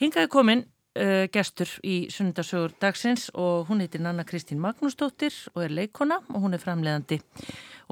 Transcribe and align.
Hingaði 0.00 0.30
komin 0.32 0.62
uh, 0.64 1.26
gestur 1.32 1.70
í 1.84 2.06
sunnundasögur 2.12 2.74
dagsins 2.82 3.28
og 3.34 3.68
hún 3.68 3.82
heitir 3.84 4.02
Nanna 4.04 4.24
Kristín 4.28 4.62
Magnúsdóttir 4.62 5.34
og 5.54 5.64
er 5.66 5.74
leikona 5.74 6.20
og 6.28 6.46
hún 6.46 6.56
er 6.56 6.62
framleiðandi. 6.62 7.20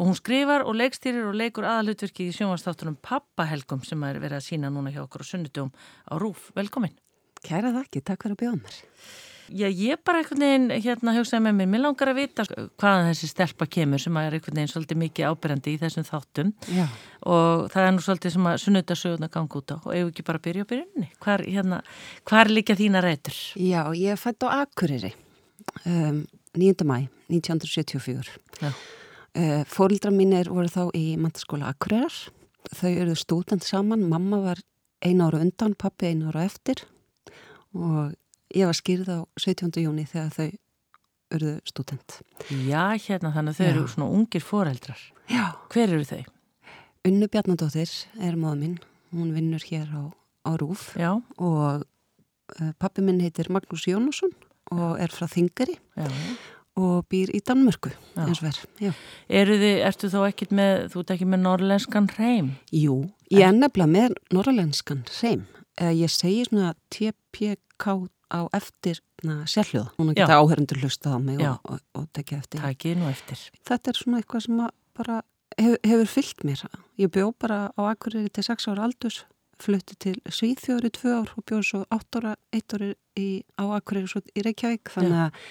Og 0.01 0.09
hún 0.09 0.17
skrifar 0.17 0.65
og 0.65 0.79
leikstýrir 0.81 1.29
og 1.29 1.37
leikur 1.37 1.69
aðalutverkið 1.69 2.31
í 2.31 2.37
sjónvastáttunum 2.39 2.97
Pappahelgum 3.05 3.85
sem 3.85 4.05
er 4.09 4.21
verið 4.23 4.41
að 4.41 4.47
sína 4.49 4.73
núna 4.73 4.95
hjá 4.95 5.03
okkur 5.05 5.27
á 5.27 5.31
sunnudum 5.35 5.75
á 6.09 6.15
Rúf. 6.21 6.49
Velkomin. 6.57 6.97
Kæra 7.45 7.75
þakki, 7.77 8.05
takk 8.05 8.25
fyrir 8.25 8.37
að 8.37 8.43
bjóða 8.45 8.63
mér. 8.63 8.81
Já, 9.51 9.67
ég 9.67 9.99
bara 10.07 10.21
einhvern 10.21 10.43
veginn 10.45 10.67
hérna 10.85 11.15
hugsaði 11.17 11.43
með 11.49 11.57
mér, 11.59 11.69
mér 11.73 11.83
langar 11.83 12.11
að 12.13 12.19
vita 12.21 12.45
hvaðan 12.47 13.09
þessi 13.09 13.31
stelpa 13.33 13.67
kemur 13.67 14.03
sem 14.03 14.19
er 14.21 14.37
einhvern 14.37 14.61
veginn 14.61 14.71
svolítið 14.71 15.01
mikið 15.01 15.31
ábyrjandi 15.31 15.73
í 15.75 15.81
þessum 15.81 16.07
þáttum 16.07 16.53
Já. 16.71 16.85
og 17.27 17.65
það 17.73 17.87
er 17.87 17.97
nú 17.97 18.05
svolítið 18.05 18.35
sem 18.37 18.47
að 18.47 18.61
sunnudasöguna 18.65 19.31
ganga 19.35 19.59
út 19.59 19.75
á 19.75 19.77
og 19.81 19.91
ef 19.97 20.13
ekki 20.13 20.27
bara 20.29 20.43
byrja 20.45 20.67
á 20.67 20.71
byrjunni, 20.71 21.09
hvar, 21.25 21.45
hérna, 21.47 21.81
hvar 22.31 22.53
líka 22.53 22.79
þína 22.79 23.03
reytur? 23.03 23.41
Já, 23.59 23.83
ég 23.99 24.23
fætt 24.23 24.47
á 24.47 24.63
Akureyri 24.63 25.13
um, 25.85 26.23
9. 26.55 26.87
mæ 26.87 27.09
1974. 27.31 28.39
Já. 28.63 28.71
Uh, 29.35 29.63
Fórildra 29.67 30.15
mínir 30.15 30.51
voru 30.51 30.71
þá 30.71 30.95
í 30.95 31.17
mantaskóla 31.19 31.71
Akureyrar. 31.71 32.15
Þau 32.71 32.91
eruðu 32.91 33.19
stúdent 33.19 33.67
saman, 33.67 34.07
mamma 34.11 34.41
var 34.45 34.63
einu 35.03 35.27
ára 35.27 35.43
undan, 35.43 35.75
pappi 35.79 36.11
einu 36.11 36.31
ára 36.31 36.47
eftir 36.47 36.85
og 37.75 38.15
ég 38.57 38.67
var 38.67 38.77
skýrð 38.79 39.09
á 39.13 39.19
17. 39.41 39.81
júni 39.85 40.07
þegar 40.09 40.33
þau 40.37 40.49
eruðu 41.31 41.61
stúdent. 41.71 42.17
Já, 42.67 42.85
hérna 42.99 43.31
þannig 43.35 43.55
að 43.55 43.59
þau 43.61 43.67
Já. 43.67 43.71
eru 43.75 43.85
svona 43.93 44.11
ungir 44.19 44.43
foreldrar. 44.45 45.03
Já. 45.31 45.45
Hver 45.71 45.93
eru 45.95 46.07
þau? 46.09 46.23
Unnu 47.07 47.29
Bjarnadóttir 47.33 47.93
er 48.21 48.35
móða 48.37 48.59
minn, 48.61 48.79
hún 49.15 49.31
vinnur 49.33 49.63
hér 49.71 49.89
á, 49.95 50.03
á 50.45 50.51
Rúf 50.61 50.91
Já, 51.01 51.15
og 51.39 51.85
uh, 51.87 52.73
pappi 52.83 53.01
minn 53.07 53.23
heitir 53.25 53.49
Magnús 53.55 53.87
Jónusson 53.89 54.35
og 54.75 54.99
er 55.01 55.09
frá 55.15 55.25
Þingari 55.31 55.79
já. 55.97 56.11
og 56.77 57.07
býr 57.11 57.33
í 57.35 57.41
Danmörku 57.47 57.91
eins 58.21 58.43
og 58.43 58.51
verð. 58.51 58.93
Eru 59.33 59.57
þið, 59.63 59.79
ertu 59.89 60.11
þá 60.13 60.19
ekkit 60.29 60.53
með, 60.55 60.85
þú 60.93 61.01
ert 61.03 61.15
ekki 61.17 61.31
með 61.33 61.43
norrlenskan 61.47 62.11
hreim? 62.19 62.53
Jú, 62.75 62.99
ég 63.33 63.47
er 63.49 63.57
nefnilega 63.57 63.95
með 63.95 64.19
norrlenskan 64.37 65.03
hreim. 65.09 65.47
Eh, 65.81 65.95
Ég 66.03 66.13
segi 66.13 66.45
svona 66.51 66.75
TPK 66.93 67.97
á 68.31 68.41
eftir 68.57 69.01
sérhljóða. 69.21 69.91
Hún 69.99 70.13
Já. 70.15 70.23
geta 70.23 70.39
áhörundur 70.41 70.81
hlusta 70.81 71.15
á 71.15 71.19
mig 71.19 71.41
Já. 71.41 71.53
og, 71.53 71.61
og, 71.65 71.81
og 71.95 72.07
tekja 72.13 72.39
eftir. 72.39 72.61
Takið 72.63 72.97
nú 73.01 73.11
eftir. 73.11 73.43
Þetta 73.67 73.91
er 73.91 74.01
svona 74.01 74.21
eitthvað 74.21 74.47
sem 74.47 74.61
að 74.65 74.71
bara 74.97 75.21
hef, 75.59 75.77
hefur 75.85 76.09
fyllt 76.15 76.45
mér. 76.47 76.65
Ég 77.01 77.13
bjó 77.13 77.33
bara 77.33 77.61
á 77.75 77.81
Akureyri 77.91 78.31
til 78.33 78.47
6 78.47 78.69
ára 78.71 78.87
aldurs, 78.89 79.25
flutti 79.61 79.97
til 80.01 80.17
Svíþjóri 80.25 80.91
í 80.91 80.97
2 80.97 81.15
ár 81.19 81.35
og 81.37 81.45
bjóð 81.49 81.65
svo 81.69 81.83
8 81.91 82.23
ára, 82.23 82.35
1 82.57 82.77
ári 82.79 82.93
í, 83.19 83.29
á 83.61 83.65
Akureyri 83.77 84.09
svo 84.09 84.23
í 84.35 84.45
Reykjavík. 84.47 84.93
Þannig 84.95 85.21
að 85.27 85.45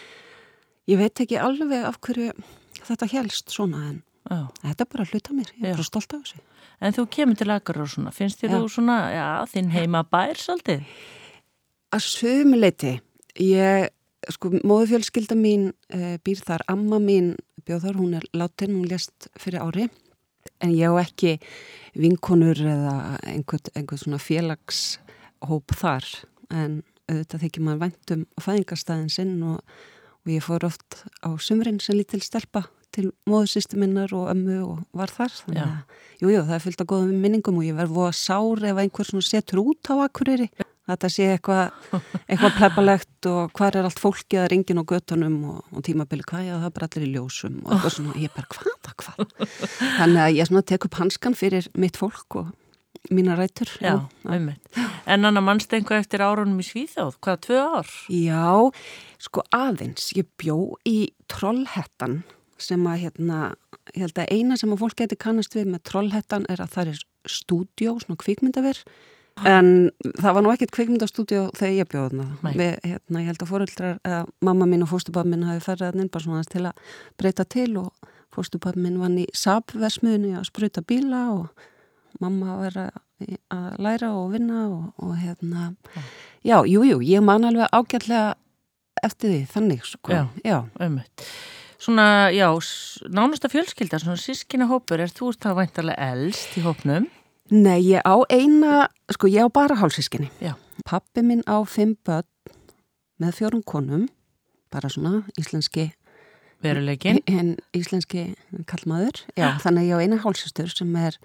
ég 0.89 1.01
veit 1.01 1.23
ekki 1.25 1.37
alveg 1.41 1.85
af 1.85 1.99
hverju 2.01 2.31
þetta 2.87 3.11
helst 3.13 3.53
svona 3.53 3.83
en 3.89 3.99
Já. 4.29 4.47
þetta 4.63 4.85
er 4.85 4.89
bara 4.93 5.05
að 5.05 5.13
hluta 5.13 5.35
mér. 5.35 5.53
Ég 5.57 5.63
Já. 5.63 5.71
er 5.71 5.77
bara 5.77 5.89
stolt 5.91 6.13
af 6.13 6.25
þessu. 6.25 6.41
En 6.79 6.93
þú 6.95 7.05
kemur 7.11 7.35
til 7.35 7.51
akkur 7.51 7.81
og 7.83 7.89
svona, 7.91 8.11
finnst 8.15 8.41
þér 8.41 8.53
Já. 8.53 8.57
þú 8.57 8.67
svona, 8.71 8.97
já, 9.11 9.27
þinn 9.51 9.71
heima 9.73 10.03
bær 10.07 10.37
svolítið? 10.39 10.85
Að 11.89 12.03
sömuleiti, 12.05 12.91
ég, 13.41 13.87
sko, 14.29 14.51
móðufjölskylda 14.61 15.33
mín 15.33 15.71
e, 15.89 16.19
býr 16.21 16.43
þar, 16.45 16.61
amma 16.69 16.99
mín 17.01 17.31
bjóð 17.65 17.87
þar, 17.87 17.97
hún 17.97 18.11
er 18.19 18.27
látin, 18.37 18.75
hún 18.77 18.85
lést 18.91 19.25
fyrir 19.41 19.63
ári, 19.65 19.87
en 20.61 20.75
ég 20.75 20.93
á 20.93 21.01
ekki 21.01 21.39
vinkonur 21.97 22.61
eða 22.61 22.93
einhvern, 23.31 23.73
einhvern 23.73 24.03
svona 24.03 24.21
félagshóp 24.21 25.73
þar, 25.81 26.05
en 26.53 26.83
auðvitað 27.09 27.47
þykir 27.47 27.65
maður 27.65 27.83
væntum 27.87 28.25
á 28.37 28.39
fæðingarstæðin 28.45 29.11
sinn 29.17 29.35
og, 29.49 29.59
og 30.21 30.35
ég 30.37 30.45
fór 30.45 30.69
oft 30.69 31.03
á 31.25 31.33
sumrin 31.41 31.81
sem 31.81 31.97
lítil 31.97 32.21
stelpa 32.21 32.67
til 32.93 33.09
móðusistu 33.29 33.81
minnar 33.81 34.13
og 34.13 34.29
ömmu 34.29 34.61
og 34.61 34.85
var 34.93 35.09
þar, 35.09 35.33
þannig 35.41 35.65
að, 35.65 36.01
jú, 36.21 36.35
jú, 36.37 36.45
það 36.45 36.57
er 36.61 36.67
fyllt 36.67 36.81
af 36.85 36.93
góðum 36.93 37.21
minningum 37.25 37.61
og 37.61 37.65
ég 37.65 37.77
verð 37.81 37.97
voða 37.97 38.17
sár 38.17 38.67
ef 38.69 38.81
einhver 38.81 39.09
svona 39.09 39.25
setur 39.25 39.65
út 39.65 39.89
á 39.89 40.05
akkurýri 40.05 40.53
þetta 40.89 41.09
sé 41.13 41.27
eitthvað 41.35 41.99
eitthvað 42.29 42.55
plebalegt 42.57 43.29
og 43.29 43.51
hvar 43.57 43.77
er 43.77 43.89
allt 43.89 44.01
fólkið 44.01 44.43
að 44.43 44.49
ringin 44.53 44.81
á 44.81 44.89
göttunum 44.89 45.37
og, 45.53 45.59
og 45.73 45.85
tímabili 45.85 46.25
hvað, 46.27 46.47
já 46.47 46.55
það 46.55 46.69
er 46.69 46.75
bara 46.77 46.89
allir 46.89 47.07
í 47.07 47.11
ljósum 47.15 47.59
og 47.63 47.75
eitthvað 47.75 47.95
svona, 47.97 48.15
ég 48.19 48.33
bara 48.35 48.51
hvað 48.55 48.79
það 48.87 48.97
hvað? 49.03 49.35
Þannig 49.99 50.23
að 50.23 50.33
ég 50.37 50.49
svona 50.49 50.65
tek 50.71 50.89
upp 50.89 50.99
hanskan 51.01 51.37
fyrir 51.37 51.69
mitt 51.79 51.99
fólk 51.99 52.39
og 52.41 52.49
mína 53.13 53.35
rætur 53.37 53.69
Já, 53.81 53.93
einmitt. 54.27 54.65
En 55.07 55.25
annar 55.25 55.43
mannst 55.45 55.73
einhver 55.73 56.01
eftir 56.01 56.23
árunum 56.25 56.59
í 56.61 56.65
Svíþjóð, 56.65 57.15
hvað, 57.23 57.39
tvö 57.45 57.61
ár? 57.61 57.93
Já, 58.11 58.49
sko 59.21 59.45
aðeins, 59.55 60.11
ég 60.17 60.27
bjó 60.41 60.75
í 60.89 61.11
trollhettan 61.31 62.21
sem 62.59 62.83
að 62.89 63.05
hérna, 63.05 63.39
ég 63.95 64.03
held 64.03 64.19
að 64.19 64.33
eina 64.35 64.57
sem 64.59 64.73
að 64.73 64.83
fólk 64.83 64.99
geti 64.99 65.17
kannast 65.19 65.55
við 65.55 65.71
með 65.71 65.85
trollhettan 65.89 66.47
er 66.51 66.63
að 66.63 66.73
það 66.75 66.91
er 66.93 67.05
stúdjó, 67.29 67.95
svona 68.03 68.19
kvikmyndaver 68.19 68.83
en 69.47 69.91
það 70.19 70.35
var 70.35 70.45
nú 70.45 70.53
ekkert 70.53 70.73
kvikmyndastúdjó 70.75 71.43
þegar 71.57 71.75
ég 71.75 71.89
bjóð 71.91 72.15
Nei. 72.19 72.29
þarna 72.43 72.69
hérna, 72.83 73.21
ég 73.21 73.29
held 73.31 73.43
að 73.43 73.51
fóreldrar, 73.51 73.99
eða 74.03 74.21
mamma 74.45 74.67
mín 74.69 74.85
og 74.85 74.91
fóstubab 74.93 75.29
minn 75.29 75.47
hafi 75.47 75.63
ferðið 75.67 76.01
inn 76.03 76.11
bara 76.13 76.25
svona 76.25 76.47
til 76.49 76.65
að 76.69 76.95
breyta 77.19 77.45
til 77.45 77.69
og 77.81 78.09
fóstubab 78.35 78.79
minn 78.79 78.99
vann 79.01 79.19
í 79.21 79.27
Saab-versmiðunni 79.35 80.35
að 80.39 80.49
spruta 80.51 80.83
bíla 80.85 81.23
og 81.35 81.67
mamma 82.19 82.57
var 82.63 82.81
að, 82.87 82.99
að 83.53 83.79
læra 83.85 84.11
og 84.17 84.33
vinna 84.33 84.65
og, 84.67 84.91
og 85.05 85.15
hérna 85.19 85.71
já, 86.43 86.59
jú, 86.65 86.83
jú, 86.87 86.99
ég 87.05 87.23
man 87.25 87.47
alveg 87.47 87.71
ágætlega 87.71 88.35
eftir 89.05 89.31
því, 89.31 89.39
þannig 89.53 89.85
sko. 89.87 90.25
Já. 90.43 90.57
Einmitt. 90.81 91.23
Svona, 91.79 92.27
já, 92.35 92.49
nánasta 93.07 93.47
fjölskylda, 93.47 94.01
svona 94.01 94.19
sískina 94.19 94.67
hópur, 94.67 94.99
er 94.99 95.13
þú 95.15 95.31
það 95.39 95.61
væntalega 95.61 96.09
elst 96.11 96.57
í 96.59 96.63
hópnum? 96.65 97.07
Nei, 97.49 97.79
ég 97.81 98.01
á 98.05 98.15
eina, 98.29 98.87
sko 99.09 99.27
ég 99.27 99.41
á 99.41 99.49
bara 99.49 99.75
hálsískinni. 99.79 100.29
Já. 100.41 100.53
Pappi 100.85 101.23
minn 101.25 101.41
á 101.49 101.57
fimm 101.65 101.95
börn 102.05 102.27
með 103.19 103.39
fjórum 103.39 103.63
konum, 103.65 104.07
bara 104.69 104.89
svona 104.89 105.23
íslenski, 105.39 105.89
Veruleikin? 106.61 107.21
en 107.27 107.57
íslenski 107.73 108.35
kallmaður. 108.69 109.23
Já, 109.35 109.57
þannig 109.63 109.81
að 109.81 109.89
ég 109.89 109.95
á 109.97 110.03
eina 110.05 110.19
hálsistur 110.23 110.69
sem 110.69 110.95
er 110.95 111.17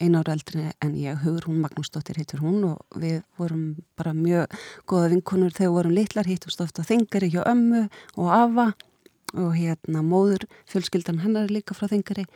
eina 0.00 0.22
ára 0.22 0.34
eldri 0.34 0.70
en 0.82 0.94
ég, 0.98 1.18
Hugur, 1.22 1.48
hún 1.48 1.60
Magnúsdóttir 1.62 2.18
heitir 2.18 2.42
hún 2.42 2.64
og 2.70 2.98
við 2.98 3.22
vorum 3.38 3.76
bara 3.98 4.14
mjög 4.14 4.54
góða 4.90 5.10
vinkonur 5.12 5.54
þegar 5.54 5.70
við 5.70 5.76
vorum 5.78 5.94
litlar, 5.94 6.26
hittumst 6.26 6.62
ofta 6.62 6.86
þingari 6.86 7.30
hjá 7.34 7.42
ömmu 7.46 7.88
og 8.16 8.30
afa 8.34 8.72
og 9.34 9.54
hérna 9.58 10.02
móður, 10.06 10.46
fjölskyldan 10.70 11.22
hennar 11.24 11.48
er 11.48 11.54
líka 11.54 11.74
frá 11.74 11.88
þingari. 11.90 12.26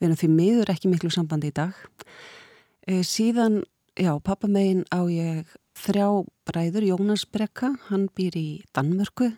Við 0.00 0.08
erum 0.08 0.20
því 0.20 0.28
miður 0.32 0.72
ekki 0.72 0.88
miklu 0.88 1.12
sambandi 1.12 1.52
í 1.52 1.56
dag. 1.56 1.76
E, 2.86 3.00
síðan, 3.02 3.64
já, 3.98 4.12
pappa 4.22 4.46
megin 4.46 4.84
á 4.94 5.02
ég 5.10 5.48
þrjá 5.76 6.06
bræður, 6.46 6.86
Jónas 6.86 7.26
Brekka, 7.26 7.72
hann 7.90 8.06
býr 8.16 8.36
í 8.38 8.48
Danmörku, 8.76 9.32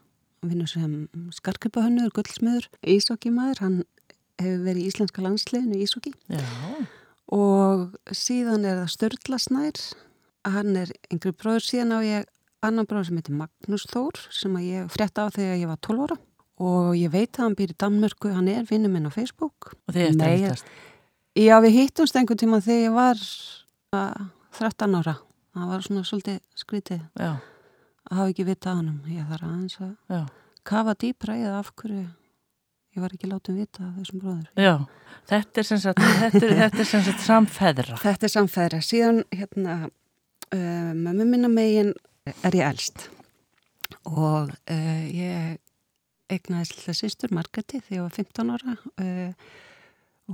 vinnur 0.44 0.69
sem 0.70 1.09
skarkipahönnur, 1.34 2.12
gullsmiður, 2.14 2.69
ísokkimaður, 2.84 3.62
hann 3.64 3.78
hefur 4.38 4.64
verið 4.66 4.82
í 4.82 4.91
íslenska 4.92 5.25
landsliðinu 5.25 5.78
í 5.78 5.87
ísokki 5.87 6.12
og 7.34 7.97
síðan 8.14 8.66
er 8.69 8.78
það 8.82 8.92
Sturla 8.94 9.41
Snær, 9.42 9.81
hann 10.48 10.76
er 10.78 10.92
yngri 11.12 11.32
bróður, 11.34 11.64
síðan 11.66 11.97
á 11.97 11.98
ég 12.06 12.28
annan 12.64 12.87
bróður 12.88 13.10
sem 13.10 13.19
heitir 13.20 13.37
Magnús 13.38 13.87
Þór 13.91 14.22
sem 14.34 14.54
ég 14.64 14.92
frétta 14.92 15.26
á 15.26 15.34
þegar 15.34 15.58
ég 15.60 15.72
var 15.72 15.81
12 15.84 16.06
ára 16.06 16.19
og 16.69 16.94
ég 16.98 17.12
veit 17.12 17.37
að 17.37 17.44
hann 17.44 17.58
býr 17.58 17.75
í 17.75 17.78
Danmörku, 17.78 18.32
hann 18.34 18.48
er 18.50 18.64
vinnu 18.69 18.91
minn 18.91 19.06
á 19.06 19.12
Facebook. 19.14 19.75
og 19.87 19.94
þið 19.94 20.06
eftir 20.08 20.22
Nei, 20.22 20.38
hittast. 20.42 20.72
Já, 21.38 21.54
við 21.62 21.76
hittumst 21.76 22.16
einhvern 22.19 22.41
tíma 22.41 22.59
þegar 22.65 22.81
ég 22.82 22.94
var 22.97 23.21
uh, 23.94 24.22
13 24.59 24.97
ára. 24.99 25.19
Það 25.54 25.69
var 25.72 25.84
svona 25.87 26.06
svolítið 26.06 26.38
skrítið 26.58 27.02
Já, 27.19 27.31
að 28.11 28.19
hafa 28.19 28.32
ekki 28.32 28.46
vitað 28.49 28.73
á 28.75 28.79
honum. 28.79 28.96
Ég 29.11 29.29
þarf 29.29 29.46
aðeins 29.49 29.76
að 29.85 29.93
já, 30.11 30.23
kafa 30.67 30.94
dýpra 30.99 31.37
það 31.38 31.58
af 31.58 31.70
hverju 31.79 32.06
ég 32.99 33.05
var 33.05 33.14
ekki 33.14 33.31
látið 33.31 33.61
vita 33.62 33.85
af 33.87 34.00
þessum 34.00 34.25
bróður. 34.25 34.49
já. 34.58 34.75
Þetta 35.29 35.62
er 35.62 35.69
sem 35.69 35.81
sagt, 35.82 36.02
þetta 36.23 36.43
er, 36.43 36.56
þetta 36.62 36.82
er 36.82 36.90
sem 36.90 37.06
sagt 37.06 37.23
samfeðra. 37.26 38.00
Þetta 38.02 38.26
er 38.26 38.35
samfæðra. 38.35 38.82
Síðan 38.85 39.23
hérna 39.35 39.76
uh, 39.87 40.90
mömmu 40.99 41.29
minna 41.29 41.52
megin 41.52 41.94
er 42.43 42.58
ég 42.58 42.67
elst 42.67 43.06
og 44.08 44.50
uh, 44.50 45.06
ég 45.06 45.58
eignaði 46.29 46.75
lilla 46.75 46.94
sýstur 46.96 47.32
Margreti 47.37 47.81
þegar 47.81 47.99
ég 47.99 48.05
var 48.08 48.19
15 48.19 48.55
ára. 48.56 48.76
Uh, 48.99 49.56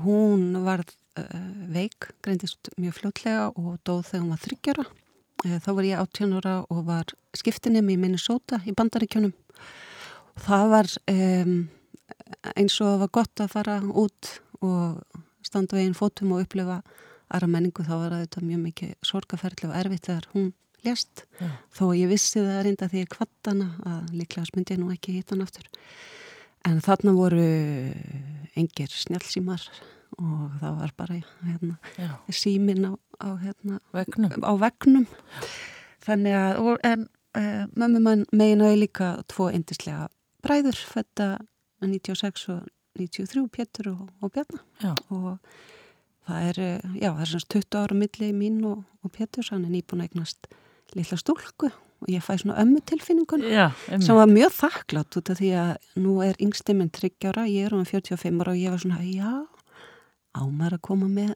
hún 0.03 0.53
var 0.65 0.83
uh, 0.85 1.25
veik, 1.71 2.11
greindist 2.25 2.73
mjög 2.81 2.99
fljótlega 2.99 3.49
og 3.55 3.79
dóð 3.87 4.03
þegar 4.11 4.25
hún 4.25 4.35
var 4.35 4.43
þryggjara. 4.45 4.87
Uh, 5.45 5.57
þá 5.63 5.71
var 5.71 5.89
ég 5.89 6.03
18 6.03 6.37
ára 6.41 6.57
og 6.69 6.83
var 6.89 7.15
skiptinum 7.37 7.93
í 7.93 7.99
Minnesota 8.01 8.61
í 8.67 8.75
bandaríkjónum. 8.77 9.35
Það 10.45 10.67
var 10.73 10.91
um, 11.13 11.55
eins 12.55 12.81
og 12.83 12.99
var 13.05 13.13
gott 13.15 13.43
að 13.43 13.53
fara 13.55 13.79
út 13.85 14.35
og 14.65 15.01
standa 15.45 15.79
veginn 15.79 15.97
fótum 15.97 16.35
og 16.35 16.45
upplifa 16.45 16.81
aðra 17.35 17.49
menningu 17.51 17.85
þá 17.87 17.95
var 17.95 18.19
þetta 18.19 18.45
mjög 18.45 18.63
mikið 18.69 18.93
sorgaferðli 19.07 19.71
og 19.71 19.79
erfitt 19.79 20.09
þegar 20.09 20.29
hún 20.35 20.51
lést 20.85 21.25
Já. 21.41 21.49
þó 21.73 21.85
ég 21.97 22.11
vissi 22.11 22.43
það 22.43 22.61
reynda 22.67 22.91
því 22.91 23.05
ég 23.05 23.13
kvatt 23.13 23.49
hana 23.49 23.71
að 23.89 24.13
líklega 24.19 24.57
myndi 24.57 24.77
ég 24.77 24.83
nú 24.83 24.91
ekki 24.93 25.17
hitta 25.17 25.35
hann 25.35 25.47
aftur 25.47 25.69
en 26.69 26.81
þarna 26.85 27.15
voru 27.17 27.49
engir 28.55 28.93
snjálfsímar 28.93 29.65
og 30.15 30.59
það 30.61 30.77
var 30.79 30.93
bara 30.97 31.17
hérna, 31.43 31.77
símin 32.31 32.87
á, 32.87 32.93
á, 33.19 33.29
hérna, 33.43 33.81
vegnum. 33.95 34.37
á 34.47 34.53
vegnum 34.63 35.07
þannig 36.07 36.37
að 36.39 36.61
og, 36.63 36.77
en 36.87 37.09
uh, 37.39 37.65
mömmu 37.75 38.03
mann 38.05 38.27
megin 38.33 38.63
og 38.63 38.71
ég 38.71 38.83
líka 38.85 39.11
tvo 39.31 39.51
indislega 39.51 40.09
bræður 40.45 40.79
fætta 40.79 41.29
96 41.83 42.49
og 42.55 42.67
93 42.95 43.49
Pétur 43.51 43.91
og, 43.91 44.11
og 44.23 44.31
Bjarna. 44.33 44.61
Já, 44.83 44.93
og 45.11 45.39
það 46.29 46.49
er, 46.49 46.61
eh, 46.63 46.93
já, 47.01 47.09
það 47.11 47.23
er 47.25 47.33
semst 47.33 47.49
20 47.51 47.79
ára 47.81 47.97
milli 47.99 48.29
mín 48.37 48.61
og, 48.69 48.85
og 49.03 49.13
Pétur 49.13 49.49
hann 49.51 49.67
er 49.67 49.75
nýbúin 49.75 50.05
að 50.05 50.13
eignast 50.13 50.49
litla 50.95 51.19
stúlku 51.19 51.73
og 52.05 52.13
ég 52.13 52.23
fæ 52.25 52.37
svona 52.37 52.61
ömmu 52.61 52.83
tilfinningun 52.85 53.45
sem 53.89 54.17
var 54.17 54.31
mjög 54.31 54.55
þakklátt 54.59 55.19
út 55.19 55.33
af 55.33 55.41
því 55.41 55.51
að 55.57 55.73
nú 56.05 56.21
er 56.25 56.39
yngsti 56.43 56.77
minn 56.77 56.93
30 56.93 57.31
ára, 57.33 57.49
ég 57.49 57.69
er 57.69 57.77
um 57.77 57.85
45 57.89 58.41
ára 58.45 58.53
og 58.53 58.61
ég 58.61 58.75
var 58.75 58.83
svona, 58.85 59.01
já 59.03 59.47
ámar 60.35 60.75
að 60.75 60.83
koma 60.89 61.09
með 61.11 61.35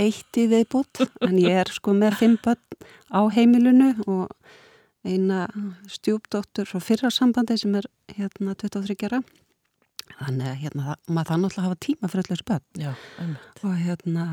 eitt 0.00 0.38
í 0.40 0.46
viðbútt 0.50 1.04
en 1.26 1.38
ég 1.40 1.62
er 1.64 1.72
sko 1.72 1.94
með 1.96 2.18
fimm 2.20 2.36
börn 2.44 2.60
á 3.10 3.20
heimilinu 3.32 3.94
og 4.04 4.30
eina 5.04 5.46
stjúpdóttur 5.90 6.68
frá 6.68 6.80
fyrra 6.80 7.10
sambandi 7.12 7.56
sem 7.60 7.74
er 7.76 7.88
hérna 8.16 8.54
23 8.56 8.96
ára. 9.08 9.20
Þannig 10.14 10.48
að 10.48 10.58
hérna, 10.62 10.96
maður 11.08 11.30
það 11.30 11.40
náttúrulega 11.42 11.66
hafa 11.66 11.80
tíma 11.84 12.10
fyrir 12.12 12.28
allir 12.28 12.42
einmitt. 13.18 13.62
og 13.64 13.76
hérna 13.80 14.26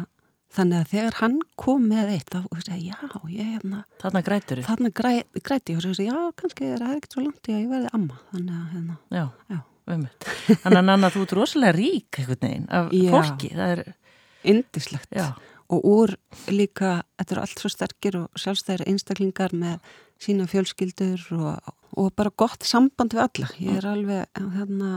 þannig 0.52 0.78
að 0.82 0.90
þegar 0.92 1.18
hann 1.22 1.38
kom 1.60 1.86
með 1.92 2.10
eitt 2.18 2.32
þá 2.34 2.40
veist 2.52 2.72
ég, 2.74 2.82
já, 2.92 3.22
ég 3.32 3.52
hérna 3.56 3.84
Þarna 4.04 4.22
grætur 4.28 4.60
þið. 4.62 4.68
þarna 4.70 4.92
græ, 5.02 5.12
græti 5.48 5.76
og 5.78 5.84
svo, 5.86 5.94
já, 6.04 6.18
kannski 6.42 6.70
er 6.74 6.82
það 6.84 6.96
ekkert 6.98 7.16
svo 7.18 7.24
langt 7.26 7.48
í 7.52 7.56
að 7.56 7.62
ég 7.62 7.70
verði 7.72 7.94
amma 7.98 8.20
þannig 8.34 8.58
að 8.58 8.74
hérna, 8.76 8.98
Já, 9.16 9.24
já, 9.56 9.60
einmitt. 9.96 10.28
Þannig 10.66 10.82
að 10.82 10.86
Nanna, 10.90 11.12
þú 11.14 11.24
ert 11.26 11.36
rosalega 11.40 11.78
rík 11.78 12.20
einhvern 12.22 12.44
veginn 12.48 12.68
af 12.82 12.92
Já. 12.96 13.10
fólki. 13.16 13.52
Það 13.56 13.74
er, 13.78 13.84
indislegt 14.52 15.12
já, 15.16 15.28
og 15.72 15.84
úr 15.88 16.16
líka, 16.52 16.96
þetta 17.22 17.36
eru 17.36 17.44
allt 17.46 17.62
svo 17.62 17.70
sterkir 17.72 18.18
og 18.24 18.42
sjálfstæðir 18.42 18.84
einstaklingar 18.92 19.54
með 19.56 19.78
sína 20.22 20.48
fjölskyldur 20.50 21.22
og, 21.38 21.72
og 21.98 22.12
bara 22.18 22.32
gott 22.38 22.66
samband 22.68 23.14
við 23.16 23.24
alla 23.24 23.48
ég 23.62 23.78
er 23.80 23.88
alveg, 23.90 24.42
hérna, 24.58 24.90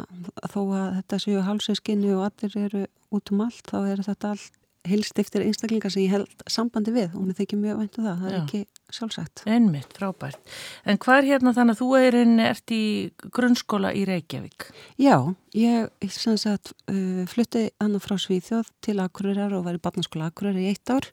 þó 0.53 0.59
að 0.81 0.89
þetta 0.99 1.21
séu 1.23 1.45
hálseskinni 1.47 2.11
og 2.17 2.27
allir 2.27 2.59
eru 2.67 2.83
út 3.15 3.33
um 3.33 3.45
allt, 3.47 3.63
þá 3.71 3.79
er 3.93 4.03
þetta 4.09 4.33
allt 4.35 4.59
heilstiftir 4.89 5.45
einstaklingar 5.45 5.93
sem 5.93 6.05
ég 6.05 6.13
held 6.13 6.45
sambandi 6.51 6.93
við 6.95 7.15
og 7.17 7.25
mér 7.25 7.39
þykir 7.39 7.61
mjög 7.61 7.81
væntu 7.81 8.05
það, 8.05 8.19
það 8.21 8.29
er 8.29 8.35
Já. 8.35 8.41
ekki 8.43 8.61
sjálfsagt. 8.95 9.43
einmitt, 9.49 9.97
frábært. 9.97 10.53
En 10.85 11.01
hvað 11.01 11.21
er 11.21 11.29
hérna 11.31 11.55
þannig 11.57 11.77
að 11.77 11.81
þú 11.81 11.89
er 12.01 12.19
inn, 12.21 12.35
ert 12.45 12.75
í 12.75 12.85
grunnskóla 13.25 13.95
í 13.97 14.05
Reykjavík? 14.09 14.69
Já, 15.01 15.17
ég, 15.57 15.89
ég 16.05 16.15
sagt 16.15 16.75
uh, 16.93 17.25
flutti 17.31 17.67
annað 17.83 18.07
frá 18.07 18.17
Svíþjóð 18.21 18.71
til 18.85 18.99
Akureyrar 19.03 19.57
og 19.57 19.67
var 19.69 19.81
í 19.81 19.83
barnaskóla 19.83 20.31
Akureyrar 20.31 20.63
í 20.63 20.71
eitt 20.75 20.93
ár 20.93 21.09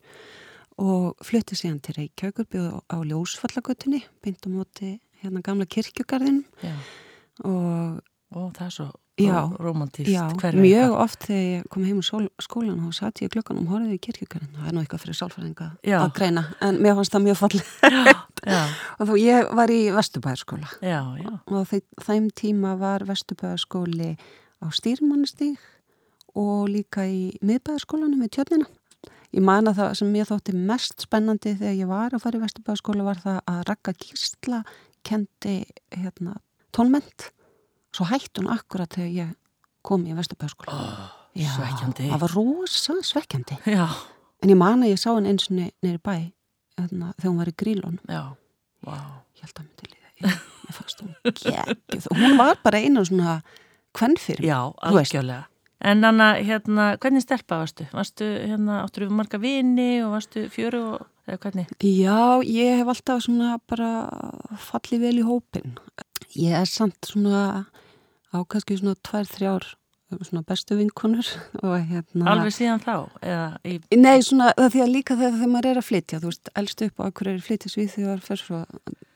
og 0.82 1.20
flutti 1.24 1.56
síðan 1.56 1.82
til 1.86 1.98
Reykjavíkur 2.00 2.52
bjóð 2.52 2.70
á 2.92 2.98
Ljósfallagötunni, 3.00 4.04
beint 4.24 4.44
á 4.44 4.50
móti 4.52 4.96
hérna 5.22 5.44
gamla 5.46 5.68
kirkjugarðinum 5.70 6.46
Já, 6.66 6.76
og 7.46 8.02
og 8.32 8.52
það 8.56 8.68
er 8.68 8.76
svo 8.76 8.90
Já, 9.26 9.42
romantíst. 9.60 10.10
já, 10.12 10.24
hverfi 10.42 10.64
mjög 10.64 10.96
oft 11.04 11.26
þegar 11.28 11.46
ég 11.46 11.70
kom 11.74 11.86
heim 11.88 12.02
úr 12.02 12.28
skólan 12.42 12.86
og 12.88 12.94
satt 12.98 13.22
ég 13.24 13.32
glöggan 13.34 13.62
og 13.62 13.72
horfði 13.74 13.98
í 13.98 14.02
kirkjugarðin, 14.06 14.54
það 14.58 14.68
er 14.68 14.76
nú 14.76 14.84
eitthvað 14.84 15.04
fyrir 15.06 15.20
sálfræðinga 15.20 15.68
að 16.00 16.14
greina, 16.18 16.46
en 16.62 16.80
mér 16.82 16.98
fannst 17.00 17.16
það 17.16 17.26
mjög 17.28 17.42
já, 18.56 18.62
og 18.98 19.10
þó 19.10 19.14
ég 19.22 19.52
var 19.62 19.74
í 19.74 19.82
Vesturbæðarskóla 19.96 20.72
og 21.46 21.74
þeim, 22.06 22.30
tíma 22.36 22.76
var 22.80 23.06
Vesturbæðarskóli 23.10 24.16
á 24.62 24.66
stýrimannistík 24.74 25.60
og 26.38 26.70
líka 26.72 27.06
í 27.10 27.34
miðbæðarskólanum 27.44 28.22
við 28.24 28.38
tjörnina. 28.38 28.70
Ég 29.32 29.44
man 29.44 29.68
að 29.68 29.78
það 29.80 29.94
sem 30.00 30.16
ég 30.16 30.28
þótti 30.28 30.54
mest 30.56 31.06
spennandi 31.06 31.54
þegar 31.60 31.76
ég 31.80 31.92
var 31.92 32.16
að 32.16 32.24
fara 32.24 32.40
í 32.40 32.44
Vesturbæðarskóla 32.44 33.06
var 33.08 33.22
það 33.24 33.38
að 33.52 33.62
Ragga 33.70 33.94
Gísla 34.00 34.64
kendi 35.08 35.56
hérna, 35.96 36.38
tónment 36.76 37.32
svo 37.96 38.06
hætti 38.10 38.42
hún 38.42 38.52
akkurat 38.54 38.90
þegar 38.98 39.12
ég 39.16 39.34
kom 39.86 40.06
í 40.08 40.14
Vesturbæðarskóla. 40.18 40.76
Ó, 40.76 41.18
Já, 41.36 41.48
svekkjandi. 41.56 42.10
Það 42.12 42.20
var 42.26 42.34
rosa 42.36 42.96
svekkjandi. 43.08 43.58
já, 43.72 43.88
En 44.44 44.50
ég 44.50 44.58
man 44.58 44.82
að 44.84 44.90
ég 44.92 45.00
sá 45.00 45.12
hann 45.14 45.28
eins 45.30 45.46
og 45.50 45.58
neyri 45.60 46.00
bæ 46.02 46.32
hérna, 46.80 47.12
þegar 47.20 47.30
hún 47.30 47.38
var 47.38 47.52
í 47.52 47.56
grílun. 47.56 48.00
já, 48.10 48.22
vá. 48.86 48.96
Ég 49.38 49.46
held 49.46 49.60
að 49.60 49.66
myndi 49.68 49.92
líða. 49.92 50.10
Ég, 50.22 50.42
fannst 50.76 51.02
hún 51.02 51.16
geggjuð. 51.24 52.08
Og 52.12 52.18
Hún 52.18 52.38
var 52.38 52.58
bara 52.64 52.78
einu 52.82 53.04
svona 53.06 53.42
hvern 53.98 54.18
fyrir 54.20 54.46
Já, 54.50 54.60
algjörlega. 54.82 55.46
En 55.82 56.04
Anna, 56.06 56.36
hérna, 56.38 56.92
hvernig 57.02 57.24
stelpa 57.24 57.58
varstu? 57.64 57.88
Varstu, 57.92 58.26
hérna, 58.46 58.84
áttur 58.86 59.08
við 59.08 59.16
marga 59.18 59.40
vini 59.42 60.04
og 60.06 60.12
varstu 60.14 60.44
fjöru 60.54 60.82
og, 60.94 61.08
eða 61.28 61.40
hvernig? 61.42 61.72
Já, 61.82 62.20
ég 62.46 62.78
hef 62.82 62.92
alltaf 62.94 63.24
svona 63.26 63.56
bara 63.68 63.90
fallið 64.62 65.02
vel 65.08 65.16
í 65.24 65.26
hópin. 65.26 65.74
Ég 66.38 66.54
er 66.60 66.70
samt 66.70 67.00
svona 67.10 67.66
á 68.32 68.38
kannski 68.48 68.80
svona 68.80 68.98
tvær, 69.06 69.30
þrjár 69.30 69.70
svona 70.20 70.44
bestu 70.44 70.76
vinkunur 70.76 71.28
og 71.64 71.76
hérna... 71.88 72.26
Alveg 72.34 72.56
síðan 72.56 72.82
þá? 72.84 72.96
Í, 73.64 73.78
Nei, 73.96 74.20
svona 74.26 74.52
það 74.58 74.74
því 74.74 74.84
að 74.84 74.94
líka 74.96 75.18
þegar, 75.20 75.38
þegar 75.38 75.54
maður 75.54 75.70
er 75.72 75.82
að 75.82 75.88
flytja, 75.88 76.20
þú 76.20 76.32
veist, 76.32 76.52
elst 76.62 76.84
upp 76.88 77.00
á 77.00 77.04
okkur 77.08 77.32
er 77.32 77.46
flytja 77.46 77.72
svíþjóðar, 77.72 78.26
fer 78.26 78.42
svo 78.42 78.62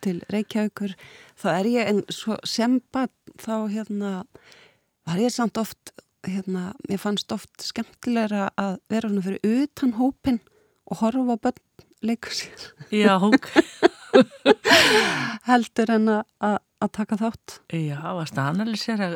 til 0.06 0.16
Reykjavíkur, 0.32 0.96
þá 1.42 1.48
er 1.56 1.72
ég 1.74 1.92
en 1.92 2.02
svo 2.14 2.38
sem 2.48 2.80
bara 2.96 3.12
þá 3.42 3.56
hérna 3.74 4.12
var 5.06 5.22
ég 5.22 5.34
samt 5.34 5.60
oft 5.62 5.94
hérna, 6.26 6.74
mér 6.90 7.02
fannst 7.02 7.32
oft 7.36 7.62
skemmtilegra 7.62 8.50
að 8.58 8.80
vera 8.90 9.10
svona 9.10 9.26
fyrir 9.26 9.66
utan 9.66 9.96
hópin 10.00 10.40
og 10.90 11.02
horfa 11.02 11.38
á 11.38 11.44
leika 12.04 12.34
sér. 12.36 12.68
Já, 12.92 13.16
ok. 13.22 13.52
heldur 15.50 15.94
en 15.96 16.12
að, 16.16 16.60
taka 16.94 17.18
þátt. 17.20 17.60
Já, 17.74 18.00
varstu 18.16 18.42
að 18.42 18.52
analysera 18.54 19.10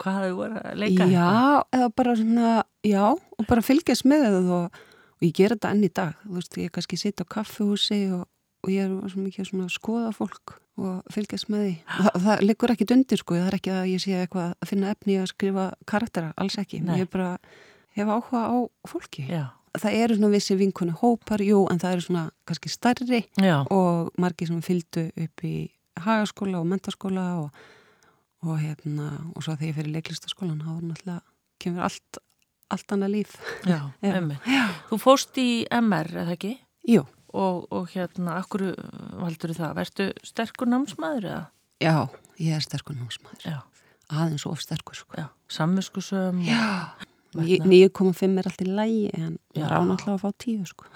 hvað 0.00 0.22
þau 0.24 0.36
voru 0.38 0.62
að 0.62 0.78
leika? 0.80 1.08
Já, 1.10 1.64
eða 1.76 1.90
bara 2.00 2.16
svona 2.16 2.52
já, 2.86 3.04
og 3.12 3.48
bara 3.48 3.64
fylgjast 3.64 4.06
með 4.08 4.26
það 4.28 4.50
og, 4.56 4.80
og 5.18 5.26
ég 5.26 5.36
gera 5.36 5.58
þetta 5.58 5.72
enn 5.74 5.84
í 5.84 5.92
dag 6.00 6.16
þú 6.24 6.38
veist, 6.38 6.58
ég 6.62 6.74
kannski 6.74 7.00
sitt 7.00 7.20
á 7.20 7.24
kaffehúsi 7.36 8.00
og, 8.16 8.24
og 8.64 8.72
ég 8.72 8.88
er 8.88 9.12
svo 9.12 9.24
mikið 9.26 9.50
svona 9.50 9.68
að 9.68 9.76
skoða 9.76 10.14
fólk 10.16 10.56
og 10.80 11.12
fylgjast 11.12 11.50
með 11.52 11.66
því. 11.66 11.72
Þa, 11.90 12.12
það 12.24 12.44
liggur 12.46 12.72
ekki 12.72 12.88
undir 12.94 13.20
sko, 13.20 13.36
það 13.36 13.50
er 13.50 13.58
ekki 13.58 13.74
að 13.74 13.90
ég 13.90 14.04
sé 14.04 14.16
eitthvað 14.16 14.54
að 14.54 14.70
finna 14.70 14.94
efni 14.94 15.18
að 15.20 15.30
skrifa 15.34 15.66
karaktera, 15.90 16.32
alls 16.40 16.56
ekki. 16.62 16.80
Nei. 16.86 17.02
ég 17.02 17.10
bara 17.12 17.34
hef 17.98 18.08
áhuga 18.08 18.44
á 18.48 18.56
fólki. 18.88 19.26
Já, 19.28 19.50
það 19.78 19.98
eru 20.04 20.16
svona 20.18 20.32
vissi 20.34 20.56
vinkonu 20.58 20.94
hópar, 21.02 21.42
jú, 21.44 21.66
en 21.70 21.78
það 21.82 21.92
eru 21.96 22.06
svona 22.06 22.24
kannski 22.48 22.72
starri 22.72 23.20
já, 23.38 23.60
og 23.70 24.10
margir 24.18 24.48
sem 24.50 24.62
fylgdu 24.64 25.06
upp 25.14 25.44
í 25.46 25.54
hagaskóla 26.00 26.58
og 26.62 26.66
mentaskóla 26.70 27.26
og, 27.44 27.62
og 28.46 28.58
hérna 28.62 29.10
og 29.34 29.44
svo 29.44 29.54
þegar 29.54 29.68
ég 29.68 29.78
fyrir 29.78 29.94
leiklistaskólan 29.98 30.62
þá 30.64 30.72
er 30.72 30.82
náttúrulega 30.88 31.20
kemur 31.60 31.84
allt, 31.86 32.20
allt 32.72 32.94
annað 32.96 33.14
líf 33.18 33.36
já, 33.68 33.78
Já. 34.02 34.66
Þú 34.90 34.98
fóst 35.02 35.38
í 35.42 35.48
MR, 35.70 36.10
eða 36.24 36.36
ekki? 36.38 36.56
Jú, 36.88 37.06
Og, 37.30 37.68
og 37.70 37.92
hérna, 37.92 38.40
akkur 38.40 38.72
valdur 39.20 39.52
það? 39.54 39.74
Verstu 39.76 40.06
sterkur 40.26 40.66
námsmaður 40.66 41.28
eða? 41.28 41.42
já, 41.78 41.92
ég 42.42 42.56
er 42.56 42.64
sterkur 42.64 42.96
námsmaður 42.98 43.44
Já, 43.46 43.60
aðeins 44.10 44.42
of 44.50 44.58
sterkur 44.64 44.98
sko 44.98 45.14
já, 45.20 45.28
samviskusum. 45.46 46.40
Já. 46.42 46.90
9,5 47.36 48.38
er 48.40 48.50
allt 48.50 48.64
í 48.64 48.68
lægi 48.68 49.08
en 49.14 49.38
ég 49.56 49.64
er 49.64 49.76
ánáttúrulega 49.76 50.16
að 50.16 50.22
fá 50.24 50.30
10 50.46 50.68
sko 50.70 50.90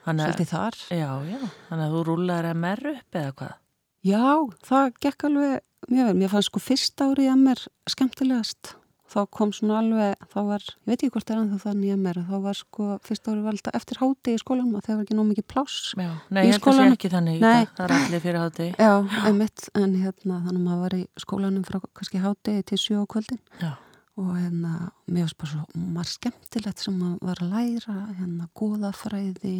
Svolítið 0.00 0.48
þar 0.50 0.76
já, 0.90 1.10
já, 1.28 1.40
þannig 1.68 1.84
að 1.84 1.92
þú 1.94 2.04
rúlaður 2.08 2.52
MR 2.56 2.86
upp 2.96 3.18
eða 3.20 3.34
hvað? 3.38 3.56
Já, 4.00 4.24
það 4.64 4.94
gekk 5.04 5.26
alveg 5.28 5.58
mjög 5.90 6.10
vel. 6.10 6.18
Mér 6.18 6.30
fannst 6.32 6.50
sko 6.50 6.60
fyrst 6.62 7.02
ári 7.04 7.26
í 7.26 7.32
MR 7.34 7.60
skemmtilegast. 7.90 8.76
Þá 9.10 9.24
kom 9.34 9.50
svona 9.50 9.80
alveg, 9.80 10.20
þá 10.30 10.36
var, 10.46 10.62
ég 10.62 10.86
veit 10.86 11.00
ekki 11.00 11.10
hvort 11.16 11.26
það 11.26 11.34
er 11.34 11.40
ennþá 11.42 11.56
þannig 11.64 11.94
MR, 11.96 12.18
þá 12.28 12.36
var 12.44 12.58
sko 12.60 12.84
fyrst 13.02 13.26
ári 13.26 13.42
var 13.42 13.56
alltaf 13.56 13.78
eftir 13.80 13.98
háti 13.98 14.34
í 14.36 14.38
skólanum 14.38 14.76
og 14.78 14.84
það 14.86 14.94
var 14.94 15.02
ekki 15.04 15.16
nóg 15.18 15.26
mikið 15.32 15.46
pláss. 15.50 15.78
Já, 15.98 16.12
nei, 16.30 16.44
ég 16.46 16.54
held 16.54 16.60
að 16.62 16.68
það 16.68 16.78
sé 16.78 16.94
ekki 16.94 17.10
þannig 17.16 17.40
Nei. 17.42 17.64
það 17.74 17.84
er 17.88 17.94
allir 17.96 18.22
fyrir 18.22 18.38
hátti. 18.38 18.68
Já, 18.78 18.92
einmitt, 19.26 19.66
en 19.82 19.96
hérna 19.98 20.38
þannig 20.46 20.60
að 20.60 20.68
maður 20.68 20.84
var 20.84 20.96
í 21.00 21.02
skólanum 21.24 21.66
frá 21.66 21.80
kannski 21.90 22.22
háti 22.22 22.56
til 22.70 22.78
sjö 22.84 23.02
á 23.02 23.04
kvöldin 23.10 23.42
Já, 23.58 23.72
og 24.20 24.34
hérna, 24.36 24.90
mér 25.08 25.26
varst 25.26 25.38
bara 25.40 25.52
svo 25.54 25.84
margt 25.96 26.14
skemmtilegt 26.16 26.82
sem 26.82 26.98
maður 27.00 27.30
var 27.30 27.40
að 27.40 27.54
læra, 27.54 27.96
hérna, 28.18 28.48
góðafræði 28.60 29.54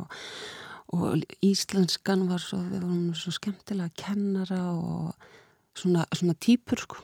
og, 0.00 0.16
og 0.96 1.36
íslenskan 1.44 2.24
var 2.30 2.42
svo, 2.42 2.62
við 2.64 2.80
vorum 2.80 3.12
svo 3.18 3.34
skemmtilega 3.36 3.92
kennara 4.00 4.62
og 4.72 5.28
svona, 5.76 6.06
svona 6.16 6.36
típur 6.40 6.80
sko. 6.86 7.02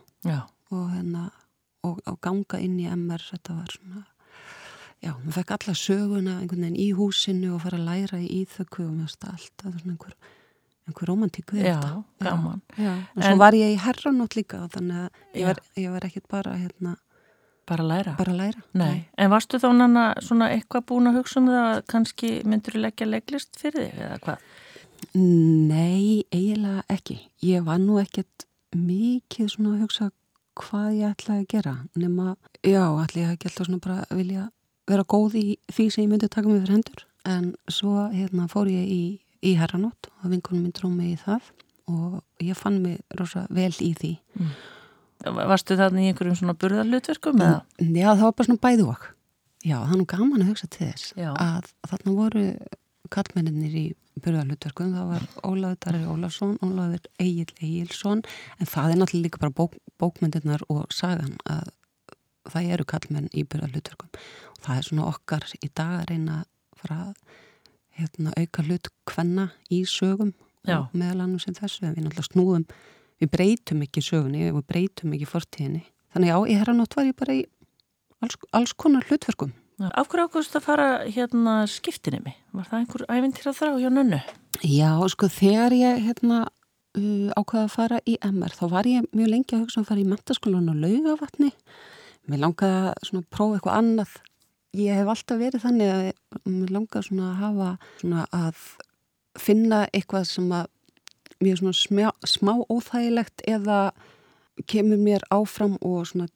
Og 0.72 0.88
hérna 0.94 1.28
og, 1.86 2.00
og 2.06 2.18
ganga 2.24 2.60
inn 2.62 2.78
í 2.80 2.88
MR 2.90 3.22
þetta 3.32 3.56
var 3.58 3.74
svona 3.74 4.04
já, 5.02 5.12
maður 5.16 5.36
fekk 5.38 5.54
alla 5.56 5.74
söguna 5.78 6.36
einhvern 6.38 6.66
veginn 6.66 6.78
í 6.78 6.92
húsinu 6.96 7.56
og 7.56 7.64
fara 7.64 7.80
að 7.80 7.88
læra 7.88 8.20
í 8.22 8.28
íþöku 8.42 8.86
og 8.86 8.94
mér 8.94 9.10
finnst 9.10 9.24
það 9.24 9.34
allt 9.36 9.52
það 9.56 9.72
er 9.72 9.82
svona 9.82 9.96
einhver 9.96 10.16
einhver 10.88 11.08
romantík 11.08 11.52
við 11.54 11.66
Já, 11.68 11.76
þetta. 11.80 12.04
gaman. 12.26 12.60
Já, 12.76 12.90
en, 12.92 13.06
En- 13.16 13.22
svo 13.22 13.36
var 13.38 13.52
ég 13.58 13.74
í 13.74 13.78
herranót 13.78 14.34
líka 14.36 14.64
þannig 14.74 14.98
að 15.04 15.40
ég 15.40 15.46
var, 15.46 15.60
ég 15.76 15.90
var 15.92 16.00
ekkit 16.08 16.28
bara 16.28 16.56
hérna, 16.58 16.96
Bara 17.66 17.84
læra. 17.86 18.16
bara 18.18 18.32
að 18.32 18.40
læra. 18.40 18.62
Nei, 18.74 19.06
en 19.16 19.30
varstu 19.30 19.58
þá 19.62 19.68
nanna 19.76 20.06
svona 20.20 20.48
eitthvað 20.50 20.86
búin 20.90 21.06
að 21.08 21.20
hugsa 21.20 21.38
um 21.40 21.46
það 21.46 21.68
að 21.76 21.82
kannski 21.92 22.30
myndur 22.44 22.74
þú 22.74 22.80
leggja 22.82 23.06
legglist 23.06 23.56
fyrir 23.60 23.86
þig 23.92 24.02
eða 24.08 24.18
hvað? 24.26 24.38
Nei, 25.14 26.24
eiginlega 26.32 26.82
ekki. 26.88 27.18
Ég 27.42 27.64
var 27.66 27.78
nú 27.82 27.98
ekkert 28.02 28.46
mikið 28.74 29.48
svona 29.52 29.74
að 29.76 29.80
hugsa 29.84 30.10
hvað 30.60 30.88
ég 30.98 31.14
ætlaði 31.14 31.42
að 31.44 31.48
gera 31.52 31.74
nema, 31.96 32.36
já, 32.64 32.82
ætlaði 33.02 33.22
ég 33.24 33.32
ekki 33.36 33.48
alltaf 33.50 33.66
svona 33.68 33.80
bara 33.86 33.98
að 34.10 34.16
vilja 34.20 34.44
vera 34.90 35.04
góð 35.04 35.34
í 35.40 35.44
því 35.72 35.86
sem 35.92 36.04
ég 36.04 36.10
myndi 36.12 36.28
taka 36.28 36.48
mig 36.48 36.62
fyrir 36.62 36.74
hendur 36.76 37.04
en 37.24 37.52
svo 37.70 38.08
hérna 38.12 38.48
fór 38.52 38.68
ég 38.72 38.88
í, 38.92 39.02
í 39.42 39.54
herranót 39.58 40.10
og 40.20 40.30
vinkunum 40.32 40.66
minn 40.66 40.76
dróð 40.76 40.94
mig 40.96 41.14
í 41.14 41.18
það 41.22 41.50
og 41.92 42.20
ég 42.42 42.58
fann 42.58 42.78
mig 42.82 43.00
rosa 43.18 43.46
vel 43.50 43.72
í 43.82 43.90
því. 43.98 44.12
Varstu 45.22 45.76
þarna 45.78 46.02
í 46.02 46.10
einhverjum 46.10 46.38
svona 46.38 46.58
burðarlutverkum 46.58 47.42
eða? 47.42 47.58
Já, 47.78 48.08
það 48.14 48.24
var 48.26 48.36
bara 48.38 48.48
svona 48.48 48.64
bæðu 48.66 48.86
okk. 48.92 49.10
Já, 49.62 49.76
það 49.78 49.92
er 49.94 50.00
nú 50.00 50.06
gaman 50.10 50.42
að 50.42 50.48
hugsa 50.50 50.68
til 50.74 50.86
þess 50.88 51.12
Já. 51.14 51.28
að 51.38 51.68
þarna 51.90 52.14
voru 52.16 52.46
kallmenninir 53.12 53.76
í 53.78 53.84
byrðalutverkum, 54.22 54.94
það 54.96 55.10
var 55.12 55.26
Ólaður 55.46 55.78
Darri 55.84 56.02
Ólafsson, 56.10 56.56
Ólaður 56.64 57.06
Egil 57.22 57.52
Egilson, 57.60 58.24
en 58.58 58.68
það 58.68 58.94
er 58.94 59.00
náttúrulega 59.00 59.28
líka 59.28 59.42
bara 59.42 59.54
bók, 59.56 59.76
bókmyndirnar 60.02 60.64
og 60.72 60.90
sagan 60.94 61.36
að 61.50 61.70
það 62.50 62.72
eru 62.74 62.88
kallmenn 62.90 63.30
í 63.30 63.44
byrðalutverkum 63.46 64.10
og 64.12 64.60
það 64.66 64.80
er 64.80 64.88
svona 64.88 65.08
okkar 65.12 65.46
í 65.62 65.70
dag 65.70 66.00
að 66.00 66.08
reyna 66.10 66.40
að 66.40 66.82
fara 66.82 66.98
að 67.06 67.38
hérna, 67.98 68.34
auka 68.38 68.64
hlut 68.66 68.90
kvenna 69.08 69.48
í 69.72 69.82
sögum 69.88 70.32
Já. 70.66 70.78
og 70.82 70.92
meðal 70.94 71.26
annars 71.26 71.48
sem 71.48 71.56
þessu, 71.56 71.88
við 71.88 72.04
náttúrulega 72.04 72.28
snúðum 72.28 72.68
við 73.22 73.32
breytum 73.32 73.82
ekki 73.86 74.04
sögunni, 74.04 74.46
við 74.50 74.62
breytum 74.68 75.16
ekki 75.16 75.28
fortíðinni, 75.30 75.82
þannig 76.14 76.32
já, 76.32 76.38
í 76.46 76.60
herranótt 76.60 76.96
var 76.98 77.08
ég 77.08 77.18
bara 77.18 77.36
í 77.38 77.42
alls, 78.22 78.38
alls 78.52 78.76
konar 78.78 79.06
hlutverkum 79.08 79.52
Af 79.82 80.06
hverju 80.12 80.28
ákvæmst 80.28 80.54
að 80.54 80.62
fara 80.62 80.88
hérna 81.10 81.52
skiptinemi? 81.66 82.36
Var 82.54 82.66
það 82.68 82.78
einhver 82.78 83.02
ævintýra 83.10 83.52
þrá 83.56 83.70
hjá 83.80 83.88
nönnu? 83.90 84.18
Já, 84.62 84.92
sko, 85.10 85.26
þegar 85.32 85.74
ég 85.74 86.02
hérna 86.04 86.42
uh, 86.44 87.30
ákvaða 87.34 87.64
að 87.64 87.72
fara 87.72 88.00
í 88.06 88.18
MR 88.28 88.54
þá 88.56 88.64
var 88.72 88.88
ég 88.90 89.08
mjög 89.16 89.32
lengi 89.32 89.56
að 89.56 89.64
hugsa 89.64 89.80
um 89.80 89.86
að 89.86 89.90
fara 89.90 90.04
í 90.04 90.10
mentaskólan 90.10 90.70
á 90.70 90.74
laugavatni 90.76 91.50
mér 92.30 92.44
langaði 92.44 92.92
að 92.92 93.08
svona 93.08 93.30
prófa 93.34 93.58
eitthvað 93.58 93.80
annað 93.80 94.14
ég 94.76 94.96
hef 94.96 95.10
alltaf 95.12 95.40
verið 95.40 95.64
þannig 95.66 95.92
að 95.92 96.04
mér 96.48 96.72
langaði 96.76 97.08
svona 97.08 97.30
að 97.30 97.40
hafa 97.42 97.70
svona 98.00 98.26
að 98.36 98.62
finna 99.40 99.82
eitthvað 99.92 100.28
sem 100.28 100.52
að 100.52 100.70
mjög 101.42 101.58
svona 101.60 101.78
smá, 101.78 102.06
smá 102.28 102.52
óþægilegt 102.70 103.44
eða 103.48 103.80
kemur 104.68 105.00
mér 105.00 105.24
áfram 105.32 105.78
og 105.80 106.06
svona 106.10 106.28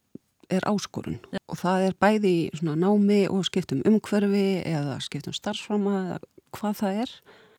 er 0.50 0.66
áskorun. 0.68 1.18
Og 1.50 1.58
það 1.58 1.88
er 1.88 1.96
bæði 2.00 2.32
í 2.32 2.44
svona 2.54 2.76
námi 2.78 3.24
og 3.30 3.46
skiptum 3.48 3.82
umhverfi 3.88 4.62
eða 4.66 5.00
skiptum 5.04 5.34
starfsframa 5.34 5.96
eða 6.04 6.18
hvað 6.56 6.78
það 6.80 7.00
er. 7.02 7.14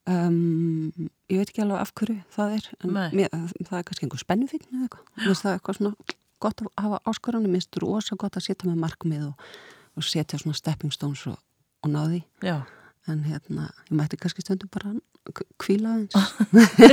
Um, 0.07 1.09
ég 1.27 1.41
veit 1.41 1.49
ekki 1.51 1.65
alveg 1.65 1.81
af 1.83 1.89
hverju 1.99 2.21
það 2.31 2.53
er 2.55 2.67
en 2.79 2.93
mér, 2.95 3.33
það 3.67 3.73
er 3.75 3.87
kannski 3.89 4.05
einhver 4.05 4.21
spennufíkn 4.21 4.69
eða 4.69 4.85
eitthvað, 4.85 5.09
mér 5.17 5.25
finnst 5.25 5.43
það 5.43 5.57
eitthvað 5.57 5.77
svona 5.81 6.13
gott 6.45 6.63
að 6.63 6.69
hafa 6.79 6.99
áskorunni, 7.11 7.49
mér 7.51 7.59
finnst 7.59 7.73
það 7.75 7.83
rosa 7.83 8.17
gott 8.21 8.39
að 8.39 8.45
setja 8.45 8.69
með 8.69 8.77
markmið 8.85 9.25
og, 9.27 9.49
og 9.97 10.05
setja 10.07 10.39
svona 10.39 10.57
stepping 10.57 10.93
stones 10.93 11.25
og, 11.27 11.37
og 11.83 11.91
náði 11.93 12.23
Já. 12.45 12.61
en 13.07 13.23
hérna, 13.27 13.69
ég 13.89 13.95
mætti 13.99 14.19
kannski 14.21 14.43
stundum 14.45 14.69
bara 14.73 14.93
k- 15.33 15.47
hvíla 15.63 15.95
aðeins 15.97 16.15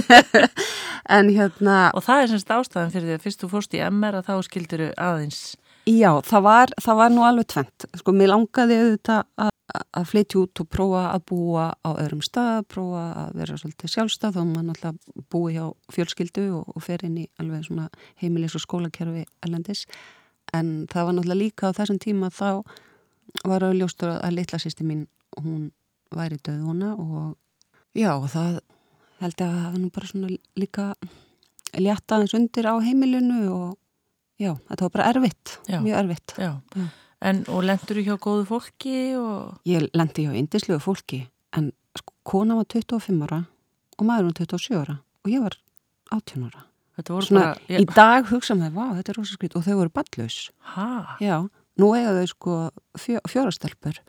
en 1.14 1.28
hérna 1.34 1.90
Og 1.94 2.04
það 2.06 2.22
er 2.24 2.30
semst 2.32 2.50
ástæðan 2.54 2.92
fyrir 2.94 3.10
því 3.10 3.16
að 3.18 3.24
fyrst 3.26 3.42
þú 3.44 3.50
fórst 3.52 3.74
í 3.76 3.82
MR 3.84 4.20
að 4.20 4.28
þá 4.30 4.34
skildiru 4.48 4.86
aðeins. 5.00 5.40
Já, 5.84 6.08
það 6.24 6.44
var, 6.46 6.72
það 6.80 6.96
var 7.02 7.10
nú 7.12 7.24
alveg 7.28 7.48
tvent. 7.52 7.84
Sko, 8.00 8.14
mér 8.16 8.30
langaði 8.32 8.78
auðvitað 8.80 9.18
að, 9.44 9.50
að 10.00 10.06
flytja 10.08 10.38
út 10.40 10.62
og 10.64 10.68
prófa 10.72 11.02
að 11.10 11.24
búa 11.28 11.66
á 11.84 11.90
öðrum 11.92 12.22
stað, 12.24 12.62
prófa 12.72 13.02
að 13.20 13.34
vera 13.42 13.58
svolítið 13.60 13.92
sjálfstað, 13.92 14.38
þá 14.38 14.40
maður 14.48 14.66
náttúrulega 14.70 15.26
búi 15.34 15.52
hjá 15.58 15.66
fjölskyldu 15.92 16.46
og, 16.56 16.72
og 16.72 16.86
fer 16.86 17.04
inn 17.04 17.18
í 17.20 17.26
alveg 17.42 17.66
svona 17.68 17.90
heimilis 18.22 18.56
og 18.56 18.64
skólakerfi 18.64 19.26
erlendis. 19.44 19.84
En 20.56 20.72
það 20.88 21.10
var 21.10 21.18
náttúrulega 21.18 21.42
líka 21.42 21.68
á 21.68 21.76
þessum 21.76 22.00
tíma 22.00 22.32
þá 22.32 22.48
var 23.42 23.66
auðljóstur 23.66 24.14
að 24.14 24.36
litla 24.38 24.60
sýsti 24.62 24.86
mín, 24.86 25.06
hún 25.40 25.70
væri 26.14 26.38
döðuna 26.38 26.94
og 26.94 27.34
já, 27.96 28.12
það 28.30 28.60
held 29.22 29.40
ég 29.40 29.46
að 29.46 29.56
það 29.58 29.78
var 29.78 29.94
bara 29.96 30.10
svona 30.10 30.34
líka 30.60 30.90
létta 31.74 32.18
aðeins 32.18 32.36
undir 32.38 32.68
á 32.70 32.74
heimilinu 32.84 33.40
og 33.50 33.72
Já, 34.40 34.50
þetta 34.66 34.86
var 34.86 34.92
bara 34.96 35.08
erfitt, 35.12 35.58
Já. 35.70 35.78
mjög 35.78 35.98
erfitt. 36.00 36.34
Já. 36.42 36.52
Já. 36.74 36.86
En, 37.24 37.40
og 37.48 37.62
lendur 37.64 37.96
þú 37.96 38.04
hjá 38.04 38.16
góðu 38.20 38.44
fólki 38.48 38.96
og... 39.16 39.60
Ég 39.68 39.86
lendi 39.94 40.26
hjá 40.26 40.34
indislegu 40.36 40.80
fólki, 40.82 41.22
en 41.56 41.70
sko, 41.96 42.12
kona 42.26 42.58
var 42.58 42.66
25 42.68 43.22
ára 43.24 43.44
og 43.94 44.06
maður 44.08 44.28
var 44.28 44.38
27 44.42 44.80
ára 44.80 44.96
og 45.24 45.30
ég 45.30 45.44
var 45.44 45.56
18 46.10 46.48
ára. 46.48 46.64
Svona, 47.04 47.46
bara... 47.54 47.78
í 47.80 47.86
dag 47.90 48.28
hugsa 48.28 48.58
maður, 48.58 48.74
vá, 48.74 48.98
þetta 48.98 49.14
er 49.14 49.20
rosa 49.20 49.38
skrít 49.38 49.56
og 49.58 49.64
þau 49.66 49.78
voru 49.78 49.94
ballus. 49.94 50.38
Hæ? 50.74 50.88
Já, 51.22 51.36
nú 51.80 51.92
eiga 51.96 52.12
þau 52.18 52.26
sko 52.30 52.58
fjö, 53.00 53.20
fjórastelpur. 53.30 54.00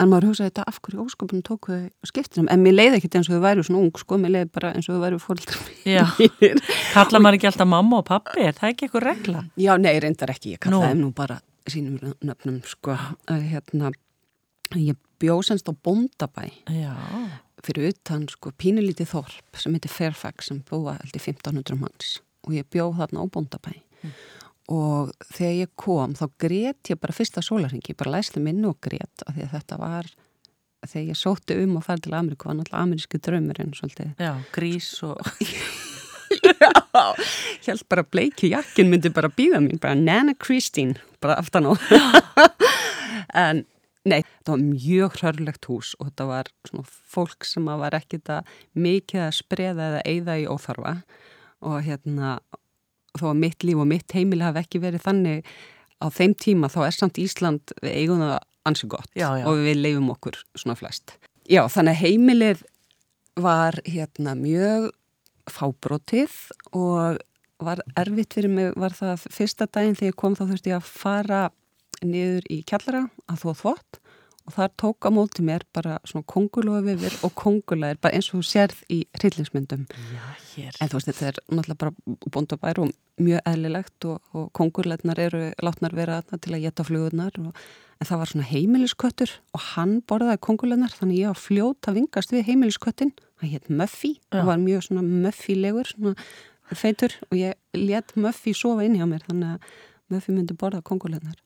En 0.00 0.08
maður 0.08 0.30
hugsaði 0.30 0.48
þetta 0.48 0.64
af 0.70 0.78
hverju 0.80 1.02
ósköpunum 1.04 1.42
tóku 1.44 1.74
þau 1.74 2.08
skiptinum, 2.08 2.46
en 2.48 2.62
mér 2.64 2.72
leiði 2.78 2.96
ekkert 3.00 3.18
eins 3.18 3.28
og 3.28 3.34
þau 3.36 3.42
væru 3.44 3.64
svona 3.66 3.82
ung, 3.82 3.90
sko, 4.00 4.16
mér 4.22 4.32
leiði 4.32 4.48
bara 4.54 4.70
eins 4.72 4.88
og 4.88 4.96
þau 4.96 5.02
væru 5.04 5.18
fóröldrar 5.20 5.66
Já. 5.84 6.04
mínir. 6.16 6.62
Kalla 6.94 7.20
maður 7.20 7.36
ekki 7.36 7.50
alltaf 7.50 7.68
mamma 7.68 7.98
og 8.00 8.06
pappi? 8.08 8.40
Er 8.48 8.56
það 8.56 8.72
ekki 8.72 8.86
eitthvað 8.88 9.04
regla? 9.10 9.42
Já, 9.60 9.74
nei, 9.76 9.92
reyndar 10.00 10.32
ekki, 10.32 10.54
ég 10.54 10.62
Nú. 10.62 10.78
kallaði 10.80 10.94
þeim 10.94 11.02
nú 11.04 11.10
bara 11.20 11.36
sínum 11.68 12.14
nöfnum, 12.24 12.56
sko, 12.66 12.96
hérna, 13.28 13.92
ég 14.80 14.96
bjóð 15.20 15.44
semst 15.50 15.68
á 15.68 15.72
Bóndabæ 15.76 16.48
Já. 16.72 16.94
fyrir 17.60 17.90
utan, 17.92 18.24
sko, 18.32 18.54
pínulítið 18.56 19.12
þorp 19.12 19.60
sem 19.60 19.76
heitir 19.76 19.92
Fairfax 19.92 20.48
sem 20.48 20.62
búa 20.64 20.96
í 21.04 21.12
1500 21.12 21.76
manns 21.76 22.16
og 22.48 22.56
ég 22.56 22.64
bjóð 22.72 22.96
þarna 23.02 23.20
á 23.20 23.24
Bóndabæ 23.36 23.76
og 24.70 25.10
þegar 25.34 25.54
ég 25.58 25.70
kom 25.78 26.14
þá 26.18 26.26
grét 26.40 26.92
ég 26.92 27.00
bara 27.02 27.16
fyrsta 27.16 27.42
sólarhengi, 27.42 27.96
bara 27.98 28.16
læsti 28.18 28.42
minni 28.42 28.68
og 28.70 28.78
grét 28.82 29.24
af 29.26 29.34
því 29.34 29.46
að 29.46 29.54
þetta 29.56 29.80
var 29.80 30.10
þegar 30.86 31.08
ég 31.10 31.18
sótti 31.18 31.56
um 31.60 31.76
að 31.80 31.86
fara 31.88 32.04
til 32.04 32.14
Ameríku 32.16 32.48
var 32.48 32.56
náttúrulega 32.58 32.84
amerísku 32.86 33.20
draumurinn 33.20 33.74
svolítið. 33.76 34.14
Já, 34.20 34.32
grís 34.54 34.92
og... 35.06 35.18
Já, 36.40 36.70
held 37.66 37.82
bara 37.90 38.04
bleiki 38.06 38.52
jakkin 38.52 38.88
myndi 38.90 39.10
bara 39.12 39.28
býða 39.34 39.58
mín, 39.64 39.80
bara 39.82 39.98
Nana 39.98 40.34
Christine, 40.38 41.00
bara 41.20 41.36
aftan 41.42 41.66
á. 41.66 41.72
en 43.44 43.64
nei, 44.06 44.22
þetta 44.22 44.54
var 44.54 44.62
mjög 44.62 45.18
hrörlegt 45.18 45.68
hús 45.68 45.92
og 45.98 46.08
þetta 46.08 46.28
var 46.30 46.52
svona 46.68 46.86
fólk 46.86 47.48
sem 47.48 47.66
var 47.82 47.98
ekkit 47.98 48.30
að 48.32 48.54
mikið 48.78 49.26
að 49.26 49.36
spreða 49.42 49.90
eða 49.90 50.04
eyða 50.06 50.38
í 50.40 50.46
óþarfa. 50.48 50.94
Og 51.66 51.82
hérna, 51.84 52.38
þó 53.18 53.30
að 53.32 53.40
mitt 53.42 53.66
líf 53.66 53.80
og 53.82 53.88
mitt 53.90 54.14
heimili 54.16 54.46
hafi 54.46 54.62
ekki 54.62 54.82
verið 54.82 55.04
þannig 55.06 55.50
á 56.00 56.06
þeim 56.14 56.34
tíma 56.40 56.70
þá 56.72 56.80
er 56.86 56.96
samt 56.96 57.18
Ísland, 57.20 57.74
eigum 57.82 58.22
það 58.22 58.36
ansi 58.70 58.88
gott 58.92 59.10
Já, 59.16 59.28
já. 59.40 59.44
og 59.48 59.58
við 59.64 59.80
leifum 59.80 60.12
okkur 60.14 60.38
svona 60.54 60.76
flest. 60.78 61.16
Já, 61.50 61.64
þannig 61.72 61.96
að 61.96 62.04
heimilið 62.04 62.62
var 63.40 63.80
hérna 63.86 64.34
mjög 64.38 64.90
fábrotið 65.50 66.34
og 66.76 67.18
var 67.60 67.82
erfitt 67.98 68.36
fyrir 68.36 68.52
mig 68.52 68.76
var 68.80 68.94
það 68.96 69.24
fyrsta 69.32 69.66
daginn 69.68 69.96
þegar 69.98 70.12
ég 70.12 70.20
kom 70.20 70.36
þá 70.38 70.44
þurfti 70.46 70.72
ég 70.72 70.78
að 70.78 70.90
fara 70.90 71.40
niður 72.04 72.46
í 72.52 72.60
kjallara 72.68 73.02
að 73.28 73.42
þó 73.42 73.50
þvott 73.64 74.00
og 74.46 74.54
þar 74.56 74.72
tók 74.80 75.06
á 75.06 75.10
móti 75.14 75.44
mér 75.46 75.64
bara 75.74 75.98
svona 76.08 76.26
kongulofifir 76.30 77.18
og 77.26 77.34
kongulæðir 77.38 78.00
bara 78.02 78.16
eins 78.16 78.30
og 78.32 78.40
þú 78.40 78.48
sérð 78.48 78.80
í 78.90 79.02
hryllingsmyndum. 79.18 79.86
Já, 80.14 80.24
hér. 80.54 80.80
en 80.80 80.90
þú 80.90 80.98
veist 80.98 81.10
þetta 81.10 81.28
er 81.28 81.40
náttúrulega 81.50 81.80
bara 81.84 82.16
bóndabær 82.34 82.82
og 82.84 82.92
mjög 83.20 83.44
eðlilegt 83.46 84.08
og, 84.08 84.18
og 84.34 84.50
kongulæðnar 84.56 85.20
eru 85.20 85.42
látnar 85.62 85.94
vera 85.96 86.20
til 86.32 86.54
að 86.54 86.64
geta 86.64 86.86
flugurnar 86.86 87.36
og, 87.42 87.52
en 88.00 88.08
það 88.08 88.22
var 88.22 88.30
svona 88.30 88.48
heimilisköttur 88.48 89.32
og 89.52 89.64
hann 89.74 89.98
borðaði 90.08 90.40
kongulæðnar 90.46 90.94
þannig 90.96 91.20
ég 91.20 91.34
var 91.34 91.40
fljóta 91.40 91.92
vingast 91.96 92.32
við 92.32 92.46
heimilisköttin 92.48 93.12
hann 93.42 93.52
hétt 93.52 93.68
Muffy 93.68 94.14
og 94.32 94.48
var 94.48 94.60
mjög 94.62 94.86
svona 94.88 95.04
Muffy-legur 95.04 95.92
svona 95.92 96.14
feitur 96.72 97.16
og 97.28 97.36
ég 97.36 97.58
let 97.76 98.14
Muffy 98.16 98.54
sofa 98.56 98.86
inn 98.86 98.96
hjá 98.96 99.06
mér 99.10 99.24
þannig 99.28 99.56
að 99.56 99.70
Muffy 100.14 100.34
myndi 100.34 100.56
borða 100.58 100.80
kongulegnar 100.86 101.36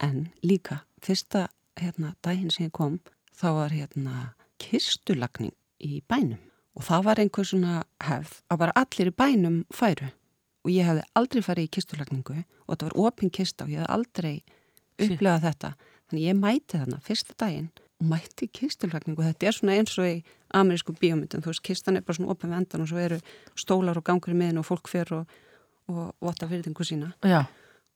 en 0.00 0.30
líka 0.42 0.82
fyrsta 1.04 1.48
hérna, 1.80 2.14
daginn 2.24 2.52
sem 2.52 2.68
ég 2.68 2.74
kom 2.76 3.00
þá 3.36 3.48
var 3.56 3.74
hérna 3.74 4.30
kistulagning 4.60 5.54
í 5.80 6.00
bænum. 6.08 6.40
Og 6.76 6.86
það 6.86 7.04
var 7.08 7.20
einhver 7.20 7.46
svona 7.48 7.82
hefð 8.04 8.40
að 8.52 8.60
bara 8.62 8.76
allir 8.78 9.10
í 9.10 9.16
bænum 9.16 9.60
færu. 9.74 10.10
Og 10.64 10.72
ég 10.74 10.86
hefði 10.86 11.06
aldrei 11.16 11.44
farið 11.44 11.68
í 11.68 11.72
kistulagningu 11.76 12.36
og 12.40 12.72
þetta 12.72 12.90
var 12.90 12.98
opin 13.06 13.32
kista 13.32 13.66
og 13.66 13.72
ég 13.72 13.80
hefði 13.80 13.94
aldrei 13.96 14.34
upplegað 15.00 15.46
þetta. 15.48 15.70
Þannig 16.10 16.26
ég 16.26 16.38
mæti 16.38 16.76
þarna 16.76 17.00
fyrsta 17.06 17.36
daginn 17.40 17.70
og 18.00 18.10
mætti 18.12 18.46
í 18.46 18.52
kistulagningu 18.60 19.24
þetta 19.24 19.48
er 19.48 19.56
svona 19.56 19.78
eins 19.80 19.96
og 20.00 20.08
í 20.08 20.20
amerísku 20.56 20.94
bíómyndum, 20.98 21.44
þú 21.44 21.52
veist, 21.52 21.62
kistan 21.66 21.98
er 21.98 22.04
bara 22.06 22.18
svona 22.18 22.34
opið 22.34 22.50
með 22.50 22.60
endan 22.62 22.84
og 22.84 22.90
svo 22.90 23.00
eru 23.00 23.18
stólar 23.58 24.00
og 24.00 24.06
gangur 24.06 24.34
í 24.34 24.38
miðin 24.38 24.60
og 24.62 24.66
fólk 24.66 24.90
fer 24.90 25.12
og, 25.14 25.34
og 25.90 26.10
vota 26.22 26.48
fyrirtingu 26.50 26.86
sína. 26.86 27.12
Já. 27.22 27.44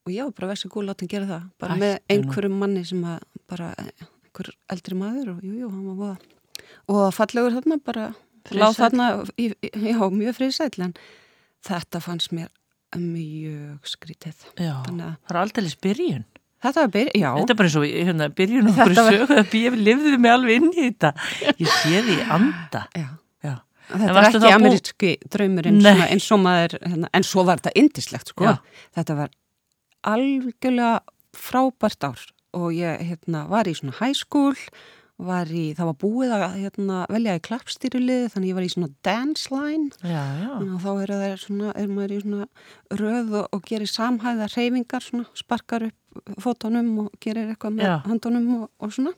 Og 0.05 0.13
ég 0.13 0.25
var 0.27 0.35
bara 0.37 0.53
vesið 0.53 0.71
gúl 0.75 0.87
látin 0.89 1.09
gera 1.11 1.27
það 1.31 1.47
bara 1.61 1.75
Ættu 1.77 1.85
með 1.85 1.95
einhverjum 2.15 2.59
manni 2.61 2.85
sem 2.89 3.05
að 3.09 3.23
bara 3.51 3.71
einhver 3.81 4.51
eldri 4.75 4.99
maður 5.01 5.33
og 5.35 5.45
jú, 5.47 5.55
jú, 5.63 5.71
hann 5.73 5.87
var 5.89 5.99
voða 6.03 6.19
og 6.89 7.15
fallegur 7.17 7.55
þarna 7.57 7.79
bara 7.85 8.07
láð 8.53 8.77
þarna, 8.77 9.07
já, 9.41 9.99
mjög 10.13 10.37
friðsæll 10.37 10.85
en 10.85 10.95
þetta 11.65 12.01
fannst 12.05 12.33
mér 12.37 12.51
mjög 12.95 13.89
skrítið 13.89 14.45
Já. 14.61 14.75
Að- 14.85 15.17
Það 15.27 15.35
er 15.35 15.39
aldrei 15.41 15.71
byrjun. 15.83 16.25
þetta 16.65 16.81
var 16.85 16.91
byrj, 16.95 17.11
já, 17.21 17.31
Þetta 17.39 17.51
er 17.51 17.59
bara 17.59 17.69
eins 17.69 17.77
og 17.81 17.85
hérna, 17.89 18.29
byrjun 18.39 18.69
okkur 18.71 18.93
Þetta 18.95 19.05
var- 19.05 19.13
sögu 19.19 19.39
að 19.41 19.57
ég 19.59 19.79
lifði 19.81 20.19
mig 20.21 20.31
alveg 20.31 20.55
inn 20.61 20.71
í 20.73 20.85
þetta. 20.89 21.11
Ég 21.59 21.69
sé 21.69 22.03
því 22.07 22.19
anda. 22.37 22.85
já 23.03 23.09
Já. 23.45 23.55
Þetta 23.89 24.05
En 24.09 24.17
er 24.17 24.25
ekki 24.25 24.39
þá 24.41 25.25
bú- 25.25 25.29
draumurinn 25.35 25.81
eins 25.85 26.29
og 26.33 26.41
maður, 26.41 26.77
hérna, 26.85 27.09
en 27.13 27.23
svo 27.23 27.45
var 27.45 27.59
þetta 27.61 27.73
indislegt 27.83 28.29
sko, 28.33 28.45
Já. 28.45 28.55
þetta 28.97 29.17
var 29.19 29.31
algjörlega 30.11 31.01
frábært 31.35 32.07
ár 32.07 32.27
og 32.55 32.69
ég 32.77 33.01
hérna, 33.03 33.49
var 33.51 33.67
í 33.67 33.75
svona 33.75 33.97
high 33.99 34.15
school, 34.15 34.55
var 35.19 35.51
í, 35.51 35.73
það 35.79 35.89
var 35.91 35.97
búið 36.03 36.35
að 36.35 36.45
hérna, 36.59 37.01
velja 37.11 37.37
í 37.39 37.43
klappstýrulið 37.47 38.25
þannig 38.33 38.51
ég 38.51 38.57
var 38.59 38.67
í 38.67 38.71
svona 38.73 38.91
dance 39.07 39.51
line 39.55 39.91
Já, 40.03 40.23
já. 40.43 40.53
að 40.59 40.87
þá 40.87 40.91
er, 41.05 41.43
svona, 41.43 41.75
er 41.79 41.91
maður 41.91 42.15
í 42.17 42.21
svona 42.25 42.49
röð 42.99 43.37
og, 43.41 43.49
og 43.55 43.67
gerir 43.69 43.91
samhæða 43.91 44.49
reyfingar, 44.55 45.07
svona, 45.07 45.29
sparkar 45.39 45.89
upp 45.89 46.01
fótunum 46.43 46.91
og 47.05 47.15
gerir 47.23 47.51
eitthvað 47.51 47.79
með 47.79 47.91
Já. 47.91 47.97
höndunum 48.07 48.51
og, 48.61 48.69
og 48.83 48.95
svona 48.95 49.15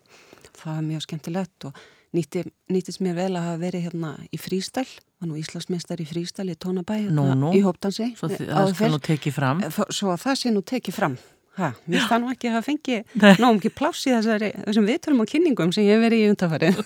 það 0.57 0.71
var 0.73 0.85
mjög 0.87 1.05
skemmtilegt 1.07 1.69
og 1.69 1.85
nýtti, 2.17 2.43
nýttist 2.73 3.01
mér 3.05 3.15
vel 3.19 3.31
að 3.37 3.47
hafa 3.51 3.61
verið 3.63 3.87
hérna 3.87 4.11
í 4.33 4.41
frístæl 4.41 4.87
var 5.21 5.31
nú 5.31 5.39
Íslandsmeistar 5.41 6.01
í 6.03 6.07
frístæl 6.09 6.49
í 6.53 6.57
Tónabæ 6.61 6.99
Nú, 7.11 7.25
hérna, 7.29 7.37
nú. 7.45 7.53
í 7.57 7.63
Hóptansi 7.65 8.11
Svo 8.19 8.29
áður 8.33 8.51
það 8.51 8.75
fyrr. 8.81 8.93
nú 8.97 9.01
tekið 9.07 9.37
fram. 9.39 9.63
Eh, 9.65 9.81
svo 9.95 10.13
að 10.15 10.23
það 10.27 10.39
sé 10.43 10.53
nú 10.57 10.63
tekið 10.73 10.97
fram 10.99 11.17
ha, 11.57 11.71
mér 11.89 12.03
stann 12.05 12.21
nú 12.27 12.29
ekki 12.35 12.51
að 12.51 12.57
hafa 12.59 12.67
fengið 12.69 13.13
Nei. 13.23 13.35
náum 13.41 13.57
ekki 13.61 13.71
pláss 13.79 14.03
í 14.05 14.13
þessari, 14.13 14.51
þessum 14.67 14.89
viðtölum 14.91 15.23
og 15.25 15.31
kynningum 15.31 15.73
sem 15.73 15.87
ég 15.87 15.97
hef 15.97 16.03
verið 16.05 16.25
í 16.25 16.31
undarfarið 16.35 16.81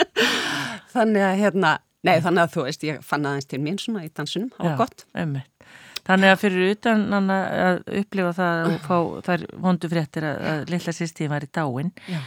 þannig 0.94 1.24
að 1.26 1.38
hérna 1.44 1.72
nei 2.06 2.16
þannig 2.24 2.44
að 2.46 2.52
þú 2.54 2.64
veist 2.68 2.84
ég 2.86 3.00
fann 3.04 3.26
aðeins 3.28 3.48
til 3.50 3.60
mín 3.62 3.78
svona 3.82 4.04
í 4.06 4.10
dansunum, 4.14 4.50
það 4.56 4.68
var 4.70 4.78
gott 4.84 5.04
Einmitt. 5.20 5.46
Þannig 6.06 6.30
að 6.32 6.38
fyrir 6.40 6.70
utan 6.72 7.02
að 7.12 7.82
upplifa 8.00 8.30
það 8.38 8.70
og 8.70 8.78
fá 8.88 8.96
þær 9.28 9.42
vondu 9.66 9.90
fréttir 9.92 10.24
að, 10.26 10.38
að 10.52 10.62
litla 10.72 10.94
sýstíðin 10.96 11.34
var 11.34 11.44
í 11.44 11.50
dáin, 11.58 11.90
Já. 12.08 12.20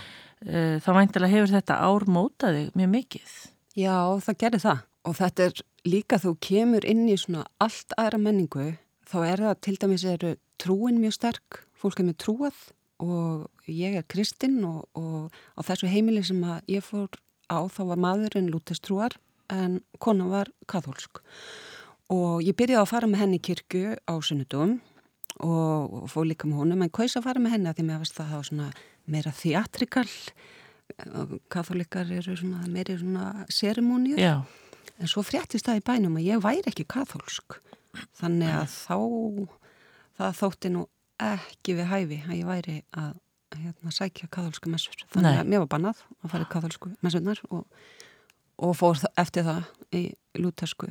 Uh, 0.48 0.78
þá 0.84 0.90
væntilega 1.00 1.34
hefur 1.34 1.54
þetta 1.54 1.80
ár 1.84 2.08
mótaði 2.08 2.68
mjög 2.78 2.92
mikið. 2.94 3.36
Já, 3.80 3.98
það 4.22 4.40
gerir 4.44 4.64
það. 4.64 4.86
Og 5.04 5.18
þetta 5.20 5.48
er 5.50 5.64
líka 5.90 6.20
þú 6.22 6.36
kemur 6.44 6.86
inn 6.88 7.04
í 7.12 7.18
svona 7.20 7.44
allt 7.64 7.96
aðra 8.00 8.22
menningu, 8.22 8.70
þá 9.10 9.18
er 9.28 9.44
það 9.44 9.60
til 9.66 9.76
dæmis 9.82 10.06
eru 10.08 10.36
trúin 10.62 11.02
mjög 11.02 11.18
sterk, 11.18 11.60
fólk 11.76 12.00
er 12.00 12.08
mjög 12.08 12.22
trúað 12.24 12.62
og 13.04 13.68
ég 13.68 13.98
er 14.00 14.08
kristinn 14.08 14.62
og, 14.68 14.86
og 14.96 15.34
á 15.60 15.62
þessu 15.66 15.90
heimili 15.92 16.24
sem 16.24 16.40
að 16.48 16.62
ég 16.72 16.86
fór 16.86 17.10
á 17.52 17.60
þá 17.68 17.82
var 17.92 18.00
maðurinn 18.00 18.52
lútestrúar 18.54 19.18
en 19.52 19.82
konan 20.00 20.32
var 20.32 20.52
kathólsk. 20.72 21.20
Og 22.14 22.44
ég 22.46 22.56
byrjaði 22.56 22.82
að 22.82 22.92
fara 22.92 23.10
með 23.10 23.24
henni 23.24 23.40
í 23.40 23.44
kirkju 23.44 23.98
á 24.08 24.16
sunnudum 24.24 24.78
og, 25.44 26.08
fór 26.12 26.28
líka 26.30 26.48
með 26.48 26.64
honum 26.64 26.86
en 26.86 26.94
kaus 26.94 27.18
að 27.18 27.28
fara 27.28 27.44
með 27.44 27.58
henni 27.58 27.72
að 27.72 27.80
því 27.80 27.88
mér 27.90 28.02
varst 28.04 28.18
það 28.18 28.34
þá 28.34 28.50
svona 28.50 28.72
meira 29.07 29.31
theatrikal 29.36 30.07
katholikar 31.51 32.10
eru 32.12 32.36
svona 32.38 32.63
meiri 32.69 32.98
svona 33.00 33.45
seremóniur 33.51 34.19
Já, 34.19 34.36
en 35.00 35.10
svo 35.10 35.24
fréttist 35.25 35.65
það 35.67 35.79
í 35.81 35.86
bænum 35.88 36.17
að 36.19 36.27
ég 36.27 36.41
væri 36.43 36.69
ekki 36.72 36.86
katholsk 36.91 37.57
þannig 38.19 38.51
að 38.53 38.67
þá 38.74 38.98
það 40.20 40.37
þótti 40.42 40.72
nú 40.74 40.85
ekki 41.24 41.75
við 41.79 41.89
hæfi 41.92 42.20
að 42.27 42.35
ég 42.39 42.48
væri 42.50 42.77
að 42.98 43.11
hérna, 43.53 43.94
sækja 43.94 44.27
katholsku 44.33 44.70
messur 44.74 45.03
þannig 45.13 45.29
Nei. 45.29 45.39
að 45.44 45.50
mér 45.53 45.63
var 45.63 45.72
bannað 45.75 46.03
að 46.24 46.31
fara 46.33 46.46
í 46.48 46.51
katholsku 46.53 46.92
messurnar 47.05 47.42
og, 47.53 47.66
og 48.66 48.75
fór 48.77 48.98
þa- 49.01 49.13
eftir 49.24 49.46
það 49.48 49.63
í 49.94 50.03
lútersku 50.42 50.89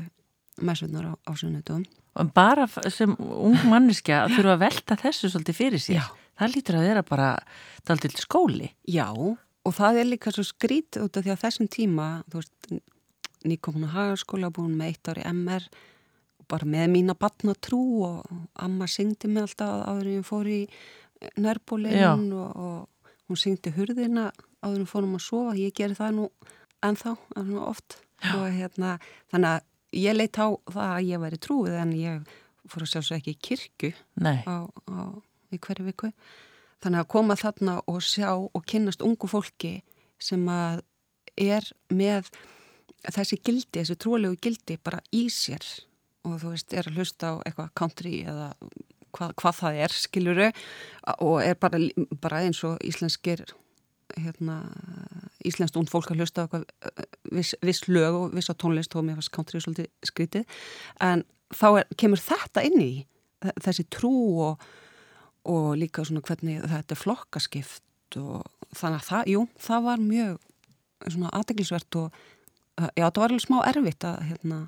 messurnar 0.62 1.11
á, 1.11 1.12
á 1.27 1.33
sunnudum 1.38 1.85
bara 2.37 2.66
sem 2.92 3.14
ung 3.18 3.57
manneskja 3.70 4.25
að 4.27 4.35
þurfa 4.37 4.55
að 4.59 4.62
velta 4.66 4.96
þessu 5.01 5.31
svolítið 5.33 5.57
fyrir 5.59 5.81
sér. 5.81 6.03
Já. 6.03 6.05
Það 6.40 6.55
lítur 6.57 6.79
að 6.79 6.87
vera 6.88 7.05
bara 7.07 7.29
daldil 7.88 8.12
skóli. 8.18 8.71
Já, 8.88 9.09
og 9.12 9.77
það 9.77 10.01
er 10.01 10.09
líka 10.09 10.33
svo 10.35 10.45
skrít 10.47 10.99
út 11.01 11.16
af 11.18 11.27
því 11.27 11.35
að 11.35 11.42
þessum 11.45 11.71
tíma, 11.71 12.09
þú 12.33 12.40
veist, 12.40 12.73
nýkomin 13.47 13.88
á 13.90 13.95
hagaskóla, 13.97 14.53
búin 14.55 14.77
með 14.79 14.92
eitt 14.92 15.11
ári 15.12 15.27
MR, 15.29 15.66
bara 16.51 16.68
með 16.68 16.88
mína 16.92 17.16
batnatrú 17.18 17.83
og 18.07 18.33
amma 18.61 18.88
syngdi 18.90 19.31
mig 19.31 19.47
alltaf 19.47 19.85
áður 19.88 20.09
en 20.09 20.16
ég 20.18 20.27
fór 20.27 20.51
í 20.51 20.61
Já. 20.66 21.31
nærbólinn 21.40 22.33
og, 22.35 22.57
og 22.57 23.12
hún 23.31 23.40
syngdi 23.40 23.73
hurðina 23.77 24.31
áður 24.62 24.83
en 24.83 24.90
fórum 24.90 25.16
að 25.18 25.25
sofa, 25.27 25.57
ég 25.59 25.75
geri 25.77 25.97
það 25.99 26.16
nú 26.18 26.29
ennþá, 26.85 27.14
ennþá 27.38 27.66
oft 27.66 27.99
og 28.35 28.47
hérna, 28.55 28.97
þannig 29.33 29.57
að 29.57 30.01
ég 30.03 30.16
leitt 30.16 30.38
á 30.38 30.47
það 30.51 30.88
að 30.88 31.09
ég 31.09 31.23
væri 31.23 31.40
trúið 31.42 31.79
en 31.83 31.95
ég 31.99 32.35
fór 32.71 32.87
að 32.87 32.92
sjá 32.92 33.01
svo 33.03 33.18
ekki 33.18 33.35
í 33.35 33.40
kirkju 33.49 33.92
Nei, 34.23 34.42
á, 34.47 34.66
á, 34.68 35.01
í 35.55 35.61
hverju 35.62 35.87
viku. 35.88 36.12
Þannig 36.83 37.03
að 37.05 37.11
koma 37.15 37.37
þarna 37.38 37.77
og 37.87 38.01
sjá 38.03 38.31
og 38.35 38.65
kynnast 38.67 39.05
ungu 39.07 39.29
fólki 39.31 39.77
sem 40.23 40.43
að 40.51 40.83
er 41.38 41.67
með 41.95 42.29
þessi 43.12 43.38
gildi, 43.43 43.81
þessi 43.81 43.97
trúalegu 43.99 44.37
gildi 44.43 44.77
bara 44.83 45.01
í 45.15 45.27
sér 45.33 45.65
og 46.27 46.37
þú 46.43 46.53
veist, 46.53 46.75
er 46.75 46.87
að 46.87 46.99
hlusta 47.01 47.33
á 47.35 47.43
eitthvað 47.43 47.71
country 47.79 48.21
eða 48.31 48.53
hvað, 49.17 49.33
hvað 49.41 49.57
það 49.59 49.79
er, 49.87 49.95
skiluru 49.97 50.51
og 51.19 51.38
er 51.43 51.57
bara, 51.59 51.81
bara 52.23 52.43
eins 52.47 52.61
og 52.67 52.79
íslenskir 52.87 53.43
hérna, 54.12 54.59
íslenskt 55.49 55.79
und 55.81 55.91
fólk 55.91 56.12
að 56.12 56.21
hlusta 56.23 56.45
á 56.45 56.47
eh, 56.61 57.07
viss, 57.33 57.55
viss 57.65 57.87
lög 57.88 58.19
og 58.19 58.37
viss 58.37 58.51
á 58.53 58.55
tónlist 58.55 58.95
og 58.95 59.07
mér 59.07 59.17
fannst 59.19 59.33
country 59.35 59.62
svolítið 59.62 59.88
skrítið 60.07 60.59
en 61.01 61.25
þá 61.57 61.67
er, 61.81 61.87
kemur 61.99 62.21
þetta 62.23 62.65
inn 62.69 62.79
í 62.83 62.93
þe- 63.43 63.57
þessi 63.67 63.87
trú 63.91 64.12
og, 64.51 64.67
og 65.48 65.72
líka 65.81 66.05
svona 66.07 66.22
hvernig 66.24 66.61
þetta 66.70 66.94
er 66.94 67.00
flokkaskipt 67.00 68.18
og 68.20 68.44
þannig 68.76 69.00
að 69.00 69.09
það, 69.09 69.31
jú, 69.33 69.46
það 69.66 69.87
var 69.88 70.05
mjög 70.05 70.37
svona 71.09 71.33
aðteglisvert 71.38 71.98
og 71.98 72.20
uh, 72.78 72.90
já, 72.94 73.07
það 73.09 73.22
var 73.24 73.33
alveg 73.35 73.44
smá 73.46 73.59
erfitt 73.72 74.07
að 74.07 74.20
hérna, 74.31 74.61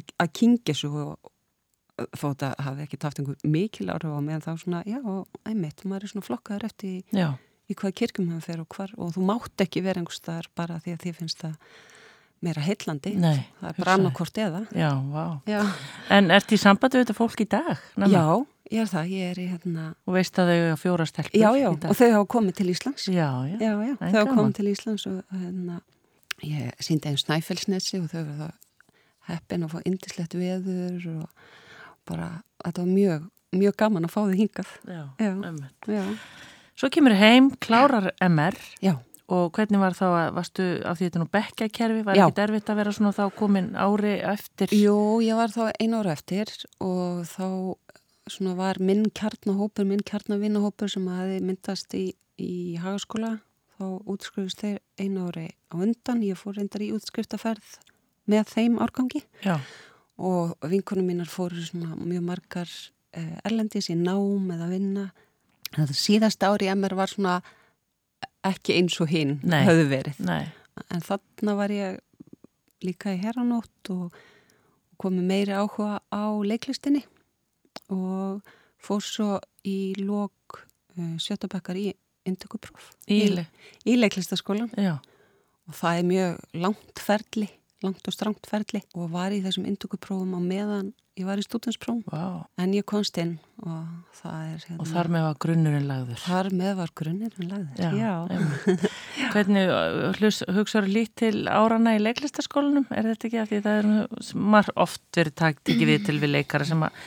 að, 0.00 0.32
kingja 0.34 0.74
svo 0.74 1.04
og 2.02 2.08
þó 2.16 2.26
þetta 2.32 2.50
hafi 2.66 2.84
ekki 2.86 2.98
taft 2.98 3.20
einhver 3.20 3.36
mikil 3.46 3.90
áhrif 3.92 4.10
á 4.16 4.20
mig 4.24 4.34
en 4.38 4.44
þá 4.44 4.52
svona, 4.58 4.82
já, 4.88 4.98
einmitt, 5.46 5.84
maður 5.84 6.08
er 6.08 6.12
svona 6.14 6.26
flokkaður 6.26 6.64
eftir 6.70 6.88
í, 6.98 7.02
í 7.70 7.76
hvað 7.78 7.94
kirkjum 8.00 8.30
hann 8.32 8.42
fer 8.44 8.62
og 8.64 8.68
hvar 8.74 8.94
og 8.96 9.12
þú 9.14 9.26
mátt 9.28 9.62
ekki 9.66 9.84
vera 9.84 10.00
einhvers 10.00 10.18
staðar 10.22 10.48
bara 10.58 10.80
því 10.82 10.96
að 10.96 11.02
því 11.04 11.12
finnst 11.20 11.44
það 11.44 11.54
meira 12.42 12.64
heillandi 12.64 13.12
það 13.60 13.68
er 13.68 13.76
bara 13.78 13.92
annarkort 14.00 14.38
eða 14.42 14.64
Já, 14.74 14.88
vá. 15.12 15.26
já. 15.46 15.60
En 16.10 16.32
ert 16.34 16.50
í 16.50 16.58
sambandi 16.58 16.98
við 16.98 17.04
þetta 17.06 17.18
fólk 17.20 17.44
í 17.44 17.46
dag? 17.52 17.84
Nanna? 17.94 18.18
já, 18.18 18.24
ég 18.72 18.82
er 18.84 18.90
það, 18.90 19.12
ég 19.12 19.32
er 19.32 19.40
í 19.42 19.46
hérna 19.50 19.86
Og 20.08 20.16
veist 20.16 20.38
að 20.40 20.50
þau 20.50 20.56
eiga 20.58 20.78
fjóra 20.80 21.06
stelpur 21.08 21.38
já, 21.42 21.48
já, 21.60 21.68
og 21.72 21.98
þau 21.98 22.08
hafa 22.16 22.28
komið 22.36 22.58
til 22.58 22.68
Íslands. 22.72 23.08
Já, 23.12 23.28
já. 23.50 23.56
já, 23.60 23.72
þau 24.00 24.16
hafa 24.16 24.36
komið 24.36 24.54
til 24.58 24.70
Íslands 24.72 25.06
og 25.10 25.36
hérna 25.42 25.78
ég 26.42 26.82
síndi 26.82 27.10
einn 27.10 27.20
snæfellsnesi 27.20 28.00
og 28.00 28.08
þau 28.10 28.22
verða 28.22 28.48
það 28.48 28.58
heppin 29.30 29.66
að 29.66 29.76
fá 29.76 29.84
indislegt 29.86 30.34
veður 30.34 31.06
og 31.12 31.46
bara, 32.08 32.32
þetta 32.64 32.82
var 32.82 32.90
mjög 32.90 33.30
mjög 33.52 33.78
gaman 33.82 34.08
að 34.08 34.14
fá 34.14 34.20
þau 34.24 34.36
hingað. 34.40 34.74
Já, 34.88 35.02
Svo 36.72 36.88
kemur 36.92 37.14
heim, 37.14 37.50
klárar 37.60 38.08
MR 38.24 38.56
já, 38.82 38.94
og 39.32 39.52
hvernig 39.54 39.80
var 39.82 39.94
þá 39.96 40.06
að, 40.08 40.28
varstu 40.38 40.68
af 40.88 40.98
því 40.98 41.08
þetta 41.08 41.20
nú 41.20 41.28
bekkjakerfi, 41.36 42.04
var 42.06 42.20
ekki 42.24 42.44
erfitt 42.46 42.72
að 42.72 42.80
vera 42.80 42.94
svona 42.96 43.12
þá 43.16 43.24
komin 43.36 43.68
ári 43.76 44.14
eftir? 44.32 44.72
Jú, 44.74 44.96
ég 45.24 45.38
var 45.38 45.52
þá 45.52 45.66
einu 45.76 46.00
ára 46.00 46.16
eftir 46.16 46.52
og 46.80 47.22
þá 47.28 47.46
svona 48.30 48.54
var 48.58 48.78
minn 48.82 49.06
kjarnahópur, 49.14 49.86
minn 49.88 50.02
kjarnavinnahópur 50.06 50.90
sem 50.90 51.06
hafi 51.10 51.40
myndast 51.44 51.94
í, 51.98 52.12
í 52.38 52.76
hagaskóla. 52.82 53.38
Þá 53.78 53.86
útskrifist 54.12 54.62
þeir 54.62 54.78
einu 55.00 55.26
ári 55.30 55.48
á 55.72 55.74
undan. 55.80 56.22
Ég 56.22 56.38
fór 56.38 56.58
reyndar 56.58 56.84
í 56.84 56.92
útskriftaferð 56.94 57.78
með 58.30 58.52
þeim 58.52 58.76
árgangi 58.82 59.24
Já, 59.42 59.56
og 60.22 60.54
vinkunum 60.70 61.08
mínar 61.08 61.30
fóru 61.30 61.58
svona 61.64 61.96
mjög 61.98 62.26
margar 62.28 62.70
eh, 63.16 63.38
erlendis 63.42 63.90
í 63.90 63.96
nám 63.98 64.52
eða 64.54 64.68
vinna. 64.70 65.08
Það 65.72 65.94
síðasta 65.98 66.52
ári 66.52 66.68
í 66.68 66.74
MR 66.76 66.94
var 66.98 67.10
svona 67.10 67.40
ekki 68.46 68.76
eins 68.78 68.98
og 69.02 69.10
hinn 69.12 69.38
höfðu 69.46 69.86
verið 69.90 70.20
nei, 70.26 70.50
en 70.90 71.02
þarna 71.04 71.54
var 71.58 71.72
ég 71.74 71.98
líka 72.82 73.14
í 73.14 73.20
herranótt 73.22 73.90
og 73.94 74.14
komið 75.02 75.28
meiri 75.30 75.54
áhuga 75.56 76.00
á 76.10 76.24
leiklistinni 76.42 77.04
og 77.92 78.52
fór 78.82 79.04
svo 79.04 79.30
í 79.68 79.94
lók 80.00 80.62
uh, 80.98 81.16
sjötabakkar 81.22 81.78
í 81.78 81.90
indökupróf 82.28 82.92
íli, 83.10 83.44
í 83.86 83.96
leiklistaskólan 83.98 84.70
já, 84.78 84.96
og 85.68 85.78
það 85.78 85.98
er 85.98 86.08
mjög 86.08 86.62
langt 86.64 87.02
ferli, 87.02 87.48
langt 87.82 88.06
og 88.06 88.14
strangt 88.14 88.48
ferli. 88.50 88.82
Og 88.94 89.10
var 89.12 89.34
í 89.34 89.40
þessum 89.44 89.66
indökuprófum 89.70 90.36
á 90.38 90.40
meðan 90.42 90.92
ég 91.18 91.26
var 91.28 91.40
í 91.40 91.44
stúdinsprófum 91.44 92.06
wow. 92.08 92.38
en 92.60 92.72
ég 92.72 92.86
komst 92.88 93.18
inn 93.20 93.34
og 93.60 93.82
það 94.16 94.36
er 94.46 94.62
hérna, 94.64 94.78
og 94.80 94.88
þar 94.88 95.10
með 95.12 95.26
var 95.26 95.40
grunnurinn 95.44 95.88
lagður. 95.90 96.20
Þar 96.22 96.48
með 96.56 96.72
var 96.78 96.94
grunnurinn 97.00 97.50
lagður 97.50 97.98
Já, 97.98 98.12
já. 98.32 98.86
Hvernig 99.34 99.72
uh, 99.74 100.54
hugsaður 100.56 100.88
lít 100.96 101.12
til 101.20 101.34
árana 101.52 101.96
í 101.98 102.00
leiklistaskólanum? 102.00 102.88
Er 102.96 103.10
þetta 103.10 103.28
ekki 103.28 103.42
að 103.42 103.52
því 103.52 103.60
það 103.66 103.82
er 103.82 104.40
marg 104.54 104.80
oft 104.86 105.04
verið 105.20 105.36
takt 105.42 105.74
ekki 105.74 105.90
við 105.90 106.08
til 106.08 106.16
við 106.22 106.34
leikara 106.38 106.68
sem 106.68 106.88
að 106.88 107.04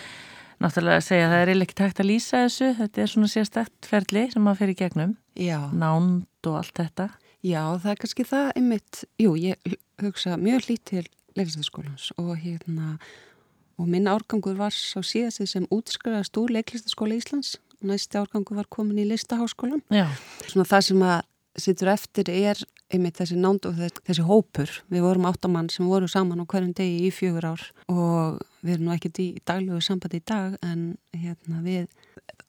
náttúrulega 0.65 1.04
segja 1.06 1.28
að 1.28 1.36
það 1.36 1.43
er 1.43 1.65
ekki 1.65 1.78
takt 1.78 2.01
að 2.01 2.10
lýsa 2.10 2.41
þessu. 2.45 2.71
Þetta 2.80 3.04
er 3.04 3.12
svona 3.12 3.30
sérstætt 3.32 3.89
ferli 3.89 4.25
sem 4.34 4.49
að 4.49 4.60
fyrir 4.62 4.80
gegnum. 4.80 5.13
Já. 5.36 5.60
nánd 5.75 6.47
og 6.47 6.58
allt 6.62 6.80
þetta. 6.80 7.10
Já, 7.45 7.62
það 7.78 7.91
er 7.91 7.99
kannski 8.01 8.25
það 8.25 8.47
einmitt, 8.56 9.04
jú, 9.21 9.36
ég 9.38 9.75
hugsa 10.01 10.38
mjög 10.41 10.69
lít 10.69 10.84
til 10.89 11.04
leiklistaskólans 11.36 12.10
og 12.17 12.32
hérna 12.41 12.95
og 13.75 13.89
minn 13.91 14.08
árgangur 14.08 14.56
var 14.58 14.73
svo 14.73 15.04
síðast 15.04 15.43
sem 15.51 15.67
útskriðast 15.73 16.38
úr 16.39 16.54
leiklistaskóla 16.56 17.17
Íslands. 17.19 17.58
Næsti 17.86 18.17
árgangur 18.17 18.58
var 18.58 18.69
komin 18.71 19.04
í 19.04 19.06
listaháskólan 19.10 19.84
Já. 19.93 20.08
svona 20.47 20.65
það 20.65 20.86
sem 20.88 21.04
að 21.06 21.17
sittur 21.60 21.91
eftir 21.94 22.30
er 22.32 22.60
einmitt 22.94 23.18
þessi 23.20 23.38
nánd 23.39 23.65
og 23.68 23.78
þessi, 23.80 24.26
hópur. 24.28 24.72
Við 24.94 25.06
vorum 25.06 25.28
áttamann 25.30 25.70
sem 25.74 25.88
voru 25.89 26.10
saman 26.12 26.44
á 26.44 26.46
hverjum 26.46 26.74
degi 26.78 27.08
í 27.08 27.13
fjögur 27.13 27.48
ár 27.54 27.63
og 27.91 28.41
við 28.62 28.76
erum 28.76 28.89
nú 28.89 28.96
ekkert 28.96 29.22
í 29.24 29.30
daglegu 29.46 29.82
sambandi 29.84 30.22
í 30.22 30.26
dag 30.28 30.58
en 30.65 30.84
hérna 31.15 31.63
við 31.65 31.88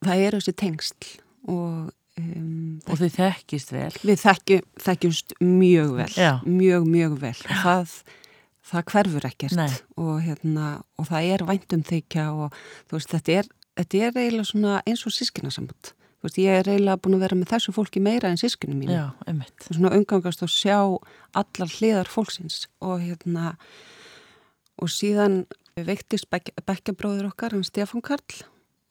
það 0.05 0.27
eru 0.29 0.43
þessi 0.43 0.59
tengsl 0.65 1.15
og 1.53 1.95
Um, 2.17 2.79
og 2.89 2.97
þið 2.97 3.11
þekkist 3.13 3.73
vel. 3.75 3.91
við 4.01 4.23
þekkjum, 4.23 4.63
þekkjumst 4.81 5.35
mjög 5.45 5.91
vel 5.99 6.15
Já. 6.17 6.31
mjög 6.49 6.87
mjög 6.89 7.17
vel. 7.21 7.35
Það 7.45 7.91
það 8.67 8.87
hverfur 8.93 9.27
ekkert 9.29 9.61
og, 10.01 10.15
hérna, 10.25 10.71
og 10.97 11.11
það 11.11 11.29
er 11.35 11.45
væntum 11.51 11.85
þykja 11.87 12.25
og 12.33 12.57
veist, 12.91 13.13
þetta, 13.13 13.37
er, 13.43 13.51
þetta 13.79 14.01
er 14.01 14.19
eiginlega 14.23 14.81
eins 14.89 15.05
og 15.07 15.15
sískinasamband 16.25 16.39
ég 16.41 16.59
er 16.61 16.71
eiginlega 16.71 17.01
búin 17.03 17.17
að 17.19 17.25
vera 17.27 17.37
með 17.39 17.51
þessu 17.53 17.73
fólki 17.77 18.01
meira 18.01 18.31
en 18.31 18.41
sískinu 18.41 18.77
mín. 18.77 18.91
Já, 18.91 19.13
svona 19.69 19.93
umgangast 19.95 20.43
og 20.43 20.51
sjá 20.51 20.79
allar 21.37 21.71
hliðar 21.77 22.09
fólksins. 22.11 22.67
Og 22.81 23.01
hérna 23.05 23.57
og 24.81 24.91
síðan 24.93 25.45
veiktist 25.77 26.29
bekkjabróður 26.31 27.31
okkar, 27.31 27.53
hann 27.53 27.67
Stefán 27.67 28.03
Karl. 28.05 28.43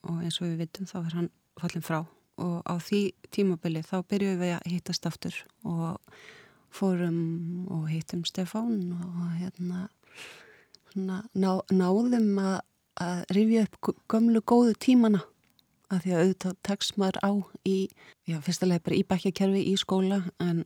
Og 0.05 0.21
eins 0.21 0.39
og 0.39 0.47
við 0.47 0.65
vitum 0.65 0.87
þá 0.89 0.97
er 1.01 1.17
hann 1.17 1.29
fallin 1.59 1.85
frá. 1.85 1.99
Og 2.37 2.57
á 2.67 2.75
því 2.77 3.01
tímabili 3.33 3.81
þá 3.81 3.97
byrjuðum 4.05 4.41
við 4.43 4.55
að 4.59 4.71
hittast 4.71 5.09
aftur. 5.09 5.37
Og 5.65 5.97
fórum 6.75 7.67
og 7.71 7.87
hittum 7.89 8.25
Stefán 8.27 8.91
og 8.95 9.29
hérna 9.39 9.87
ná, 10.95 11.23
náðum 11.71 12.35
að, 12.39 12.59
að 13.01 13.23
rifja 13.35 13.65
upp 13.65 13.95
gömlu 14.11 14.43
góðu 14.45 14.75
tímana 14.79 15.23
að 15.93 16.03
því 16.03 16.11
að 16.11 16.21
auðvitað 16.23 16.57
tekst 16.65 16.99
maður 17.01 17.19
á 17.21 17.31
í, 17.67 17.77
já, 18.29 18.37
fyrstulega 18.45 18.83
bara 18.85 18.97
í 18.97 19.05
bækjakerfi 19.07 19.63
í 19.71 19.73
skóla 19.79 20.19
en 20.43 20.65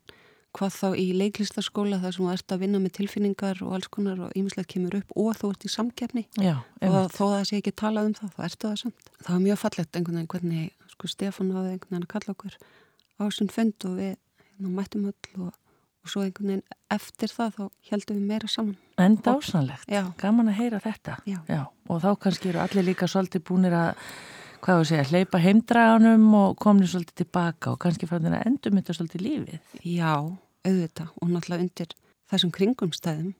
hvað 0.57 0.73
þá 0.73 0.87
í 0.97 1.05
leiklistaskóla 1.13 1.99
þar 2.01 2.15
sem 2.15 2.25
þú 2.25 2.31
ert 2.33 2.53
að 2.55 2.61
vinna 2.63 2.81
með 2.81 2.95
tilfinningar 2.97 3.61
og 3.65 3.75
alls 3.77 3.89
konar 3.93 4.23
og 4.25 4.33
ýmislega 4.39 4.71
kemur 4.73 4.97
upp 4.97 5.13
og 5.13 5.37
þú 5.37 5.51
ert 5.53 5.67
í 5.67 5.71
samkefni 5.75 6.25
já, 6.41 6.55
og 6.87 7.13
þó 7.13 7.23
það 7.35 7.43
sé 7.51 7.59
ekki 7.59 7.75
talað 7.77 8.09
um 8.09 8.15
það, 8.17 8.33
þá 8.35 8.43
ertu 8.47 8.67
það 8.71 8.79
samt. 8.83 9.11
Það 9.19 9.33
var 9.35 9.45
mjög 9.45 9.61
fallett 9.63 9.99
einhvern 9.99 10.19
veginn 10.19 10.31
hvernig 10.33 10.93
sko 10.95 11.11
Stefán 11.11 11.53
hafði 11.53 11.75
einhvern 11.75 11.93
veginn 11.93 12.07
að 12.07 12.13
kalla 12.15 12.35
okkur 12.35 12.57
á 13.19 13.23
svon 13.29 13.53
fund 13.53 13.89
og 13.89 13.99
við 13.99 14.13
hérna, 14.15 14.73
mættum 14.73 15.09
öll 15.11 15.45
og 15.45 15.53
og 16.03 16.11
svo 16.11 16.23
einhvern 16.23 16.53
veginn 16.53 16.65
eftir 16.93 17.31
það 17.33 17.55
þá 17.57 17.63
heldum 17.91 18.19
við 18.19 18.31
meira 18.31 18.49
saman. 18.49 18.75
En 18.99 19.17
dásanlegt, 19.23 19.89
gaman 20.19 20.51
að 20.51 20.59
heyra 20.59 20.81
þetta. 20.83 21.17
Já. 21.29 21.39
Já. 21.49 21.61
Og 21.89 22.01
þá 22.03 22.09
kannski 22.23 22.51
eru 22.51 22.61
allir 22.63 22.87
líka 22.87 23.09
svolítið 23.09 23.45
búinir 23.49 23.75
að, 23.77 24.03
hvað 24.63 24.81
þú 24.81 24.87
segja, 24.89 25.07
hleypa 25.09 25.41
heimdraganum 25.43 26.25
og 26.37 26.55
komni 26.61 26.87
svolítið 26.89 27.23
tilbaka 27.23 27.73
og 27.73 27.79
kannski 27.83 28.09
fara 28.09 28.23
þennan 28.25 28.47
endur 28.49 28.75
mynda 28.75 28.95
svolítið 28.95 29.25
lífið. 29.25 29.73
Já, 29.87 30.13
auðvitað 30.67 31.13
og 31.15 31.31
náttúrulega 31.31 31.65
undir 31.65 31.95
þessum 32.29 32.53
kringumstæðum, 32.55 33.33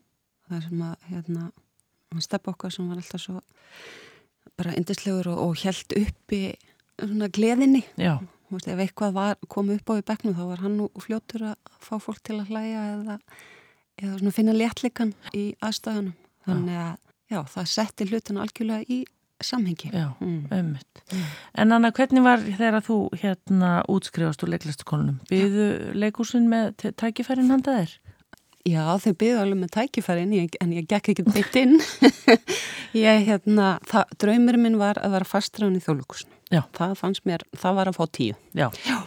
það 0.49 0.65
sem 0.65 0.83
að, 0.87 0.95
hérna, 1.09 1.45
stefn 2.25 2.53
okkar 2.53 2.73
sem 2.73 2.89
var 2.89 3.01
alltaf 3.01 3.23
svo 3.23 3.43
bara 4.59 4.75
indislegur 4.79 5.29
og, 5.33 5.41
og 5.45 5.61
held 5.61 5.95
uppi 5.99 6.41
svona 6.99 7.29
gleðinni. 7.31 7.83
Já. 7.99 8.17
Veist, 8.49 8.65
ef 8.65 8.81
eitthvað 8.81 9.13
var, 9.13 9.37
kom 9.51 9.69
upp 9.75 9.91
á 9.93 9.93
í 9.99 10.05
begnum 10.07 10.33
þá 10.33 10.41
var 10.47 10.63
hann 10.63 10.79
nú 10.79 10.87
fljóttur 10.97 11.51
að 11.51 11.75
fá 11.85 11.99
fólk 12.01 12.23
til 12.25 12.39
að 12.39 12.49
hlæja 12.49 12.85
eða, 12.95 13.17
eða 14.01 14.33
finna 14.33 14.55
léttleikan 14.55 15.13
í 15.37 15.51
aðstæðunum 15.61 16.15
þannig 16.47 16.79
að 16.81 16.95
já, 17.29 17.39
það 17.53 17.69
setti 17.75 18.07
hlutina 18.09 18.41
algjörlega 18.41 18.89
í 18.89 19.03
samhengi 19.45 19.91
Já, 19.93 20.11
mm. 20.19 20.49
ömmut 20.51 21.03
mm. 21.13 21.25
En 21.63 21.71
Anna, 21.75 21.91
hvernig 21.95 22.23
var 22.25 22.43
þegar 22.43 22.83
þú 22.85 22.99
hérna 23.21 23.71
útskrifast 23.91 24.43
úr 24.45 24.53
leiklæstakonunum? 24.53 25.19
Byðu 25.29 25.67
leikúsin 25.97 26.49
með 26.51 26.91
tækifærin 26.99 27.51
handaðir? 27.53 27.97
Já, 28.67 28.83
þau 28.99 29.13
byðu 29.21 29.39
alveg 29.39 29.59
með 29.61 29.71
tækifærin 29.77 30.33
en 30.35 30.73
ég 30.75 30.87
gekk 30.89 31.13
ekki 31.13 31.25
beitt 31.27 31.55
inn 31.59 31.77
ég, 33.05 33.23
hérna, 33.29 33.77
draumurinn 34.19 34.65
minn 34.65 34.79
var 34.81 34.99
að 35.01 35.15
vera 35.15 35.27
fastræðun 35.27 35.79
í 35.79 35.83
þjóðlúkusinu 35.85 36.35
Já. 36.49 36.63
það 36.75 36.95
fannst 36.99 37.25
mér, 37.29 37.45
það 37.57 37.79
var 37.79 37.91
að 37.91 37.99
fá 37.99 38.05
tíu 38.17 38.35
Já, 38.57 38.67
Já. 38.83 38.97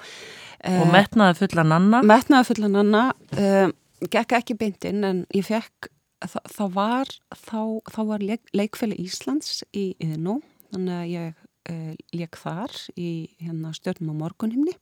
og 0.73 0.85
uh, 0.87 0.93
metnaði 0.95 1.43
fulla 1.43 1.67
nanna 1.67 2.03
Metnaði 2.07 2.49
fulla 2.53 2.71
nanna 2.73 3.03
uh, 3.37 3.69
gekk 4.09 4.37
ekki 4.41 4.57
beintinn 4.59 5.05
en 5.07 5.25
ég 5.37 5.47
fekk 5.47 5.91
það, 6.23 6.51
það 6.57 6.75
var 6.77 7.15
þá, 7.35 7.61
þá 7.93 8.01
var 8.11 8.27
leik, 8.31 8.45
leikfæli 8.57 8.99
Íslands 9.03 9.63
í 9.75 9.93
Yðnó 10.03 10.41
þannig 10.73 10.99
að 10.99 11.09
ég 11.13 11.41
uh, 11.71 11.93
leik 12.17 12.39
þar 12.41 12.73
í 12.99 13.11
hérna, 13.43 13.73
stjórnum 13.77 14.15
á 14.17 14.21
morgunhimni. 14.25 14.75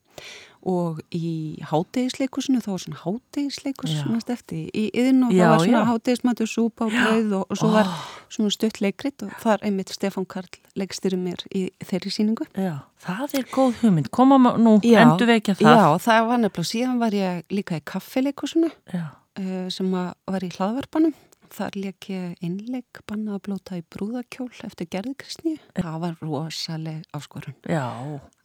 Og 0.68 0.98
í 1.16 1.56
hátegisleikusinu 1.64 2.60
þá 2.60 2.70
var 2.72 2.82
svona 2.82 2.98
hátegisleikus 3.00 3.94
eftir 4.34 4.66
í 4.76 4.90
og 4.90 5.30
það 5.32 5.52
var 5.52 5.62
svona 5.64 5.84
hátegismatur 5.88 6.50
súpa 6.50 6.88
og 6.88 6.92
brauð 6.92 7.36
og, 7.38 7.44
og 7.46 7.60
svo 7.60 7.70
var 7.72 7.88
svona 8.28 8.52
stutt 8.52 8.82
leikrit 8.84 9.24
og 9.24 9.32
þar 9.40 9.64
einmitt 9.64 9.94
Stefán 9.94 10.28
Karl 10.28 10.50
leikstyrir 10.76 11.20
mér 11.20 11.40
í 11.56 11.70
þeirri 11.80 12.12
síningu 12.12 12.44
Já, 12.52 12.82
það 13.00 13.38
er 13.40 13.48
góð 13.54 13.80
hugmynd, 13.80 14.12
koma 14.12 14.36
nú 14.60 14.76
endur 14.82 15.32
vekja 15.32 15.56
það. 15.62 15.80
Já, 15.80 15.88
það 16.04 16.28
var 16.28 16.44
nefnilega, 16.44 16.70
síðan 16.74 17.00
var 17.00 17.16
ég 17.16 17.56
líka 17.56 17.80
í 17.80 17.86
kaffileikusinu 17.94 18.70
uh, 18.92 19.66
sem 19.72 19.96
var 19.96 20.44
í 20.44 20.52
hlaðvarpanum 20.58 21.16
Þar 21.50 21.76
leik 21.82 22.06
ég 22.12 22.42
innleik 22.46 23.00
banna 23.10 23.34
að 23.36 23.44
blóta 23.48 23.78
í 23.78 23.82
brúðakjól 23.90 24.50
eftir 24.68 24.86
gerðkristni. 24.94 25.56
Það 25.74 25.96
var 26.04 26.20
rosaleg 26.22 27.08
áskorun. 27.16 27.56
Já, 27.66 27.86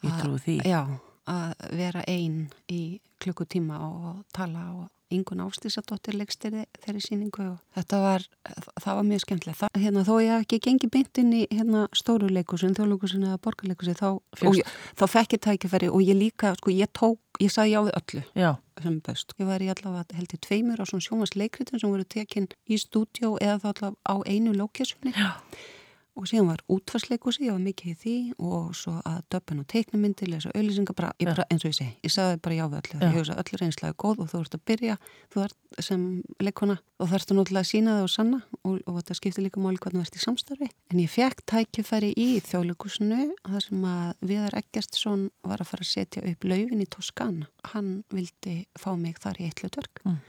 ég 0.01 0.15
trú 0.21 0.39
því. 0.41 0.57
Já, 0.65 0.81
að 1.29 1.53
vera 1.77 2.03
einn 2.07 2.45
í 2.71 2.99
klukkutíma 3.21 3.79
og 3.81 4.25
tala 4.35 4.67
og 4.75 4.91
yngun 5.13 5.43
ástísadóttir 5.45 6.17
legstir 6.17 6.55
þeirri 6.81 7.01
síningu 7.03 7.43
og 7.45 7.57
þetta 7.77 7.99
var, 8.01 8.25
það 8.81 8.97
var 8.97 9.05
mjög 9.07 9.23
skemmtilegt. 9.23 9.59
Það, 9.59 9.79
hérna, 9.83 10.03
þó 10.07 10.13
ég 10.23 10.31
hef 10.33 10.45
ekki 10.45 10.59
gengið 10.65 10.91
beint 10.95 11.21
inn 11.21 11.35
í 11.35 11.43
hérna, 11.51 11.83
stóru 11.95 12.29
leikusin, 12.33 12.73
þjóðleikusin 12.77 13.27
eða 13.29 13.41
borgarleikusin, 13.45 13.99
þá, 13.99 14.09
þá 14.97 15.05
fekk 15.13 15.37
ég 15.37 15.43
tækifæri 15.45 15.91
og 15.93 16.01
ég 16.05 16.19
líka, 16.19 16.55
sko, 16.59 16.73
ég 16.73 16.91
tók, 16.97 17.21
ég 17.43 17.53
sagði 17.53 17.75
já 17.75 17.79
við 17.85 17.95
öllu 18.01 18.25
já. 18.41 18.51
sem 18.81 18.99
best. 19.05 19.37
Ég 19.39 19.49
var 19.51 19.61
í 19.63 19.71
allavega 19.75 20.19
held 20.19 20.35
í 20.35 20.43
tveimur 20.49 20.81
á 20.81 20.85
svona 20.89 21.07
sjómasleikritin 21.07 21.81
sem 21.81 21.93
voru 21.93 22.09
tekinn 22.09 22.49
í 22.65 22.81
stúdjó 22.81 23.35
eða 23.37 23.61
þá 23.61 23.71
allavega 23.75 23.97
á 24.09 24.15
einu 24.25 24.57
lókjasunni. 24.57 25.13
Já 25.13 25.37
og 26.15 26.27
síðan 26.29 26.49
var 26.53 26.63
útfarsleikusi, 26.71 27.45
ég 27.49 27.55
var 27.55 27.63
mikið 27.63 27.91
í 27.91 27.95
því 28.01 28.15
og 28.39 28.71
svo 28.77 28.95
að 29.03 29.19
döpun 29.33 29.61
og 29.63 29.67
teiknumyndi 29.71 30.29
lesa 30.29 30.51
auðlýsingar, 30.55 30.95
bara, 30.97 31.11
bara, 31.19 31.45
eins 31.51 31.65
og 31.65 31.73
ég 31.73 31.77
segi 31.79 31.91
ég 32.05 32.13
sagði 32.13 32.39
bara 32.45 32.57
já 32.57 32.65
við 32.65 32.77
öllu, 32.79 32.99
já. 32.99 33.05
ég 33.05 33.17
hugsa 33.17 33.37
öllu 33.41 33.59
reynslega 33.61 33.97
góð 33.99 34.21
og 34.23 34.29
þú 34.31 34.41
ert 34.45 34.57
að 34.57 34.63
byrja, 34.71 34.97
þú 35.33 35.43
ert 35.45 35.83
sem 35.83 36.05
leikona 36.39 36.77
og 37.03 37.11
þarfst 37.11 37.33
að 37.33 37.39
náttúrulega 37.39 37.67
sína 37.67 37.97
það 37.97 38.05
og 38.05 38.13
sanna 38.13 38.39
og, 38.61 38.77
og 38.85 38.99
þetta 39.01 39.17
skiptir 39.19 39.45
líka 39.45 39.63
máli 39.63 39.81
hvernig 39.83 39.99
þú 39.99 40.07
ert 40.07 40.19
í 40.19 40.23
samstarfi. 40.23 40.69
En 40.93 41.01
ég 41.01 41.11
fekk 41.11 41.43
tækifæri 41.51 42.13
í 42.15 42.27
þjóðleikusinu 42.47 43.27
þar 43.43 43.65
sem 43.67 43.83
að 43.91 44.23
Viðar 44.31 44.57
Eggertsson 44.61 45.27
var 45.43 45.63
að 45.63 45.71
fara 45.73 45.83
að 45.83 45.91
setja 45.91 46.23
upp 46.31 46.47
laufin 46.47 46.85
í 46.85 46.87
Toskana, 46.95 47.49
hann 47.73 47.91
vildi 48.13 48.61
fá 48.79 48.93
mig 48.95 49.19
þar 49.19 49.41
í 49.41 49.49
eitlu 49.49 49.71
dörg 49.75 50.03
mm. 50.05 50.21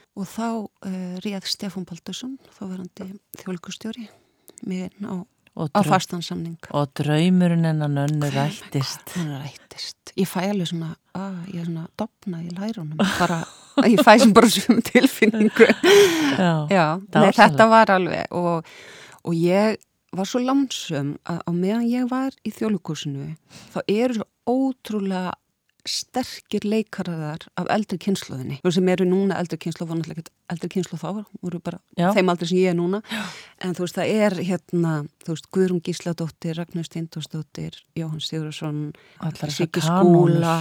Á 5.56 5.80
fastansamning. 5.86 6.58
og 6.70 6.90
draumurinn 6.98 7.64
en 7.64 7.82
að 7.86 7.94
nönnu 7.96 8.30
rættist. 8.34 9.14
Rættist? 9.16 10.12
Ég 10.16 10.28
fæ 10.28 10.50
alveg 10.50 10.70
svona, 10.70 10.94
að, 11.16 11.38
ég 11.54 11.62
er 11.62 11.68
svona 11.70 11.86
dopna 11.98 12.42
í 12.44 12.50
lærunum. 12.52 13.00
Bara, 13.18 13.40
ég 13.88 14.00
fæ 14.04 14.18
sem 14.20 14.32
bara 14.36 14.50
svona 14.52 14.84
tilfinningu. 14.84 15.68
Já, 16.36 16.54
já 16.70 16.86
nei, 17.00 17.32
þetta 17.32 17.66
var 17.70 17.90
alveg 17.94 18.32
og, 18.36 18.66
og 19.24 19.36
ég 19.36 19.78
var 20.16 20.28
svo 20.28 20.40
lánsum 20.44 21.14
að 21.28 21.40
á 21.44 21.50
meðan 21.52 21.88
ég 21.90 22.08
var 22.10 22.34
í 22.46 22.52
þjóðlukursinu 22.54 23.32
þá 23.74 23.78
eru 23.86 24.18
svo 24.20 24.26
ótrúlega 24.46 25.32
sterkir 25.90 26.66
leikaraðar 26.66 27.46
af 27.58 27.68
eldri 27.72 27.98
kynsluðinni 28.02 28.58
sem 28.76 28.88
eru 28.92 29.06
núna 29.08 29.38
eldri 29.40 29.58
kynslu 29.60 29.86
eldri 29.86 30.68
kynslu 30.70 30.98
þá 31.00 31.24
voru 31.42 31.60
bara 31.62 31.78
Já. 31.98 32.10
þeim 32.14 32.30
aldrei 32.30 32.48
sem 32.50 32.58
ég 32.60 32.72
er 32.72 32.78
núna 32.78 33.00
Já. 33.10 33.22
en 33.64 33.74
þú 33.76 33.86
veist 33.86 33.98
það 33.98 34.12
er 34.26 34.36
hérna 34.48 34.92
þú 35.24 35.34
veist 35.34 35.48
Guðrún 35.54 35.82
Gísladóttir, 35.86 36.58
Ragnar 36.58 36.86
Steindorsdóttir 36.86 37.78
Jóhann 37.98 38.22
Sigurðarsson 38.22 38.92
Siggi 39.50 39.82
Skúla 39.84 40.56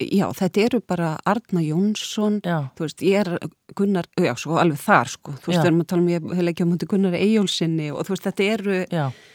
Já 0.00 0.26
þetta 0.38 0.64
eru 0.66 0.82
bara 0.86 1.16
Arna 1.24 1.64
Jónsson 1.64 2.40
Já. 2.44 2.70
þú 2.76 2.86
veist 2.86 3.04
ég 3.06 3.24
er 3.24 3.50
Gunnar, 3.72 4.04
já 4.20 4.34
svo 4.36 4.58
alveg 4.60 4.80
þar 4.82 5.08
sko 5.08 5.32
þú 5.40 5.48
veist 5.48 5.62
við 5.62 5.70
erum 5.70 5.82
að 5.84 5.90
tala 5.92 6.02
um 6.02 6.12
ég 6.12 6.30
hef 6.36 6.52
ekki 6.52 6.64
á 6.64 6.68
múti 6.68 6.88
Gunnar 6.90 7.16
Eyjólfsinni 7.16 7.90
og 7.92 8.04
þú 8.04 8.14
veist 8.16 8.28
þetta 8.28 8.48
eru 8.56 8.78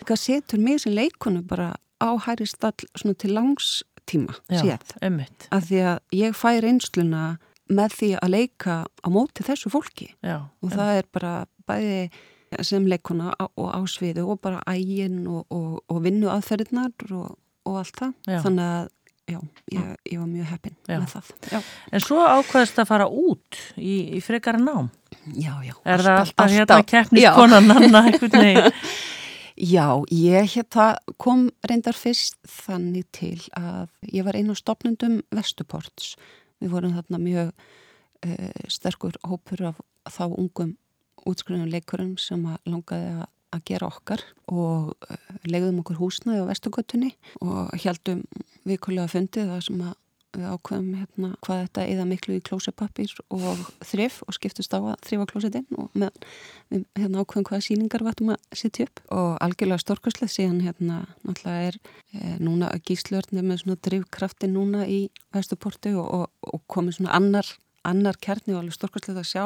hvað 0.05 0.21
setur 0.21 0.61
mig 0.61 0.81
sem 0.83 0.93
leikonu 0.93 1.41
bara 1.47 1.71
á 1.97 2.09
hæri 2.27 2.45
stall 2.45 2.77
svona 2.93 3.17
til 3.17 3.33
langs 3.33 3.81
tíma 4.09 4.37
séð. 4.49 4.95
Einmitt. 5.01 5.49
Af 5.51 5.67
því 5.69 5.83
að 5.91 6.17
ég 6.19 6.37
fæ 6.37 6.49
reynsluna 6.63 7.25
með 7.67 7.99
því 7.99 8.09
að 8.21 8.33
leika 8.33 8.79
á 8.87 9.07
móti 9.11 9.43
þessu 9.43 9.71
fólki 9.73 10.13
Já, 10.23 10.47
og 10.63 10.71
það 10.71 10.91
er 11.01 11.07
bara 11.11 11.33
bæði 11.67 12.01
sem 12.63 12.85
leikuna 12.87 13.33
og 13.49 13.71
ásviðu 13.75 14.23
og 14.31 14.39
bara 14.39 14.61
ægin 14.71 15.25
og, 15.27 15.43
og, 15.51 15.81
og 15.91 15.97
vinnu 16.05 16.29
aðferðinar 16.31 16.93
og, 17.11 17.33
og 17.67 17.81
allt 17.81 17.99
það. 17.99 18.13
Já. 18.23 18.39
Þannig 18.45 18.69
að 18.77 18.93
Já, 19.27 19.41
ég, 19.75 19.87
ég 20.07 20.19
var 20.21 20.27
mjög 20.31 20.45
heppin 20.53 20.75
já. 20.87 21.01
með 21.01 21.09
það. 21.11 21.31
Já. 21.51 21.57
En 21.91 22.03
svo 22.05 22.21
ákvæðist 22.23 22.77
að 22.79 22.85
fara 22.87 23.07
út 23.11 23.57
í, 23.75 23.95
í 24.15 24.21
frekara 24.23 24.61
nám. 24.61 24.87
Já, 25.35 25.51
já. 25.67 25.73
Er 25.83 26.03
það 26.05 26.19
alltaf 26.21 26.53
hérna 26.53 26.77
keppniskonan 26.87 27.73
Anna 27.75 28.05
eitthvað 28.07 28.37
neginn? 28.39 28.77
Já, 29.57 30.05
ég 30.13 30.51
hérna 30.53 30.99
kom 31.17 31.47
reyndar 31.65 31.97
fyrst 31.97 32.35
þannig 32.45 33.07
til 33.09 33.39
að 33.57 33.89
ég 34.05 34.27
var 34.27 34.37
einu 34.37 34.53
stopnundum 34.53 35.23
Vestuports. 35.33 36.11
Við 36.61 36.75
vorum 36.75 36.93
þarna 36.93 37.17
mjög 37.23 37.49
uh, 37.49 38.67
sterkur 38.69 39.17
hópur 39.25 39.71
af 39.71 39.79
þá 40.13 40.27
ungum 40.29 40.75
útskriðum 41.25 41.71
leikurum 41.73 42.13
sem 42.21 42.45
að 42.45 42.69
langaði 42.69 43.09
að, 43.17 43.25
gera 43.65 43.89
okkar 43.89 44.21
og 44.45 44.93
uh, 44.93 45.17
legðum 45.49 45.81
okkur 45.81 45.97
húsnaði 46.03 46.45
á 46.45 46.49
Vestugötunni 46.51 47.15
og 47.41 47.73
heldum 47.81 48.21
vikulega 48.69 49.09
fundið 49.09 49.55
það 49.55 49.63
sem 49.65 49.81
að 49.87 49.95
við 50.35 50.47
ákveðum 50.51 50.89
hérna 50.97 51.29
hvað 51.45 51.61
þetta 51.63 51.85
eða 51.93 52.05
miklu 52.09 52.35
í 52.37 52.43
klósepappir 52.45 53.13
og 53.33 53.61
þrif 53.85 54.19
og 54.25 54.35
skiptust 54.35 54.75
á 54.75 54.79
að 54.79 54.95
þrifa 55.07 55.27
klósetinn 55.31 55.79
og 55.79 55.95
með, 55.97 56.27
við 56.73 56.83
hérna 56.99 57.23
ákveðum 57.23 57.47
hvaða 57.49 57.65
síningar 57.67 58.05
vartum 58.05 58.33
að 58.35 58.59
setja 58.61 58.87
upp 58.87 59.01
og 59.15 59.29
algjörlega 59.45 59.83
storkastlega 59.83 60.33
síðan 60.33 60.61
hérna 60.65 60.99
náttúrulega 61.23 61.71
er 61.71 61.79
e, 61.79 62.35
núna 62.43 62.71
gíslörni 62.87 63.43
með 63.45 63.63
svona 63.63 63.81
drivkrafti 63.87 64.51
núna 64.51 64.85
í 64.89 65.01
Vestuporti 65.35 65.95
og, 65.95 66.07
og, 66.07 66.53
og 66.53 66.63
komið 66.71 66.99
svona 66.99 67.17
annar, 67.17 67.51
annar 67.87 68.19
kærni 68.21 68.55
og 68.55 68.63
alveg 68.63 68.77
storkastlega 68.77 69.23
að 69.23 69.31
sjá 69.31 69.45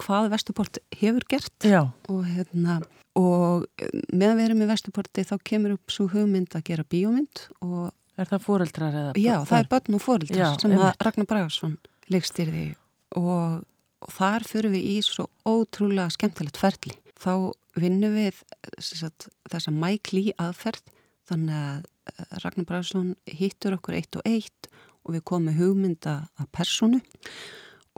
hvað 0.00 0.32
Vestuport 0.34 0.80
hefur 1.00 1.24
gert 1.28 1.64
Já. 1.64 1.88
og 2.12 2.26
hérna 2.28 2.80
og 3.18 3.64
meðan 4.12 4.38
við 4.38 4.44
erum 4.44 4.64
í 4.64 4.68
Vestuporti 4.70 5.24
þá 5.26 5.38
kemur 5.42 5.78
upp 5.78 5.92
svo 5.92 6.06
hugmynd 6.12 6.52
að 6.54 6.68
gera 6.68 6.86
bíómynd 6.86 7.48
og 7.64 7.90
Er 8.20 8.28
það 8.28 8.44
fóreldrar 8.44 8.96
eða? 9.00 9.12
Já, 9.16 9.34
það, 9.48 9.62
er 9.62 9.68
börn 9.70 9.96
og 9.96 10.04
fóreldrar 10.04 10.40
Já, 10.42 10.48
sem 10.60 10.74
að 10.76 10.90
Ragnar 11.06 11.28
Bragarsson 11.30 11.76
leikstýrði 12.12 12.64
og, 13.16 13.62
og 14.04 14.14
þar 14.16 14.46
fyrir 14.48 14.74
við 14.74 14.88
í 14.90 14.96
svo 15.06 15.28
ótrúlega 15.48 16.10
skemmtilegt 16.12 16.60
ferli. 16.60 16.96
Þá 17.20 17.32
vinnum 17.80 18.16
við 18.18 18.42
sagt, 18.82 19.30
þessa 19.48 19.72
mækli 19.72 20.30
aðferð 20.40 20.82
þannig 21.30 21.56
að 21.56 21.88
eh, 22.12 22.36
Ragnar 22.44 22.68
Bragarsson 22.68 23.14
hittur 23.30 23.78
okkur 23.78 23.96
eitt 24.00 24.20
og 24.20 24.28
eitt 24.28 24.70
og 25.06 25.14
við 25.16 25.24
komum 25.30 25.56
hugmynda 25.56 26.16
að 26.36 26.50
personu 26.56 27.00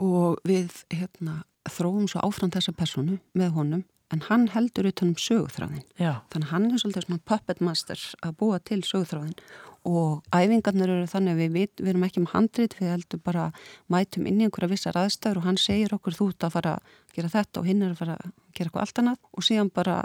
og 0.03 0.39
við 0.47 0.71
hérna, 0.93 1.41
þróum 1.69 2.07
svo 2.11 2.23
áfram 2.23 2.51
þessa 2.53 2.73
personu 2.75 3.19
með 3.37 3.57
honum 3.57 3.83
en 4.13 4.23
hann 4.29 4.47
heldur 4.53 4.87
utanum 4.89 5.17
sögúþráðin. 5.19 5.85
Þannig 6.33 6.51
hann 6.51 6.69
er 6.69 6.81
svolítið 6.81 7.07
svona 7.07 7.23
puppet 7.29 7.61
master 7.65 8.01
að 8.21 8.35
búa 8.39 8.59
til 8.61 8.81
sögúþráðin 8.85 9.37
og 9.83 10.23
æfingarnir 10.31 10.91
eru 10.93 11.07
þannig 11.11 11.33
að 11.33 11.41
við, 11.41 11.49
við, 11.57 11.71
við 11.81 11.89
erum 11.91 12.05
ekki 12.07 12.21
með 12.23 12.33
handrit, 12.37 12.75
við 12.79 12.91
heldum 12.93 13.23
bara 13.25 13.47
mætum 13.91 14.27
inn 14.29 14.39
í 14.39 14.45
einhverja 14.47 14.71
vissar 14.71 14.99
aðstæður 14.99 15.41
og 15.41 15.47
hann 15.49 15.59
segir 15.59 15.95
okkur 15.97 16.15
þú 16.15 16.27
ert 16.31 16.47
að 16.47 16.53
fara 16.55 16.75
að 16.77 16.93
gera 17.17 17.33
þetta 17.33 17.59
og 17.59 17.67
hinn 17.67 17.83
er 17.83 17.91
að 17.91 17.99
fara 17.99 18.15
að 18.15 18.29
gera 18.55 18.69
eitthvað 18.69 18.85
allt 18.85 19.01
annað. 19.03 19.19
Og 19.33 19.47
síðan 19.49 19.73
bara 19.75 19.97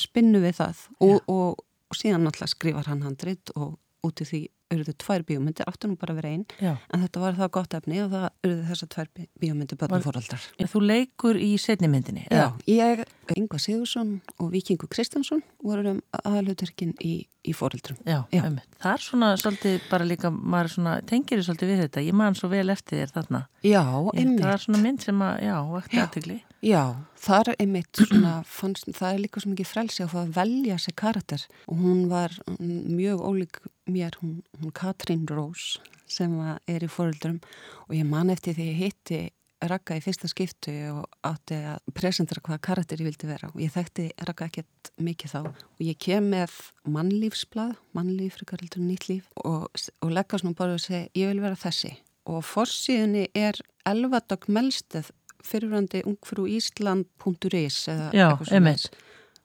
spinnu 0.00 0.42
við 0.42 0.58
það. 0.58 0.82
Og, 1.06 1.30
og, 1.30 1.62
og 1.62 2.00
síðan 2.00 2.26
alltaf 2.32 2.50
skrifar 2.50 2.90
hann 2.90 3.06
handrit 3.06 3.54
og 3.54 3.78
út 4.02 4.24
í 4.24 4.26
því 4.26 4.42
auðvitað 4.72 4.98
tvær 5.04 5.24
bíómyndir, 5.28 5.68
áttu 5.68 5.90
nú 5.90 5.96
bara 6.00 6.16
vera 6.16 6.32
einn 6.32 6.44
en 6.58 7.02
þetta 7.04 7.22
var 7.22 7.36
það 7.38 7.50
gott 7.56 7.76
efni 7.78 8.00
og 8.02 8.12
það 8.12 8.26
auðvitað 8.28 8.70
þessar 8.70 8.90
tvær 8.94 9.10
bíómyndir 9.42 9.80
börnum 9.80 10.04
fóraldrar 10.06 10.46
Þú 10.72 10.82
leikur 10.86 11.40
í 11.40 11.50
setni 11.60 11.90
myndinni? 11.92 12.24
Já, 12.32 12.46
ég, 12.70 13.04
Yngvar 13.36 13.62
Sigursson 13.62 14.14
og 14.38 14.52
Vikingur 14.54 14.90
Kristjánsson 14.92 15.42
voru 15.62 15.96
um 15.96 16.00
aðalutverkin 16.22 16.94
í, 17.04 17.14
í 17.44 17.56
fóraldrum 17.56 18.00
Já, 18.06 18.22
já. 18.32 18.44
það 18.82 18.94
er 18.94 19.04
svona 19.06 19.32
svolítið 19.40 19.90
bara 19.90 20.08
líka, 20.08 20.32
maður 20.32 20.76
svona, 20.76 20.96
tengir 21.08 21.44
svolítið 21.44 21.74
við 21.74 21.84
þetta, 21.86 22.06
ég 22.08 22.16
man 22.22 22.38
svo 22.38 22.50
vel 22.52 22.66
eftir 22.72 23.02
þér 23.02 23.14
þarna. 23.18 23.44
Já, 23.66 23.82
einmitt 24.14 24.42
Það 24.42 24.54
er 24.56 24.64
svona 24.66 24.82
mynd 24.86 25.04
sem 25.04 25.26
að, 25.28 25.44
já, 25.46 25.56
vakti 25.72 26.02
aðtökli 26.02 26.40
Já, 26.62 26.94
það 27.18 27.48
er 27.50 27.56
einmitt 27.64 27.98
svona, 27.98 28.32
fannst, 28.46 28.86
það 28.94 29.16
er 29.16 29.22
líka 29.24 29.40
svo 29.42 29.50
mikið 29.50 29.66
frelsi 29.66 30.04
að 30.06 30.28
velja 30.36 30.76
sér 30.78 30.94
karakter. 30.94 31.46
Og 31.66 31.80
hún 31.82 32.04
var 32.06 32.36
mjög 32.62 33.24
ólík 33.26 33.58
mér, 33.90 34.14
hún, 34.20 34.36
hún 34.60 34.70
Katrín 34.70 35.24
Rós 35.26 35.80
sem 36.06 36.36
er 36.70 36.84
í 36.84 36.90
fóröldurum 36.92 37.40
og 37.88 37.94
ég 37.96 38.06
man 38.06 38.30
eftir 38.30 38.54
því 38.54 38.66
ég 38.68 38.78
hitti 38.78 39.20
Raka 39.62 39.96
í 39.98 40.02
fyrsta 40.02 40.30
skiptu 40.30 40.72
og 40.90 41.18
átti 41.26 41.58
að 41.70 41.82
presentera 41.94 42.42
hvaða 42.42 42.62
karakter 42.66 43.02
ég 43.02 43.10
vildi 43.10 43.28
vera. 43.30 43.50
Og 43.54 43.60
ég 43.62 43.74
þekkti 43.74 44.08
Raka 44.26 44.46
ekkert 44.46 44.92
mikið 45.02 45.34
þá. 45.34 45.40
Og 45.50 45.82
ég 45.86 45.98
kem 46.02 46.30
með 46.30 46.54
mannlífsblad, 46.90 47.76
mannlíf, 47.94 48.38
frikaraldur, 48.38 48.82
nýtt 48.82 49.08
líf. 49.10 49.28
Og, 49.42 49.66
og 50.02 50.14
leggast 50.14 50.46
nú 50.46 50.54
bara 50.58 50.78
og 50.78 50.82
segja 50.82 51.06
ég 51.18 51.30
vil 51.30 51.42
vera 51.44 51.58
þessi. 51.58 51.94
Og 52.30 52.42
fórsíðunni 52.46 53.28
er 53.38 53.58
Elvadag 53.86 54.46
Melsteð 54.50 55.10
fyrirvændi 55.46 56.02
ungfrú 56.08 56.46
Ísland.is 56.50 57.78
eða 57.92 58.10
Já, 58.14 58.28
eitthvað 58.30 58.50
svona 58.50 58.76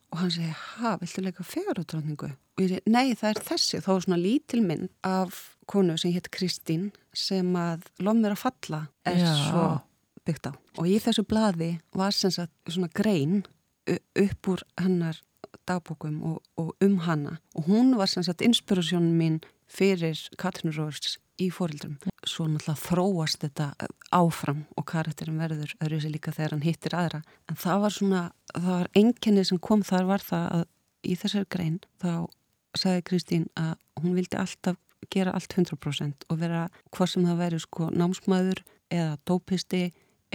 og 0.08 0.22
hann 0.22 0.32
segi, 0.32 0.54
ha, 0.56 0.94
viltu 1.02 1.24
leika 1.24 1.44
fegurutráningu? 1.44 2.32
og 2.58 2.64
ég 2.64 2.72
segi, 2.72 2.90
nei, 2.90 3.12
það 3.18 3.30
er 3.34 3.44
þessi 3.50 3.82
þá 3.84 3.90
er 3.94 4.06
svona 4.06 4.22
lítil 4.22 4.64
mynd 4.66 4.90
af 5.06 5.42
konu 5.68 5.98
sem 6.00 6.14
hétt 6.16 6.32
Kristín 6.34 6.90
sem 7.14 7.52
að 7.60 7.86
lof 8.00 8.18
mér 8.18 8.38
að 8.38 8.44
falla 8.46 8.82
er 9.06 9.20
Já. 9.20 9.34
svo 9.50 9.66
byggt 10.28 10.50
á 10.50 10.52
og 10.56 10.88
í 10.88 10.98
þessu 11.04 11.26
bladi 11.28 11.74
var 11.98 12.16
sem 12.16 12.34
sagt 12.34 12.54
svona 12.72 12.90
grein 12.96 13.44
upp 13.88 14.52
úr 14.52 14.64
hennar 14.80 15.20
dagbókum 15.68 16.18
og, 16.24 16.42
og 16.60 16.74
um 16.84 16.98
hana 17.06 17.38
og 17.56 17.68
hún 17.68 17.96
var 18.00 18.10
sem 18.12 18.24
sagt 18.24 18.44
inspirasjónum 18.46 19.16
mín 19.20 19.40
fyrir 19.68 20.18
Katrin 20.40 20.72
Róðs 20.72 21.18
í 21.38 21.50
fórildrum. 21.54 21.98
Svo 22.28 22.48
náttúrulega 22.50 22.84
þróast 22.84 23.44
þetta 23.46 23.68
áfram 24.16 24.66
og 24.78 24.88
karakterin 24.90 25.40
verður 25.40 25.74
öðru 25.84 26.02
sér 26.04 26.14
líka 26.14 26.34
þegar 26.36 26.56
hann 26.56 26.66
hittir 26.66 26.96
aðra. 26.98 27.22
En 27.48 27.60
það 27.60 27.84
var 27.86 27.96
svona, 27.96 28.24
það 28.54 28.74
var 28.74 28.90
enginni 29.02 29.46
sem 29.48 29.62
kom 29.64 29.86
þar 29.88 30.10
var 30.10 30.26
það 30.26 30.50
að 30.58 30.66
í 31.08 31.16
þessari 31.16 31.50
grein 31.54 31.80
þá 32.02 32.12
sagði 32.78 33.06
Kristín 33.08 33.48
að 33.58 33.74
hún 34.02 34.18
vildi 34.18 34.38
alltaf 34.40 34.78
gera 35.14 35.34
allt 35.38 35.54
100% 35.54 36.28
og 36.28 36.40
vera 36.42 36.68
hvað 36.92 37.12
sem 37.14 37.26
það 37.28 37.42
veri 37.42 37.62
sko 37.64 37.90
námsmaður 37.94 38.64
eða 38.94 39.18
dópisti 39.30 39.84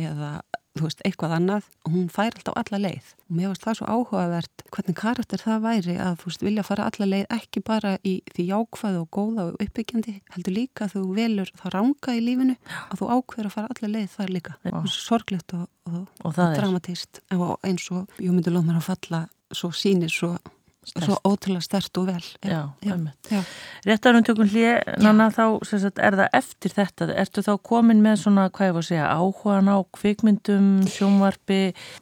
eða 0.00 0.40
þú 0.78 0.86
veist, 0.86 1.02
eitthvað 1.06 1.34
annað 1.36 1.66
og 1.84 1.94
hún 1.94 2.06
fær 2.12 2.32
alltaf 2.32 2.56
alla 2.60 2.80
leið. 2.80 3.10
Og 3.28 3.36
mér 3.36 3.50
finnst 3.50 3.66
það 3.66 3.76
svo 3.78 3.88
áhugavert 3.92 4.64
hvernig 4.72 4.96
karakter 4.98 5.42
það 5.42 5.66
væri 5.66 5.96
að 6.00 6.16
þú 6.22 6.30
veist, 6.30 6.44
vilja 6.46 6.64
fara 6.66 6.86
alla 6.88 7.08
leið 7.10 7.26
ekki 7.36 7.62
bara 7.66 7.92
í 8.08 8.14
því 8.32 8.46
jákvæðu 8.48 9.02
og 9.02 9.10
góða 9.18 9.46
og 9.50 9.60
uppbyggjandi, 9.66 10.16
heldur 10.36 10.56
líka 10.56 10.86
að 10.86 10.96
þú 10.96 11.04
velur 11.18 11.52
það 11.60 11.76
ranga 11.76 12.16
í 12.16 12.24
lífinu 12.24 12.56
að 12.88 13.02
þú 13.02 13.10
ákveður 13.18 13.50
að 13.50 13.56
fara 13.58 13.76
alla 13.76 13.92
leið 13.96 14.08
þar 14.16 14.34
líka. 14.38 14.56
Já. 14.64 14.78
sorglegt 14.96 15.56
og, 15.58 15.68
og, 15.90 16.00
og, 16.24 16.32
og 16.32 16.56
dramatíst 16.56 17.22
og 17.36 17.54
eins 17.66 17.90
og 17.92 18.18
ég 18.22 18.32
myndi 18.32 18.52
loð 18.54 18.68
mér 18.68 18.80
að 18.80 18.88
falla 18.92 19.24
svo 19.52 19.72
sínir 19.76 20.12
svo 20.12 20.36
Stert. 20.82 21.04
Svo 21.06 21.16
ótrúlega 21.22 21.62
stert 21.62 21.98
og 22.00 22.08
vel. 22.08 22.24
Já, 22.42 22.62
já, 22.82 22.94
já. 23.30 23.42
Rétt 23.86 24.06
að 24.08 24.16
við 24.16 24.24
tökum 24.26 24.48
hlið, 24.50 24.72
Nanna, 24.98 25.28
þá 25.30 25.44
sagt, 25.68 26.00
er 26.02 26.16
það 26.18 26.38
eftir 26.40 26.74
þetta, 26.74 27.06
ertu 27.22 27.44
þá 27.46 27.52
komin 27.62 28.00
með 28.02 28.16
svona, 28.24 28.48
hvað 28.50 28.68
ég 28.68 28.74
var 28.74 28.82
að 28.82 28.88
segja, 28.88 29.10
áhugan 29.14 29.70
á 29.70 29.78
kvikmyndum, 29.94 30.66
sjónvarpi 30.90 31.60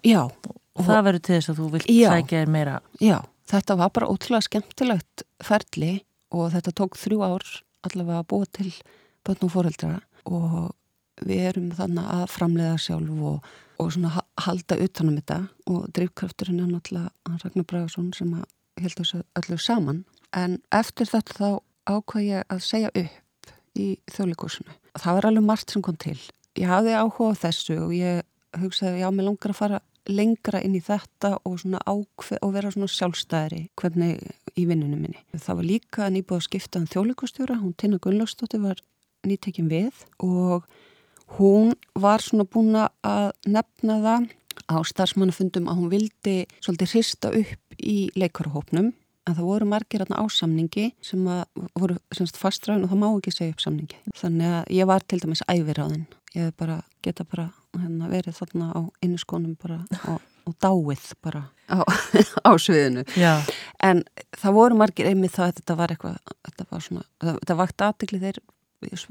Já. 0.08 0.22
Og 0.78 0.86
það 0.86 1.04
verður 1.10 1.24
til 1.26 1.34
þess 1.36 1.52
að 1.52 1.60
þú 1.60 1.66
vilt 1.74 1.90
sækja 1.90 2.40
þér 2.40 2.52
meira. 2.54 2.76
Já, 3.04 3.18
þetta 3.52 3.76
var 3.82 3.92
bara 3.96 4.08
ótrúlega 4.08 4.46
skemmtilegt 4.46 5.24
ferli 5.44 5.92
og 6.32 6.52
þetta 6.54 6.74
tók 6.80 6.96
þrjú 7.00 7.24
ár 7.26 7.48
allavega 7.86 8.22
að 8.22 8.28
búa 8.30 8.48
til 8.54 8.70
börn 9.26 9.44
og 9.44 9.52
fóreldra 9.52 9.96
og 10.30 10.54
við 11.26 11.50
erum 11.50 11.68
þannig 11.76 12.06
að 12.14 12.24
framleiða 12.32 12.78
sjálf 12.80 13.24
og, 13.32 13.50
og 13.80 13.92
svona 13.92 14.24
halda 14.46 14.78
utanum 14.80 15.18
þetta 15.18 15.40
og 15.68 15.90
drivkrafturinn 15.96 16.62
er 16.64 16.70
náttúrulega 16.70 17.40
Ragnar 17.44 17.68
Bragarsson 17.68 18.12
sem 18.16 18.32
held 18.84 19.00
þessu 19.00 19.22
öllu 19.40 19.58
saman 19.60 20.04
en 20.36 20.58
eftir 20.74 21.10
þetta 21.10 21.36
þá 21.36 21.50
ákvað 21.90 22.26
ég 22.26 22.50
að 22.52 22.64
segja 22.64 22.90
upp 22.94 23.52
í 23.78 23.86
þjóðleikursinu. 24.10 24.74
Það 24.98 25.16
var 25.16 25.28
alveg 25.30 25.46
margt 25.46 25.72
sem 25.72 25.84
kom 25.84 25.98
til. 26.00 26.18
Ég 26.58 26.70
hafði 26.70 26.96
áhuga 26.98 27.32
á 27.34 27.40
þessu 27.46 27.78
og 27.84 27.94
ég 27.94 28.22
hugsaði, 28.58 29.02
já, 29.02 29.08
mér 29.14 29.28
langar 29.28 29.52
að 29.52 29.60
fara 29.60 29.80
lengra 30.10 30.60
inn 30.64 30.74
í 30.74 30.82
þetta 30.82 31.36
og 31.46 31.60
ákveð 31.62 32.40
og 32.42 32.54
vera 32.54 32.72
svona 32.72 32.90
sjálfstæðri 32.90 33.60
hvernig 33.78 34.22
í 34.58 34.66
vinnunum 34.66 35.04
minni. 35.04 35.22
Það 35.36 35.60
var 35.60 35.68
líka 35.68 36.08
nýbúið 36.10 36.40
að 36.40 36.46
skipta 36.48 36.80
um 36.80 36.88
þjóðleikustjóra, 36.90 37.60
hún 37.60 37.76
Tina 37.78 38.00
Gunnlaugstóttir 38.02 38.62
var 38.64 38.80
nýttekin 39.26 39.70
við 39.70 40.04
og 40.24 40.66
hún 41.36 41.74
var 41.94 42.24
svona 42.24 42.48
búin 42.48 42.74
að 42.80 43.30
nefna 43.46 44.00
það 44.02 44.28
á 44.68 44.76
starfsmannafundum 44.84 45.68
að 45.70 45.78
hún 45.80 45.92
vildi 45.92 46.36
svolítið 46.60 46.94
hrista 46.94 47.30
upp 47.32 47.78
í 47.80 48.10
leikarhópnum 48.18 48.90
en 49.28 49.36
það 49.36 49.46
voru 49.46 49.68
margir 49.68 50.04
á 50.04 50.24
samningi 50.32 50.90
sem 51.04 51.22
voru 51.78 51.98
fastræðin 52.38 52.86
og 52.86 52.92
það 52.92 53.02
má 53.02 53.08
ekki 53.10 53.34
segja 53.34 53.54
upp 53.54 53.62
samningi. 53.64 54.00
Þannig 54.18 54.56
að 54.58 54.72
ég 54.76 54.90
var 54.90 55.06
til 55.06 55.20
dæmis 55.22 55.44
æfir 55.46 55.82
á 55.82 55.86
þinn. 55.86 56.06
Ég 56.34 56.52
bara, 56.58 56.80
geta 57.04 57.26
bara 57.26 57.48
hérna, 57.76 58.10
verið 58.10 58.38
þarna 58.38 58.70
á 58.74 58.80
inniskónum 59.04 59.56
bara 59.60 59.80
og, 60.10 60.20
og 60.46 60.56
dáið 60.62 61.10
bara 61.22 61.44
á, 61.70 61.82
á 62.48 62.50
sviðinu. 62.58 63.04
Já. 63.18 63.42
En 63.82 64.04
það 64.38 64.56
voru 64.56 64.80
margir 64.80 65.10
einmið 65.10 65.36
það 65.36 65.48
að 65.48 65.60
þetta 65.60 65.78
var 65.82 65.94
eitthvað, 65.94 66.34
þetta 66.48 66.68
var 66.70 66.86
svona, 66.86 67.06
þetta 67.26 67.60
vakt 67.60 67.86
aðtikli 67.86 68.22
þeir 68.24 68.42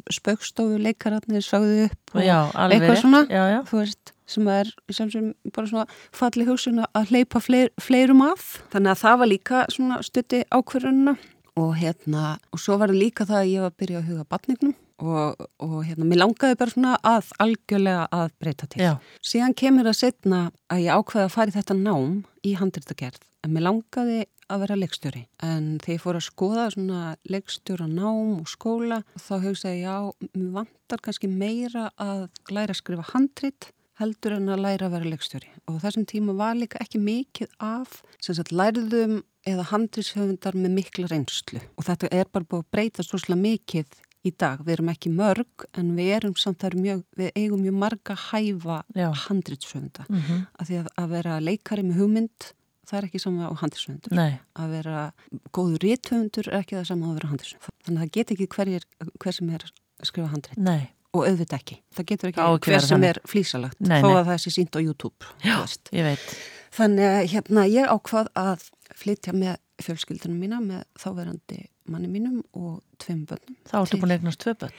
spökstofu 0.10 0.80
leikararnir 0.82 1.44
sáðu 1.46 1.84
upp 1.86 2.16
og 2.16 2.24
já, 2.26 2.40
eitthvað 2.66 3.02
svona, 3.04 3.20
já. 3.30 3.60
þú 3.70 3.84
veist 3.84 4.14
sem 4.30 4.50
er 4.54 4.70
sem 4.94 5.32
bara 5.56 5.70
svona 5.70 5.86
falli 6.16 6.46
hugsun 6.48 6.84
að 6.86 7.14
hleypa 7.14 7.42
fleir, 7.44 7.74
fleirum 7.82 8.24
af 8.26 8.60
þannig 8.74 8.94
að 8.94 9.02
það 9.04 9.20
var 9.22 9.32
líka 9.34 9.64
svona 9.74 10.02
stutti 10.06 10.44
ákverðunna 10.54 11.16
og 11.60 11.74
hérna 11.80 12.38
og 12.54 12.62
svo 12.62 12.78
var 12.80 12.94
það 12.94 13.04
líka 13.04 13.28
það 13.28 13.42
að 13.42 13.52
ég 13.52 13.66
var 13.66 13.74
að 13.74 13.82
byrja 13.84 14.02
að 14.02 14.12
huga 14.12 14.28
batningnum 14.30 14.76
og, 15.00 15.48
og 15.64 15.78
hérna 15.88 16.08
mér 16.08 16.22
langaði 16.24 16.60
bara 16.60 16.74
svona 16.74 16.98
að 17.08 17.32
algjörlega 17.44 18.08
að 18.16 18.34
breyta 18.42 18.68
til. 18.68 18.82
Já. 18.84 18.92
Síðan 19.24 19.56
kemur 19.58 19.88
það 19.90 20.00
setna 20.02 20.42
að 20.72 20.84
ég 20.86 21.00
ákveði 21.00 21.26
að 21.26 21.34
fara 21.36 21.54
í 21.54 21.56
þetta 21.56 21.80
nám 21.80 22.20
í 22.44 22.56
handritagerð 22.60 23.24
en 23.46 23.56
mér 23.56 23.68
langaði 23.70 24.20
að 24.50 24.64
vera 24.64 24.78
leikstjóri 24.80 25.24
en 25.46 25.66
þegar 25.84 25.94
ég 25.94 26.04
fór 26.04 26.18
að 26.20 26.26
skoða 26.26 26.68
svona 26.74 27.02
leikstjóra 27.30 27.88
nám 27.90 28.40
og 28.40 28.50
skóla 28.50 29.02
þá 29.22 29.34
hugsaði 29.46 29.84
ég 29.84 29.86
já, 29.86 29.98
mér 30.34 30.56
vantar 30.58 31.04
kannski 31.06 31.30
meira 31.30 31.90
að 32.02 32.26
læra 32.50 32.74
að 32.74 32.82
skrifa 32.82 33.06
handrit 33.14 33.70
heldur 34.00 34.38
en 34.38 34.52
að 34.52 34.64
læra 34.66 34.88
að 34.88 34.96
vera 34.98 35.14
leikstjóri. 35.14 35.50
Og 35.70 35.80
þessum 35.84 36.06
tíma 36.10 36.36
var 36.38 36.58
líka 36.58 36.80
ekki 36.84 37.02
mikið 37.04 37.56
af 37.60 38.02
sem 38.20 38.38
sagt 38.38 38.54
lærðum 38.56 39.22
eða 39.48 39.66
handrishöfundar 39.72 40.58
með 40.58 40.76
mikla 40.78 41.10
reynslu. 41.12 41.62
Og 41.78 41.88
þetta 41.88 42.12
er 42.16 42.30
bara 42.32 42.48
búið 42.48 42.64
að 42.66 42.72
breyta 42.76 43.06
svolítið 43.06 43.44
mikið 43.44 43.98
í 44.28 44.32
dag, 44.36 44.62
við 44.66 44.76
erum 44.76 44.92
ekki 44.92 45.12
mörg 45.16 45.66
en 45.80 45.94
við 45.98 46.14
erum 46.18 46.36
samt 46.40 46.64
þar 46.64 46.76
mjög, 46.80 47.04
við 47.20 47.30
eigum 47.40 47.64
mjög 47.64 47.78
marga 47.80 48.16
hæfa 48.20 48.82
handrishöfunda 49.26 50.06
mm 50.10 50.20
-hmm. 50.20 50.46
að 50.60 50.68
því 50.68 50.80
að, 50.82 50.90
að 51.02 51.10
vera 51.16 51.40
leikari 51.40 51.86
með 51.88 52.02
hugmynd 52.02 52.52
það 52.90 52.98
er 53.00 53.08
ekki 53.08 53.22
saman 53.24 53.48
á 53.48 53.54
handrishöfundur 53.62 54.20
að 54.20 54.70
vera 54.76 55.12
góður 55.56 55.84
rétthöfundur 55.86 56.52
er 56.52 56.60
ekki 56.60 56.76
það 56.76 56.88
saman 56.92 57.10
að 57.10 57.20
vera 57.20 57.32
handrishöfundur 57.32 57.86
þannig 57.86 58.00
að 58.00 58.04
það 58.04 58.16
get 58.18 58.32
ekki 58.36 58.48
hverjir, 58.56 58.88
hver 59.20 59.34
sem 59.40 59.50
er 59.50 59.64
að 59.64 60.10
skrifa 60.12 60.34
handrið 60.34 60.64
Nei 60.68 60.90
og 61.16 61.26
auðvitað 61.26 61.58
ekki. 61.58 61.80
Það 61.96 62.08
getur 62.12 62.32
ekki, 62.32 62.46
ekki 62.46 62.72
hver 62.72 62.86
sem 62.86 63.06
er 63.08 63.20
flísalagt 63.30 63.82
nei, 63.82 64.00
þó 64.04 64.10
að 64.12 64.24
það 64.30 64.42
sé 64.44 64.54
sínt 64.56 64.78
á 64.78 64.80
YouTube. 64.80 65.32
Já, 65.46 65.58
ég 65.96 66.08
veit. 66.12 66.30
Þannig 66.76 67.10
að 67.10 67.20
hérna 67.34 67.66
ég 67.70 67.90
ákvað 67.90 68.32
að 68.38 68.66
flytja 69.00 69.34
með 69.34 69.58
fjölskyldunum 69.84 70.42
mína 70.44 70.60
með 70.62 70.84
þáverandi 71.00 71.62
manni 71.90 72.10
mínum 72.12 72.42
og 72.54 72.82
tveim 73.02 73.24
bönnum. 73.30 73.58
Þá 73.70 73.78
ertu 73.82 74.02
búin 74.02 74.12
að 74.12 74.20
eignast 74.20 74.44
tvei 74.44 74.58
bönn? 74.60 74.76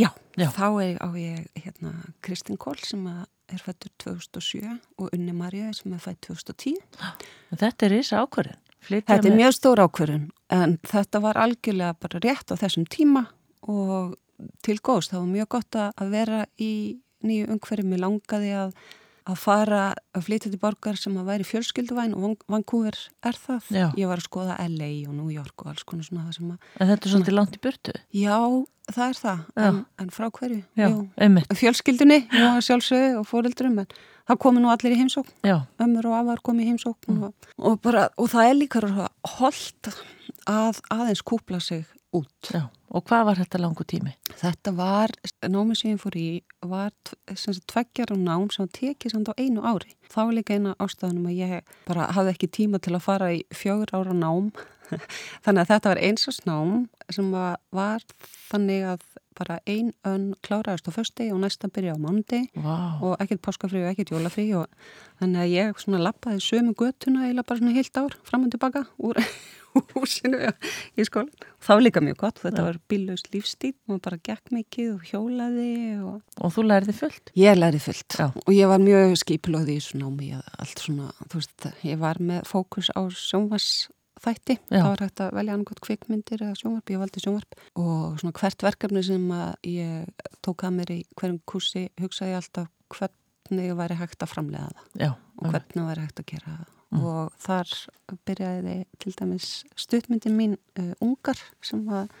Já, 0.00 0.08
Já, 0.40 0.48
þá 0.48 0.66
er 0.80 0.96
á 1.04 1.08
ég 1.20 1.62
hérna 1.62 1.92
Kristinn 2.24 2.58
Kól 2.60 2.78
sem 2.80 3.04
er 3.06 3.60
fættur 3.60 3.92
2007 4.00 4.64
og 4.96 5.10
Unni 5.12 5.34
Marja 5.36 5.68
sem 5.76 5.92
er 5.92 6.00
fætt 6.00 6.22
2010. 6.24 6.80
Þetta 7.52 7.86
er 7.86 7.96
ísa 7.98 8.22
ákvörðin. 8.24 8.58
Þetta 8.88 9.18
er 9.20 9.28
með... 9.28 9.38
mjög 9.42 9.54
stór 9.58 9.82
ákvörðin 9.84 10.24
en 10.56 10.78
þetta 10.88 11.20
var 11.22 11.38
algjörlega 11.38 11.98
bara 12.02 12.22
rétt 12.24 12.50
á 12.50 12.56
þessum 12.58 12.88
tíma 12.90 13.26
og 13.68 14.16
til 14.64 14.78
góðs. 14.80 15.10
Það 15.12 15.22
var 15.22 15.30
mjög 15.36 15.48
gott 15.56 15.78
að 15.82 16.12
vera 16.12 16.42
í 16.60 16.72
nýju 17.26 17.48
umhverju. 17.54 17.86
Mér 17.88 18.02
langaði 18.02 18.52
að, 18.58 18.74
að 19.30 19.38
fara 19.42 19.80
að 20.16 20.26
flytja 20.28 20.52
til 20.52 20.60
borgar 20.62 20.98
sem 20.98 21.16
að 21.20 21.30
væri 21.30 21.48
fjölskylduvæn 21.48 22.14
og 22.18 22.44
Vancouver 22.50 22.98
er 23.24 23.38
það. 23.38 23.70
Já. 23.70 23.86
Ég 24.00 24.10
var 24.10 24.22
að 24.22 24.28
skoða 24.28 24.58
LA 24.66 24.92
og 25.08 25.16
New 25.16 25.32
York 25.32 25.64
og 25.64 25.72
alls 25.72 25.86
konar 25.88 26.08
svona 26.08 26.28
það 26.28 26.38
sem 26.38 26.54
að... 26.54 26.70
En 26.78 26.92
þetta 26.92 27.08
er 27.08 27.14
svolítið 27.14 27.38
langt 27.38 27.58
í 27.58 27.62
burtu? 27.62 27.96
Já, 28.18 28.38
það 28.90 29.04
er 29.08 29.20
það. 29.20 29.44
En, 29.66 29.82
en 30.02 30.14
frá 30.14 30.28
hverju? 30.28 30.62
Já, 30.78 30.88
einmitt. 31.26 31.54
Fjölskyldunni, 31.62 32.24
já, 32.32 32.48
sjálfsögðu 32.66 33.20
og 33.20 33.28
fóreldurum, 33.30 33.80
en 33.84 33.96
það 34.28 34.42
komi 34.42 34.62
nú 34.62 34.72
allir 34.72 34.96
í 34.96 35.00
heimsókn. 35.00 35.34
Já. 35.46 35.56
Ömmur 35.82 36.10
og 36.10 36.18
afar 36.18 36.42
komi 36.46 36.66
í 36.66 36.70
heimsókn 36.72 37.14
mm. 37.14 37.24
og, 37.28 37.50
og, 37.62 37.78
bara, 37.84 38.08
og 38.18 38.30
það 38.34 38.50
er 38.50 38.58
líka 38.58 38.82
holdt 39.38 39.92
að 40.50 40.82
aðeins 40.90 41.22
kúpla 41.26 41.62
sig 41.62 41.86
út. 42.16 42.50
Já, 42.52 42.66
og 42.92 43.04
hvað 43.08 43.24
var 43.28 43.40
þetta 43.42 43.60
langu 43.62 43.86
tími? 43.88 44.14
Þetta 44.40 44.74
var, 44.76 45.14
námið 45.48 45.80
sem 45.80 45.94
ég 45.94 46.02
fór 46.02 46.18
í 46.18 46.26
var 46.68 46.92
tveggjar 47.32 48.12
á 48.12 48.16
nám 48.16 48.50
sem 48.54 48.68
tekið 48.68 49.16
samt 49.16 49.32
á 49.32 49.34
einu 49.40 49.64
ári. 49.64 49.96
Það 50.12 50.28
var 50.28 50.38
líka 50.38 50.58
eina 50.58 50.76
ástafanum 50.78 51.30
að 51.30 51.40
ég 51.40 51.74
bara 51.88 52.10
hafði 52.12 52.36
ekki 52.36 52.52
tíma 52.58 52.82
til 52.82 52.96
að 52.96 53.06
fara 53.06 53.32
í 53.34 53.42
fjögur 53.54 53.94
ára 53.96 54.16
nám. 54.16 54.52
þannig 55.44 55.62
að 55.62 55.70
þetta 55.70 55.92
var 55.92 56.00
eins 56.04 56.28
og 56.28 56.36
snám 56.36 56.72
sem 57.12 57.32
var 57.32 58.04
þannig 58.50 58.86
að 58.92 59.06
bara 59.38 59.58
ein 59.68 59.92
önn 60.04 60.32
kláraðist 60.44 60.88
á 60.88 60.92
fösti 60.92 61.30
og 61.32 61.40
næsta 61.42 61.70
byrja 61.72 61.96
á 61.96 61.98
mándi 62.00 62.42
wow. 62.58 63.00
og 63.00 63.22
ekkert 63.22 63.42
páskafrí 63.46 63.80
og 63.80 63.92
ekkert 63.92 64.12
jólafrí 64.12 64.50
og 64.58 64.68
þannig 65.22 65.40
að 65.40 65.54
ég 65.54 66.02
lappaði 66.04 66.44
sömu 66.44 66.76
göttuna 66.76 67.30
eða 67.30 67.46
bara 67.46 67.62
svona 67.62 67.76
heilt 67.76 67.96
ár 67.96 68.16
fram 68.28 68.44
og 68.46 68.52
tilbaka 68.52 68.84
úr 69.00 69.20
húsinu 69.94 70.50
í 70.96 71.06
skólan. 71.06 71.30
Það 71.62 71.78
var 71.78 71.84
líka 71.86 72.02
mjög 72.04 72.18
gott, 72.22 72.42
þetta 72.42 72.60
ja. 72.60 72.66
var 72.68 72.78
bílaust 72.90 73.30
lífstíl 73.32 73.72
og 73.92 74.02
bara 74.04 74.18
gekk 74.28 74.52
mikið 74.54 74.90
og 74.96 75.08
hjólaði. 75.08 75.72
Og, 76.02 76.20
og 76.42 76.54
þú 76.54 76.66
læriði 76.66 76.96
fullt? 76.98 77.32
Ég 77.38 77.58
læriði 77.58 77.82
fullt 77.86 78.18
Já. 78.18 78.26
og 78.32 78.52
ég 78.56 78.70
var 78.72 78.82
mjög 78.82 79.16
skipilóði 79.22 79.78
í 79.78 79.84
svona 79.84 80.10
ámi, 80.10 80.30
allt 80.36 80.84
svona, 80.84 81.10
þú 81.26 81.40
veist, 81.40 81.68
ég 81.86 82.02
var 82.02 82.20
með 82.22 82.44
fókus 82.50 82.90
á 82.92 83.00
sjónvarsþætti, 83.22 84.58
það 84.70 84.88
var 84.88 85.04
hægt 85.06 85.24
að 85.24 85.32
velja 85.38 85.56
annað 85.58 85.82
kvikmyndir 85.86 86.44
eða 86.48 86.58
sjónvarp, 86.60 86.92
ég 86.94 87.02
valdi 87.02 87.24
sjónvarp 87.24 87.58
og 87.78 88.20
svona 88.20 88.36
hvert 88.40 88.66
verkefni 88.68 89.04
sem 89.06 89.26
ég 89.70 90.28
tók 90.44 90.66
að 90.66 90.78
mér 90.80 90.94
í 90.94 91.00
hverjum 91.16 91.40
kursi 91.48 91.88
hugsaði 92.02 92.36
alltaf 92.38 92.70
hvernig 92.92 93.74
væri 93.78 93.98
hægt 94.00 94.22
að 94.22 94.34
framlega 94.34 94.70
það 94.76 95.06
Já. 95.06 95.10
og 95.40 95.50
hvernig 95.54 95.90
væri 95.90 96.06
hægt 96.06 96.22
að 96.22 96.30
gera 96.34 96.56
það 96.60 96.78
mm. 96.92 97.02
og 97.02 97.32
þar 97.42 97.72
byrjaði 98.28 98.76
til 99.02 99.16
dæmis 99.18 99.50
stuttmyndin 99.80 100.38
mín 100.38 100.56
uh, 100.78 100.92
Ungar 101.02 101.40
sem 101.64 101.82
að 101.88 102.12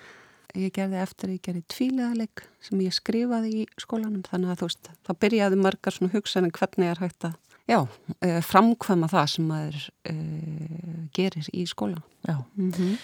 ég 0.58 0.74
gerði 0.76 1.00
eftir 1.00 1.30
að 1.30 1.36
ég 1.36 1.44
gerði 1.46 1.62
tvílegaleg 1.72 2.44
sem 2.60 2.80
ég 2.84 2.92
skrifaði 2.96 3.52
í 3.62 3.66
skólanum. 3.80 4.24
Þannig 4.26 4.52
að 4.52 4.60
þú 4.60 4.68
veist, 4.68 4.90
þá 5.06 5.12
byrjaði 5.24 5.60
margar 5.64 5.96
svona 5.96 6.12
hugsaðin 6.12 6.52
hvernig 6.58 6.92
er 6.92 7.00
hægt 7.00 7.28
að 7.30 7.38
já, 7.70 7.78
uh, 7.80 8.40
framkvæma 8.44 9.10
það 9.12 9.28
sem 9.34 9.50
maður 9.50 9.84
uh, 10.10 11.04
gerir 11.16 11.52
í 11.52 11.66
skólan 11.68 12.02
Já. 12.26 12.44
Mm 12.56 12.72
-hmm. 12.72 12.96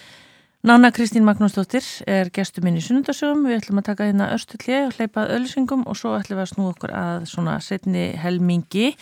Nanna 0.62 0.90
Kristín 0.90 1.24
Magnúsdóttir 1.24 1.84
er 2.06 2.30
gestur 2.30 2.64
minn 2.64 2.76
í 2.76 2.80
sunnundasögum, 2.82 3.44
við 3.46 3.60
ætlum 3.60 3.78
að 3.78 3.84
taka 3.84 4.04
hérna 4.04 4.32
östulli 4.34 4.86
og 4.86 4.94
hleypa 4.96 5.28
öllsingum 5.30 5.86
og 5.86 5.96
svo 5.96 6.16
ætlum 6.18 6.38
við 6.38 6.42
að 6.42 6.52
snú 6.52 6.64
okkur 6.68 6.90
að 6.90 7.26
svona 7.30 7.60
setni 7.60 8.16
helmingi 8.18 8.96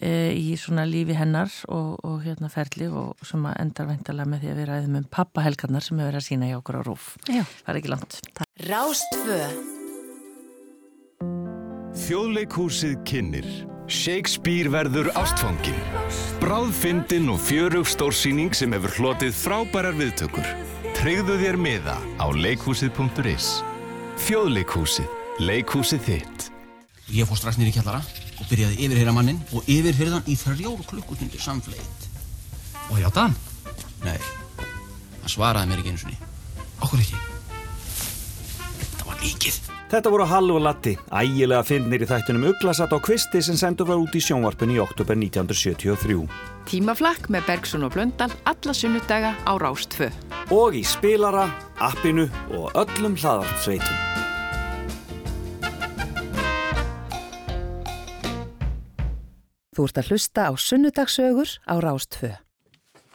í 0.00 0.54
svona 0.56 0.86
lífi 0.88 1.16
hennar 1.18 1.52
og, 1.68 1.98
og 2.06 2.22
hérna 2.24 2.48
ferli 2.52 2.88
og 2.88 3.20
sem 3.28 3.44
að 3.44 3.58
endar 3.60 3.90
veintalega 3.90 4.30
með 4.30 4.44
því 4.44 4.52
að 4.52 4.60
við 4.60 4.68
ræðum 4.70 4.96
um 5.02 5.10
pappahelgarnar 5.12 5.84
sem 5.84 6.00
við 6.00 6.08
verðum 6.08 6.22
að 6.22 6.28
sína 6.28 6.48
í 6.48 6.56
okkur 6.56 6.80
á 6.80 6.82
rúf. 6.86 7.10
Já. 7.28 7.44
Það 7.44 7.74
er 7.74 7.80
ekki 7.82 7.92
langt. 7.92 8.18
Rástfö 8.70 9.38
Þjóðleikúsið 12.02 12.96
kynir 13.06 13.48
Shakespeare 13.92 14.70
verður 14.72 15.10
ástfangin 15.20 15.76
Bráðfindin 16.40 17.28
og 17.34 17.40
fjörug 17.44 17.88
stórsýning 17.90 18.56
sem 18.56 18.72
hefur 18.72 18.96
hlotið 18.96 19.36
frábærar 19.36 19.98
viðtökur. 19.98 20.48
Treyðu 20.96 21.36
þér 21.42 21.60
miða 21.60 21.98
á 22.16 22.26
leikhúsið.is 22.32 23.58
Þjóðleikúsið 24.24 25.18
Leikhúsið 25.42 26.02
þitt. 26.06 26.50
Ég 27.12 27.28
fór 27.28 27.40
strax 27.40 27.56
nýri 27.58 27.72
kjallara 27.74 28.02
og 28.42 28.48
byrjaði 28.50 28.78
yfirheyra 28.86 29.14
mannin 29.14 29.40
og 29.54 29.68
yfirheyrðan 29.70 30.26
í 30.26 30.36
þrjóru 30.40 30.86
klukkutundir 30.90 31.42
samfleyt. 31.42 32.08
Og 32.90 32.98
hjáta 32.98 33.28
hann? 33.28 33.36
Nei, 34.02 34.18
hann 35.22 35.30
svaraði 35.30 35.70
mér 35.70 35.82
ekki 35.82 35.94
eins 35.94 36.06
og 36.06 36.10
ný. 36.10 36.18
Okkur 36.82 37.04
ekki? 37.04 37.20
Þetta 38.80 39.06
var 39.06 39.22
líkið. 39.22 39.60
Þetta 39.92 40.10
voru 40.14 40.24
Hall 40.24 40.50
og 40.54 40.62
Latti, 40.64 40.94
ægilega 41.12 41.66
fyndnir 41.68 42.02
í 42.02 42.08
þættunum 42.08 42.46
Uglasat 42.48 42.94
og 42.96 43.02
Kvisti 43.04 43.42
sem 43.44 43.58
sendur 43.60 43.90
var 43.90 44.00
út 44.00 44.16
í 44.16 44.22
sjónvarpunni 44.24 44.78
í 44.78 44.82
oktober 44.82 45.18
1973. 45.20 46.16
Tímaflakk 46.70 47.28
með 47.32 47.44
Bergson 47.50 47.84
og 47.84 47.92
Blöndal 47.94 48.32
alla 48.48 48.74
sunnudaga 48.74 49.34
á 49.44 49.52
Rástfö. 49.60 50.08
Og 50.48 50.80
í 50.80 50.86
spilara, 50.88 51.44
appinu 51.76 52.24
og 52.56 52.72
öllum 52.72 53.20
hlaðartsveitum. 53.20 54.11
Þú 59.72 59.86
ert 59.88 60.00
að 60.02 60.08
hlusta 60.12 60.48
á 60.48 60.52
sunnudagsögur 60.52 61.52
á 61.64 61.74
Rástfö. 61.80 62.34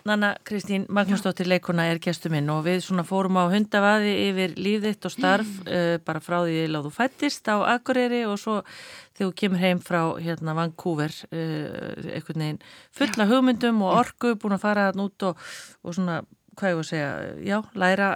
Nanna 0.08 0.32
Kristín 0.48 0.86
Magnúsdóttir 0.90 1.50
leikona 1.52 1.84
er 1.92 2.00
gestur 2.02 2.32
minn 2.32 2.48
og 2.50 2.64
við 2.66 2.80
svona 2.86 3.04
fórum 3.06 3.38
á 3.38 3.52
hundavaði 3.52 4.14
yfir 4.30 4.54
lífðitt 4.56 5.06
og 5.06 5.14
starf 5.14 5.50
uh, 5.68 5.98
bara 6.08 6.22
frá 6.24 6.40
því 6.46 6.62
að 6.66 6.88
þú 6.88 6.92
fættist 6.96 7.50
á 7.52 7.56
Akureyri 7.76 8.24
og 8.26 8.40
svo 8.42 8.62
þegar 8.64 9.28
þú 9.28 9.32
kemur 9.42 9.62
heim 9.62 9.82
frá 9.84 10.02
hérna 10.24 10.56
Vancouver 10.58 11.14
uh, 11.28 12.14
einhvern 12.16 12.46
veginn 12.46 12.62
fulla 12.96 13.28
hugmyndum 13.30 13.84
og 13.84 14.00
orgu 14.06 14.38
búin 14.40 14.56
að 14.56 14.64
fara 14.64 14.88
hann 14.90 15.04
út 15.04 15.28
og, 15.28 15.44
og 15.84 15.98
svona, 16.00 16.22
hvað 16.56 16.72
ég 16.72 16.80
var 16.80 16.88
að 16.88 16.94
segja, 16.94 17.12
já, 17.52 17.60
læra 17.76 18.14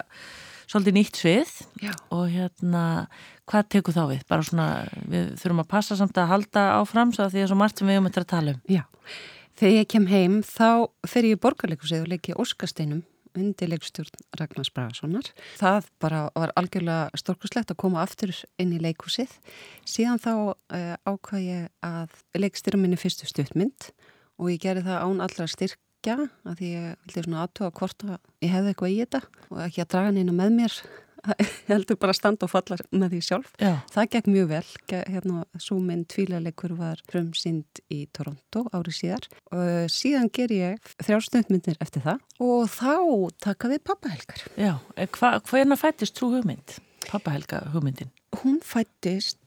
svolítið 0.71 0.95
nýtt 0.95 1.19
svið 1.19 1.51
Já. 1.83 1.91
og 2.15 2.29
hérna, 2.31 2.85
hvað 3.51 3.69
tekur 3.75 3.97
þá 3.97 4.01
við? 4.13 4.25
Bara 4.31 4.47
svona, 4.47 4.67
við 5.11 5.29
þurfum 5.41 5.63
að 5.65 5.69
passa 5.75 5.99
samt 5.99 6.17
að 6.17 6.31
halda 6.31 6.65
áfram 6.79 7.13
svo 7.15 7.27
að 7.27 7.35
því 7.35 7.45
að 7.45 7.51
svo 7.51 7.59
margt 7.59 7.81
sem 7.81 7.91
við 7.91 8.01
um 8.01 8.09
þetta 8.09 8.23
að 8.23 8.31
tala 8.31 8.55
um. 8.55 8.61
Já, 8.71 8.83
þegar 9.59 9.77
ég 9.77 9.89
kem 9.93 10.09
heim 10.11 10.41
þá 10.47 10.67
fer 11.11 11.27
ég 11.27 11.37
í 11.37 11.41
borgarleikusið 11.45 12.05
og 12.05 12.13
leiki 12.13 12.37
Óskasteinum 12.39 13.03
undir 13.37 13.69
leikstjórn 13.71 14.23
Ragnars 14.39 14.71
Bragasonar. 14.75 15.29
Það 15.59 15.87
bara 16.03 16.23
var 16.35 16.53
algjörlega 16.59 17.19
stórkuslegt 17.19 17.71
að 17.71 17.79
koma 17.83 18.01
aftur 18.03 18.33
inn 18.61 18.73
í 18.75 18.81
leikusið. 18.81 19.31
Síðan 19.87 20.19
þá 20.21 20.33
uh, 20.51 20.95
ákvað 21.07 21.45
ég 21.45 21.69
að 21.85 22.17
leikstýra 22.37 22.79
minni 22.81 22.99
fyrstu 22.99 23.29
stuttmynd 23.29 23.91
og 24.41 24.51
ég 24.51 24.61
gerði 24.63 24.87
það 24.89 25.05
án 25.05 25.23
allra 25.27 25.47
styrkja 25.51 26.17
að 26.49 26.59
því 26.59 26.73
ég 26.73 26.89
vildi 27.05 27.25
svona 27.27 27.45
aðtuga 27.45 27.71
hvort 27.79 28.07
að 28.07 28.17
ég 28.43 28.55
hefði 28.55 28.73
eitthvað 28.73 28.93
í 28.93 28.99
þetta 29.03 29.23
og 29.47 29.63
ekki 29.67 29.85
að 29.85 29.91
draga 29.95 30.13
neina 30.17 30.35
með 30.35 30.57
mér. 30.59 30.77
Heldur 31.71 31.97
bara 32.01 32.13
standa 32.17 32.47
og 32.47 32.51
falla 32.53 32.77
með 32.91 33.15
því 33.15 33.21
sjálf. 33.27 33.51
Já, 33.61 33.73
Það 33.93 34.09
gekk 34.15 34.29
mjög 34.33 34.47
vel, 34.51 34.63
hérna 34.91 35.43
svo 35.61 35.79
minn 35.79 36.05
tvílarleikur 36.09 36.75
var 36.79 37.01
frumsynd 37.11 37.81
í 37.93 38.05
Toronto 38.15 38.65
árið 38.73 38.97
síðar 38.99 39.27
og 39.51 39.91
síðan 39.93 40.31
ger 40.33 40.53
ég 40.55 40.93
þrjárstundmyndir 41.05 41.77
eftir 41.83 42.05
það 42.05 42.23
og 42.41 42.69
þá 42.73 42.95
taka 43.47 43.71
við 43.73 43.83
pappahelgar. 43.91 44.45
já, 44.57 44.73
Eh, 44.97 45.07
hva, 45.17 45.37
hvernig 45.49 45.79
fættist 45.79 46.17
trú 46.17 46.31
hugmynd? 46.35 46.77
Pappa 47.09 47.31
Helga 47.33 47.63
hugmyndin. 47.73 48.11
Hún 48.41 48.59
fættist 48.63 49.37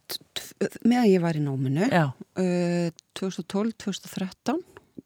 meðan 0.85 1.09
ég 1.09 1.23
var 1.25 1.37
í 1.39 1.41
náminu, 1.41 1.87
uh, 1.89 2.91
2012-2013 3.17 4.61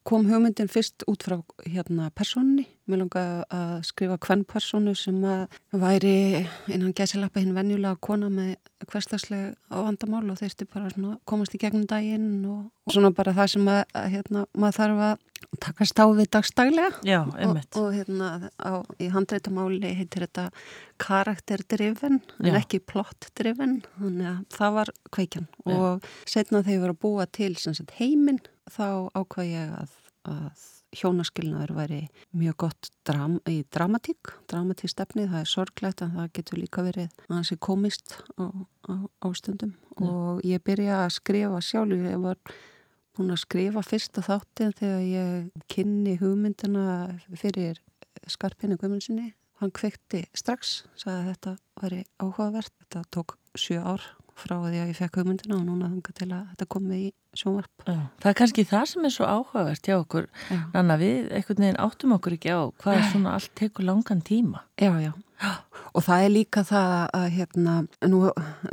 kom 0.08 0.26
hugmyndin 0.30 0.70
fyrst 0.72 1.04
út 1.10 1.22
frá 1.26 1.38
hérna 1.66 2.08
persónni. 2.16 2.66
Mér 2.88 3.02
langaði 3.02 3.44
að 3.58 3.74
skrifa 3.88 4.18
hvern 4.24 4.44
persónu 4.48 4.94
sem 4.96 5.18
að 5.28 5.58
væri 5.76 6.14
innan 6.72 6.94
gæsilappa 6.96 7.42
hinn 7.42 7.56
venjulega 7.56 7.98
kona 8.00 8.30
með 8.32 8.54
hverstaslega 8.88 9.54
vandamál 9.84 10.24
og 10.32 10.38
þeirsti 10.40 10.68
bara 10.72 10.90
komast 11.28 11.54
í 11.56 11.60
gegnum 11.60 11.86
daginn 11.90 12.44
og, 12.48 12.68
og 12.86 12.94
svona 12.94 13.10
bara 13.12 13.34
það 13.36 13.50
sem 13.54 13.68
að, 13.72 13.82
hérna, 14.14 14.44
maður 14.56 14.78
þarf 14.78 15.02
að 15.08 15.24
takast 15.62 16.00
á 16.02 16.06
við 16.14 16.30
dagstaglega. 16.34 17.00
já, 17.06 17.20
Og, 17.24 17.60
og 17.82 17.90
hérna 17.94 18.50
á, 18.58 18.72
í 18.98 19.08
handreitamáli 19.12 19.92
heitir 19.98 20.26
þetta 20.26 20.48
karakterdriven 21.02 22.20
en 22.42 22.58
ekki 22.58 22.80
plottdriven 22.88 23.78
þannig 23.98 24.30
að 24.32 24.40
það 24.56 24.74
var 24.78 24.92
kveikjan 25.14 25.46
Já. 25.66 25.76
og 25.76 26.08
setna 26.28 26.62
þegar 26.64 26.76
ég 26.76 26.84
var 26.86 26.94
að 26.94 27.00
búa 27.04 27.28
til 27.38 27.52
sagt, 27.60 27.94
heiminn 28.00 28.40
þá 28.68 29.08
ákvað 29.16 29.52
ég 29.52 29.76
að, 29.82 29.94
að 30.32 30.66
hjónaskilnaður 30.96 31.74
væri 31.76 32.00
mjög 32.36 32.56
gott 32.64 32.90
dram, 33.08 33.36
í 33.48 33.60
dramatík 33.74 34.32
dramatík 34.48 34.92
stefni, 34.92 35.26
það 35.28 35.42
er 35.42 35.50
sorglegt 35.52 36.02
en 36.04 36.14
það 36.16 36.32
getur 36.38 36.62
líka 36.62 36.84
verið 36.86 37.12
aðeins 37.28 37.52
komist 37.60 38.16
á, 38.40 38.48
á, 38.88 38.94
á 39.20 39.28
stundum 39.36 39.76
og 40.00 40.40
ég 40.46 40.64
byrja 40.64 41.04
að 41.04 41.14
skrifa 41.18 41.60
sjálf 41.64 42.08
ég 42.08 42.22
var 42.22 42.40
búin 43.18 43.34
að 43.34 43.42
skrifa 43.42 43.82
fyrsta 43.82 44.22
þáttin 44.22 44.74
þegar 44.78 45.02
ég 45.02 45.64
kynni 45.72 46.14
hugmyndina 46.20 46.84
fyrir 47.34 47.80
skarpinu 48.30 48.78
Guðmundssoni. 48.78 49.32
Hann 49.58 49.74
kveikti 49.74 50.22
strax, 50.38 50.84
sagði 50.98 51.18
að 51.18 51.28
þetta 51.32 51.54
væri 51.82 52.00
áhugavert. 52.22 52.74
Þetta 52.84 53.02
tók 53.14 53.34
sjö 53.58 53.80
ár 53.82 54.04
frá 54.40 54.56
því 54.62 54.80
að 54.82 54.90
ég 54.92 54.98
fekk 54.98 55.20
hugmyndina 55.20 55.58
og 55.58 55.64
núna 55.66 55.90
þunga 55.92 56.14
til 56.18 56.28
að 56.30 56.42
þetta 56.52 56.68
komi 56.74 56.98
í 56.98 57.08
sjónvarp. 57.38 57.86
Já. 57.86 58.00
Það 58.22 58.30
er 58.32 58.38
kannski 58.40 58.66
það 58.68 58.84
sem 58.92 59.08
er 59.08 59.14
svo 59.14 59.28
áhugavert 59.28 59.88
hjá 59.90 59.96
okkur. 59.98 60.28
Já, 60.48 60.60
Nanna, 60.74 60.98
við 61.00 61.32
einhvern 61.38 61.64
veginn 61.64 61.80
áttum 61.84 62.14
okkur 62.18 62.38
ekki 62.38 62.54
á 62.54 62.60
hvað 62.82 62.98
er 62.98 63.08
svona 63.12 63.38
allt 63.38 63.54
tekur 63.58 63.88
langan 63.88 64.22
tíma. 64.24 64.64
já. 64.80 64.92
já. 65.02 65.12
Og 65.94 66.02
það 66.02 66.24
er 66.24 66.32
líka 66.34 66.64
það 66.66 66.92
að 67.14 67.26
hérna, 67.36 67.74
nú, 68.10 68.24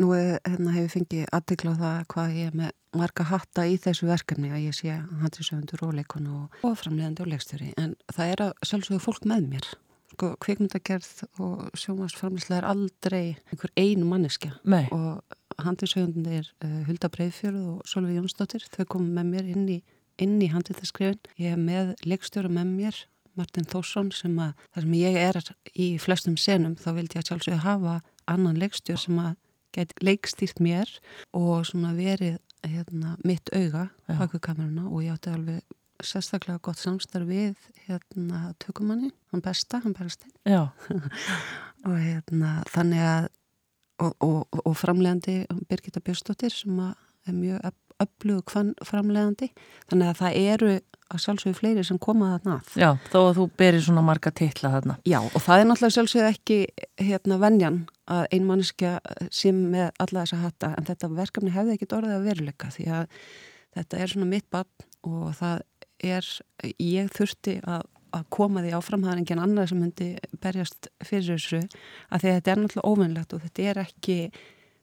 nú 0.01 0.07
hérna, 0.17 0.71
hefur 0.73 0.95
fengið 0.95 1.27
aðtikla 1.37 1.75
á 1.77 1.81
það 1.81 1.99
hvað 2.09 2.33
ég 2.39 2.49
er 2.49 2.57
með 2.57 2.71
marga 2.95 3.25
hatta 3.29 3.65
í 3.69 3.77
þessu 3.81 4.09
verkefni 4.09 4.51
að 4.53 4.67
ég 4.69 4.75
sé 4.77 4.93
handlisöfundur 4.95 5.83
og 5.87 5.95
leikon 5.99 6.29
og, 6.31 6.59
og 6.65 6.77
framlegandi 6.79 7.25
og 7.25 7.31
leikstjóri 7.31 7.73
en 7.81 7.95
það 8.13 8.31
er 8.33 8.43
að 8.47 8.53
sjálfsögðu 8.69 9.01
fólk 9.03 9.27
með 9.29 9.49
mér 9.53 9.71
sko 10.15 10.31
kvikmyndagerð 10.43 11.25
og 11.43 11.65
sjómasframlislega 11.79 12.61
er 12.61 12.69
aldrei 12.71 13.25
einhver 13.51 13.73
einu 13.75 14.07
manneskja 14.07 14.53
Nei, 14.63 14.85
og 14.95 15.19
handlisöfundir 15.61 16.49
uh, 16.63 16.79
Hulda 16.87 17.09
Breiðfjörð 17.13 17.61
og 17.71 17.89
Solveig 17.89 18.19
Jónsdóttir 18.19 18.65
þau 18.71 18.85
komum 18.95 19.13
með 19.17 19.31
mér 19.33 19.51
inn 19.55 19.67
í, 19.77 19.81
inn 20.21 20.37
í 20.41 20.51
handlistaskrifin 20.53 21.21
ég 21.41 21.55
er 21.55 21.61
með 21.61 21.93
leikstjóra 22.07 22.51
með 22.51 22.73
mér 22.73 23.01
Martin 23.35 23.67
Þórsson 23.67 24.11
sem 24.15 24.35
að 24.39 24.53
þar 24.73 24.85
sem 24.85 24.97
ég 24.99 25.17
er 25.19 25.39
í 25.73 25.87
flestum 25.99 26.37
senum 26.39 26.77
þá 26.79 26.89
vildi 26.99 27.19
ég 27.19 27.27
sjálfsögðu 27.27 27.63
hafa 27.65 27.95
annan 28.31 28.59
leikstjór 28.59 28.99
sem 29.01 29.19
að 29.19 29.35
geti 29.75 30.05
leikstýrt 30.07 30.61
mér 30.63 30.91
og 31.35 31.65
svona 31.67 31.91
verið 31.97 32.39
hérna, 32.65 33.15
mitt 33.27 33.51
auga 33.53 33.89
Já. 34.07 34.17
baku 34.17 34.39
kameruna 34.39 34.87
og 34.89 35.03
ég 35.03 35.15
átti 35.15 35.33
alveg 35.33 35.75
sérstaklega 36.03 36.59
gott 36.63 36.79
samstarf 36.79 37.27
við 37.27 37.55
hérna 37.85 38.51
tökumanni, 38.59 39.11
hann 39.31 39.43
besta, 39.43 39.79
hann 39.83 39.95
já, 40.43 40.67
og 41.87 41.95
hérna 41.95 42.61
þannig 42.71 43.03
að 43.05 43.27
og, 44.01 44.13
og, 44.19 44.61
og 44.65 44.75
framlegandi 44.77 45.43
Birgitta 45.69 46.03
Björnsdóttir 46.03 46.53
sem 46.53 46.79
er 46.81 47.35
mjög 47.35 47.71
öflugu 48.03 48.65
framlegandi 48.83 49.51
þannig 49.89 50.11
að 50.11 50.19
það 50.19 50.39
eru 50.41 50.73
að 51.05 51.21
sjálfsögðu 51.21 51.57
fleiri 51.59 51.83
sem 51.85 51.99
koma 52.01 52.31
þarna 52.33 52.55
að. 52.57 52.69
já, 52.81 52.87
þó 53.13 53.17
að 53.21 53.35
þú 53.37 53.45
berir 53.61 53.83
svona 53.85 54.03
marga 54.05 54.31
titla 54.33 54.71
þarna. 54.73 54.95
Já 55.05 55.19
og 55.21 55.37
það 55.37 55.61
er 55.61 55.67
náttúrulega 55.69 55.95
sjálfsögðu 55.95 56.29
ekki 56.31 56.57
hérna 57.05 57.37
venjan 57.41 57.81
að 58.11 58.25
einmannskja 58.35 58.93
sem 59.33 59.59
með 59.73 59.91
alla 60.01 60.23
þessa 60.23 60.41
hatta 60.41 60.71
en 60.79 60.89
þetta 60.89 61.11
verkefni 61.13 61.53
hefði 61.53 61.77
ekkit 61.77 61.97
orðið 61.99 62.17
að 62.17 62.27
veruleika 62.29 62.71
því 62.73 62.87
að 62.97 63.19
þetta 63.77 64.01
er 64.01 64.13
svona 64.13 64.31
mitt 64.31 64.49
bann 64.53 64.87
og 65.05 65.29
það 65.37 65.63
er, 66.15 66.31
ég 66.81 67.13
þurfti 67.13 67.59
að 67.63 67.85
að 68.15 68.25
koma 68.33 68.63
því 68.63 68.73
áfram, 68.77 69.05
það 69.05 69.13
er 69.13 69.21
engin 69.21 69.43
annar 69.43 69.69
sem 69.71 69.81
myndi 69.81 70.09
berjast 70.43 70.89
fyrir 71.03 71.35
þessu 71.35 71.61
að 71.61 72.23
því 72.23 72.31
að 72.31 72.37
þetta 72.39 72.53
er 72.53 72.61
náttúrulega 72.61 72.91
óvinnlegt 72.91 73.35
og 73.35 73.45
þetta 73.45 73.69
er 73.71 73.81
ekki 73.85 74.17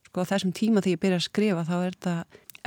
sko 0.08 0.28
þessum 0.28 0.54
tíma 0.56 0.84
þegar 0.84 0.96
ég 0.96 1.02
byrja 1.06 1.20
að 1.20 1.26
skrifa 1.28 1.66
þá 1.68 1.74
er 1.78 1.96
þetta 1.96 2.16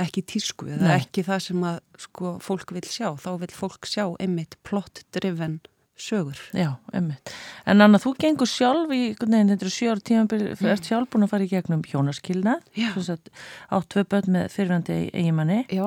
ekki 0.06 0.26
tísku 0.32 0.68
það 0.68 0.90
er 0.90 0.98
ekki 0.98 1.24
það 1.24 1.40
sem 1.46 1.64
að 1.70 1.78
sko 2.06 2.34
fólk 2.44 2.74
vil 2.76 2.84
sjá, 2.84 3.08
þá 3.16 3.30
vil 3.42 3.52
fólk 3.54 3.88
sjá 3.88 4.04
einmitt 4.20 4.58
plott-driven 4.66 5.60
sögur 5.96 6.38
Já, 6.52 6.76
einmitt. 6.92 7.32
En 7.64 7.80
Anna, 7.80 7.98
þú 8.00 8.12
gengur 8.20 8.48
sjálf 8.50 8.92
í, 8.92 9.14
veginn, 9.16 9.48
þetta 9.48 9.64
eru 9.64 9.72
sjö 9.72 9.94
ára 9.94 10.04
tímabil, 10.10 10.42
mm. 10.52 10.68
ert 10.74 10.88
sjálf 10.90 11.08
búin 11.12 11.24
að 11.26 11.32
fara 11.32 11.46
í 11.46 11.50
gegnum 11.50 11.84
hjónaskilna, 11.88 12.58
Já. 12.76 12.90
sagt, 13.06 13.32
átt 13.72 13.88
tvö 13.94 14.04
börn 14.12 14.36
með 14.36 14.50
fyrirvændi 14.52 14.98
eigimanni 15.14 15.62
Já, 15.72 15.86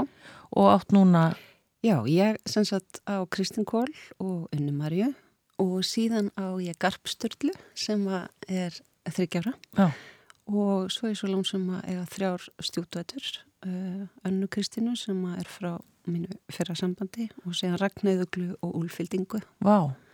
og 0.50 0.72
átt 0.74 0.96
núna, 0.96 1.30
Já, 1.80 2.04
ég 2.04 2.36
sem 2.44 2.66
sagt 2.68 3.00
á 3.08 3.24
Kristin 3.32 3.64
Kól 3.64 3.88
og 4.20 4.50
Unni 4.52 4.74
Marju 4.76 5.14
og 5.64 5.78
síðan 5.88 6.28
á 6.36 6.60
ég 6.60 6.76
Garpsturlu 6.76 7.54
sem 7.72 8.04
er 8.52 8.76
þryggjara 9.08 9.54
já, 9.78 9.88
og 10.52 10.92
svo 10.92 11.08
er 11.08 11.16
svo 11.16 11.30
lán 11.32 11.46
sem 11.48 11.64
að 11.72 11.86
eiga 11.88 12.04
þrjár 12.12 12.48
stjútvætur 12.68 13.30
uh, 13.64 14.04
Önnu 14.28 14.50
Kristínu 14.52 14.98
sem 15.00 15.24
er 15.32 15.48
frá 15.48 15.78
mínu 16.04 16.36
fyrra 16.52 16.76
sambandi 16.76 17.30
og 17.46 17.56
síðan 17.56 17.80
Ragnæðuglu 17.80 18.58
og 18.60 18.76
Úlfildingu. 18.82 19.40
vá, 19.64 19.96
þetta 19.96 20.09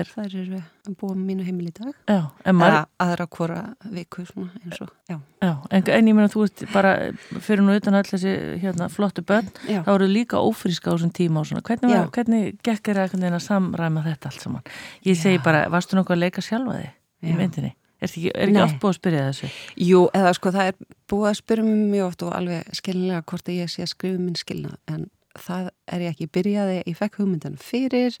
er, 0.00 0.08
Það 0.10 0.34
eru 0.40 0.58
að 0.60 0.94
búa 1.00 1.14
með 1.14 1.24
mínu 1.30 1.44
heimil 1.46 1.68
í 1.68 1.72
dag. 1.76 1.92
já, 2.10 2.20
Eða 2.50 2.80
aðra 3.04 3.26
hvora 3.36 3.58
viku 3.94 4.24
svona 4.26 4.50
eins 4.64 4.80
og, 4.82 4.90
já. 5.08 5.16
já, 5.42 5.50
en, 5.70 5.90
en 5.96 6.10
ég 6.10 6.16
meina 6.18 6.30
þú 6.32 6.44
ert 6.48 6.64
bara, 6.72 6.94
fyrir 7.38 7.62
nú 7.62 7.76
utan 7.78 7.98
öll 8.00 8.08
þessi 8.10 8.34
hérna 8.62 8.88
flottu 8.90 9.22
börn, 9.26 9.50
þá 9.68 9.90
eru 9.94 10.08
líka 10.10 10.42
ófríska 10.42 10.90
á 10.90 10.94
þessum 10.96 11.12
tíma 11.14 11.44
hvernig, 11.44 11.92
var, 11.94 12.10
hvernig 12.14 12.56
gekk 12.66 12.88
er 12.94 13.04
að, 13.06 13.14
að 13.30 13.42
samræma 13.46 14.02
þetta 14.08 14.32
allt 14.32 14.42
saman? 14.46 14.72
Ég 15.06 15.20
segi 15.20 15.38
bara, 15.44 15.68
varstu 15.70 15.96
nokkuð 15.98 16.16
að 16.18 16.24
leika 16.24 16.42
sjálfa 16.44 16.80
þig 16.80 17.30
í 17.30 17.36
myndinni? 17.36 17.74
Er 18.00 18.08
ekki, 18.08 18.30
er 18.32 18.48
ekki 18.48 18.62
oft 18.64 18.78
búið 18.80 18.90
að 18.94 18.96
spyrja 18.96 19.24
þessu? 19.28 19.48
Jú, 19.84 19.98
eða 20.16 20.30
sko 20.32 20.50
það 20.54 20.70
er 20.70 20.76
búið 21.12 21.26
að 21.30 21.34
spyrja 21.36 21.64
mér 21.66 21.80
mjög 21.92 22.06
oft 22.06 22.22
og 22.24 22.30
alveg 22.38 22.70
skilnilega 22.78 23.24
hvort 23.28 23.50
ég 23.52 23.68
sé 23.68 23.82
að 23.84 23.90
skrifa 23.92 24.20
minn 24.22 24.38
skilnað 24.40 24.78
en 24.88 25.02
það 25.36 25.66
er 25.92 26.04
ég 26.06 26.14
ekki. 26.14 26.28
Byrjaði, 26.32 26.78
ég 26.88 26.96
fekk 26.96 27.18
hugmyndan 27.20 27.58
fyrir, 27.60 28.16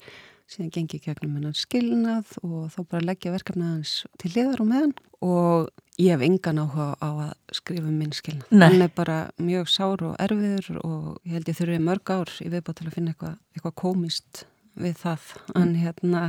síðan 0.50 0.72
gengi 0.74 0.98
ég 0.98 1.06
gegnum 1.06 1.36
hennan 1.38 1.56
skilnað 1.56 2.34
og 2.42 2.70
þá 2.74 2.80
bara 2.90 3.06
leggja 3.06 3.34
verkefnið 3.34 3.70
hans 3.70 3.94
til 4.20 4.32
liðar 4.34 4.64
og 4.64 4.70
meðan 4.70 4.94
og 5.20 5.68
ég 6.00 6.14
hef 6.14 6.24
engan 6.24 6.62
áhuga 6.62 6.86
á 6.98 7.08
að 7.28 7.34
skrifa 7.58 7.86
um 7.86 7.98
minn 8.00 8.14
skilnað. 8.16 8.48
Hann 8.62 8.84
er 8.86 8.94
bara 8.96 9.18
mjög 9.40 9.68
sár 9.70 10.04
og 10.08 10.16
erfiður 10.22 10.80
og 10.80 11.20
ég 11.28 11.36
held 11.36 11.50
ég 11.52 11.58
þurfi 11.58 11.82
mörg 11.84 12.14
ár 12.14 12.32
í 12.40 12.48
viðbót 12.48 12.80
til 12.80 12.88
að 12.88 12.96
finna 12.96 13.14
eitthvað 13.14 13.36
eitthva 13.54 13.74
komist 13.82 14.44
við 14.80 14.96
það. 15.02 15.30
En 15.60 15.72
hérna... 15.76 16.22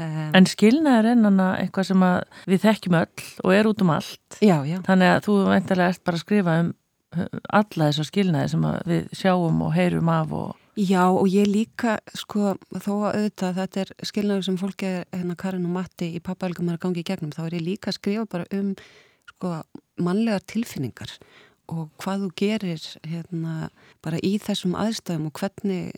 Um, 0.00 0.30
En 0.38 0.48
skilnaður 0.48 1.10
er 1.10 1.18
enn 1.18 1.42
eitthvað 1.44 1.90
sem 1.90 2.04
við 2.48 2.62
þekkjum 2.64 2.98
öll 3.02 3.26
og 3.44 3.54
er 3.54 3.68
út 3.68 3.84
um 3.84 3.92
allt. 3.92 4.38
já, 4.40 4.56
já. 4.64 4.78
Þannig 4.86 5.12
að 5.14 5.24
þú 5.26 5.36
veintilega 5.50 5.94
ert 5.94 6.04
bara 6.06 6.20
að 6.20 6.24
skrifa 6.24 6.56
um 6.62 6.72
uh, 6.72 7.26
alla 7.60 7.90
þessar 7.90 8.08
skilnaði 8.08 8.52
sem 8.54 8.66
við 8.88 9.14
sjáum 9.20 9.62
og 9.66 9.74
heyrum 9.76 10.12
af 10.14 10.34
og 10.40 10.56
Já 10.80 11.10
og 11.12 11.26
ég 11.28 11.44
líka 11.44 11.98
sko 12.16 12.54
þó 12.72 12.92
að 13.10 13.18
auðvitað 13.18 13.58
þetta 13.58 13.80
er 13.82 13.90
skilnaður 14.08 14.46
sem 14.46 14.56
fólki 14.56 14.88
er 14.88 15.02
hérna 15.12 15.36
Karin 15.36 15.66
og 15.68 15.74
Matti 15.74 16.08
í 16.16 16.22
pappaelgum 16.24 16.70
er 16.70 16.78
að 16.78 16.84
gangi 16.86 17.02
í 17.02 17.08
gegnum 17.10 17.34
þá 17.36 17.42
er 17.44 17.56
ég 17.58 17.66
líka 17.66 17.90
að 17.90 17.98
skrifa 17.98 18.24
bara 18.32 18.46
um 18.56 18.70
sko 19.28 19.50
mannlegar 20.00 20.46
tilfinningar 20.48 21.12
og 21.70 21.90
hvað 22.00 22.24
þú 22.24 22.30
gerir 22.40 22.86
hérna 23.06 23.68
bara 24.04 24.22
í 24.24 24.32
þessum 24.42 24.72
aðstæðum 24.80 25.28
og 25.28 25.36
hvernig 25.42 25.92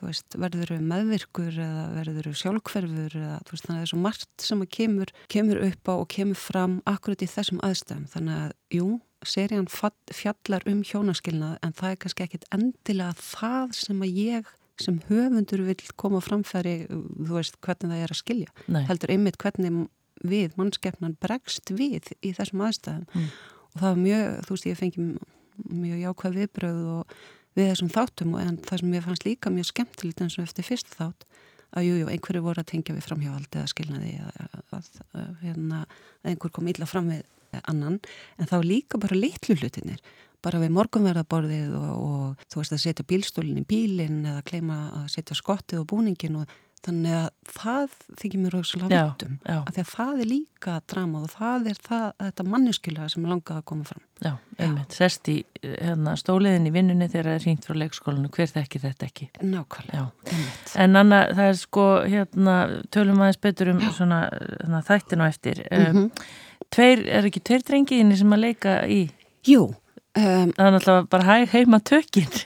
þú 0.00 0.08
veist 0.08 0.40
verður 0.40 0.72
þau 0.72 0.88
meðvirkur 0.94 1.60
eða 1.66 1.86
verður 1.98 2.30
þau 2.30 2.40
sjálfhverfur 2.42 3.20
eða 3.20 3.38
þú 3.44 3.54
veist 3.54 3.68
þannig 3.68 3.76
að 3.76 3.82
það 3.82 3.86
er 3.86 3.92
svo 3.92 4.02
margt 4.06 4.46
sem 4.48 4.64
að 4.64 4.74
kemur, 4.78 5.14
kemur 5.36 5.64
upp 5.68 5.92
á 5.92 5.94
og 5.98 6.08
kemur 6.16 6.40
fram 6.48 6.80
akkurat 6.88 7.22
í 7.22 7.30
þessum 7.30 7.60
aðstæðum. 7.68 8.08
Þannig 8.16 8.40
að 8.40 8.56
jú 8.78 8.88
serían 9.28 9.68
fjallar 10.12 10.64
um 10.70 10.82
hjónaskilnað 10.86 11.58
en 11.62 11.72
það 11.78 11.90
er 11.94 12.00
kannski 12.04 12.24
ekkit 12.26 12.46
endilega 12.54 13.14
það 13.18 13.74
sem 13.78 14.04
að 14.04 14.18
ég 14.22 14.52
sem 14.82 14.96
höfundur 15.08 15.62
vil 15.66 15.76
koma 16.00 16.20
framfæri 16.24 16.76
þú 16.90 17.34
veist 17.36 17.58
hvernig 17.62 17.92
það 17.92 18.04
er 18.06 18.14
að 18.14 18.20
skilja 18.22 18.54
Nei. 18.66 18.82
heldur 18.88 19.12
einmitt 19.14 19.38
hvernig 19.42 19.82
við 20.22 20.56
mannskeppnan 20.58 21.16
bregst 21.22 21.70
við 21.74 22.12
í 22.22 22.32
þessum 22.36 22.64
aðstæðum 22.66 23.06
Mm. 23.12 23.28
og 23.72 23.76
það 23.80 23.88
var 23.88 24.00
mjög, 24.02 24.26
þú 24.46 24.54
veist 24.56 24.66
ég 24.68 24.78
fengi 24.80 25.04
mjög 25.68 25.98
jákvæð 26.02 26.36
viðbröð 26.40 26.82
og 26.96 27.14
við 27.56 27.68
þessum 27.70 27.90
þáttum 27.92 28.34
og 28.36 28.40
en 28.42 28.56
það 28.64 28.80
sem 28.80 28.94
ég 28.96 29.04
fannst 29.06 29.26
líka 29.26 29.52
mjög 29.52 29.68
skemmtilegt 29.70 30.22
eins 30.24 30.38
og 30.38 30.46
eftir 30.46 30.64
fyrst 30.66 30.94
þátt 30.96 31.26
að 31.72 31.86
jújú, 31.88 32.00
jú, 32.02 32.08
einhverju 32.12 32.42
voru 32.44 32.60
að 32.62 32.70
tengja 32.72 32.94
við 32.96 33.06
framhjávaldi 33.06 33.58
eða 33.60 33.70
skilnaði 33.72 34.10
eða 34.20 34.48
að, 34.76 34.88
að, 35.16 35.30
hérna, 35.42 35.82
að 36.22 36.32
einhver 36.32 36.52
kom 36.52 36.68
illa 36.68 36.88
fram 36.88 37.08
við 37.12 37.22
annan, 37.60 38.00
en 38.38 38.50
þá 38.50 38.58
líka 38.64 39.00
bara 39.02 39.18
litlu 39.18 39.56
hlutinir, 39.58 40.02
bara 40.42 40.60
við 40.62 40.74
morgunverðaborðið 40.78 41.78
og, 41.78 41.92
og 42.02 42.44
þú 42.50 42.62
veist 42.62 42.76
að 42.76 42.84
setja 42.86 43.08
bílstólinn 43.08 43.62
í 43.62 43.68
bílinn 43.68 44.22
eða 44.26 44.44
kleima 44.48 44.82
að 45.02 45.08
setja 45.14 45.38
skottið 45.38 45.82
og 45.82 45.90
búningin 45.92 46.40
og 46.42 46.60
þannig 46.82 47.14
að 47.14 47.26
það 47.52 47.96
þykir 48.18 48.40
mér 48.42 48.54
rosalega 48.56 49.02
vittum, 49.06 49.34
að 49.46 49.68
því 49.74 49.82
að 49.82 49.90
það 49.92 50.22
er 50.22 50.28
líka 50.30 50.74
drama 50.90 51.20
og 51.22 51.30
það 51.30 51.68
er 51.70 51.80
það, 51.86 52.06
þetta 52.24 52.46
manneskilega 52.48 53.08
sem 53.12 53.28
langaði 53.30 53.60
að 53.60 53.66
koma 53.70 53.88
fram. 53.90 54.04
Já, 54.22 54.32
einmitt, 54.58 54.96
sest 54.98 55.30
í 55.30 55.36
hérna, 55.62 56.14
stóliðin 56.18 56.68
í 56.70 56.74
vinnunni 56.74 57.08
þegar 57.10 57.30
það 57.30 57.38
er 57.38 57.46
hringt 57.46 57.68
frá 57.68 57.78
leikskólanu, 57.78 58.30
hver 58.34 58.50
þekkir 58.50 58.84
þetta 58.86 59.08
ekki? 59.08 59.28
Nákvæmlega, 59.42 60.04
einmitt. 60.26 60.76
En 60.84 61.02
Anna, 61.02 61.24
það 61.30 61.50
er 61.52 61.60
sko, 61.62 61.88
hérna, 62.16 62.56
tölum 62.94 63.22
aðeins 63.22 63.42
betur 63.46 63.74
um 63.74 63.84
svona, 63.90 64.24
svona 64.56 64.86
þættin 64.90 65.22
og 65.22 65.30
eftir. 65.30 65.66
Mhm. 65.70 66.08
um, 66.08 66.40
tveir, 66.74 67.04
er 67.08 67.28
ekki 67.28 67.42
tveir 67.44 67.64
drengiðinni 67.68 68.16
sem 68.20 68.34
að 68.36 68.42
leika 68.46 68.76
í? 68.90 69.00
Jú, 69.48 69.66
um, 69.72 70.52
Það 70.56 70.66
er 70.66 70.74
náttúrulega 70.76 71.08
bara 71.12 71.26
hæg 71.28 71.52
heima 71.56 71.80
tökinn. 71.88 72.40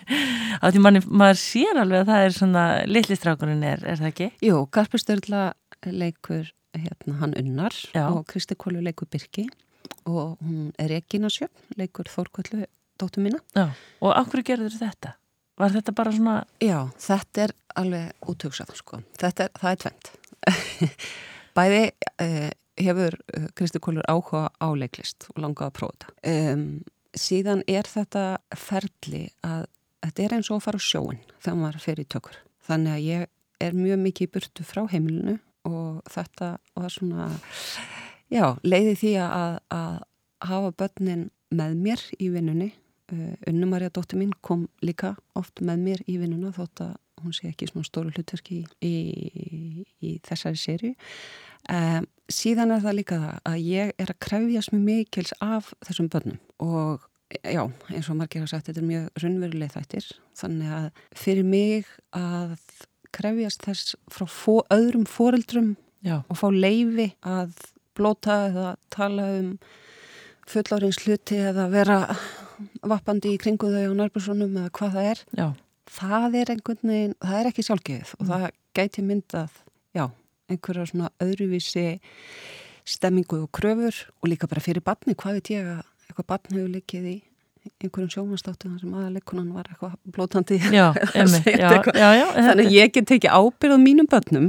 Á 0.63 0.67
því 0.73 0.83
manni, 0.85 1.03
maður 1.07 1.41
sér 1.43 1.81
alveg 1.83 2.05
að 2.05 2.11
það 2.13 2.27
er 2.27 2.37
svona, 2.39 2.65
litlistrákurinn 2.91 3.65
er, 3.67 3.85
er 3.85 4.01
það 4.01 4.11
ekki? 4.13 4.31
jú, 4.49 4.63
Garpur 4.75 5.03
Störla 5.03 5.43
leikur 5.87 6.49
hérna 6.77 7.19
hann 7.21 7.35
Unnar 7.41 7.75
Já. 7.95 8.07
og 8.11 8.25
Kristi 8.29 8.57
Kólu 8.59 8.83
leikur 8.85 9.09
Birki 9.13 9.47
og 10.07 10.37
hún 10.43 10.73
er 10.83 10.91
Regina 10.93 11.29
Sjöfn, 11.33 11.55
leikur 11.79 12.09
Þórkvöldu 12.11 12.65
dóttur 13.01 13.23
mína. 13.25 13.39
Já. 13.57 13.69
Og 14.03 14.13
af 14.17 14.29
hverju 14.33 14.47
gerður 14.51 14.75
þetta? 14.81 15.15
Var 15.57 15.73
þetta 15.73 15.93
bara 15.97 16.13
svona, 16.13 16.35
Já, 16.61 16.79
þetta 17.01 17.47
er 17.47 17.53
alveg 17.81 18.29
útöksað, 18.29 18.75
sko. 18.77 18.99
Þetta 19.21 19.47
er, 19.47 19.53
það 19.61 19.71
er 19.73 19.81
tvent. 19.85 20.11
Bæði 21.57 21.81
uh, 22.25 22.51
hefur 22.81 23.17
uh, 23.17 23.49
Kristi 23.57 23.81
Kólur 23.83 24.07
áhuga 24.11 24.49
á 24.61 24.69
leiklist 24.77 25.29
og 25.33 25.41
langað 25.45 25.71
að 25.71 25.77
prófa 25.79 25.97
þetta. 25.97 26.15
Um, 26.33 26.67
síðan 27.17 27.65
er 27.71 27.89
þetta 27.89 28.25
ferli 28.57 29.25
að 29.47 29.67
þetta 30.05 30.25
er 30.25 30.37
eins 30.37 30.51
og 30.51 30.59
að 30.59 30.67
fara 30.67 30.81
á 30.81 30.87
sjóin 30.87 31.23
þegar 31.41 31.59
maður 31.61 31.83
fer 31.87 32.03
í 32.03 32.07
tökur. 32.15 32.41
Þannig 32.67 32.97
að 32.97 33.07
ég 33.07 33.27
er 33.67 33.77
mjög 33.77 34.03
mikið 34.05 34.27
í 34.27 34.33
burtu 34.35 34.67
frá 34.67 34.83
heimilinu 34.93 35.39
og 35.67 36.03
þetta 36.13 36.51
var 36.77 36.93
svona, 36.93 37.29
já, 38.31 38.55
leiði 38.63 38.95
því 39.01 39.15
að, 39.25 39.57
að 39.75 39.97
hafa 40.47 40.75
börnin 40.83 41.31
með 41.57 41.79
mér 41.81 42.05
í 42.21 42.31
vinnunni. 42.35 42.73
Uh, 43.07 43.35
Unnu 43.47 43.69
Marja 43.71 43.93
dóttir 43.95 44.19
mín 44.19 44.35
kom 44.43 44.67
líka 44.83 45.15
oft 45.39 45.63
með 45.63 45.83
mér 45.83 46.07
í 46.11 46.19
vinnuna 46.21 46.53
þótt 46.55 46.83
að 46.89 46.95
hún 47.23 47.35
sé 47.35 47.49
ekki 47.49 47.69
svona 47.71 47.87
stóru 47.87 48.13
hlutverki 48.13 48.65
í, 48.65 48.67
í, 48.85 49.85
í 50.05 50.17
þessari 50.27 50.61
sériu. 50.61 50.93
Um, 51.73 52.07
síðan 52.33 52.73
er 52.75 52.83
það 52.85 52.97
líka 52.99 53.19
það 53.23 53.37
að 53.51 53.61
ég 53.67 53.93
er 54.03 54.11
að 54.13 54.19
krefjast 54.27 54.73
mjög 54.75 54.85
mikils 54.87 55.33
af 55.45 55.71
þessum 55.87 56.09
börnum 56.13 56.41
og 56.65 57.05
já, 57.43 57.63
eins 57.91 58.11
og 58.11 58.19
margir 58.19 58.43
hafa 58.43 58.53
sagt, 58.55 58.69
þetta 58.71 58.83
er 58.83 58.89
mjög 58.91 59.23
raunveruleg 59.23 59.73
þættir. 59.75 60.11
Þannig 60.39 60.75
að 60.77 60.87
fyrir 61.19 61.47
mig 61.47 61.89
að 62.17 62.57
krefjast 63.17 63.65
þess 63.67 63.97
frá 64.13 64.27
fó, 64.31 64.61
öðrum 64.75 65.07
foreldrum 65.09 65.73
já, 66.07 66.21
og 66.27 66.39
fá 66.39 66.47
leifi 66.53 67.11
að 67.27 67.55
blóta 67.97 68.41
eða 68.51 68.75
tala 68.93 69.29
um 69.39 69.53
fullárins 70.47 70.99
hluti 71.03 71.39
eða 71.49 71.69
vera 71.73 72.01
vappandi 72.87 73.33
í 73.35 73.41
kringu 73.41 73.71
þau 73.73 73.91
á 73.91 73.99
nærbúrsonum 73.99 74.59
eða 74.61 74.75
hvað 74.77 74.99
það 74.99 75.09
er. 75.13 75.25
já, 75.39 75.49
Það 75.97 76.35
er 76.41 76.51
einhvern 76.51 76.91
veginn, 76.91 77.13
það 77.23 77.37
er 77.41 77.49
ekki 77.51 77.63
sjálfgeðið 77.67 78.13
og 78.19 78.27
það 78.27 78.47
gæti 78.77 79.03
myndað, 79.07 79.53
já, 79.95 80.05
einhverja 80.51 80.87
svona 80.91 81.11
öðruvísi 81.23 81.87
stemmingu 82.87 83.43
og 83.45 83.51
kröfur 83.57 83.95
og 84.23 84.31
líka 84.31 84.49
bara 84.51 84.63
fyrir 84.63 84.85
batni, 84.85 85.17
hvað 85.19 85.41
veit 85.41 85.51
ég 85.55 85.71
að 85.77 85.83
eitthvað 86.07 86.29
batni 86.33 86.61
hefur 86.61 86.75
likið 86.77 87.09
í 87.11 87.17
einhverjum 87.83 88.13
sjómanstáttum 88.15 88.77
sem 88.79 88.95
aðaleikunan 88.95 89.51
var 89.57 89.67
eitthvað 89.71 89.97
blótandi 90.15 90.61
já, 90.61 90.93
segja 90.95 91.59
já, 91.59 91.69
eitthvað. 91.75 91.99
já, 91.99 92.27
Þannig 92.37 92.73
ég 92.77 92.95
get 92.95 93.09
tekið 93.11 93.35
ábyrð 93.35 93.75
á 93.75 93.79
mínum 93.83 94.09
börnum 94.11 94.49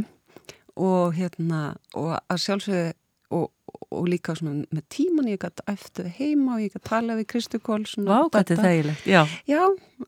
og 0.77 1.17
hérna 1.17 1.61
og 1.97 2.13
að 2.29 2.41
sjálfsögðu 2.43 2.93
og, 3.33 3.49
og 3.89 4.07
líka 4.07 4.35
svona 4.37 4.67
með 4.69 4.85
tíman 4.93 5.31
ég 5.31 5.41
gæti 5.41 5.65
eftir 5.73 6.11
heima 6.19 6.55
og 6.55 6.63
ég 6.63 6.75
gæti 6.75 6.85
tala 6.91 7.17
við 7.17 7.29
Kristu 7.33 7.59
Kól 7.59 7.83
Vá, 8.05 8.29
þetta 8.37 8.53
er 8.53 8.61
þægilegt, 8.63 9.07
já, 9.09 9.21
Já, 9.49 9.63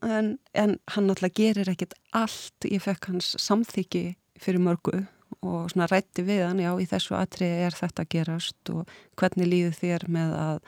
en, 0.06 0.36
en 0.54 0.78
hann 0.94 1.10
náttúrulega 1.10 1.36
gerir 1.42 1.72
ekkit 1.74 1.98
allt, 2.16 2.68
ég 2.70 2.84
fekk 2.86 3.10
hans 3.10 3.34
samþyggi 3.42 4.04
fyrir 4.40 4.62
mörgu 4.62 5.02
og 5.40 5.70
svona 5.72 5.88
rætti 5.90 6.24
við 6.26 6.44
hann, 6.46 6.62
já 6.62 6.72
í 6.74 6.86
þessu 6.90 7.16
atriði 7.18 7.66
er 7.66 7.76
þetta 7.78 8.06
gerast 8.10 8.72
og 8.74 8.90
hvernig 9.20 9.50
líður 9.50 9.76
þér 9.80 10.06
með 10.12 10.36
að 10.40 10.62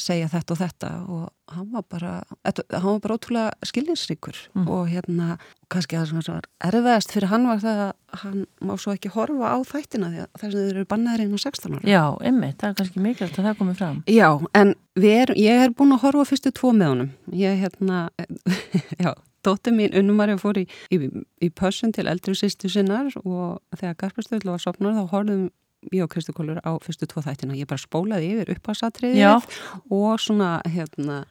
segja 0.00 0.26
þetta 0.32 0.54
og 0.54 0.58
þetta 0.58 0.88
og 1.06 1.54
hann 1.54 1.68
var 1.70 1.84
bara, 1.90 2.12
hann 2.44 2.86
var 2.88 3.00
bara 3.04 3.16
ótrúlega 3.18 3.50
skiljinsríkur 3.68 4.38
Mm. 4.54 4.68
og 4.68 4.88
hérna 4.90 5.36
kannski 5.70 5.96
það 5.96 6.06
sem 6.10 6.32
var 6.34 6.46
erfiðast 6.66 7.12
fyrir 7.14 7.28
hann 7.30 7.46
var 7.46 7.58
það 7.62 7.80
að 7.84 7.92
hann 8.22 8.46
má 8.62 8.72
svo 8.78 8.94
ekki 8.94 9.10
horfa 9.14 9.50
á 9.54 9.58
þættina 9.66 10.10
því 10.12 10.20
að 10.24 10.28
þess 10.40 10.54
að 10.54 10.60
þau 10.64 10.70
eru 10.74 10.84
bannaðir 10.92 11.24
inn 11.24 11.34
á 11.34 11.40
16 11.44 11.74
ára. 11.74 11.84
já, 11.90 12.02
einmitt, 12.22 12.56
það 12.58 12.68
er 12.70 12.74
kannski 12.80 13.00
mikilvægt 13.04 13.38
að 13.38 13.44
það 13.48 13.58
komi 13.58 13.74
fram. 13.74 14.02
Já, 14.06 14.28
en 14.54 14.74
er, 14.96 15.34
ég 15.38 15.62
er 15.66 15.70
búin 15.74 15.94
að 15.94 16.02
horfa 16.06 16.24
fyrstu 16.30 16.52
tvo 16.54 16.72
með 16.72 16.88
honum. 16.94 17.10
Ég, 17.32 17.58
hérna, 17.62 18.08
já, 19.02 19.14
dóttir 19.44 19.74
mín 19.76 19.94
unnumari 19.98 20.38
fór 20.40 20.62
í, 20.62 20.66
í, 20.94 21.00
í 21.42 21.50
pössun 21.50 21.92
til 21.94 22.06
eldri 22.10 22.34
sýstu 22.38 22.70
sinnar 22.70 23.10
og 23.24 23.60
þegar 23.76 23.98
Garpastöðl 24.04 24.50
var 24.54 24.62
sopnar 24.62 24.94
þá 24.96 25.04
horfðum 25.10 25.50
ég 25.92 26.04
og 26.04 26.12
Kristi 26.12 26.34
Kólur 26.36 26.60
á 26.64 26.72
fyrstu 26.84 27.08
tvo 27.10 27.22
þættina. 27.24 27.56
Ég 27.58 27.68
bara 27.70 27.82
spólaði 27.82 28.30
yfir 28.34 28.54
upphásatriðið 28.56 29.20
og 29.90 30.22
svona, 30.22 30.56
hérna, 30.70 31.24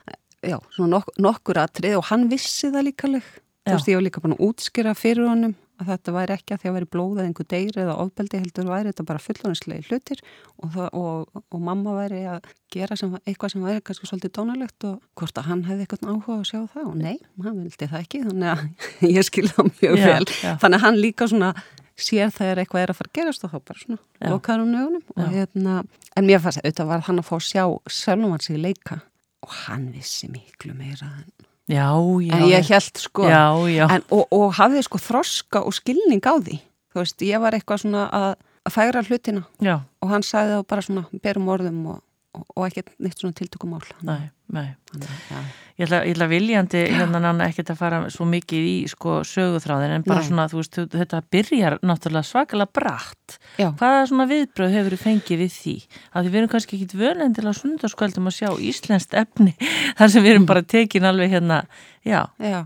já, 0.44 0.58
svona 0.76 0.98
nok 0.98 1.14
nokkur 1.22 1.62
atrið 1.64 2.00
og 2.02 2.08
hann 2.12 2.30
vissi 2.32 2.70
það 2.74 2.90
líka 2.92 3.10
alveg. 3.10 3.34
Þú 3.64 3.78
veist, 3.78 3.88
ég 3.88 3.96
var 3.96 4.04
líka 4.04 4.24
búin 4.24 4.36
að 4.36 4.42
útskýra 4.44 4.92
fyrir 5.00 5.30
honum 5.30 5.54
að 5.82 5.90
þetta 5.90 6.14
væri 6.14 6.36
ekki 6.36 6.54
að 6.54 6.62
því 6.62 6.70
að 6.70 6.76
væri 6.78 6.88
blóð 6.94 7.14
eða 7.18 7.26
einhver 7.30 7.48
deyri 7.50 7.82
eða 7.84 7.96
ofbeldi 8.04 8.40
heldur 8.42 8.68
væri 8.70 8.92
þetta 8.92 9.06
bara 9.10 9.22
fullonislegi 9.24 9.88
hlutir 9.90 10.22
og, 10.22 10.68
það, 10.76 10.90
og, 11.00 11.44
og 11.44 11.64
mamma 11.64 11.96
væri 11.98 12.22
að 12.30 12.50
gera 12.74 12.98
sem, 13.00 13.14
eitthvað 13.24 13.54
sem 13.56 13.66
væri 13.66 13.84
kannski 13.88 14.10
svolítið 14.10 14.34
dónalegt 14.38 14.88
og 14.90 15.00
hvort 15.20 15.40
að 15.42 15.50
hann 15.50 15.64
hefði 15.68 15.88
eitthvað 15.88 16.12
áhuga 16.12 16.38
að 16.40 16.50
sjá 16.52 16.60
það 16.76 16.90
og 16.92 16.98
nei, 17.00 17.16
hann 17.46 17.62
vildi 17.64 17.90
það 17.94 18.04
ekki 18.04 18.24
þannig 18.28 18.52
að 18.54 18.66
ég 19.18 19.30
skil 19.30 19.48
það 19.50 19.72
mjög 19.72 19.98
Já, 19.98 20.06
vel 20.06 20.28
já. 20.30 20.52
þannig 20.62 20.78
að 20.78 20.86
hann 20.86 21.02
líka 21.02 21.30
svona 21.34 21.54
sér 22.00 22.32
þegar 22.34 22.62
eitthvað 22.64 22.82
er 22.84 22.92
að 22.94 22.98
fara 23.00 23.10
að 23.12 23.18
gerast 23.20 23.44
og 23.46 23.52
þá 23.54 23.58
bara 23.70 23.80
svona 23.84 24.00
lokaður 24.34 24.64
um 24.66 24.72
nögunum 24.74 25.32
hérna, 25.34 25.74
en 26.18 26.26
mér 26.28 26.40
fannst 26.42 26.62
auðvitað 26.64 26.88
var 26.90 27.04
hann 27.08 27.20
að 27.22 27.28
fá 27.30 27.36
að 27.38 27.48
sjá 27.48 27.64
sjálfum 28.00 28.32
hann 28.34 28.40
sig 28.46 28.58
leika 28.58 29.00
og 29.44 29.50
hann 29.68 29.92
vissi 29.94 30.30
miklu 30.32 30.74
meira 30.74 31.10
en, 31.20 31.32
Já, 31.72 31.88
já. 32.20 32.34
en 32.36 32.44
ég 32.52 32.68
held 32.74 32.98
sko. 33.00 33.24
Já, 33.24 33.88
en, 33.88 34.04
og, 34.12 34.26
og 34.36 34.50
hafði 34.58 34.82
sko 34.84 35.00
þroska 35.00 35.62
og 35.64 35.72
skilning 35.78 36.20
á 36.28 36.36
því. 36.36 36.58
Þú 36.92 37.00
veist, 37.00 37.24
ég 37.24 37.40
var 37.40 37.56
eitthvað 37.56 37.86
svona 37.86 38.02
að, 38.12 38.34
að 38.68 38.74
færa 38.76 39.04
hlutina. 39.08 39.46
Já, 39.64 39.78
og 40.04 40.12
hann 40.12 40.26
sagði 40.28 40.58
það 40.58 40.66
bara 40.74 40.84
svona 40.84 41.04
berum 41.24 41.48
orðum 41.56 41.78
og, 41.94 42.02
og, 42.36 42.44
og 42.58 42.66
ekkert 42.68 42.92
neitt 43.00 43.16
svona 43.24 43.38
tiltökumál. 43.40 43.80
Nei, 44.04 44.18
nei. 44.20 44.30
Þannig, 44.54 45.20
já. 45.32 45.44
Ég 45.74 45.88
ætla, 45.88 46.00
ég 46.06 46.14
ætla 46.14 46.28
viljandi 46.30 46.82
hérna 46.94 47.32
ekkert 47.48 47.72
að 47.74 47.80
fara 47.80 48.00
svo 48.14 48.28
mikið 48.30 48.66
í 48.70 48.74
sko 48.92 49.16
söguþráðin 49.26 49.96
en 49.96 50.04
bara 50.06 50.22
Nei. 50.22 50.28
svona, 50.28 50.46
þú 50.52 50.60
veist, 50.60 50.78
þetta 50.94 51.22
byrjar 51.34 51.76
náttúrulega 51.82 52.30
svakalega 52.30 52.70
bratt. 52.78 53.40
Já. 53.58 53.72
Hvaða 53.80 54.04
svona 54.12 54.28
viðbröð 54.30 54.76
hefur 54.78 54.94
þú 54.94 55.00
fengið 55.02 55.42
við 55.42 55.56
því? 55.56 55.74
Að 56.14 56.30
við 56.30 56.40
erum 56.44 56.52
kannski 56.54 56.78
ekkit 56.78 56.94
völen 57.00 57.34
til 57.34 57.48
að 57.50 57.58
sundarskvöldum 57.64 58.30
að 58.30 58.38
sjá 58.38 58.52
íslenskt 58.70 59.18
efni 59.18 59.56
þar 59.98 60.14
sem 60.14 60.28
við 60.28 60.36
erum 60.36 60.48
bara 60.54 60.62
tekin 60.76 61.10
alveg 61.10 61.34
hérna, 61.34 61.64
já, 62.06 62.22
Já, 62.38 62.60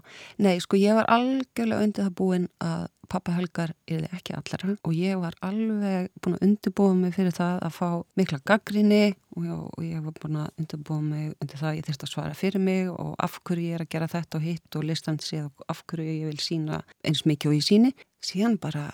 nei, 0.43 0.57
sko 0.59 0.75
ég 0.75 0.99
var 0.99 1.07
algjörlega 1.07 1.87
undir 1.87 2.09
það 2.09 2.15
búin 2.19 2.51
að 2.59 2.89
pappa 3.09 3.33
Helgar 3.37 3.71
er 3.87 4.05
ekki 4.13 4.35
allara 4.37 4.75
og 4.83 4.93
ég 4.95 5.17
var 5.21 5.35
alveg 5.45 6.09
búin 6.21 6.37
að 6.37 6.45
undirbúa 6.47 6.93
mig 6.97 7.15
fyrir 7.15 7.35
það 7.37 7.59
að 7.67 7.75
fá 7.77 7.89
mikla 8.19 8.39
gaggrinni 8.51 9.01
og, 9.35 9.43
ég- 9.43 9.65
og 9.77 9.83
ég 9.87 10.03
var 10.05 10.15
búin 10.21 10.39
að 10.43 10.49
undirbúa 10.61 11.01
mig 11.01 11.33
undir 11.41 11.57
það 11.61 11.69
að 11.71 11.77
ég 11.79 11.87
þurfti 11.89 12.07
að 12.07 12.13
svara 12.13 12.37
fyrir 12.37 12.63
mig 12.67 12.89
og 12.93 13.15
af 13.19 13.39
hverju 13.43 13.67
ég 13.71 13.75
er 13.79 13.85
að 13.85 13.91
gera 13.95 14.07
þetta 14.15 14.37
og 14.41 14.47
hitt 14.47 14.75
og 14.79 14.87
listan 14.91 15.17
séð 15.23 15.49
af 15.69 15.83
hverju 15.87 16.07
ég 16.21 16.31
vil 16.31 16.41
sína 16.43 16.81
eins 17.03 17.25
mikið 17.25 17.51
og 17.53 17.57
ég 17.59 17.67
síni. 17.67 17.93
Síðan 18.23 18.57
bara 18.59 18.89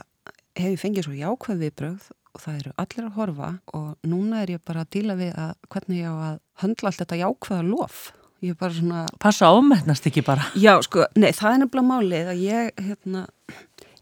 hef 0.55 0.69
ég 0.75 0.81
fengið 0.81 1.07
svo 1.07 1.15
jákvæð 1.17 1.63
viðbrögð 1.67 2.09
og 2.33 2.41
það 2.41 2.55
eru 2.63 2.71
allir 2.81 3.05
að 3.07 3.15
horfa 3.17 3.49
og 3.77 3.87
núna 4.09 4.41
er 4.43 4.55
ég 4.55 4.61
bara 4.65 4.81
að 4.85 4.91
díla 4.95 5.15
við 5.19 5.33
að 5.37 5.53
hvernig 5.69 5.99
ég 6.01 6.09
á 6.09 6.17
að 6.33 6.37
höndla 6.63 6.89
allt 6.91 7.01
þetta 7.03 7.19
jákvæða 7.23 7.63
lof. 7.69 8.03
Ég 8.43 8.51
er 8.51 8.57
bara 8.59 8.75
svona 8.75 9.01
passa 9.23 9.47
ámennast 9.47 10.03
ekki 10.09 10.19
bara. 10.27 10.43
Já, 10.59 10.73
sko, 10.83 11.05
nei, 11.15 11.29
það 11.31 11.53
er 11.53 11.59
nefnilega 11.61 11.87
málið 11.87 12.31
að 12.33 12.41
ég, 12.43 12.71
hérna, 12.89 13.21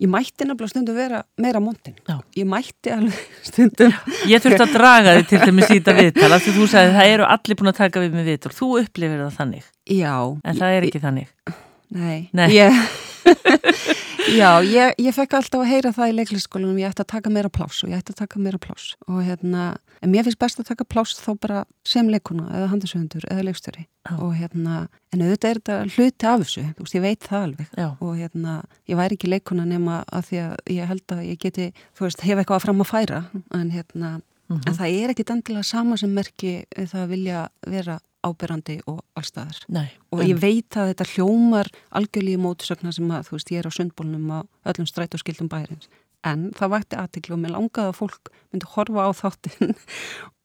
ég 0.01 0.09
mætti 0.11 0.47
nefnilega 0.47 0.71
stundum 0.73 0.97
vera 0.97 1.19
meira 1.41 1.61
montin. 1.63 1.95
Já. 2.09 2.15
Ég 2.39 2.47
mætti 2.49 2.93
alveg 2.95 3.19
stundum. 3.49 3.93
Ég 4.29 4.41
þurfti 4.43 4.65
að 4.65 4.73
draga 4.75 5.15
þig 5.19 5.27
til 5.31 5.41
þeim 5.45 5.61
í 5.61 5.67
síta 5.69 5.95
viðtal 5.97 6.31
af 6.35 6.41
því 6.45 6.55
þú 6.57 6.67
sagði 6.73 6.95
það 6.97 7.13
eru 7.15 7.27
allir 7.35 7.59
búin 7.61 7.71
að 7.73 7.79
taka 7.83 8.03
við 8.05 8.17
með 8.17 8.31
viðtal. 8.31 8.53
Þú 8.57 8.71
upplifir 8.81 9.21
það 9.25 9.37
þannig, 9.39 9.69
Já. 9.97 10.15
en 10.43 10.59
það 10.63 10.77
er 10.79 10.89
ekki 10.89 11.03
þannig. 11.05 11.31
Nei. 11.91 12.19
Nei. 12.33 12.47
Ég, 12.55 12.83
já, 14.39 14.49
ég, 14.65 14.93
ég 15.01 15.15
fekk 15.15 15.35
alltaf 15.37 15.63
að 15.63 15.69
heyra 15.71 15.91
það 15.95 16.11
í 16.11 16.15
leiklisskólanum, 16.19 16.79
ég 16.81 16.91
ætti 16.91 17.03
að 17.03 17.11
taka 17.13 17.31
meira 17.33 17.51
pláss 17.53 17.83
og 17.85 17.91
ég 17.91 18.01
ætti 18.01 18.15
að 18.15 18.21
taka 18.23 18.41
meira 18.41 18.59
pláss. 18.61 18.95
Og 19.07 19.21
hérna, 19.25 19.67
en 20.01 20.13
mér 20.13 20.25
finnst 20.27 20.41
best 20.41 20.61
að 20.61 20.71
taka 20.71 20.87
pláss 20.87 21.19
þá 21.21 21.31
bara 21.41 21.63
sem 21.87 22.09
leikuna 22.11 22.49
eða 22.49 22.71
handisöfundur 22.73 23.27
eða 23.29 23.45
leikstjóri. 23.47 23.85
Já. 24.09 24.15
Og 24.17 24.33
hérna, 24.39 24.83
en 25.13 25.23
auðvitað 25.25 25.51
er 25.51 25.61
þetta 25.61 25.79
hluti 25.95 26.29
af 26.31 26.43
þessu, 26.43 26.65
þú 26.77 26.85
veist, 26.87 26.97
ég 26.97 27.05
veit 27.05 27.29
það 27.29 27.47
alveg. 27.47 27.71
Já, 27.77 27.87
og 27.91 28.13
hérna, 28.17 28.57
ég 28.89 29.01
væri 29.01 29.17
ekki 29.19 29.31
leikuna 29.31 29.67
nema 29.69 30.01
að 30.09 30.29
því 30.29 30.43
að 30.47 30.75
ég 30.77 30.91
held 30.91 31.17
að 31.17 31.25
ég 31.29 31.41
geti 31.41 31.71
þú 31.97 32.07
veist, 32.07 32.27
hef 32.27 32.41
eitthvað 32.41 32.65
fram 32.65 32.85
að 32.85 32.91
færa 32.91 33.23
en 33.57 33.73
hérna, 33.73 34.13
en 34.51 34.75
það 34.75 34.95
er 34.99 35.13
ekki 35.13 35.27
endilega 35.31 35.63
sama 35.63 35.97
sem 35.99 36.11
merki 36.11 36.63
það 36.75 37.03
að 37.05 37.13
vilja 37.13 37.43
vera 37.71 37.99
áberandi 38.25 38.77
og 38.89 39.01
allstaðar 39.17 39.63
nei. 39.71 39.87
og 40.13 40.23
ég 40.25 40.37
veit 40.41 40.77
að 40.77 40.91
þetta 40.91 41.09
hljómar 41.15 41.71
algjörlega 41.89 42.39
í 42.39 42.41
mótusögna 42.41 42.93
sem 42.95 43.09
að 43.11 43.29
þú 43.29 43.37
veist, 43.37 43.53
ég 43.53 43.63
er 43.63 43.69
á 43.69 43.77
sundbólnum 43.77 44.27
á 44.33 44.39
öllum 44.71 44.89
stræt 44.89 45.17
og 45.17 45.23
skildum 45.23 45.49
bærins 45.51 45.89
en 46.27 46.51
það 46.57 46.75
vakti 46.75 46.99
aðtiklu 47.01 47.37
og 47.37 47.41
mér 47.41 47.55
langaði 47.55 47.89
að 47.89 47.97
fólk 47.97 48.31
myndi 48.51 48.69
horfa 48.75 49.09
á 49.09 49.11
þáttin 49.23 49.73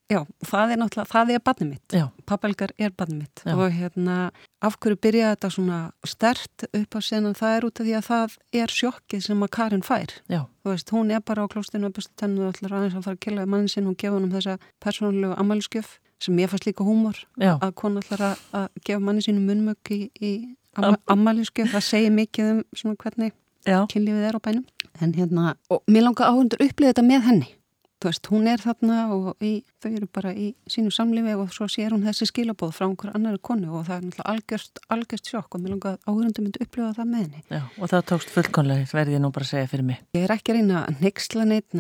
Já, 0.06 0.20
það 0.46 0.72
er 0.72 0.78
náttúrulega, 0.78 1.10
það 1.10 1.30
er 1.34 1.40
barnið 1.42 1.68
mitt. 1.72 1.94
Pappelgar 2.30 2.72
er 2.78 2.92
barnið 2.94 3.24
mitt. 3.24 3.40
Já. 3.42 3.54
og 3.56 3.72
hérna, 3.74 4.18
af 4.62 4.76
hverju 4.78 4.98
byrjaði 5.02 5.34
þetta 5.34 5.50
svona 5.50 5.78
stert 6.06 6.66
upp 6.68 6.94
á 6.94 7.00
senan, 7.02 7.34
það 7.34 7.56
er 7.56 7.66
út 7.66 7.80
af 7.82 7.88
því 7.88 7.96
að 7.98 8.06
það 8.06 8.36
er 8.60 8.74
sjokkið 8.76 9.24
sem 9.26 9.42
að 9.42 9.52
Karin 9.58 9.82
fær. 9.86 10.14
Já, 10.30 10.44
þú 10.62 10.70
veist, 10.70 10.92
hún 10.94 11.10
er 11.10 11.24
bara 11.26 11.42
á 11.42 11.50
klóstinu 11.50 11.90
að 11.90 11.96
bestu 11.98 12.14
tennu 12.22 12.46
og 12.46 12.54
ætlar 12.54 12.76
aðeins 12.78 12.94
að 13.00 13.08
fara 13.08 13.18
að 13.18 13.24
kella 13.26 13.48
mannin 13.50 13.72
sinn 13.72 13.90
og 13.90 13.98
gefa 13.98 14.14
hann 14.14 14.28
um 14.28 14.36
þessa 14.36 14.58
persónulegu 14.86 15.34
ammæliskjöf 15.42 15.96
sem 16.22 16.38
ég 16.40 16.50
fannst 16.52 16.68
líka 16.68 16.86
húmor 16.86 17.18
að 17.40 17.72
kona 17.76 18.02
ætlar 18.04 18.22
að, 18.52 18.70
gefa 18.84 19.02
mannin 19.02 19.24
sínum 19.24 19.48
munnmögg 19.50 19.92
í, 19.92 20.00
í 20.20 20.32
amma, 20.76 20.96
ammæliskjöf 21.12 21.74
það 21.74 21.84
segir 21.90 22.16
mikið 22.16 22.54
um 22.54 22.62
svona 22.76 22.96
hvernig 23.02 23.36
kynlífið 23.66 24.24
er 24.30 24.38
á 24.38 24.40
bænum. 24.40 24.64
En 25.02 25.12
hérna, 25.12 25.54
og 25.68 25.82
mér 25.90 26.06
langar 26.06 26.30
áhundur 26.30 26.62
upplýða 26.64 26.94
þetta 26.94 27.04
með 27.06 27.20
henni. 27.28 27.48
Þú 27.96 28.10
veist, 28.10 28.28
hún 28.28 28.44
er 28.52 28.60
þarna 28.60 28.96
og 29.14 29.40
í, 29.40 29.64
þau 29.80 29.88
eru 29.88 30.06
bara 30.12 30.30
í 30.36 30.50
sínu 30.68 30.90
samlífi 30.92 31.32
og 31.40 31.48
svo 31.54 31.64
sér 31.72 31.94
hún 31.94 32.04
þessi 32.04 32.26
skilabóð 32.28 32.74
frá 32.76 32.84
einhver 32.86 33.14
annari 33.16 33.40
konu 33.40 33.72
og 33.72 33.86
það 33.88 33.96
er 33.96 34.02
náttúrulega 34.04 34.32
algjörst, 34.34 34.74
algjörst 34.92 35.30
sjokk 35.32 35.56
og 35.56 35.60
mér 35.64 35.72
langar 35.72 35.96
áhundur 36.04 36.44
myndi 36.44 36.60
upplýða 36.60 36.92
það 36.98 37.08
með 37.14 37.20
henni. 37.24 37.40
Já. 37.48 37.62
Og 37.80 37.86
það 37.94 38.04
tókst 38.12 38.34
fullkonlega, 38.36 38.90
verði 38.92 39.16
ég 39.16 39.24
nú 39.24 39.32
bara 39.32 39.48
að 39.48 39.52
segja 39.54 39.72
fyrir 39.72 39.88
mig. 39.88 40.04
ég 40.12 40.22
er 40.28 40.36
ekki 40.36 40.52
að 40.52 40.56
reyna 40.60 40.84
að 40.84 40.92
neyksla 41.06 41.48
neitt 41.48 41.70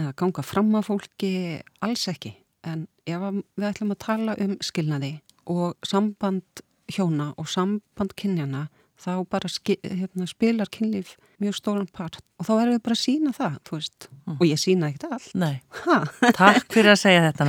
en 2.66 2.86
ef 3.06 3.22
við 3.56 3.68
ætlum 3.70 3.94
að 3.94 4.02
tala 4.04 4.36
um 4.42 4.56
skilnaði 4.64 5.12
og 5.52 5.76
samband 5.86 6.62
hjóna 6.92 7.32
og 7.38 7.48
samband 7.50 8.14
kynjana 8.18 8.66
þá 9.00 9.10
bara 9.28 9.48
hérna, 9.50 10.26
spilar 10.30 10.70
kynlíf 10.72 11.16
mjög 11.42 11.56
stóran 11.58 11.88
part 11.92 12.16
og 12.40 12.46
þá 12.46 12.52
erum 12.56 12.74
við 12.74 12.82
bara 12.84 12.96
að 12.96 13.00
sína 13.00 13.32
það, 13.32 13.56
þú 13.64 13.76
veist, 13.78 14.06
og 14.34 14.42
ég 14.44 14.60
sína 14.60 14.88
ekkert 14.90 15.12
allt. 15.16 15.28
Nei, 15.40 15.54
Ha? 15.86 15.96
takk 16.36 16.66
fyrir 16.72 16.92
að 16.92 16.98
segja 17.00 17.22
þetta. 17.26 17.46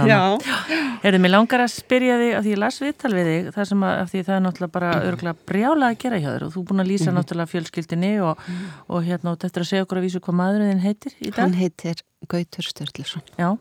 Herðu, 1.03 1.21
mér 1.23 1.33
langar 1.33 1.63
að 1.65 1.73
spyrja 1.73 2.17
þig, 2.21 2.31
af 2.37 2.45
því 2.45 2.53
ég 2.53 2.61
las 2.61 2.79
viðtal 2.83 3.11
við 3.15 3.29
þig, 3.31 3.49
það 3.57 3.69
sem 3.71 3.85
að, 3.87 4.03
því 4.13 4.23
það 4.27 4.35
er 4.37 4.43
náttúrulega 4.45 4.75
bara 4.77 4.91
örgulega 5.09 5.49
brjála 5.51 5.91
að 5.91 5.99
gera 6.03 6.21
hjá 6.23 6.29
þér 6.29 6.47
og 6.47 6.53
þú 6.55 6.63
er 6.63 6.67
búin 6.71 6.83
að 6.83 6.91
lýsa 6.93 7.15
náttúrulega 7.15 7.51
fjölskyldinni 7.53 8.13
og, 8.23 8.47
og 8.87 9.07
hérna, 9.07 9.33
og 9.33 9.41
þetta 9.43 9.59
er 9.59 9.67
að 9.67 9.71
segja 9.73 9.87
okkur 9.87 10.01
að 10.01 10.07
vísu 10.07 10.23
hvað 10.23 10.39
maðurinn 10.39 10.73
þinn 10.73 10.85
heitir 10.87 11.17
í 11.19 11.29
dag. 11.31 11.41
Hann 11.43 11.59
heitir 11.59 12.03
Gautur 12.27 12.65
Sturluson. 12.65 13.21
Já, 13.37 13.51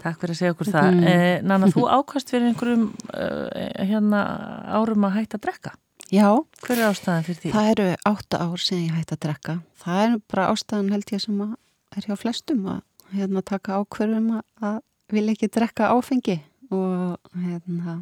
takk 0.00 0.22
fyrir 0.22 0.34
að 0.34 0.38
segja 0.40 0.54
okkur 0.54 0.70
það. 0.70 0.88
Mm. 0.94 1.10
Eh, 1.10 1.42
Nanna, 1.44 1.68
þú 1.74 1.84
ákast 1.98 2.32
fyrir 2.32 2.48
einhverjum 2.48 2.88
uh, 3.12 3.50
hérna 3.90 4.24
Já, 6.10 6.28
Hver 6.64 6.76
er 6.78 6.88
ástæðan 6.90 7.26
fyrir 7.26 7.40
því? 7.40 7.50
það 7.54 7.68
eru 7.72 7.88
átta 8.10 8.38
ár 8.42 8.62
sem 8.62 8.80
ég 8.82 8.94
hætti 8.98 9.14
að 9.14 9.22
drekka. 9.24 9.56
Það 9.78 10.04
er 10.04 10.14
bara 10.32 10.46
ástæðan 10.50 10.92
held 10.94 11.12
ég 11.14 11.22
sem 11.22 11.42
er 11.96 12.06
hjá 12.06 12.16
flestum 12.18 12.64
að 12.66 12.80
hérna, 13.14 13.42
taka 13.46 13.78
ákverðum 13.78 14.30
að, 14.38 14.44
að 14.62 14.78
vilja 15.14 15.34
ekki 15.36 15.50
drekka 15.54 15.90
áfengi 15.94 16.38
og 16.70 17.32
hérna 17.34 17.96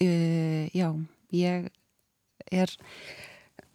uh, 0.00 0.64
já, 0.74 0.88
ég 1.34 1.70
er 2.54 2.74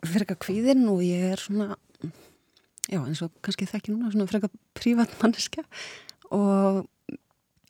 frekar 0.05 0.39
kvíðinn 0.39 0.87
og 0.91 1.03
ég 1.03 1.33
er 1.33 1.41
svona 1.41 1.75
já, 2.87 3.01
eins 3.01 3.23
og 3.25 3.33
kannski 3.43 3.67
þekki 3.67 3.93
núna 3.93 4.13
svona 4.13 4.29
frekar 4.31 4.53
prívat 4.77 5.15
manneska 5.19 5.65
og 6.31 6.85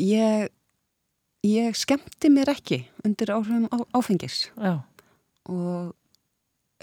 ég 0.01 0.49
ég 1.45 1.77
skemmti 1.77 2.29
mér 2.33 2.53
ekki 2.53 2.83
undir 3.05 3.33
áhrifum 3.33 3.69
á, 3.71 3.77
áfengis 3.95 4.49
Já, 4.59 4.83
og 5.45 5.95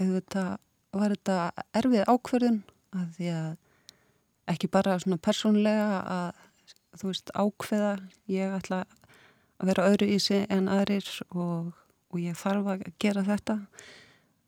auðvitað 0.01 0.57
var 0.97 1.13
þetta 1.13 1.39
erfið 1.77 2.09
ákverðun 2.09 2.61
að 2.97 3.07
því 3.17 3.31
að 3.37 3.51
ekki 4.53 4.71
bara 4.73 4.99
svona 5.03 5.21
persónlega 5.21 5.89
að 6.17 6.43
þú 6.97 7.11
veist 7.11 7.33
ákveða 7.35 7.93
ég 8.33 8.55
ætla 8.57 8.85
að 9.57 9.71
vera 9.71 9.89
öðru 9.91 10.09
í 10.15 10.19
sig 10.23 10.47
en 10.53 10.71
aðrir 10.73 11.09
og, 11.31 11.73
og 12.13 12.21
ég 12.21 12.37
þarf 12.39 12.73
að 12.73 12.87
gera 13.03 13.25
þetta 13.27 13.59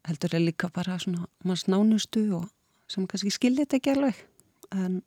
heldur 0.09 0.37
er 0.37 0.45
líka 0.45 0.71
bara 0.73 0.99
svona 1.01 1.27
manns 1.45 1.67
nánustu 1.69 2.25
og 2.39 2.49
sem 2.89 3.07
kannski 3.09 3.33
skilja 3.33 3.67
þetta 3.67 3.79
ekki 3.79 3.95
alveg. 3.95 4.21
En, 4.73 5.01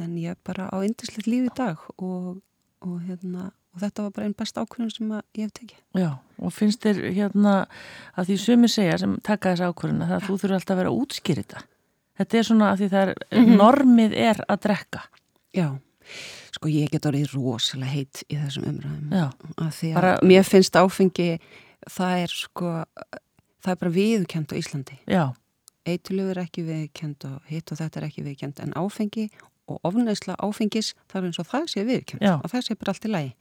en 0.00 0.16
ég 0.20 0.32
er 0.32 0.40
bara 0.44 0.68
á 0.72 0.76
indislegt 0.84 1.28
líf 1.28 1.50
í 1.50 1.54
dag 1.56 1.80
og, 1.96 2.40
og 2.84 2.96
hérna 3.04 3.50
og 3.76 3.82
þetta 3.84 4.02
var 4.06 4.10
bara 4.16 4.26
einn 4.26 4.34
besta 4.38 4.62
ákvörðun 4.64 4.92
sem 4.94 5.10
ég 5.36 5.42
hef 5.44 5.52
tekið. 5.52 5.80
já, 6.00 6.10
og 6.40 6.52
finnst 6.56 6.80
þér 6.82 7.00
hérna 7.12 7.54
að 8.16 8.30
því 8.30 8.36
sumi 8.40 8.68
segja 8.72 8.98
sem 9.02 9.16
taka 9.22 9.52
þess 9.54 9.66
ákvörðuna 9.68 10.08
það 10.08 10.16
að 10.16 10.26
þú 10.30 10.38
þurfa 10.42 10.58
alltaf 10.60 10.74
að 10.76 10.80
vera 10.82 10.90
að 10.94 11.00
útskýra 11.04 11.44
þetta. 11.44 11.62
Þetta 12.16 12.38
er 12.40 12.46
svona 12.48 12.70
að 12.72 12.78
því 12.80 12.88
það 12.94 13.02
er, 13.06 13.14
Mhm. 13.36 13.56
normið 13.60 14.12
er 14.16 14.36
að 14.48 14.60
drekka. 14.64 15.00
Já, 15.52 15.66
sko 16.56 16.68
ég 16.72 16.90
get 16.90 17.02
orðið 17.04 17.34
rosalega 17.36 17.92
heitt 17.92 18.22
í 18.30 18.36
þessum 18.40 18.64
umræðum. 18.64 19.10
Já, 19.12 19.30
að 19.58 19.72
því 19.76 19.88
að 19.90 19.94
Bara- 19.94 20.18
mér 20.22 20.44
finnst 20.44 20.72
áfengi 20.72 21.38
það 21.90 22.22
er 22.22 22.28
sko 22.28 22.84
það 23.62 23.72
er 23.72 23.76
bara 23.76 23.90
viðkjönd 23.92 24.52
á 24.52 24.54
Íslandi. 24.56 24.98
Já, 25.06 25.34
eitulöf 25.86 26.30
er 26.30 26.40
ekki 26.46 26.64
viðkjönd 26.64 27.24
og 27.26 27.42
hitt 27.46 27.70
og 27.72 27.78
þetta 27.78 27.96
er 28.00 28.06
ekki 28.08 28.24
viðkjönd 28.24 28.60
en 28.62 28.72
áfengi 28.72 29.30
og 29.68 29.80
ofneisla 29.84 30.36
áfengis 30.38 30.94
það 31.10 31.16
er 31.20 31.26
eins 31.26 31.38
og 31.38 31.46
það 31.46 31.64
sé 31.68 31.84
viðkjönd 31.84 32.44
og 32.44 32.50
það 32.50 32.62
sé 32.62 32.74
bara 32.78 32.92
allt 32.94 33.04
í 33.04 33.10
lagi 33.10 33.34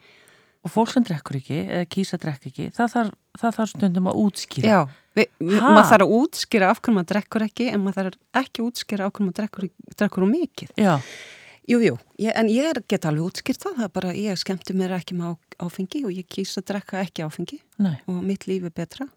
og 0.65 0.73
fólk 0.73 0.91
sem 0.95 1.05
drekkur 1.05 1.37
ekki 1.39 1.59
eða 1.61 1.85
kýsa 1.93 2.17
drekka 2.21 2.49
ekki, 2.49 2.67
það 2.73 2.91
þarf, 2.95 3.15
það 3.41 3.55
þarf 3.59 3.71
stundum 3.75 4.09
að 4.11 4.19
útskýra. 4.25 4.71
Já, 4.73 4.79
vi, 5.15 5.25
vi, 5.39 5.55
Ha? 5.61 5.71
maður 5.75 5.89
þarf 5.93 6.05
að 6.07 6.13
útskýra 6.19 6.69
af 6.73 6.81
hvernig 6.81 6.97
maður 6.99 7.09
drekkur 7.13 7.45
ekki 7.47 7.67
en 7.71 7.83
maður 7.85 7.97
þarf 8.01 8.43
ekki 8.43 8.61
að 8.63 8.69
útskýra 8.71 9.05
af 9.07 9.13
hvernig 9.15 9.29
maður 9.31 9.39
drekkur, 9.41 9.67
drekkur 10.01 10.25
úr 10.25 10.31
mikið 10.33 10.73
Já, 10.81 10.95
Jú, 11.65 11.79
jú, 11.81 11.95
ég, 12.21 12.29
en 12.37 12.49
ég 12.53 12.77
get 12.85 13.05
alveg 13.09 13.25
útskýrt 13.25 13.63
það, 13.63 13.77
það 13.79 13.85
er 13.87 13.93
bara 13.95 14.09
ég 14.13 14.37
skemmti 14.37 14.73
mér 14.77 14.91
ekki 14.99 15.15
með 15.17 15.31
áfengi 15.65 16.03
og 16.05 16.11
ég 16.13 16.27
kýsa 16.29 16.61
að 16.61 16.67
drekka 16.69 16.99
ekki 17.01 17.23
áfengi 17.25 17.57
nei, 17.81 17.95
og 18.05 18.19
mitt 18.21 18.45
líf 18.45 18.67
er 18.69 18.73
betra 18.75 19.07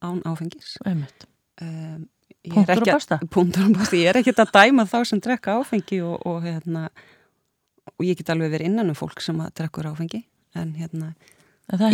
án 0.00 0.22
áfengis. 0.24 0.78
einmitt. 0.86 1.26
Um, 1.60 2.06
ég 2.46 2.56
er 2.56 2.64
Punktur 2.70 2.86
og 2.86 2.88
basta. 2.94 3.18
punktur 3.36 3.66
og 3.68 3.76
basta, 3.76 3.98
ég 4.00 4.08
er 4.14 4.20
ekkert 4.22 4.40
að 4.46 4.54
dæma 4.56 4.86
þá 4.88 4.96
sem 5.10 5.20
drekka 5.20 5.58
áfengi 5.60 6.00
og, 6.06 6.16
og 6.24 6.40
hérna 6.46 6.86
og 7.98 8.06
ég 8.06 8.16
get 8.20 8.32
alveg 8.32 8.54
verið 8.56 8.70
innan 8.70 8.92
um 8.94 8.96
fólk 8.96 9.20
sem 9.20 9.36
að 9.44 9.52
drekkur 9.60 9.90
áfengi 9.92 10.22
en 10.60 10.74
hérna, 10.78 11.12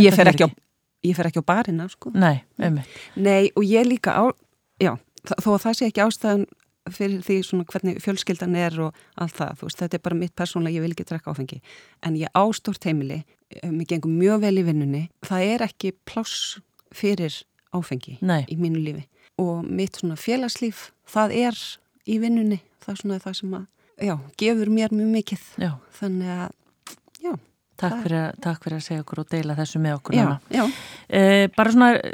ég 0.00 0.16
fer 0.16 0.30
ekki 0.32 0.48
á 0.48 0.50
ég 1.04 1.16
fer 1.16 1.28
ekki 1.28 1.42
á 1.44 1.46
barina, 1.46 1.86
sko. 1.92 2.12
Nei, 2.16 2.42
einmitt. 2.60 2.90
Nei, 3.20 3.50
og 3.54 3.64
ég 3.68 3.86
líka 3.88 4.14
á, 4.16 4.24
já, 4.80 4.94
þó 5.28 5.48
að 5.54 5.64
það 5.66 5.78
sé 5.78 5.88
ekki 5.90 6.04
ástæðan 6.04 6.46
fyrir 6.92 7.22
því 7.24 7.36
svona 7.46 7.66
hvernig 7.68 8.00
fjölskyldan 8.04 8.56
er 8.60 8.76
og 8.86 8.96
allt 9.20 9.36
það, 9.38 9.54
þú 9.60 9.68
veist, 9.68 9.80
þetta 9.80 9.98
er 9.98 10.02
bara 10.04 10.18
mitt 10.20 10.34
persónulega, 10.36 10.76
ég 10.76 10.84
vil 10.84 10.92
ekki 10.92 11.06
drekka 11.08 11.32
áfengi, 11.32 11.60
en 12.04 12.18
ég 12.20 12.32
á 12.36 12.44
stórt 12.56 12.84
heimili, 12.84 13.22
mér 13.64 13.88
gengur 13.94 14.12
mjög 14.12 14.44
vel 14.44 14.56
í 14.60 14.66
vinnunni, 14.66 15.02
það 15.24 15.46
er 15.54 15.66
ekki 15.68 15.94
pláss 16.08 16.58
fyrir 16.94 17.40
áfengi 17.74 18.18
Nei. 18.20 18.42
í 18.52 18.58
mínu 18.60 18.82
lífi. 18.84 19.06
Og 19.40 19.64
mitt 19.66 19.96
svona 19.98 20.18
félagslíf, 20.20 20.90
það 21.10 21.32
er 21.40 21.62
í 22.06 22.18
vinnunni, 22.22 22.60
það 22.84 22.92
er 22.92 23.00
svona 23.00 23.22
það 23.24 23.40
sem 23.40 23.56
að, 23.60 23.64
já, 24.10 24.14
gefur 24.44 24.72
mér 24.76 24.94
mjög 24.94 25.10
mikið, 25.16 25.48
Já, 25.64 25.72
þannig 25.96 26.36
að, 26.36 26.54
já, 27.24 27.32
takk 27.80 28.02
fyrir, 28.04 28.18
að- 28.20 28.36
takk 28.44 28.64
fyrir 28.64 28.78
að 28.78 28.84
segja 28.86 29.04
okkur 29.04 29.20
og 29.22 29.28
deila 29.32 29.56
þessu 29.58 29.80
með 29.82 29.96
okkur 29.98 30.16
já, 30.16 30.26
já. 30.54 30.64
Eh, 31.08 31.46
bara 31.56 31.72
svona 31.74 31.88
eh, 31.98 32.12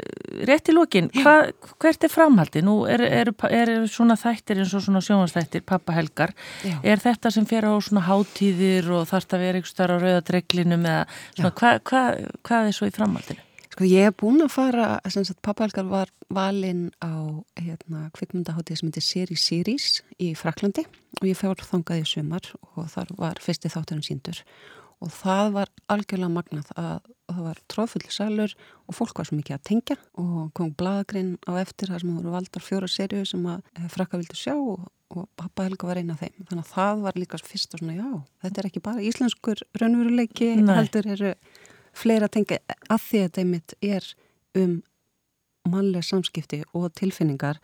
rétt 0.49 0.71
í 0.71 0.75
lokin, 0.75 1.09
hva, 1.21 1.35
hvert 1.81 2.07
er 2.07 2.11
framhaldi? 2.13 2.63
Nú 2.65 2.75
eru 2.89 3.05
er, 3.05 3.33
er, 3.49 3.73
svona 3.91 4.17
þættir 4.19 4.63
eins 4.63 4.73
og 4.77 4.85
svona 4.85 5.03
sjónvarsþættir, 5.05 5.63
pappa 5.67 5.93
helgar. 5.93 6.33
Já. 6.65 6.79
Er 6.83 7.03
þetta 7.03 7.31
sem 7.31 7.45
fer 7.45 7.67
á 7.69 7.73
svona 7.79 8.05
hátíðir 8.07 8.89
og 8.91 9.07
þarf 9.11 9.29
það 9.29 9.39
að 9.39 9.45
vera 9.45 9.61
ykkur 9.61 9.73
starf 9.75 9.95
á 9.95 10.03
rauðadreglinum 10.03 10.89
eða 10.89 11.05
svona, 11.37 11.55
hvað 11.61 11.79
hva, 11.91 12.03
hvað 12.49 12.67
er 12.71 12.77
svo 12.77 12.89
í 12.89 12.95
framhaldinu? 12.97 13.47
Sko 13.71 13.87
ég 13.87 14.09
er 14.09 14.15
búin 14.19 14.43
að 14.43 14.51
fara, 14.51 14.87
sem 15.07 15.23
sagt 15.23 15.39
pappahelgar 15.45 15.85
var 15.87 16.09
valinn 16.27 16.89
á 16.99 17.39
hérna, 17.55 18.09
kvikmyndahátið 18.17 18.81
sem 18.81 18.89
heitir 18.89 19.05
Seri 19.05 19.37
Siris 19.39 19.85
í 20.19 20.33
Fraklandi 20.35 20.83
og 21.21 21.29
ég 21.29 21.39
fór 21.39 21.55
þangað 21.63 22.01
í 22.01 22.09
sumar 22.09 22.49
og 22.75 22.89
þar 22.91 23.13
var 23.15 23.39
fyrsti 23.39 23.71
þátturinn 23.71 24.03
síndur 24.03 24.41
og 24.43 24.80
það 25.09 25.51
var 25.55 25.71
algjörlega 25.89 26.29
magnað 26.29 26.71
að 26.77 27.09
það 27.31 27.43
var 27.47 27.59
tróðfulli 27.71 28.11
salur 28.13 28.55
og 28.85 28.95
fólk 28.97 29.21
var 29.21 29.29
svo 29.29 29.37
mikið 29.39 29.55
að 29.55 29.67
tengja 29.69 29.97
og 30.19 30.51
kom 30.57 30.73
bladagrinn 30.77 31.37
á 31.47 31.57
eftir 31.61 31.91
þar 31.91 32.03
sem 32.03 32.15
voru 32.17 32.33
valdar 32.35 32.65
fjóra 32.65 32.89
serju 32.91 33.23
sem 33.29 33.45
að 33.49 33.61
eh, 33.77 33.87
frakka 33.93 34.19
vildu 34.19 34.37
sjá 34.37 34.53
og, 34.57 34.85
og 35.15 35.27
pappa 35.39 35.65
Helga 35.67 35.89
var 35.89 36.01
eina 36.01 36.17
af 36.17 36.23
þeim. 36.25 36.45
Þannig 36.49 36.63
að 36.65 36.73
það 36.73 37.03
var 37.05 37.19
líka 37.23 37.41
fyrst 37.41 37.75
og 37.75 37.81
svona 37.81 37.97
já, 37.97 38.11
þetta 38.43 38.61
er 38.61 38.69
ekki 38.69 38.83
bara 38.83 39.05
íslenskur 39.07 39.63
raunveruleiki 39.81 40.51
heldur 40.69 41.11
eru 41.15 41.33
fleira 41.97 42.29
tengja 42.31 42.61
að 42.87 43.07
því 43.07 43.21
að 43.21 43.25
þetta 43.29 43.43
einmitt 43.45 43.77
er 43.81 44.11
um 44.59 44.77
mannlega 45.71 46.07
samskipti 46.07 46.63
og 46.77 46.91
tilfinningar 46.97 47.59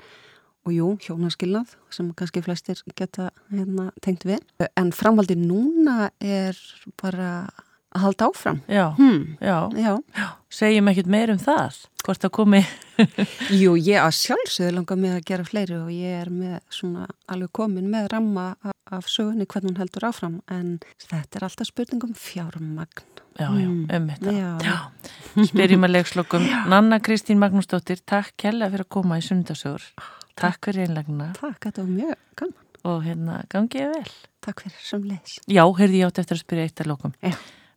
og 0.67 0.73
jú, 0.75 0.89
hjónaskilnað 1.07 1.71
sem 1.95 2.09
kannski 2.17 2.43
flestir 2.45 2.81
geta 2.99 3.29
hérna, 3.53 3.89
tengt 4.03 4.27
við. 4.27 4.43
En 4.77 4.91
framhaldi 4.95 5.37
núna 5.39 6.09
er 6.19 6.57
bara 7.01 7.31
að 7.47 8.01
halda 8.03 8.27
áfram. 8.27 8.57
Já, 8.69 8.91
Hmm, 8.99 9.37
já, 9.41 9.69
já. 9.73 10.25
segjum 10.53 10.89
ekkert 10.91 11.07
meir 11.09 11.31
um 11.31 11.39
það, 11.39 11.77
hvort 12.03 12.19
það 12.21 12.31
komi, 12.35 12.59
Jú, 13.61 13.75
ég 13.79 14.01
að 14.03 14.13
sjálfsögðu 14.19 14.73
langar 14.75 14.97
með 14.99 15.15
að 15.17 15.23
gera 15.29 15.45
fleiri 15.47 15.77
og 15.79 15.89
ég 15.93 16.17
er 16.25 16.29
með 16.33 16.59
svona 16.69 17.07
alveg 17.31 17.51
komin 17.55 17.87
með 17.89 18.09
ramma 18.11 18.45
af, 18.91 19.07
sögunni 19.11 19.47
hvernig 19.47 19.71
hún 19.73 19.79
heldur 19.81 20.05
áfram 20.09 20.37
en 20.51 20.77
þetta 21.07 21.39
er 21.39 21.47
alltaf 21.47 21.67
spurning 21.71 22.03
um 22.07 22.13
fjármagn. 22.13 23.07
já, 23.39 23.47
já, 23.53 23.67
um 23.69 24.07
þetta. 24.11 24.35
Já. 24.65 24.77
Spyrjum 25.49 25.85
að 25.87 25.93
leikslokum, 25.97 26.45
Nanna 26.71 26.99
Kristín 26.99 27.37
Magnúsdóttir, 27.41 27.99
takk 28.05 28.33
kella 28.37 28.69
fyrir 28.73 28.85
að 28.87 28.93
koma 28.97 29.17
í 29.21 29.25
sundasögur. 29.25 29.83
Takk 30.37 30.69
fyrir 30.69 30.85
einlegnina 30.87 31.31
Takk, 31.37 31.59
þetta 31.67 31.83
var 31.83 31.93
mjög 31.93 32.17
gaman. 32.41 32.65
og 32.87 32.99
hérna 33.03 33.37
gangið 33.51 33.93
vel. 33.95 34.11
Takk 34.45 34.61
fyrir 34.63 34.83
sem 34.87 35.03
leis. 35.09 35.37
Já, 35.49 35.63
heyrði 35.79 36.01
ég 36.03 36.07
átt 36.11 36.19
eftir 36.21 36.37
að 36.37 36.43
spyrja 36.45 36.67
eitt 36.69 36.83
að 36.83 36.91
lokum. 36.93 37.15
Já. 37.25 37.33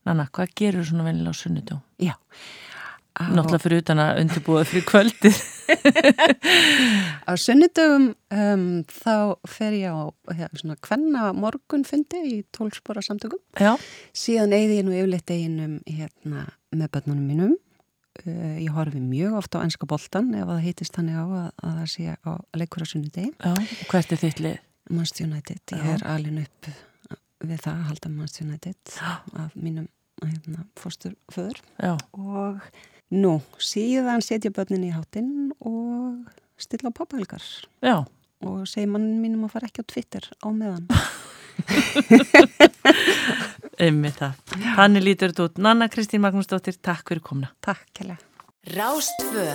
Nanna, 0.06 0.28
hvað 0.32 0.52
gerur 0.56 0.84
svona 0.86 1.06
venilega 1.08 1.34
á 1.34 1.40
sunnudum? 1.40 1.80
Já. 2.00 2.14
Náttúrulega 3.20 3.60
fyrir 3.60 3.82
utan 3.82 3.98
að 4.00 4.20
undirbúa 4.22 4.62
fyrir 4.64 4.84
kvöldið. 4.88 5.40
Á 7.28 7.32
sunnudögum 7.36 8.06
um, 8.32 8.62
þá 8.88 9.14
fer 9.50 9.74
ég 9.76 9.92
á 9.92 10.08
hérna, 10.30 10.60
svona 10.62 10.76
kvenna 10.80 11.24
morgunfundi 11.36 12.22
í 12.30 12.38
tólspora 12.54 13.02
samtökum. 13.04 13.40
Já, 13.60 13.74
Síðan 14.16 14.54
eigði 14.56 14.78
ég 14.80 14.86
nú 14.88 14.94
yfirleitt 14.96 15.26
deginum 15.28 15.74
hérna, 15.90 16.46
með 16.72 16.92
börnunum 16.96 17.26
mínum. 17.28 17.52
Uh, 18.26 18.58
ég 18.60 18.68
horfi 18.76 19.00
mjög 19.00 19.32
ofta 19.38 19.58
á 19.60 19.64
ennska 19.64 19.86
boltan 19.88 20.26
ef 20.36 20.44
það 20.50 20.58
heitist 20.66 20.92
þannig 20.96 21.16
á 21.16 21.24
að, 21.24 21.48
að 21.64 21.72
það 21.80 21.88
sé 21.94 22.04
á 22.20 22.32
leikur 22.60 22.84
á 22.84 22.86
sunnudegi. 22.90 23.30
já, 23.40 23.52
hvert 23.90 24.12
er 24.12 24.18
þitt 24.24 24.40
lið? 24.44 24.56
Manchester 24.90 25.24
United. 25.28 25.60
Ég 25.70 25.76
Já. 25.86 25.92
er 25.94 26.02
alin 26.10 26.38
upp 26.42 26.60
við 27.46 27.58
það 27.62 27.74
að 27.76 27.86
halda 27.88 28.08
Manchester 28.10 28.44
United 28.48 28.78
af 29.44 29.50
mínum 29.54 29.86
hérna, 30.20 30.60
fósturföður. 30.76 31.58
Já, 31.80 31.94
Og 32.12 32.58
nú, 33.14 33.36
síðan 33.62 34.20
setja 34.26 34.50
börnin 34.52 34.84
í 34.88 34.92
hátinn 34.92 35.52
og 35.60 36.26
stilla 36.60 36.90
á 36.90 36.92
pappahelgar. 36.98 37.42
já, 37.80 38.02
og 38.44 38.66
segi 38.68 38.86
mannin 38.90 39.22
mínum 39.22 39.44
að 39.46 39.52
fara 39.54 39.66
ekki 39.70 39.80
á 39.80 39.86
Twitter 39.94 40.24
á 40.44 40.48
meðan. 40.50 40.86
einmitt 43.80 44.20
það. 44.20 44.40
Þannig 44.78 45.06
lítur 45.06 45.32
þetta 45.32 45.46
út. 45.48 45.60
Nanna 45.66 45.90
Kristín 45.92 46.24
Magnúsdóttir, 46.24 46.78
takk 46.82 47.08
fyrir 47.10 47.24
komna. 47.24 47.52
Takk, 47.64 47.86
Kjella. 47.96 48.18
Rástfö 48.76 49.46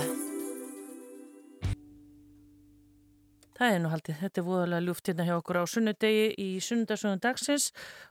Það 3.56 3.72
er 3.72 3.78
nú 3.80 3.90
haldið, 3.94 4.18
þetta 4.20 4.42
er 4.42 4.46
voðalega 4.50 4.84
ljúft 4.84 5.08
hérna 5.08 5.26
hjá 5.30 5.34
okkur 5.38 5.60
á 5.64 5.66
sunnudegi 5.72 6.26
í 6.44 6.48
sunnudasögun 6.60 7.22
dagsins 7.24 7.70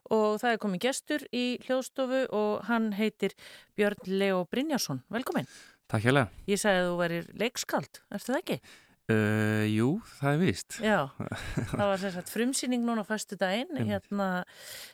og 0.09 0.39
það 0.41 0.55
er 0.55 0.61
komin 0.63 0.81
gestur 0.81 1.27
í 1.37 1.43
hljóðstofu 1.67 2.23
og 2.33 2.63
hann 2.71 2.95
heitir 2.97 3.35
Björn 3.77 4.09
Leo 4.09 4.47
Brynjarsson. 4.49 5.03
Velkomin. 5.13 5.51
Takk 5.93 6.07
hérlega. 6.07 6.31
Ég 6.49 6.63
sagði 6.63 6.81
að 6.81 6.89
þú 6.89 6.97
værir 7.03 7.29
leikskald, 7.43 8.01
ertu 8.09 8.33
það 8.33 8.41
ekki? 8.41 8.59
Uh, 9.05 9.65
jú, 9.69 9.89
það 10.17 10.31
er 10.31 10.39
víst. 10.41 10.77
Já, 10.81 10.99
það 11.75 11.83
var 11.91 12.01
sérsagt 12.01 12.31
frumsýning 12.33 12.87
núna 12.87 13.05
fæstu 13.05 13.37
daginn, 13.37 13.75
hérna 13.85 14.29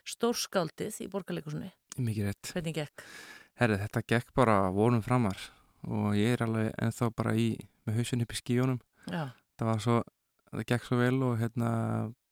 stórskaldið 0.09 0.97
í 1.05 1.11
borgarleikusunni. 1.13 1.71
Mikið 2.01 2.27
rétt. 2.31 2.51
Hvernig 2.57 2.75
gekk? 2.81 3.05
Herri, 3.61 3.77
þetta 3.85 4.03
gekk 4.15 4.33
bara 4.35 4.57
vonum 4.75 5.05
framar 5.05 5.39
og 5.87 6.17
ég 6.19 6.35
er 6.35 6.43
alveg 6.47 6.73
ennþá 6.81 7.11
bara 7.17 7.37
í 7.39 7.53
með 7.87 8.01
hausin 8.01 8.25
upp 8.25 8.35
í 8.35 8.41
skíunum. 8.41 8.81
Já, 9.11 9.31
Það 9.61 9.69
var 9.69 9.81
svo, 9.85 9.95
það 10.51 10.67
gekk 10.73 10.85
svo 10.89 10.97
vel 10.97 11.17
og 11.27 11.39
hérna, 11.41 11.71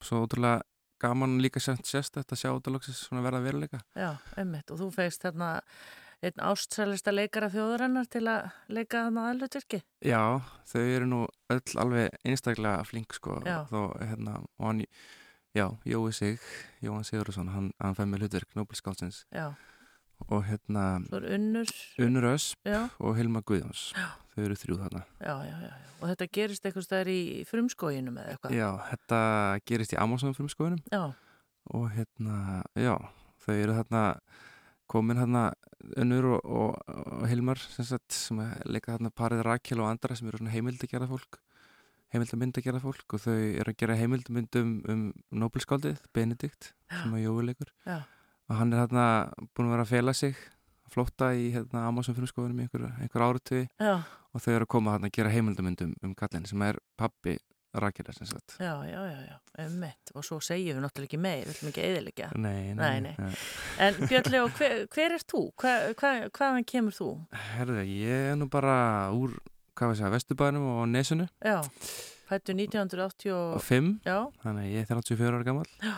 svo 0.01 0.23
ótrúlega 0.25 0.63
gaman 0.99 1.39
líka 1.45 1.61
sérst 1.63 1.87
sérst 1.87 2.17
þetta 2.17 2.39
sjá 2.41 2.51
ótrúlega 2.57 3.23
verða 3.23 3.43
veruleika. 3.45 3.81
já, 3.95 4.17
ummitt. 4.41 4.71
Og 4.73 4.81
þú 4.81 4.89
feist 4.95 5.23
hérna 5.23 5.61
einn 6.25 6.43
ástsælista 6.43 7.13
leikara 7.15 7.49
þjóðurinnar 7.53 8.09
til 8.11 8.25
að 8.27 8.49
leika 8.75 9.05
þarna 9.07 9.27
aðlutverki. 9.31 9.81
Já, 10.05 10.21
þau 10.67 10.83
eru 10.83 11.09
nú 11.11 11.21
öll 11.55 11.79
alveg 11.79 12.17
einstaklega 12.27 12.85
flink 12.89 13.15
sko. 13.15 13.39
Þó, 13.71 13.81
hérna, 14.03 14.39
og 14.59 14.67
hann, 14.67 14.85
já, 15.55 15.67
Jói 15.87 16.13
Sig, 16.17 16.41
Jóhann 16.83 17.07
Sigurðarsson, 17.07 17.53
hann, 17.55 17.71
hann 17.83 17.95
fæði 17.99 18.11
með 18.13 18.25
hlutverk 18.25 18.57
Nobelskálsins 18.59 19.21
Já, 19.35 19.53
og 20.27 20.43
hérna 20.49 20.87
unnur. 21.15 21.71
Unnur 22.03 22.31
Ösp 22.33 22.67
Já, 22.67 22.89
og 22.99 23.15
Hilma 23.19 23.45
Guðjóns. 23.47 23.93
Já. 23.95 24.09
Þau 24.35 24.45
eru 24.47 24.59
þrjú 24.59 24.77
þarna. 24.79 25.05
já, 25.23 25.35
já. 25.43 25.71
Og 25.99 26.05
þetta 26.13 26.27
gerist 26.31 26.67
eitthvað 26.67 26.85
stær 26.87 27.09
í 27.11 27.23
frumskóginum 27.49 28.19
eða 28.23 28.35
eitthvað. 28.37 28.53
Já, 28.55 28.69
þetta 28.93 29.23
gerist 29.67 29.95
í 29.97 29.99
Amazon 29.99 30.35
frumskoðunum 30.37 30.83
Já, 30.95 31.01
og 31.75 31.89
hérna, 31.91 32.63
já, 32.79 32.95
þau 33.43 33.55
eru 33.57 33.75
þarna 33.81 34.03
komin 34.91 35.21
hérna 35.21 35.51
Unnur 35.99 36.33
og, 36.35 36.41
og, 36.43 36.95
og 37.21 37.29
Hilmar 37.31 37.61
sem, 37.63 37.87
sagt, 37.87 38.11
sem 38.13 38.41
leika 38.67 38.97
þarna 38.97 39.13
parið 39.15 39.45
Rakel 39.47 39.83
og 39.85 39.93
andra 39.93 40.17
sem 40.19 40.27
eru 40.29 40.41
svona 40.41 40.53
heimildagjara 40.53 41.07
fólk 41.11 41.39
heimildamyndagjara 42.15 42.81
fólk 42.83 43.17
og 43.17 43.23
þau 43.23 43.35
eru 43.37 43.73
að 43.73 43.81
gera 43.83 43.97
heimildamyndum 43.99 44.71
um 44.89 45.03
Nobelskaldið, 45.43 45.99
Benedikt 46.17 46.73
sem 46.89 47.17
að 47.17 47.25
Jói 47.27 47.43
leikur. 47.51 47.73
Já. 47.85 47.99
og 48.49 48.57
hann 48.57 48.73
er 48.73 48.85
hérna 48.85 49.05
búin 49.53 49.69
að 49.69 49.75
vera 49.75 49.85
að 49.85 49.93
fela 49.93 50.15
sig 50.17 50.39
að 50.89 50.95
flótta 50.95 51.33
í 51.37 51.51
hérna, 51.53 51.85
Amazon 51.89 52.17
frumskoðunum 52.17 52.63
í 52.63 52.65
einhver, 52.65 52.87
einhver 52.97 53.25
áratugi. 53.27 53.67
Já, 53.77 54.01
og 54.33 54.45
þau 54.45 54.53
eru 54.55 54.69
að 54.69 54.73
koma 54.73 54.95
þarna 54.95 55.11
að 55.11 55.17
gera 55.19 55.35
heimildamyndum 55.35 55.93
um 56.05 56.15
kallin 56.17 56.49
sem 56.49 56.65
er 56.65 56.81
pappi 56.97 57.37
Rakelar 57.75 58.15
sem 58.17 58.27
sagt 58.27 58.55
já, 58.59 58.73
já, 58.89 59.01
já, 59.11 59.19
já, 59.29 59.37
ummitt. 59.67 60.13
Og 60.17 60.25
svo 60.25 60.39
segjum 60.41 60.79
við 60.79 60.85
náttúrulega 60.87 61.11
ekki 61.11 61.19
meir, 61.21 61.45
við 61.45 61.53
ætlum 61.59 61.69
ekki 61.73 61.83
að 61.85 61.89
eðilegja. 61.93 62.29
Nei, 62.41 62.75
Nei, 62.79 63.01
nei. 63.05 63.31
En 63.85 63.99
Björn 64.09 64.31
Leo, 64.33 64.49
hver, 64.57 64.77
hver 64.95 65.17
er 65.19 65.25
þú? 65.29 65.43
Hva, 65.61 65.75
hva, 66.01 66.13
hvaðan 66.33 66.65
kemur 66.69 66.97
þú? 66.97 67.11
Herðu, 67.53 67.83
ég 67.93 68.31
er 68.33 68.39
nú 68.41 68.49
bara 68.53 68.77
úr, 69.13 69.37
hvað 69.77 69.93
var 69.93 70.01
það, 70.01 70.15
Vesturbænum 70.17 70.69
og 70.79 70.85
Nesunu 70.91 71.29
Já, 71.45 71.59
fættu 72.31 72.57
1980 72.57 73.35
og 73.37 73.59
og... 73.61 73.67
5, 73.69 73.93
Já, 74.09 74.19
þannig 74.47 74.73
ég 74.73 74.87
er 74.89 74.91
34 74.95 75.29
ára 75.37 75.45
gammal 75.47 75.69
Já. 75.85 75.95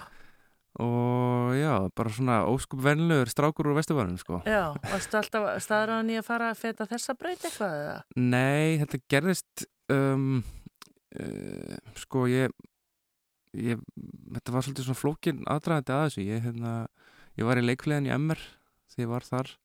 og 0.80 1.54
já, 1.58 1.72
bara 1.98 2.10
svona 2.14 2.36
óskup 2.50 2.82
vennilegur 2.84 3.30
strákur 3.30 3.66
úr 3.70 3.78
Vesturbænum 3.78 4.18
sko. 4.18 4.42
já, 4.46 4.70
varstu 4.90 5.18
alltaf 5.18 5.48
staðræðan 5.64 6.12
í 6.14 6.18
að 6.20 6.26
fara 6.28 6.50
að 6.52 6.60
feta 6.62 6.86
þessa 6.86 7.14
braut 7.18 7.42
eitthvað 7.46 7.74
eða? 7.80 7.96
Nei, 8.16 8.78
þetta 8.82 9.00
gerðist 9.10 9.64
um, 9.90 10.42
uh, 11.18 11.80
sko 11.98 12.26
ég, 12.30 12.54
ég 13.56 13.80
þetta 14.36 14.54
var 14.54 14.66
svolítið 14.66 14.88
svona 14.88 15.00
flókin 15.00 15.42
aðdragandi 15.50 15.96
að 15.96 16.06
þessu. 16.06 16.26
Ég, 16.28 16.44
hérna, 16.46 16.76
ég 17.40 17.48
var 17.48 17.60
í 17.60 17.66
leikflæðin 17.66 18.10
í 18.10 18.14
MR 18.16 18.46
þegar 18.92 19.04
ég 19.06 19.12
var 19.14 19.28
þar 19.28 19.56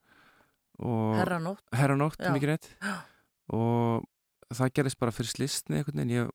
Herranótt. 0.75 1.63
Herranótt, 1.71 2.19
mikið 2.19 2.51
rétt. 2.51 2.69
Og 3.55 4.03
það 4.53 4.73
gerist 4.77 4.99
bara 5.01 5.13
fyrir 5.15 5.31
slistni 5.31 5.81
veginn, 5.87 6.11
ég 6.13 6.29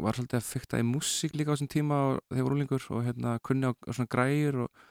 var 0.00 0.16
svolítið 0.16 0.38
að 0.38 0.48
fykta 0.48 0.80
í 0.80 0.86
músík 0.86 1.36
líka 1.36 1.52
á 1.52 1.54
þessum 1.54 1.70
tíma 1.72 1.98
og 2.08 2.20
þegar 2.30 2.46
var 2.46 2.56
úlingur 2.56 2.86
og 2.94 3.04
hérna 3.06 3.34
kunni 3.44 3.68
á, 3.68 3.72
á 3.74 3.90
svona 3.92 4.12
græjur 4.12 4.62
og, 4.64 4.84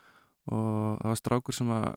og 0.51 0.99
það 1.01 1.09
var 1.09 1.21
strákur 1.21 1.57
sem 1.57 1.73
að 1.73 1.87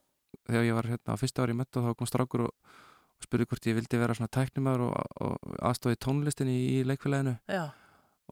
þegar 0.45 0.67
ég 0.67 0.77
var 0.79 0.89
hérna 0.89 1.17
á 1.17 1.21
fyrsta 1.21 1.45
ári 1.45 1.55
í 1.55 1.59
metto 1.59 1.83
þá 1.85 1.91
kom 1.99 2.09
strákur 2.09 2.47
og, 2.47 2.73
og 3.15 3.27
spurði 3.27 3.47
hvort 3.51 3.69
ég 3.69 3.77
vildi 3.77 4.01
vera 4.01 4.15
svona 4.17 4.33
tæknumar 4.35 4.83
og, 4.85 4.95
og 5.23 5.55
aðstofi 5.69 5.99
tónlistinni 6.01 6.57
í 6.75 6.83
leikfélaginu. 6.87 7.37
Já, 7.51 7.69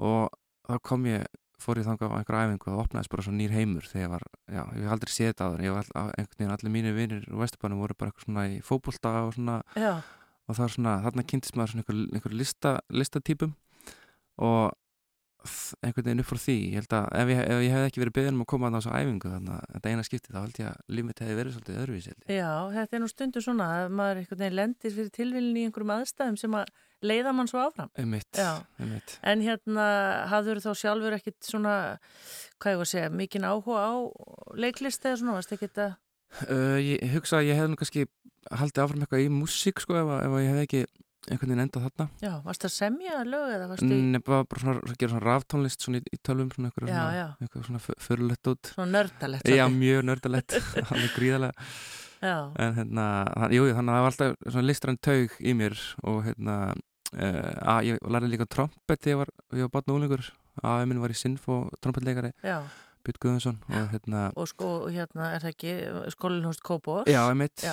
og 0.02 0.34
þá 0.68 0.78
kom 0.90 1.08
ég 1.10 1.26
fór 1.64 1.80
ég 1.80 1.88
þangað 1.88 2.12
á 2.12 2.18
einhverja 2.20 2.48
æfingu 2.50 2.68
og 2.68 2.74
það 2.74 2.82
opnaðist 2.82 3.12
bara 3.14 3.24
svona 3.24 3.40
nýr 3.40 3.54
heimur 3.56 3.86
þegar 3.88 4.04
ég 4.04 4.12
var, 4.12 4.26
já, 4.52 4.64
ég 4.64 4.84
hef 4.84 4.96
aldrei 4.96 5.14
séð 5.14 5.30
þetta 5.30 5.46
áður 5.48 5.64
ég 5.64 5.76
var 5.78 5.92
einhvern 5.94 6.34
veginn, 6.40 6.54
allir 6.58 6.74
mínir 6.74 6.98
vinir 6.98 7.28
úr 7.30 7.40
Vesturbænum 7.40 7.84
voru 7.84 7.96
bara 7.96 8.12
eitthvað 8.12 8.28
svona 8.28 8.44
í 8.52 8.58
fótbolta 8.68 9.14
og 9.22 9.32
svona. 9.38 9.60
Já, 9.80 9.94
og 10.48 10.58
það 10.58 10.66
er 10.66 10.74
svona, 10.76 10.94
þarna 11.06 11.26
kynntist 11.32 11.58
maður 11.58 11.72
svona 11.74 11.84
einhver, 11.84 12.00
einhver 12.18 12.36
lista, 12.36 12.74
listatýpum 12.92 13.54
og 14.44 14.74
einhvern 15.84 16.08
veginn 16.08 16.24
upp 16.24 16.30
frá 16.30 16.40
því 16.40 16.58
ég 16.62 16.78
held 16.80 16.96
að 16.98 17.08
ef 17.20 17.32
ég, 17.34 17.42
ef 17.44 17.64
ég 17.64 17.76
hef 17.76 17.88
ekki 17.90 18.04
verið 18.04 18.16
beðin 18.18 18.38
um 18.38 18.46
að 18.46 18.50
koma 18.54 18.70
að 18.70 18.78
þessu 18.78 18.94
æfingu 18.94 19.34
þannig 19.34 19.54
að 19.58 19.74
þetta 19.74 19.94
eina 19.94 20.08
skipti 20.08 20.34
þá 20.34 20.40
held 20.40 20.62
ég 20.62 20.70
að 20.70 20.96
líf 20.96 21.08
mitt 21.10 21.24
hefði 21.24 21.38
verið 21.40 21.58
svolítið 21.58 21.82
öðruvísi 21.84 22.16
já, 22.32 22.52
þetta 22.78 22.98
er 22.98 23.04
nú 23.04 23.10
stundu 23.12 23.44
svona 23.44 23.70
að 23.82 23.98
maður 24.00 24.22
einhvern 24.22 24.44
veginn 24.44 24.60
lendir 24.62 24.96
fyrir 24.96 25.14
tilvílin 25.18 25.60
í 25.60 25.66
einhverjum 25.68 25.96
aðstæðum 25.98 26.40
sem 26.40 26.58
að 26.62 26.74
leiða 27.04 27.34
mann 27.36 27.50
svo 27.52 27.62
áfram. 27.64 27.92
einmitt, 28.00 28.40
einmitt. 28.80 29.18
En 29.28 29.44
hérna, 29.44 29.86
hafður 30.32 30.62
þá 30.64 30.72
sjálfur 30.80 31.18
ekkit 31.18 31.40
svona, 31.44 31.76
hvað 32.64 32.76
ég 32.76 32.80
var 32.80 32.88
að 32.88 32.94
segja, 32.94 33.14
mikinn 33.14 33.48
áhuga 33.48 33.84
á 33.84 33.94
leiklist 34.56 35.06
eða 35.06 35.20
svona, 35.20 35.38
varst 35.38 35.56
ekki 35.56 35.70
þetta? 35.70 35.90
Uh, 36.48 36.80
ég 36.82 37.04
hugsa 37.14 37.42
að 37.42 37.50
ég 37.52 37.60
hef 37.60 37.70
nú 37.70 37.80
kannski 37.80 38.08
haldið 38.52 38.84
áfram 38.84 39.04
eitthvað 39.06 39.26
í 39.26 39.32
músík 39.32 39.84
sko 39.84 40.00
ef, 40.00 40.14
ef 40.24 40.38
ég 40.42 40.50
hef 40.52 40.64
ekki 40.64 40.86
einhvern 41.30 41.54
veginn 41.54 41.64
endað 41.64 41.88
þarna. 41.88 42.08
Já, 42.24 42.32
varst 42.44 42.66
það 42.66 42.74
semja 42.76 43.24
lög 43.28 43.52
eða 43.56 43.68
varst 43.72 43.86
það 43.86 44.06
Nei, 44.14 44.22
bara, 44.28 44.48
bara 44.50 44.64
svona, 44.64 44.78
svona, 44.82 45.00
gera 45.00 45.14
svona 45.14 45.26
ráftónlist 45.28 45.86
svona 45.86 46.02
í, 46.02 46.06
í 46.14 46.20
tölvum 46.20 46.50
svona 46.54 46.72
eitthvað 46.72 46.92
Já, 46.92 47.02
svona, 47.02 47.28
eitthvað 47.46 47.68
svona 47.70 47.84
förulegt 48.08 48.52
út. 48.54 48.72
Svona 48.76 48.90
nördalegt? 48.98 49.52
Já, 49.54 49.66
mjög 49.72 50.08
nördalegt, 50.10 50.58
alveg 50.92 51.14
gríðarlega. 51.18 51.68
Já, 52.24 52.38
en 52.64 52.78
hérna, 52.80 53.06
hann, 53.36 53.56
jú, 53.56 53.68
þannig 53.68 53.92
að 53.92 53.98
það 53.98 54.06
var 54.06 54.14
alltaf 54.14 54.48
svona 54.48 54.68
listrann 54.70 55.00
taug 55.04 55.34
í 55.44 55.56
mér 55.60 55.80
og 56.08 56.22
hérna 56.28 56.58
uh, 56.72 57.52
að 57.76 57.90
ég 57.92 58.08
lærði 58.16 58.32
líka 58.32 58.48
trompet 58.48 59.04
þegar 59.04 59.14
ég 59.14 59.20
var, 59.22 59.34
ég 59.60 59.68
var 59.68 59.74
batna 59.74 59.98
úlingur 59.98 60.30
að 60.64 60.86
minn 60.90 61.02
var 61.04 61.14
í 61.14 61.18
Sinfo 61.18 61.58
trompetleikari 61.84 62.32
já, 62.46 62.62
Björn 63.04 63.20
Guðjónsson 63.26 63.58
og 63.68 63.90
hérna 63.92 64.22
og 64.40 64.48
sko, 64.48 64.70
hérna, 64.94 65.32
er 65.36 65.44
það 65.44 65.52
ekki 65.54 65.74
skólinhúst 66.16 66.64
Kópós? 66.64 67.10
já, 67.12 67.20
emitt, 67.32 67.66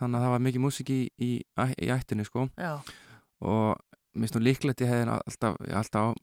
þannig 0.00 0.18
að 0.18 0.24
það 0.26 0.34
var 0.34 0.44
mikið 0.46 0.64
músík 0.64 0.90
í, 0.94 1.00
í, 1.22 1.30
í 1.78 1.90
ættinu 1.94 2.26
sko. 2.26 2.48
Já, 2.58 2.72
og 3.46 3.78
mér 4.14 4.26
finnst 4.26 4.38
nú 4.38 4.42
líklegt 4.44 4.82
ég 4.82 4.90
hefði 4.90 5.14
alltaf, 5.14 5.60
alltaf 5.70 6.14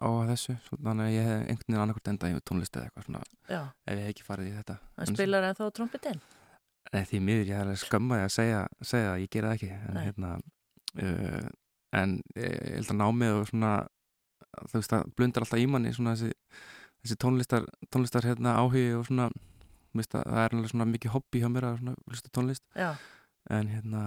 á, 0.00 0.08
á 0.08 0.08
þessu 0.32 0.56
þannig 0.72 1.04
að 1.04 1.12
ég 1.14 1.28
hefði 1.28 1.40
einhvern 1.44 1.66
veginn 1.68 1.82
annarkvort 1.84 2.12
enda 2.14 2.30
í 2.32 2.38
tónlist 2.48 2.78
eða 2.78 2.88
eitthvað 2.88 3.08
svona 3.08 3.24
já, 3.52 3.60
ef 3.84 3.92
ég 3.98 4.00
hef 4.06 4.14
ekki 4.14 4.26
farið 4.30 4.48
í 4.48 4.54
þetta. 4.58 4.78
En- 4.98 5.12
spilar 5.18 5.48
ennþá 5.50 5.68
trompetinn? 5.76 6.22
Nei, 6.94 7.02
því 7.08 7.20
miður, 7.26 7.48
ég 7.48 7.60
alveg 7.60 7.80
skömmaði 7.80 8.24
að 8.24 8.32
segja, 8.34 8.58
segja 8.84 9.12
að 9.14 9.22
ég 9.24 9.30
gera 9.32 9.50
það 9.50 9.54
ekki. 9.58 9.70
En, 9.74 9.94
Nei. 9.96 10.02
hérna, 10.04 10.32
uh, 11.00 11.46
en 12.00 12.16
ég 12.36 12.52
ég 12.54 12.74
held 12.78 12.92
að 12.92 12.98
námið 13.00 13.38
og 13.38 13.48
svona 13.50 13.70
þú 14.54 14.78
veist 14.78 14.92
það 14.92 15.08
blundar 15.18 15.46
alltaf 15.46 15.62
í 15.62 15.66
manni 15.70 15.92
svona 15.94 16.14
þessi, 16.14 16.34
þessi 17.04 17.18
tónlistar, 17.20 17.66
tónlistar 17.92 18.26
hérna, 18.26 18.56
áhugi 18.58 18.86
og 18.98 19.06
svona 19.08 19.28
veist, 19.94 20.14
að, 20.16 20.24
það 20.26 20.44
er 20.44 20.54
alveg 20.58 20.70
svona 20.72 20.90
mikið 20.90 21.12
hobby 21.14 21.42
hjá 21.44 21.50
mér 21.54 21.68
að 21.70 21.90
hlusta 22.08 22.32
tónlist 22.34 22.64
Já, 22.74 22.94
en 23.54 23.68
hérna 23.70 24.04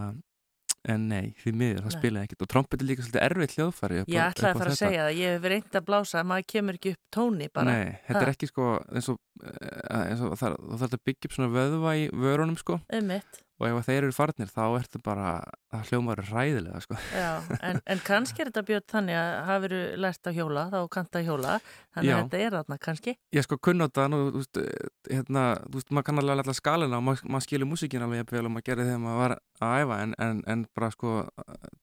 en 0.88 1.08
nei, 1.10 1.34
því 1.42 1.52
miður, 1.58 1.80
það 1.84 1.92
Nei. 1.92 2.00
spilaði 2.00 2.28
ekkert 2.28 2.44
og 2.46 2.50
trompet 2.54 2.82
er 2.84 2.88
líka 2.88 3.04
svolítið 3.04 3.24
upp 3.68 3.82
á- 3.84 4.08
ég 4.08 4.22
ætlaði 4.24 4.52
að 4.54 4.60
fara 4.62 4.72
að 4.72 4.78
segja 4.80 5.02
það, 5.04 5.18
ég 5.20 5.34
hef 5.36 5.48
reynd 5.52 5.74
að 5.80 5.86
blása, 5.90 6.22
maður 6.24 6.46
kemur 6.54 6.78
ekki 6.78 6.92
upp 6.94 7.02
tóni 7.18 7.48
bara. 7.52 7.66
Nei, 7.74 8.00
þetta 8.08 8.22
er 8.22 8.30
Ha. 8.30 8.32
ekki 8.38 8.48
sko 8.48 8.68
eins 8.94 9.10
og, 9.12 9.18
eh, 9.44 10.08
eins 10.08 10.22
og 10.24 10.38
það, 10.40 10.56
það 10.70 10.80
þarf 10.84 10.96
að 10.96 11.04
byggja 11.10 11.26
upp 11.28 11.36
svona 11.36 11.52
vöðva 11.58 11.92
í 11.98 12.06
vörunum 12.14 12.58
sko 12.58 12.80
Einmitt, 12.88 13.42
og 13.58 13.68
ef 13.68 13.88
þeir 13.88 14.04
eru 14.06 14.14
farnir 14.14 14.52
þá 14.54 14.64
ertu 14.78 15.00
bara 15.04 15.32
það 15.72 15.90
hljómar 15.92 16.22
ræðilega 16.28 16.82
sko. 16.84 16.98
já, 17.12 17.30
en, 17.66 17.80
en 17.86 18.02
kannski 18.06 18.44
er 18.44 18.52
þetta 18.52 18.64
björn 18.68 18.86
þannig 18.92 19.18
að 19.18 19.32
hafið 19.48 19.76
lært 20.04 20.30
að 20.30 20.38
hjóla, 20.38 20.66
þá 20.72 20.78
kanta 20.94 21.22
að 21.22 21.28
hjóla, 21.32 21.56
þannig 21.96 22.14
að 22.14 22.18
Já. 22.18 22.22
þetta 22.22 22.42
er 22.44 22.58
þarna 22.58 22.78
kannski. 22.86 23.16
ég 23.34 23.48
sko 23.48 23.58
kunnóta 23.68 24.06
nú, 24.12 24.20
þú 24.30 24.44
veist, 24.44 24.62
eh, 24.62 24.92
hérna, 25.10 25.46
þú 25.66 25.80
veist, 25.80 25.92
maður 25.92 26.08
kann 26.10 26.22
alveg 26.22 26.44
alltaf 26.44 26.60
skalina 26.60 27.00
og 27.00 27.06
maður, 27.08 27.26
maður 27.34 27.48
skilur 27.48 27.72
músíkin 27.72 28.06
alveg 28.06 28.24
jafnvel 28.24 28.46
og 28.46 28.54
maður 28.56 28.68
gerir 28.70 28.90
þegar 28.92 29.04
maður 29.04 29.22
var 29.24 29.36
að 29.58 29.76
æfa 29.82 30.00
en, 30.06 30.16
en, 30.28 30.44
en 30.54 30.66
bara 30.78 30.92
sko 30.94 31.16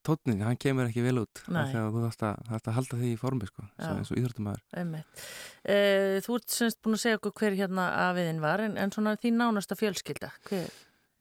tótnin, 0.06 0.44
hann 0.46 0.60
kemur 0.60 0.88
ekki 0.88 1.04
vel 1.04 1.18
út 1.24 1.42
að 1.50 1.74
þú 1.74 2.06
þarft 2.06 2.26
að, 2.30 2.42
þarft 2.52 2.70
að 2.70 2.78
halda 2.78 3.00
því 3.02 3.10
í 3.10 3.20
formi 3.20 3.50
sko, 3.50 3.66
eins 3.82 4.14
og 4.14 4.20
íþróttumæður 4.20 4.62
Einmitt. 4.78 5.26
Uh, 5.64 6.20
þú 6.24 6.38
ert 6.38 6.54
semst 6.54 6.80
búin 6.84 6.98
að 6.98 7.04
segja 7.06 7.18
okkur 7.18 7.34
hver 7.40 7.58
hérna 7.58 7.88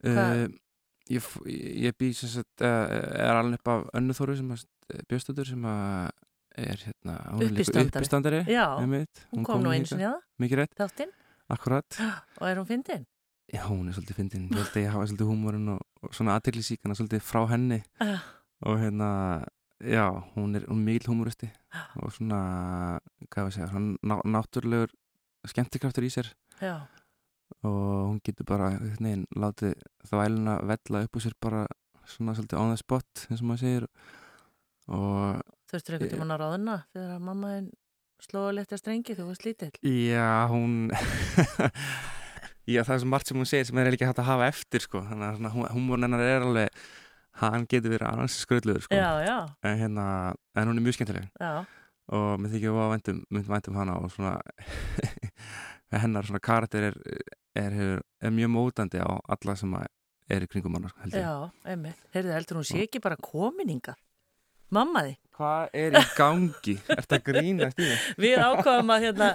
var, 0.03 0.43
uh, 0.43 0.59
ég, 1.13 1.31
ég 1.87 1.97
bý 1.99 2.11
sem 2.17 2.31
sagt, 2.31 2.53
uh, 2.61 2.91
er 3.23 3.39
alveg 3.39 3.61
upp 3.61 3.73
af 3.73 3.89
önnu 3.99 4.15
þóru 4.17 4.37
sem 4.39 4.53
að 4.55 4.67
Björnstóttur 5.07 5.47
sem 5.47 5.65
að 5.65 6.11
er 6.59 6.77
hérna, 6.77 7.15
hún 7.33 7.57
Uppistandari. 7.87 8.43
Já, 8.45 8.77
einmitt. 8.77 9.23
hún 9.31 9.45
kom 9.47 9.63
nú 9.63 9.71
eins 9.73 9.93
og 9.95 10.01
það, 10.01 10.19
mikið 10.43 10.59
rétt, 10.61 10.75
þáttinn, 10.77 11.13
og 12.39 12.45
er 12.49 12.61
hún 12.61 12.69
fyndin? 12.69 13.07
Já, 13.53 13.63
hún 13.67 13.89
er 13.89 13.97
svolítið 13.97 14.19
fyndin, 14.19 14.45
ég 14.49 14.59
held 14.59 14.77
að 14.77 14.83
ég 14.83 14.93
hafa 14.93 15.07
svolítið 15.09 15.29
húmórin 15.29 15.73
og, 15.75 15.81
og 16.01 16.15
svona 16.15 16.37
aðteglisíkana 16.37 16.95
svolítið 16.97 17.25
frá 17.25 17.41
henni. 17.51 17.81
Uh, 18.01 18.21
og 18.69 18.79
hérna, 18.81 19.09
já, 19.83 20.05
hún 20.33 20.55
er, 20.57 20.65
hún 20.69 20.79
er 20.79 20.87
mikil 20.87 21.11
húmóristi 21.11 21.49
og 22.01 22.13
svona, 22.15 22.39
hvað 23.29 23.49
við 23.49 23.57
segja, 23.57 23.69
svona 23.73 23.97
ná, 24.13 24.15
náttúrulegur 24.37 24.93
skemmtikraftur 25.49 26.07
í 26.07 26.11
sér. 26.13 26.31
Já, 26.61 26.75
og 27.61 28.09
hún 28.09 28.19
getur 28.25 28.47
bara, 28.49 28.73
veginn, 28.81 29.27
látið 29.37 29.77
þvæluna 30.09 30.57
vella 30.69 31.03
upp 31.05 31.19
úr 31.19 31.25
sér 31.25 31.37
bara 31.41 31.63
svona 32.09 32.35
svolítið 32.35 32.59
on 32.59 32.73
the 32.73 32.79
spot, 32.81 33.25
eins 33.29 33.43
og 33.43 33.47
maður 33.49 33.63
segir 33.63 33.87
og 34.91 35.43
þurftur 35.71 35.95
einhvern 35.95 36.11
tímann 36.11 36.35
að 36.35 36.43
ráðuna 36.43 36.77
þegar 36.91 37.13
að 37.13 37.23
mamma 37.29 37.53
þinn 37.53 37.69
slóða 38.23 38.57
létti 38.57 38.75
að 38.75 38.81
strengi 38.81 39.15
þú 39.17 39.29
varst 39.29 39.45
lítill. 39.47 39.71
Já, 39.83 40.27
hún 40.51 40.75
Já, 42.63 42.79
það 42.87 42.93
er 42.95 42.99
svo 43.01 43.09
margt 43.11 43.29
sem 43.29 43.39
hún 43.39 43.47
segir 43.49 43.67
sem 43.67 43.79
er 43.81 43.89
ekki 43.91 44.07
hægt 44.07 44.21
að 44.23 44.29
hafa 44.29 44.45
eftir 44.47 44.83
sko. 44.83 45.01
þannig 45.03 45.27
að 45.27 45.39
svona 45.41 45.71
húmórn 45.73 46.07
hennar 46.07 46.23
er 46.23 46.45
alveg 46.45 46.83
hann 47.41 47.65
getur 47.67 47.95
verið 47.95 48.07
annars 48.07 48.37
skröldluður 48.43 48.85
sko. 48.85 48.99
En, 49.65 49.79
hérna, 49.81 50.05
en 50.55 50.69
hún 50.69 50.79
er 50.79 50.85
mjög 50.85 50.99
skemmtileg 50.99 51.27
já, 51.41 51.65
og 52.13 52.29
mér 52.39 52.53
þykir 52.53 52.77
að 52.77 52.91
væntum, 52.93 53.21
myndum 53.33 53.55
væntum 53.55 53.79
hana 53.79 53.97
og 53.99 54.11
svona 54.13 54.37
hennar 56.03 56.27
svona 56.29 56.43
karakter 56.43 56.91
er, 56.91 56.99
er, 57.55 57.73
er, 57.73 57.99
er 58.23 58.33
mjög 58.33 58.53
mótandi 58.53 59.01
á 59.01 59.11
alla 59.35 59.55
sem 59.59 59.73
að 59.77 59.89
er 60.33 60.45
í 60.45 60.47
kringum 60.49 60.77
ég. 60.79 61.19
já, 61.19 61.51
einmitt. 61.67 61.99
Heyrðu, 62.15 62.33
heldur 62.37 62.59
hún 62.61 62.67
sé 62.67 62.81
ekki 62.85 63.01
bara 63.03 63.17
komininga? 63.19 63.95
Mamma 64.73 65.03
því. 65.05 65.17
Hvað 65.37 65.75
er 65.77 65.97
í 65.97 66.01
gangi? 66.17 66.73
Er 66.93 67.01
þetta 67.03 67.19
grínast 67.25 67.81
í 67.81 67.89
mig? 67.89 68.07
Við 68.21 68.39
ákvaðum 68.41 68.93
að 68.93 69.05
hérna 69.07 69.27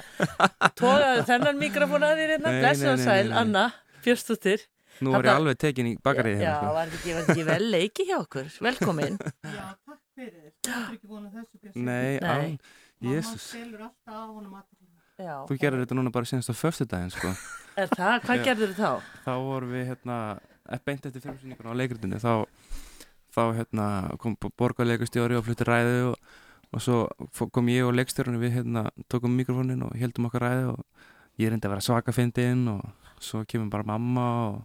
tógaðu 0.78 1.22
þennan 1.28 1.60
mikrofón 1.60 2.06
að 2.06 2.22
þér 2.22 2.32
hérna, 2.34 2.54
blessa 2.58 2.90
og 2.94 3.02
sæl. 3.02 3.30
Anna, 3.42 3.64
Björstóttir. 4.02 4.64
Nú 5.04 5.12
var 5.14 5.28
ég 5.28 5.38
alveg 5.38 5.58
tekin 5.62 5.92
í 5.92 5.94
bakarið 6.02 6.40
Já, 6.42 6.48
hérna 6.56 6.72
var 6.74 6.90
þetta 6.90 6.98
ekki, 6.98 7.32
ekki 7.34 7.46
vel 7.46 7.68
leiki 7.70 8.06
hjá 8.08 8.16
okkur? 8.18 8.48
Velkomin. 8.66 9.18
Já, 9.58 9.66
takk 9.86 10.00
fyrir. 10.18 10.50
Þú 10.66 10.74
er 10.74 10.96
ekki 10.96 11.10
búin 11.12 11.28
að 11.28 11.36
þessu. 11.38 11.72
Nei, 11.76 12.18
Nei. 12.18 12.26
án, 12.26 12.58
Mamma 12.98 13.14
jésus 13.14 13.46
selur 13.52 13.84
alltaf 13.86 14.18
á 14.18 14.26
honum 14.26 14.56
aðrið. 14.58 14.77
Já. 15.18 15.34
Þú 15.48 15.56
gerir 15.58 15.82
þetta 15.82 15.96
núna 15.98 16.12
bara 16.14 16.28
senast 16.30 16.52
á 16.52 16.54
föstudaginn 16.54 17.10
sko. 17.10 17.32
Er 17.80 17.90
það? 17.90 18.14
Hvað 18.26 18.44
gerður 18.46 18.74
þá? 18.74 18.90
þá 19.24 19.32
vorum 19.42 19.72
við 19.74 19.84
hérna 19.92 20.18
eh, 20.38 20.80
beint 20.86 21.04
eftir 21.06 21.22
fyrirsynningun 21.22 21.70
á 21.70 21.78
leikritinu 21.78 22.18
þá, 22.22 22.32
þá 23.34 23.42
hérna 23.58 23.86
kom 24.22 24.34
borgarleikustjóri 24.38 25.38
og 25.38 25.44
flutti 25.46 25.66
ræðu 25.66 26.00
og, 26.12 26.32
og 26.74 26.82
svo 26.82 26.98
kom 27.54 27.70
ég 27.70 27.86
og 27.86 27.94
leikstjórunni 27.98 28.40
við 28.42 28.56
hérna 28.60 28.88
tókum 29.10 29.36
mikrofónin 29.38 29.84
og 29.86 29.94
heldum 29.98 30.26
okkar 30.30 30.46
ræðu 30.46 30.72
og 30.72 31.06
ég 31.38 31.52
reyndi 31.52 31.70
að 31.70 31.76
vera 31.76 31.86
svaka 31.86 32.14
fyndin 32.14 32.66
og 32.72 32.82
svo 33.22 33.44
kemur 33.46 33.70
bara 33.70 33.86
mamma 33.86 34.26
og 34.48 34.58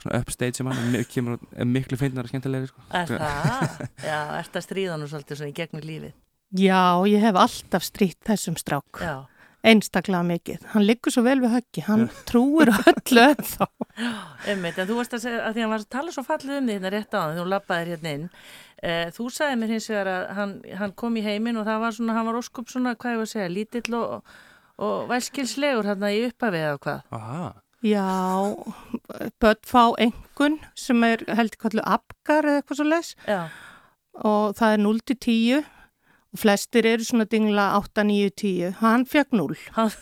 svona 0.00 0.20
upstage 0.20 0.60
sem 0.60 0.68
hann 0.68 1.00
og 1.00 1.08
kemur 1.12 1.36
og 1.36 1.48
er 1.52 1.68
miklu 1.68 1.96
fyndnar 2.00 2.28
og 2.28 2.32
skemmtilegri 2.32 2.68
sko. 2.70 2.84
Er 2.92 3.08
það? 3.08 3.82
Já, 4.10 4.20
ert 4.40 4.56
að 4.56 4.64
stríða 4.68 5.00
nú 5.00 5.08
svolítið 5.08 5.40
svona 5.40 5.52
í 5.52 5.56
gegnum 5.56 5.84
lífið. 5.84 6.14
Já, 6.60 6.82
ég 7.08 7.24
hef 7.24 7.36
alltaf 7.40 7.84
strýtt 7.86 8.20
þessum 8.26 8.56
strák. 8.60 9.00
Já. 9.04 9.16
Einstaklega 9.66 10.22
mikið. 10.26 10.64
Hann 10.72 10.86
liggur 10.86 11.12
svo 11.14 11.22
vel 11.26 11.38
við 11.42 11.54
höggi, 11.56 11.84
hann 11.86 12.06
trúir 12.28 12.70
öllu 12.72 13.24
ennþá. 13.30 13.68
Einmitt, 14.48 14.78
en 14.80 14.88
þú 14.88 14.98
varst 15.00 15.16
að 15.18 15.24
segja 15.26 15.40
að 15.44 15.56
því 15.56 15.60
að 15.60 15.64
hann 15.66 15.72
var 15.74 15.84
að 15.84 15.94
tala 15.96 16.14
svo 16.16 16.24
fallið 16.26 16.58
um 16.58 16.68
því 16.68 16.76
hérna 16.78 16.92
rétt 16.94 17.16
á 17.16 17.18
hann 17.20 17.32
þegar 17.34 17.40
þú 17.44 17.54
lappaðir 17.54 17.92
hérna 17.94 18.14
inn. 18.18 18.28
Eh, 18.80 19.06
þú 19.16 19.26
sagði 19.36 19.58
mér 19.60 19.74
hins 19.74 19.88
vegar 19.92 20.12
að 20.14 20.28
hann, 20.38 20.54
hann 20.80 20.94
kom 21.02 21.18
í 21.20 21.24
heiminn 21.26 21.60
og 21.60 21.66
það 21.68 21.82
var 21.84 21.96
svona, 21.98 22.14
hann 22.16 22.30
var 22.30 22.38
óskup 22.40 22.70
svona, 22.72 22.94
hvað 22.96 23.16
ég 23.16 23.20
var 23.20 23.28
að 23.28 23.34
segja, 23.34 23.50
lítill 23.56 23.98
og, 23.98 24.36
og 24.80 25.10
velskilslegur 25.10 25.90
hérna 25.90 26.14
í 26.16 26.22
uppafið 26.30 26.68
eða 26.70 26.80
hvað. 26.86 27.02
Aha. 27.20 27.50
Já, 27.80 28.04
börn 29.40 29.60
fá 29.64 29.84
engun 30.04 30.58
sem 30.76 31.04
er 31.06 31.22
heldur 31.32 31.62
kallu 31.62 31.84
apgar 31.88 32.44
eða 32.44 32.60
eitthvað 32.60 32.76
svo 32.76 32.84
les 32.90 33.12
Já, 33.24 33.38
og 34.20 34.56
það 34.58 34.74
er 34.74 34.82
0 34.84 35.00
til 35.08 35.16
10 35.16 35.62
og 36.30 36.38
flestir 36.38 36.86
eru 36.86 37.06
svona 37.06 37.26
dingla 37.30 37.70
8, 37.78 38.04
9, 38.06 38.30
10. 38.42 38.72
Hann 38.80 39.06
fekk 39.08 39.34
0. 39.36 39.56
hann, 39.76 39.92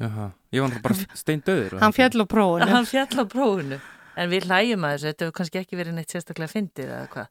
Jaha. 0.00 0.30
Ég 0.52 0.62
var 0.62 0.70
náttúrulega 0.70 0.82
bara 0.82 1.18
steindöður. 1.20 1.78
Hann 1.80 1.94
fjall 1.96 2.22
á 2.22 2.26
prófunu. 2.26 2.68
hann 2.70 2.86
fjall 2.88 3.22
á 3.22 3.24
prófunu. 3.24 3.80
En 4.16 4.30
við 4.32 4.46
hlægjum 4.48 4.86
að 4.86 4.94
þessu, 4.94 5.10
þetta 5.10 5.24
hefur 5.26 5.36
kannski 5.36 5.60
ekki 5.60 5.76
verið 5.76 5.96
neitt 5.96 6.12
sérstaklega 6.14 6.52
fyndið 6.52 6.92
eða 6.92 7.08
hvað. 7.12 7.28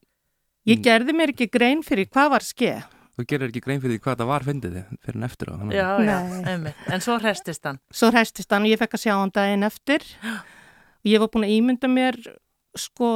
Ég 0.66 0.84
gerði 0.86 1.16
mér 1.18 1.34
ekki 1.34 1.48
grein 1.54 1.82
fyrir 1.86 2.10
hvað 2.10 2.32
var 2.36 2.46
skeið. 2.46 2.86
Þú 3.16 3.26
gerir 3.32 3.52
ekki 3.52 3.62
grein 3.64 3.82
fyrir 3.82 3.96
því 3.96 4.04
hvað 4.04 4.18
það 4.22 4.30
var 4.30 4.46
fyndið 4.46 4.80
fyrir 5.06 5.18
en 5.20 5.28
eftir 5.28 5.52
á. 5.52 5.56
Já, 5.72 5.90
já. 6.04 6.18
En 6.92 7.04
svo 7.06 7.16
hrestist 7.22 7.68
hann. 7.70 7.80
Svo 7.94 8.10
hræstist 8.12 8.52
hann 8.52 8.66
og 8.68 8.74
ég 8.74 8.82
fekk 8.82 8.98
að 8.98 9.06
sjá 9.06 9.14
hann 9.16 9.34
daginn 9.34 9.68
eftir. 9.68 10.04
Og 10.26 11.12
ég 11.14 11.22
var 11.24 11.32
búin 11.32 11.48
að 11.48 11.54
ímynda 11.56 11.90
mér 11.90 12.20
sko 12.76 13.10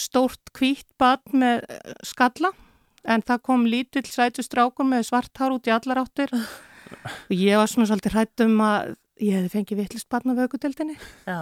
stórt 0.00 0.50
hvítt 0.58 0.88
bad 0.98 1.22
með 1.30 1.62
eh, 1.70 1.92
skalla 2.02 2.50
en 3.08 3.24
það 3.24 3.42
kom 3.48 3.66
lítill 3.68 4.04
sætustrákur 4.08 4.86
með 4.88 5.06
svart 5.08 5.40
hár 5.40 5.54
út 5.56 5.68
í 5.68 5.74
allar 5.74 6.02
áttir 6.04 6.32
og 6.36 7.34
ég 7.34 7.58
var 7.60 7.68
svona 7.70 7.88
svolítið 7.90 8.14
hrætt 8.16 8.44
um 8.46 8.56
að 8.64 8.94
ég 9.18 9.34
hefði 9.38 9.50
fengið 9.56 9.80
vittlist 9.82 10.08
barn 10.12 10.30
á 10.30 10.34
vökudeldinni. 10.38 10.94
Já, 11.26 11.38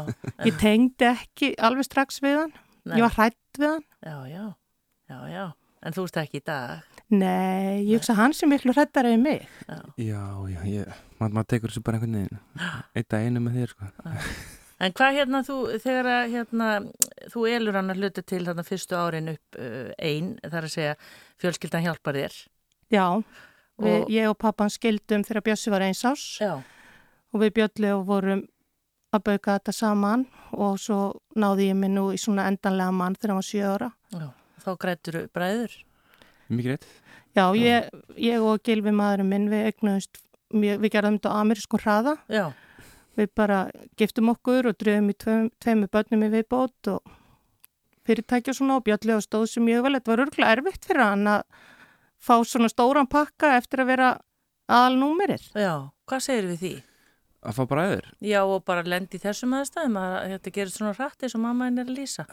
Ég 0.49 0.57
tengdi 0.62 1.05
ekki 1.11 1.53
alveg 1.61 1.85
strax 1.85 2.23
við 2.25 2.39
hann. 2.41 2.55
Nei. 2.87 2.97
Ég 2.99 3.05
var 3.05 3.17
hrætt 3.19 3.61
við 3.61 3.69
hann. 3.75 3.87
já, 4.01 4.17
já, 4.33 4.45
já, 5.12 5.19
já. 5.35 5.47
En 5.87 5.93
þú 5.95 6.07
veist 6.07 6.17
ekki 6.23 6.41
í 6.41 6.45
dag. 6.49 6.87
Nei, 7.12 7.85
ég 7.87 8.01
hugsa 8.01 8.14
að 8.17 8.21
hann 8.23 8.33
sem 8.35 8.51
miklu 8.51 8.73
hrættar 8.75 9.07
en 9.07 9.21
mig. 9.23 9.45
Já, 9.69 9.77
já, 10.51 10.62
ég, 10.67 10.89
maður 11.21 11.37
mað 11.37 11.51
tekur 11.53 11.71
þessu 11.71 11.83
bara 11.87 12.01
einhvern 12.01 12.17
veginn. 12.17 12.41
Eitt 12.97 13.14
að 13.14 13.27
einu 13.29 13.43
með 13.45 13.59
þér, 13.61 13.75
sko. 13.77 13.91
En 14.81 14.93
hvað 14.93 15.14
hérna 15.16 15.41
þú, 15.47 15.55
þegar 15.81 16.07
að 16.12 16.33
hérna, 16.35 16.66
þú 17.33 17.45
elur 17.49 17.79
hann 17.79 17.91
að 17.95 18.01
hluta 18.03 18.22
til 18.29 18.43
þarna 18.45 18.64
fyrstu 18.66 18.97
árin 18.99 19.31
upp 19.33 19.57
uh, 19.57 19.93
einn, 20.05 20.35
þar 20.45 20.66
að 20.68 20.74
segja 20.74 20.97
fjölskyldan 21.41 21.87
hjálpar 21.87 22.18
þér. 22.18 22.35
Já, 22.93 23.07
við, 23.81 23.95
Og- 24.03 24.11
ég 24.12 24.29
og 24.29 24.37
pappan 24.43 24.68
skildum 24.72 25.24
þegar 25.24 25.47
Bjössi 25.49 25.72
var 25.72 25.87
eins 25.87 26.05
ás. 26.05 26.27
Já. 26.41 26.59
og 27.33 27.41
við 27.43 27.51
bjöllu 27.57 27.89
og 27.99 28.05
vorum 28.09 28.43
að 29.16 29.24
bauka 29.27 29.57
þetta 29.59 29.72
saman 29.74 30.27
og 30.53 30.77
svo 30.81 30.99
náði 31.37 31.70
ég 31.70 31.77
mig 31.77 31.91
nú 31.93 32.11
í 32.14 32.20
svona 32.20 32.47
endanlega 32.49 32.93
mann 32.93 33.16
þegar 33.16 33.33
hann 33.33 33.41
var 33.41 33.49
7 33.49 33.64
ára. 33.72 33.89
Já, 34.12 34.29
þá 34.64 34.70
grættur 34.85 35.18
bræður. 35.35 35.74
Mikið 36.49 36.70
rétt. 36.77 36.87
Já, 37.37 37.45
ég, 37.61 37.89
ég 38.16 38.41
og 38.45 38.61
Gilvi 38.64 38.93
maðurinn 38.97 39.29
minn 39.29 39.49
við 39.53 39.66
eignuðumst, 39.72 40.20
mjög- 40.55 40.81
við 40.85 40.93
gerðum 40.95 41.18
þetta 41.18 41.33
á 41.33 41.41
amerískun 41.43 41.83
hraða. 41.85 42.14
Já, 42.33 42.47
Við 43.17 43.31
bara 43.39 43.61
giftum 43.97 44.33
okkur 44.35 44.69
og 44.71 44.77
dröfum 44.81 45.12
í 45.12 45.17
tveim, 45.17 45.47
tveimu 45.62 45.89
börnum 45.93 46.27
í 46.27 46.33
viðbót 46.35 46.91
og 46.93 47.14
fyrirtækja 48.07 48.53
og 48.53 48.59
svona 48.59 48.77
og 48.79 48.85
bjöllu 48.87 49.17
og 49.17 49.25
stóð 49.25 49.47
sem 49.55 49.64
mjög 49.67 49.87
vel. 49.87 49.95
Þetta 49.97 50.12
var 50.12 50.25
örgulega 50.27 50.57
erfitt 50.57 50.89
fyrir 50.89 51.05
hann 51.05 51.31
að 51.33 51.47
fá 52.23 52.35
svona 52.45 52.69
stóran 52.73 53.09
pakka 53.11 53.55
eftir 53.57 53.83
að 53.83 53.91
vera 53.95 54.11
aðalnúmerið. 54.69 55.49
já, 55.55 55.73
hvað 56.09 56.23
segir 56.27 56.51
við 56.53 56.61
því? 56.61 56.75
Að 57.47 57.55
fá 57.55 57.62
bræður. 57.71 58.07
Já, 58.27 58.41
og 58.43 58.64
bara 58.67 58.83
lendi 58.83 59.19
í 59.19 59.23
þessum 59.23 59.53
aðstæðum 59.55 59.99
að 60.01 60.14
þetta 60.33 60.53
gerir 60.57 60.73
svona 60.75 60.95
rætt 60.97 61.23
eins 61.23 61.37
og 61.37 61.43
mamma 61.45 61.69
henni 61.69 61.85
er 61.85 61.91
að 61.93 61.99
lýsa. 62.01 62.25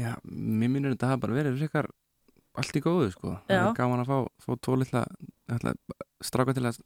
Já, 0.00 0.12
mér 0.24 0.72
minnur 0.72 0.94
þetta 0.94 1.10
hafa 1.10 1.22
bara 1.26 1.36
verið 1.36 1.58
frekar 1.60 1.90
allt 2.56 2.78
í 2.78 2.82
góðu, 2.84 3.10
sko. 3.12 3.34
Það 3.48 3.58
Já. 3.58 3.62
er 3.66 3.76
gaman 3.76 4.02
að 4.04 4.12
fá, 4.12 4.18
fá 4.46 4.56
tvo 4.64 4.78
litla, 4.80 5.02
litla 5.52 5.74
stráka 6.24 6.54
til 6.56 6.64
að 6.70 6.80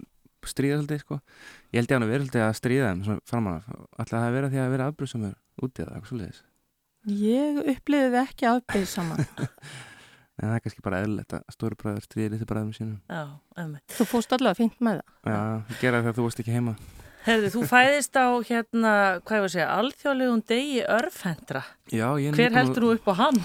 stríða 0.53 0.79
svolítið, 0.81 1.01
sko. 1.05 1.19
Ég 1.73 1.81
held 1.81 1.91
ég 1.91 1.97
hann 1.97 2.07
að 2.07 2.13
vera 2.15 2.25
svolítið 2.27 2.45
að 2.47 2.57
stríða 2.61 2.91
þeim 2.93 3.03
svona 3.07 3.25
framan 3.31 3.59
af. 3.59 3.69
Alltaf 3.97 4.17
það 4.17 4.27
að 4.31 4.37
vera 4.39 4.51
því 4.53 4.63
að 4.65 4.73
vera 4.77 4.89
afbrúðsamur 4.93 5.35
úti 5.67 5.85
eða 5.85 5.97
eitthvað 5.97 6.13
svolítið. 6.13 6.41
Ég 7.07 7.61
uppliði 7.75 8.21
ekki 8.25 8.49
afbyrðið 8.55 8.89
saman. 8.97 9.27
En 10.37 10.51
það 10.51 10.55
er 10.59 10.61
kannski 10.67 10.83
bara 10.85 10.99
eðlilegt 11.01 11.33
að 11.33 11.45
stóri 11.55 11.77
bræður 11.81 12.03
stríða 12.05 12.33
litlu 12.35 12.47
bræðum 12.51 12.73
sínum. 12.77 12.97
Já, 13.09 13.21
emmi. 13.57 13.79
Þú 13.97 14.05
fórst 14.11 14.35
allavega 14.37 14.59
fínt 14.59 14.83
með 14.85 14.99
það. 14.99 15.15
Já, 15.33 15.39
ég 15.71 15.79
gera 15.81 15.97
það 15.97 16.05
þegar 16.05 16.17
þú 16.19 16.25
varst 16.27 16.43
ekki 16.43 16.53
heima. 16.53 16.75
Herði, 17.25 17.49
þú 17.55 17.63
fæðist 17.71 18.19
á 18.21 18.27
hérna, 18.51 18.91
hvað 19.25 19.39
ég 19.39 19.41
var 19.41 19.49
að 19.49 19.55
segja, 19.55 19.69
alþjóðlegum 19.81 20.43
degi 20.53 20.83
örfendra. 20.99 21.63
Já, 21.89 22.05
ég 22.21 22.29
er 22.29 22.37
Hver 22.37 22.37
nýbúin 22.37 22.53
að- 22.53 22.59
heldur 22.61 22.85
þú 22.85 22.91
upp 22.99 23.09
á 23.09 23.15
hann? 23.23 23.41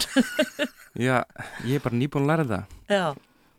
Já, 1.08 1.16
ég 1.64 1.80
er 1.80 1.86
bara 1.88 2.02
nýbúin 2.04 2.28
að 2.28 2.30
læra 2.34 2.48
það. 2.52 2.76
Já, 2.92 3.06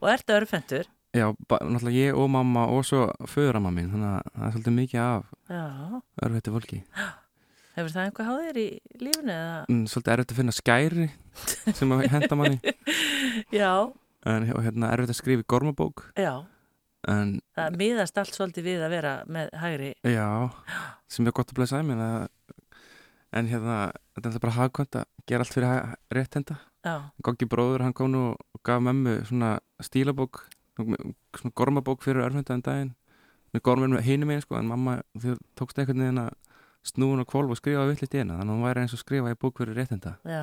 og 0.05 0.12
ertu 0.12 0.36
örfendur? 0.36 0.93
Já, 1.12 1.26
náttúrulega 1.28 1.92
ég 1.98 2.16
og 2.16 2.30
mamma 2.32 2.62
og 2.72 2.86
svo 2.88 3.02
föðuramma 3.28 3.68
mín, 3.74 3.90
þannig 3.92 4.08
að 4.08 4.30
það 4.32 4.46
er 4.46 4.52
svolítið 4.54 4.76
mikið 4.78 5.00
af 5.04 5.26
Já, 5.52 5.64
örfættu 6.24 6.54
fólki. 6.54 6.78
hefur 7.76 7.92
það 7.92 8.06
einhvað 8.06 8.28
háðir 8.30 8.60
í 8.62 8.66
lífunu 9.00 9.32
eða? 9.34 9.58
Mm, 9.68 9.82
Svolítið 9.92 10.12
erfitt 10.14 10.32
að 10.32 10.38
finna 10.40 10.54
skæri 10.56 11.08
sem 11.76 11.92
að 11.96 12.02
henda 12.12 12.38
manni, 12.40 12.72
Já, 13.60 13.70
en 14.32 14.48
hérna 14.48 14.90
erfitt 14.94 15.12
að 15.12 15.18
skrifa 15.20 15.44
í 15.44 15.48
gormabók, 15.52 16.02
já, 16.20 16.32
en 17.12 17.34
það 17.56 17.78
miðast 17.80 18.20
allt 18.22 18.36
svolítið 18.36 18.66
við 18.70 18.84
að 18.86 18.92
vera 18.96 19.12
með 19.28 19.52
hægri. 19.62 19.90
já, 20.06 20.28
sem 21.12 21.28
er 21.28 21.36
gott 21.36 21.52
að 21.52 21.58
blæsa 21.60 21.80
að 21.80 21.88
mér, 21.92 22.02
en 23.32 23.48
hérna, 23.52 23.76
þetta 24.16 24.32
er 24.36 24.44
bara 24.44 24.56
hagkvæmt 24.58 25.00
að 25.00 25.06
gera 25.28 25.44
allt 25.46 25.56
fyrir 25.56 25.94
rétt 26.12 26.36
henda. 26.40 26.58
Já, 26.84 26.96
Goggi 27.24 27.46
bróður, 27.48 27.84
hann 27.86 27.94
kom 27.96 28.10
nú 28.12 28.24
og 28.32 28.60
gaf 28.66 28.80
mömmu 28.84 29.20
svona 29.28 29.54
stílabók, 29.84 30.44
svona 30.78 31.54
gormabók 31.58 32.04
fyrir 32.04 32.24
örfæntaðan 32.26 32.64
daginn, 32.66 32.94
með 33.52 33.64
gormur 33.68 33.92
með 33.92 34.06
hinum 34.08 34.32
einn, 34.32 34.44
sko, 34.44 34.56
en 34.58 34.70
mamma, 34.70 35.00
þau 35.18 35.34
tókst 35.58 35.82
einhvern 35.82 36.04
veginn 36.04 36.22
að 36.24 36.32
snúin 36.86 37.22
og 37.22 37.28
kvolf 37.30 37.52
og 37.54 37.60
skrifa 37.60 37.84
vittlitt 37.90 38.16
í 38.16 38.22
hana, 38.22 38.40
þannig 38.40 38.50
að 38.50 38.56
hún 38.56 38.66
væri 38.66 38.82
eins 38.82 38.96
og 38.96 39.02
skrifa 39.02 39.34
í 39.34 39.38
bók 39.38 39.60
fyrir 39.60 39.78
réttinda. 39.78 40.16
já, 40.24 40.42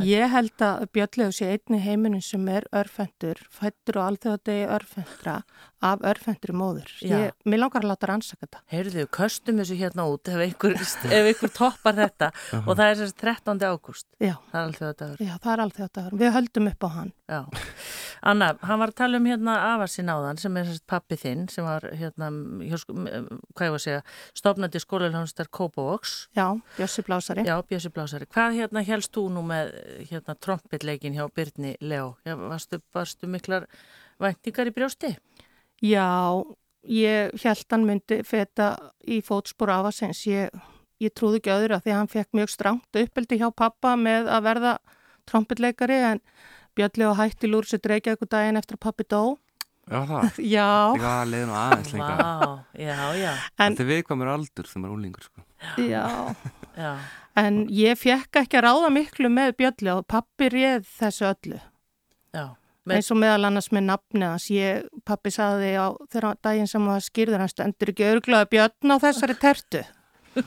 Ég 0.00 0.30
held 0.32 0.62
að 0.64 0.86
Björnlegu 0.94 1.34
sé 1.34 1.48
einni 1.52 1.80
heiminum 1.82 2.22
sem 2.24 2.46
er 2.48 2.64
örfendur, 2.72 3.40
fættur 3.52 3.98
og 4.00 4.06
alþjóðadegi 4.06 4.68
örfendra 4.72 5.34
af 5.80 6.02
örfendri 6.04 6.52
móður. 6.52 6.90
Ég, 7.00 7.30
mér 7.48 7.62
langar 7.62 7.80
að 7.84 7.90
láta 7.92 8.08
rannsaka 8.10 8.44
þetta. 8.46 8.60
heyrðu, 8.72 9.04
köstum 9.16 9.60
þessu 9.62 9.78
hérna 9.80 10.04
út 10.12 10.28
ef 10.28 10.42
einhver, 10.44 10.74
ef 10.80 11.28
einhver 11.30 11.52
toppar 11.56 11.96
þetta 11.96 12.28
og 12.66 12.74
það 12.76 12.84
er 12.86 12.98
þessi 13.00 13.16
13. 13.22 13.64
ágúst. 13.70 14.06
Já, 14.20 14.34
Það 14.52 14.60
er 14.60 14.66
alltaf 14.66 14.90
þetta. 14.90 15.08
já, 15.24 15.32
það 15.40 15.52
er 15.54 15.62
alþjóðadagur. 15.64 16.18
Við 16.20 16.34
höldum 16.36 16.68
upp 16.72 16.84
á 16.84 16.88
hann. 16.98 17.12
Já. 17.30 17.40
Anna, 18.30 18.48
hann 18.66 18.80
var 18.82 18.90
að 18.92 18.98
tala 19.00 19.16
um 19.20 19.28
hérna 19.30 19.54
afarsinn 19.70 20.10
áðan 20.12 20.40
sem 20.42 20.56
er 20.60 20.66
sérst 20.68 20.84
pappi 20.90 21.16
þinn 21.16 21.46
sem 21.48 21.64
var 21.64 21.86
hérna, 21.96 22.28
sko- 22.76 22.96
hvað 23.00 23.64
ég 23.64 23.72
var 23.72 23.78
að 23.80 23.84
segja, 23.86 24.02
stofnandi 24.36 24.82
skólaljónstar 24.82 25.48
Kópavóks. 25.48 26.26
Já, 26.36 26.50
Bjössi 26.76 27.04
Blásari. 27.06 27.46
Já, 27.48 27.56
Bjössi 27.64 27.88
Blásari. 27.94 28.28
Hvað 28.28 28.58
hérna 28.60 28.84
helst 28.84 29.14
þú 29.16 29.24
nú 29.32 29.46
með 29.48 29.72
hérna 30.10 30.36
trompitleikin 30.36 31.16
hjá 31.16 31.24
Byrni 31.32 31.76
Leo? 31.80 32.18
Já, 32.28 32.36
varstu, 32.36 32.82
varstu 32.92 33.30
miklar 33.30 33.64
væntingar 34.20 34.68
í 34.68 34.74
brjósti? 34.76 35.14
Já, 35.80 36.06
ég 36.84 37.32
held 37.44 37.66
hann 37.72 37.86
myndi 37.88 38.20
feta 38.26 38.72
í 39.08 39.20
fótspor 39.24 39.72
afasins. 39.72 40.22
Ég, 40.28 40.52
ég 41.00 41.12
trúði 41.16 41.40
ekki 41.40 41.52
öðru 41.54 41.76
að 41.78 41.84
því 41.86 41.92
að 41.94 42.00
hann 42.02 42.10
fekk 42.14 42.36
mjög 42.36 42.52
strangt 42.52 43.00
uppeldi 43.00 43.38
hjá 43.40 43.48
pappa 43.56 43.94
með 43.96 44.28
að 44.28 44.46
verða 44.48 44.74
trompetleikari 45.30 46.00
en 46.14 46.20
Björnlegu 46.78 47.14
hætti 47.18 47.48
lúr 47.50 47.66
sér 47.66 47.80
dreikja 47.82 48.14
ykkur 48.14 48.28
daginn 48.30 48.58
eftir 48.60 48.76
að 48.78 48.84
pappi 48.86 49.06
dó. 49.10 49.22
Já, 49.90 50.04
það. 50.06 50.36
Já, 50.54 50.68
Já, 51.00 51.14
leiði 51.26 51.46
nú 51.48 51.56
aðeins 51.58 51.92
lengra. 51.96 52.26
Já, 52.78 52.98
já, 53.18 53.32
en, 53.58 53.74
Þetta 53.74 53.86
viðkvæmur 53.88 54.30
aldur 54.36 54.68
þegar 54.70 54.82
maður 54.84 54.92
er 54.92 54.98
úlingur, 55.00 55.24
sko. 55.26 55.42
já, 55.82 56.04
já, 56.78 56.92
en 57.42 57.58
ég 57.74 57.98
fekk 57.98 58.38
ekki 58.44 58.60
að 58.60 58.64
ráða 58.68 58.92
miklu 58.94 59.32
með 59.34 59.56
Björnlegu 59.58 60.04
og 60.04 60.06
pappi 60.14 60.50
réð 60.54 60.86
þessu 61.00 61.26
öllu. 61.32 61.58
já. 62.36 62.44
Eins 62.96 63.10
og 63.14 63.18
meðal 63.20 63.46
annars 63.48 63.70
með 63.74 63.86
nafni 63.90 64.26
hans. 64.26 64.48
Ég, 64.54 64.86
pappi 65.06 65.32
saði 65.34 65.72
á 65.78 65.86
þeirra 66.12 66.34
daginn 66.42 66.68
sem 66.70 66.86
hann 66.90 67.04
skýrður 67.04 67.42
hann 67.44 67.52
stendur 67.52 67.92
ekki 67.92 68.08
örglaði 68.10 68.50
björn 68.56 68.94
á 68.94 68.96
þessari 69.06 69.36
tertu. 69.40 69.82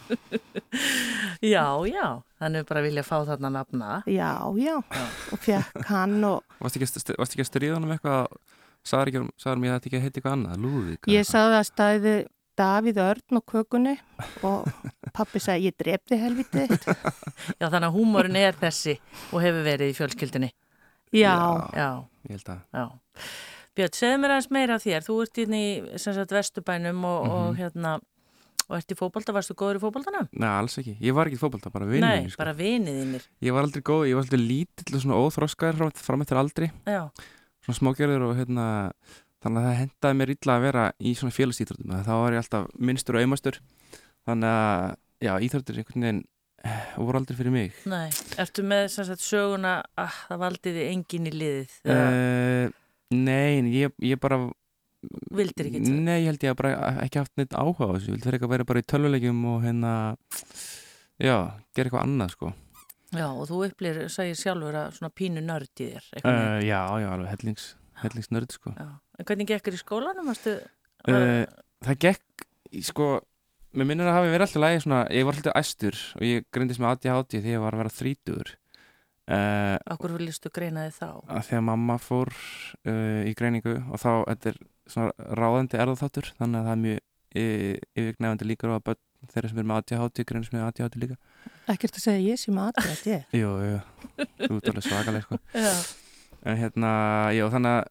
Já, 1.43 1.65
já, 1.87 2.07
hann 2.39 2.55
er 2.55 2.63
bara 2.67 2.79
að 2.79 2.85
vilja 2.87 3.03
fá 3.03 3.17
þarna 3.27 3.49
nafna. 3.51 3.97
já, 4.07 4.29
já, 4.55 4.77
og 4.79 5.41
fekk 5.43 5.81
hann 5.89 6.23
og 6.23 6.43
Varst 6.63 6.77
ekki, 6.79 7.43
að 7.43 7.49
stríða 7.49 7.75
hann 7.75 7.87
um 7.89 7.91
eitthvað, 7.91 8.37
sagði 8.87 9.25
mér 9.59 9.73
að 9.73 9.75
þetta 9.75 9.89
ekki 9.89 9.97
að 9.99 10.05
heita 10.05 10.19
eitthvað 10.21 10.37
annað, 10.37 10.61
Lúðvík? 10.63 11.11
ég 11.11 11.27
saði 11.27 11.59
að 11.59 11.67
stæði 11.67 12.15
Davíð 12.53 12.99
Örn 13.01 13.39
og 13.41 13.45
kökunni 13.49 13.95
og 14.45 14.67
pappi 15.13 15.41
sagði 15.43 15.71
ég 15.71 15.77
drefði 15.83 16.19
helviti 16.21 16.65
Já, 17.59 17.67
þannig 17.67 17.87
að 17.89 17.95
húmórin 17.97 18.39
er 18.39 18.55
þessi 18.61 18.99
og 19.33 19.41
hefur 19.43 19.65
verið 19.67 19.91
í 19.91 19.97
fjölskyldinni. 19.97 20.51
Já, 21.13 21.35
Já, 21.77 21.89
Ég 22.29 22.31
held 22.37 22.49
að. 22.53 22.61
já. 22.73 22.85
Björn, 23.73 23.93
segðu 23.97 24.17
mér 24.21 24.31
aðeins 24.35 24.51
meira 24.53 24.75
af 24.77 24.83
þér. 24.85 25.01
Þú 25.07 25.15
ert 25.23 25.37
inn 25.43 25.53
í 25.57 25.65
sem 25.99 26.13
sagt 26.13 26.31
Vesturbænum 26.35 27.03
og, 27.09 27.21
og 27.29 27.45
Mhm. 27.53 27.57
hérna 27.57 27.93
og 28.69 28.77
ert 28.77 28.91
í 28.93 28.95
fótbolta, 28.95 29.33
varstu 29.33 29.53
góður 29.59 29.75
í 29.77 29.81
fótboltanum? 29.83 30.27
Nei, 30.31 30.47
alls 30.47 30.77
ekki, 30.79 30.95
ég 31.01 31.13
var 31.13 31.27
ekki 31.27 31.35
í 31.35 31.41
fótbolta, 31.41 31.71
bara 31.73 31.85
vinið 31.85 31.99
Nei, 32.05 32.29
sko. 32.29 32.37
bara 32.37 32.53
viniðinir. 32.53 33.25
Ég 33.41 33.51
var 33.53 33.63
aldrei 33.65 33.81
góð, 33.83 34.07
ég 34.07 34.15
var 34.15 34.23
aldrei 34.23 34.39
lítill 34.39 34.95
og 34.95 35.01
svona 35.03 35.19
óþroskaður 35.19 35.75
fram, 35.81 35.91
fram 35.91 36.21
eftir 36.21 36.37
aldri 36.39 36.71
Já, 36.87 37.09
svona 37.65 37.77
smágerður 37.79 38.23
og 38.29 38.35
hérna 38.37 38.67
þannig 39.43 39.59
að 39.59 39.67
það 39.67 39.79
hendaði 39.81 40.15
mér 40.21 40.29
illa 40.37 40.53
að 40.57 40.61
vera 40.61 40.85
í 41.01 41.11
svona 41.19 41.35
félagsýþróttum 41.35 42.03
þá 42.05 42.13
var 42.23 42.31
ég 42.31 42.41
alltaf 42.43 42.67
minnstur 42.79 43.15
og 43.17 43.21
aumastur 43.25 43.59
þannig 44.25 44.53
að, 44.53 44.95
já, 45.19 45.33
íþróttir 45.43 45.77
einhvern 45.83 46.01
veginn 46.07 46.23
eh, 46.63 46.81
voru 46.97 47.19
aldrei 47.19 47.37
fyrir 47.37 47.53
mig 47.53 47.77
nei. 47.89 48.09
Ertu 48.41 48.63
með 48.67 48.87
sagt 48.95 49.23
söguna 49.23 49.77
að 49.99 50.17
það 50.29 50.41
valdiði 50.45 50.87
engin 50.91 51.29
í 51.29 51.33
liðið? 51.35 51.77
uh, 51.89 52.71
Nei, 53.13 53.61
ég, 53.75 53.93
ég 54.01 54.19
bara 54.23 54.39
Vildir 55.35 55.67
ekki 55.67 55.81
til? 55.83 55.93
Nei, 55.99 56.21
ég 56.23 56.29
held 56.31 56.43
ég 56.47 56.53
að 56.53 56.59
bara 56.61 56.91
ekki 57.03 57.19
haft 57.19 57.33
neitt 57.37 57.51
áhuga 57.59 57.89
á 57.91 57.93
þessu, 57.97 58.07
ég 58.07 58.13
vildi 58.15 58.23
fyrir 58.29 58.37
eitthvað 58.39 58.53
vera 58.55 58.67
bara 58.69 58.81
í 58.83 58.85
tölvulegjum 58.87 59.41
og 59.51 59.57
hérna 59.65 59.91
já, 61.19 61.35
gera 61.75 61.89
eitthvað 61.89 62.05
annað 62.07 62.35
sko 62.37 62.53
Já, 63.13 63.27
og 63.29 63.43
þú 63.45 63.57
upplir, 63.67 63.99
segir 64.09 64.39
sjálfur 64.39 64.73
að 64.79 64.95
svona 64.95 65.11
pínu 65.13 65.41
nörd 65.45 65.81
í 65.83 65.89
þér. 65.91 66.07
uh, 66.23 66.63
Já, 66.65 66.79
já, 67.03 67.09
alveg 67.13 67.29
hellings, 67.35 67.67
hellingsnörd 68.01 68.55
sko 68.55 68.73
Já. 68.73 68.87
En 69.19 69.27
hvernig 69.29 69.51
gekkur 69.51 69.75
í 69.77 69.81
skólanum? 69.83 70.31
Uh, 70.33 71.43
Það 71.83 71.99
gekk, 72.07 72.47
sko 72.87 73.09
mér 73.73 73.87
minnir 73.89 74.09
að 74.09 74.17
hafi 74.19 74.33
verið 74.33 74.45
alltaf 74.47 74.63
lægi 74.63 74.81
svona 74.83 74.99
ég 75.13 75.25
var 75.27 75.37
alltaf 75.39 75.57
æstur 75.59 76.01
og 76.17 76.25
ég 76.27 76.45
greindist 76.53 76.81
með 76.83 76.91
ADHD 76.93 77.37
þegar 77.39 77.53
ég 77.55 77.63
var 77.63 77.77
að 77.77 77.81
vera 77.83 77.93
þrítugur 77.99 78.51
uh, 78.53 79.77
Akkur 79.95 80.13
viljistu 80.17 80.51
greina 80.53 80.85
þið 80.87 80.99
þá? 80.99 81.09
því 81.47 81.57
að 81.59 81.65
mamma 81.69 81.97
fór 82.01 82.33
uh, 82.33 83.21
í 83.25 83.33
greiningu 83.39 83.77
og 83.89 84.01
þá 84.03 84.11
þetta 84.33 84.53
er 84.53 84.61
svona 84.93 85.33
ráðandi 85.39 85.79
erðaþáttur 85.79 86.29
þannig 86.37 86.59
að 86.59 86.69
það 86.69 86.75
er 86.75 86.83
mjög 86.83 87.01
uh, 87.01 87.73
yfirgnefandi 88.03 88.49
líkur 88.51 88.73
á 88.73 88.77
að 88.77 88.85
börn 88.91 89.01
þeirra 89.33 89.49
sem 89.49 89.61
er 89.61 89.67
með 89.69 89.81
ADHD 89.81 90.23
greinist 90.27 90.53
með 90.53 90.65
ADHD 90.67 90.99
líka 90.99 91.17
Ekkert 91.71 91.95
að 91.95 92.03
segja 92.03 92.23
ég 92.33 92.39
sem 92.41 92.57
aðrætt 92.59 93.05
ég. 93.07 93.21
Jú, 93.39 93.51
jú, 93.63 93.77
þú 94.41 94.55
ert 94.57 94.65
alveg 94.67 94.83
svakaleg 94.83 95.23
sko. 95.23 95.37
Já. 95.55 95.71
en 96.43 96.57
hérna, 96.59 96.89
já 97.31 97.45
þannig 97.53 97.77
að 97.77 97.83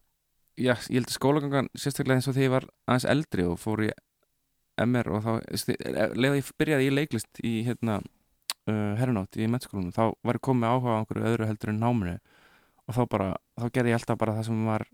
já, 0.60 0.74
ég 0.76 0.98
held 0.98 1.08
að 1.08 1.14
skólagangan 1.16 1.70
sérstaklega 1.72 2.20
eins 2.20 2.28
og 2.28 2.36
þegar 2.36 2.44
ég 2.44 2.52
var 2.52 2.66
aðeins 2.84 3.06
eldri 3.14 3.46
og 3.48 3.56
fór 3.62 3.86
í 3.86 3.88
MR 4.80 5.10
og 5.12 5.24
þá 5.26 5.30
leða 6.16 6.38
ég 6.40 6.50
byrjaði 6.58 6.86
í 6.88 6.94
leiklist 6.96 7.42
í 7.44 7.52
hérna 7.66 7.98
uh, 8.00 8.94
herranátt 9.00 9.36
í 9.36 9.48
mennskólanum 9.50 9.92
þá 9.94 10.04
var 10.24 10.38
ég 10.38 10.44
komið 10.48 10.68
áhuga 10.72 10.96
á 10.96 10.98
einhverju 11.02 11.28
öðru 11.32 11.48
heldur 11.50 11.72
en 11.74 11.82
náminu 11.82 12.14
og 12.88 12.96
þá 12.96 13.02
bara, 13.12 13.28
þá 13.60 13.66
gerði 13.76 13.92
ég 13.92 13.98
alltaf 14.00 14.18
bara 14.18 14.36
það 14.38 14.48
sem 14.48 14.62
var 14.66 14.86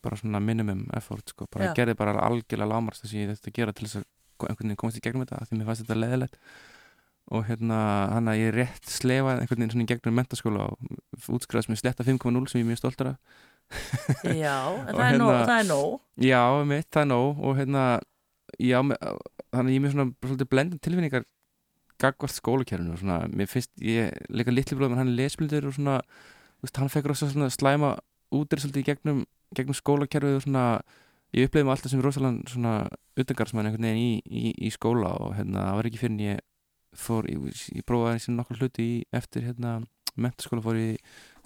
bara 0.00 0.16
svona 0.16 0.40
minimum 0.40 0.86
effort 0.96 1.28
sko, 1.28 1.46
bara 1.52 1.68
Já. 1.68 1.70
ég 1.70 1.78
gerði 1.80 1.94
bara 2.00 2.16
algjörlega 2.24 2.70
lámarst 2.72 3.04
þess 3.04 3.14
að 3.14 3.20
ég 3.20 3.32
þetta 3.34 3.54
gera 3.60 3.72
til 3.76 3.86
þess 3.86 4.00
að 4.00 4.08
einhvern 4.40 4.70
veginn 4.70 4.80
komast 4.80 4.96
í 4.96 5.02
gegnum 5.04 5.24
þetta 5.26 5.46
því 5.50 5.58
mér 5.60 5.68
fannst 5.68 5.82
þetta 5.84 5.98
leðilegt 6.00 6.38
og 7.30 7.44
hérna 7.46 7.78
hann 8.14 8.30
að 8.32 8.40
ég 8.40 8.54
rétt 8.56 8.88
slefaði 8.90 9.42
einhvern 9.44 9.60
veginn 9.60 9.74
svona 9.74 9.84
í 9.84 9.90
gegnum 9.92 10.16
mentaskóla 10.16 10.64
og 10.72 11.34
útskriðast 11.36 11.70
með 11.70 11.80
sletta 11.82 12.06
5.0 12.08 12.48
sem 12.50 12.58
ég 12.58 12.64
er 12.64 12.70
mjög 12.72 12.80
stoltur 12.80 13.12
af 13.12 13.18
Já, 14.24 14.56
það 14.96 15.04
er 15.04 15.18
nóg, 15.20 15.28
hérna- 15.30 15.44
það 15.46 15.58
er 15.60 15.68
nóg. 15.68 15.92
Já, 16.26 16.40
mitt, 16.72 16.88
það 16.90 17.02
er 17.04 17.10
nóg 17.12 17.44
og 17.46 17.60
hérna, 17.60 17.84
já, 18.58 18.80
me- 18.82 18.98
þannig 19.52 19.70
að 19.70 19.74
ég 19.74 19.80
er 19.80 19.84
með 19.84 19.94
svona 19.94 20.48
blendin 20.50 20.80
tilfinningar 20.82 21.26
gagvart 22.00 22.32
skólakerfinu 22.32 22.94
og 22.94 23.00
svona, 23.02 23.18
mér 23.28 23.48
finnst, 23.50 23.70
ég, 23.84 24.14
líka 24.32 24.52
litli 24.54 24.76
bróðum, 24.78 24.96
hann 24.96 25.10
er 25.12 25.18
lesblindur 25.18 25.66
og 25.68 25.74
svona, 25.76 25.98
þú 26.00 26.64
veist, 26.66 26.80
hann 26.80 26.92
fekk 26.92 27.10
rosa 27.10 27.28
svona 27.28 27.50
slæma 27.52 27.90
útir 28.32 28.62
svolítið 28.62 28.80
í 28.80 28.86
gegnum, 28.88 29.18
gegnum 29.56 29.76
skólakerfið 29.76 30.38
og 30.38 30.44
svona, 30.46 30.64
ég 31.36 31.50
uppleiði 31.50 31.66
mig 31.68 31.74
alltaf 31.76 31.92
sem 31.92 32.00
rosalega 32.02 32.48
svona 32.54 32.72
utangarsmann 33.20 33.68
einhvern 33.68 33.84
veginn 33.90 34.00
í, 34.00 34.22
í, 34.24 34.54
í 34.66 34.70
skóla 34.72 35.12
og 35.20 35.34
hérna, 35.36 35.66
það 35.68 35.76
var 35.80 35.90
ekki 35.90 36.00
fyrir 36.00 36.14
en 36.16 36.24
ég 36.24 36.40
fór, 37.04 37.28
ég, 37.30 37.60
ég 37.76 37.84
prófaði 37.86 38.16
þessi 38.16 38.34
nokkur 38.38 38.62
hluti 38.64 38.86
í, 38.86 38.96
eftir 39.20 39.44
hérna, 39.50 39.76
mentaskóla 40.16 40.64
fór 40.64 40.80
í 40.80 40.88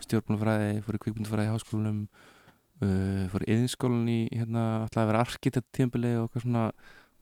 stjórnbúlafræði, 0.07 0.79
fór 0.87 0.97
í 0.97 1.03
kvikmyndafræði 1.03 1.51
í 1.51 1.53
háskólanum 1.53 1.99
uh, 2.85 3.25
fór 3.33 3.45
yðinskólan 3.49 4.07
í 4.13 4.21
hérna, 4.33 4.65
alltaf 4.85 5.03
að 5.05 5.11
vera 5.13 5.25
arkitekt 5.27 5.71
tímbili 5.77 6.15
og 6.21 6.29
eitthvað 6.29 6.47
svona 6.47 6.65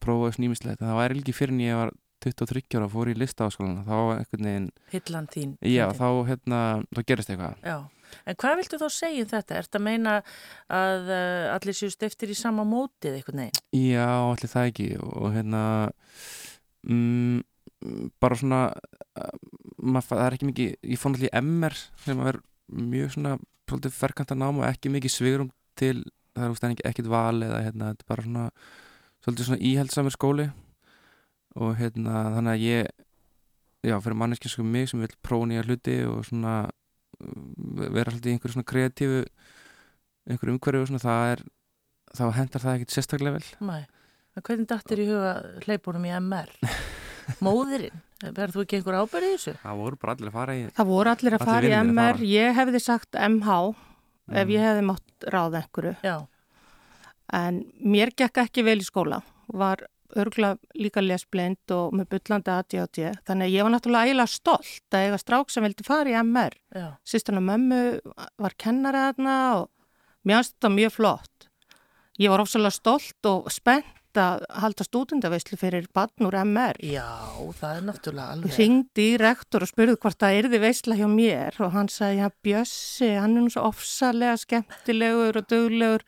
prófaði 0.02 0.36
snýmislegt 0.40 0.82
en 0.82 0.90
það 0.90 1.00
væri 1.00 1.20
ekki 1.22 1.34
fyrir 1.38 1.54
en 1.56 1.64
ég 1.64 1.78
var 1.78 1.92
23 2.22 2.62
ára 2.78 2.86
og 2.86 2.92
fór 2.92 3.08
í 3.10 3.16
listaháskólan 3.18 3.80
þá 3.86 3.96
einhvern 4.18 4.46
veginn, 4.46 4.68
Hillan 4.92 5.26
þín. 5.32 5.56
já 5.66 5.88
þá 5.98 6.06
hérna 6.28 6.60
þá 6.94 7.00
gerist 7.08 7.32
eitthvað 7.32 7.64
Já, 7.66 7.76
en 8.30 8.36
hvað 8.42 8.58
viltu 8.60 8.78
þá 8.78 8.86
segja 8.94 9.24
um 9.24 9.30
þetta? 9.32 9.56
Ertu 9.62 9.80
að 9.80 9.84
meina 9.88 10.12
að 10.70 11.10
uh, 11.10 11.46
allir 11.56 11.78
séu 11.78 11.90
stiftir 11.90 12.30
í 12.30 12.36
sama 12.38 12.62
mótið 12.68 13.16
eitthvað 13.18 13.40
neginn? 13.40 13.64
já, 13.74 14.06
allir 14.28 14.52
það 14.54 14.70
ekki 14.70 14.88
og 15.02 15.32
hérna 15.34 15.62
mm, 16.86 17.42
bara 18.22 18.38
svona 18.38 18.60
uh, 18.70 19.34
maður, 19.82 20.08
það 20.12 20.24
er 20.26 20.36
ekki 20.38 20.50
mikið, 20.52 20.74
ég 20.94 21.00
fór 21.02 21.14
náttúrulega 21.14 21.42
í 21.42 21.46
MR 21.46 21.78
sem 22.04 22.22
að 22.22 22.28
vera 22.30 22.44
mjög 22.92 23.14
svona 23.16 23.34
svolítið 23.72 23.96
ferkanta 23.96 24.36
nám 24.38 24.60
og 24.60 24.68
ekki 24.68 24.92
mikið 24.92 25.14
svigurum 25.16 25.52
til 25.80 26.02
það 26.36 26.52
er 26.52 26.74
ekki 26.74 26.88
ekkert 26.88 27.10
val 27.12 27.44
eða 27.44 27.62
hérna, 27.66 27.92
þetta 27.92 28.04
er 28.04 28.10
bara 28.12 28.26
svona 28.26 28.44
svolítið 29.22 29.48
svona 29.48 29.64
íhaldsamur 29.70 30.14
skóli. 30.14 30.46
Og 31.60 31.74
hérna 31.76 32.22
þannig 32.36 32.52
að 32.52 32.64
ég 32.64 32.92
já, 33.84 33.96
fyrir 34.00 34.18
manneskja 34.22 34.52
sko 34.52 34.64
mig 34.64 34.88
sem 34.88 35.02
vil 35.02 35.12
prófa 35.24 35.48
nýja 35.50 35.66
hluti 35.66 35.98
og 36.08 36.22
svona 36.28 36.54
vera 37.18 38.08
alltaf 38.10 38.28
í 38.28 38.32
einhverju 38.32 38.56
svona 38.56 38.70
kreatífu 38.72 39.20
einhverju 40.30 40.56
umhverju 40.56 40.84
og 40.84 40.88
svona 40.90 41.02
það 41.02 41.34
er 41.34 41.44
þá 42.16 42.24
hendar 42.38 42.64
það 42.64 42.78
ekkert 42.78 42.96
sérstaklega 42.96 43.36
vel. 43.36 43.84
En 44.32 44.46
hvernig 44.46 44.68
dattir 44.70 45.04
í 45.04 45.08
huga 45.10 45.36
hleypunum 45.66 46.08
í 46.08 46.16
MR? 46.22 46.56
Móðirinn? 47.42 48.00
Verður 48.22 48.52
þú 48.54 48.62
ekki 48.62 48.76
einhver 48.78 48.98
ábyrði 49.02 49.28
í 49.32 49.36
þessu? 49.36 49.54
það 49.64 49.80
voru 49.82 49.96
bara 50.02 50.12
allir 50.14 50.28
að 50.30 50.36
fara 50.36 50.54
í 50.54 50.60
Það 50.76 50.86
voru 50.92 51.10
allir 51.12 51.34
að 51.38 51.44
fara 51.48 51.66
í 51.66 51.72
MR, 51.82 52.20
ég 52.32 52.54
hefði 52.60 52.80
sagt 52.80 53.18
MH 53.18 53.56
ef 54.32 54.46
Mm. 54.46 54.50
ég 54.54 54.62
hefði 54.62 54.82
mátt 54.86 55.26
ráða 55.34 55.62
einhverju. 55.64 55.96
Já, 56.06 56.16
En 57.32 57.64
mér 57.82 58.10
gekk 58.14 58.38
ekki 58.44 58.62
vel 58.64 58.78
í 58.78 58.84
skóla, 58.86 59.22
var 59.52 59.86
örgla 60.14 60.58
líka 60.76 61.00
lesblind 61.00 61.72
og 61.72 61.94
með 61.96 62.08
byllandi 62.12 62.52
ADHD, 62.52 63.14
þannig 63.24 63.48
að 63.48 63.54
ég 63.56 63.62
var 63.64 63.72
náttúrulega 63.72 64.04
eiginlega 64.10 64.28
stolt 64.28 64.92
að 64.92 65.06
eiga 65.06 65.18
strák 65.22 65.50
sem 65.50 65.64
vildi 65.64 65.86
fara 65.86 66.10
í 66.12 66.16
MR. 66.20 66.52
og 67.40 67.46
mömmu 67.48 68.00
var 68.38 68.52
kennari 68.58 69.00
þarna 69.06 69.36
og 69.62 69.70
mér 70.26 70.36
fannst 70.42 70.54
þetta 70.60 70.72
mjög 70.76 70.92
flott. 70.92 71.48
Ég 72.20 72.28
var 72.28 72.38
ofsalega 72.44 72.76
stolt 72.76 73.24
og 73.26 73.50
spennt 73.50 73.86
að 74.20 74.44
halda 74.62 74.86
stúdendaveislu 74.86 75.58
fyrir 75.60 75.86
barn 75.94 76.28
úr 76.28 76.36
MR. 76.42 76.80
já, 76.84 77.06
það 77.58 77.76
er 77.76 77.84
náttúrulega 77.88 78.36
alveg. 78.36 78.56
Ringdi 78.58 79.06
í 79.12 79.18
rektor 79.20 79.64
og 79.64 79.70
spurði 79.70 79.98
hvort 80.02 80.18
það 80.20 80.38
erði 80.40 80.62
veisla 80.62 80.98
hjá 80.98 81.06
mér 81.10 81.60
og 81.64 81.72
hann 81.76 81.88
sagði, 81.92 82.22
já 82.22 82.28
Bjössi, 82.42 83.12
hann 83.18 83.36
er 83.36 83.46
nú 83.46 83.52
svo 83.52 83.66
ofsalega 83.70 84.36
skemmtilegur 84.42 85.40
og 85.42 85.48
duglegur. 85.48 86.06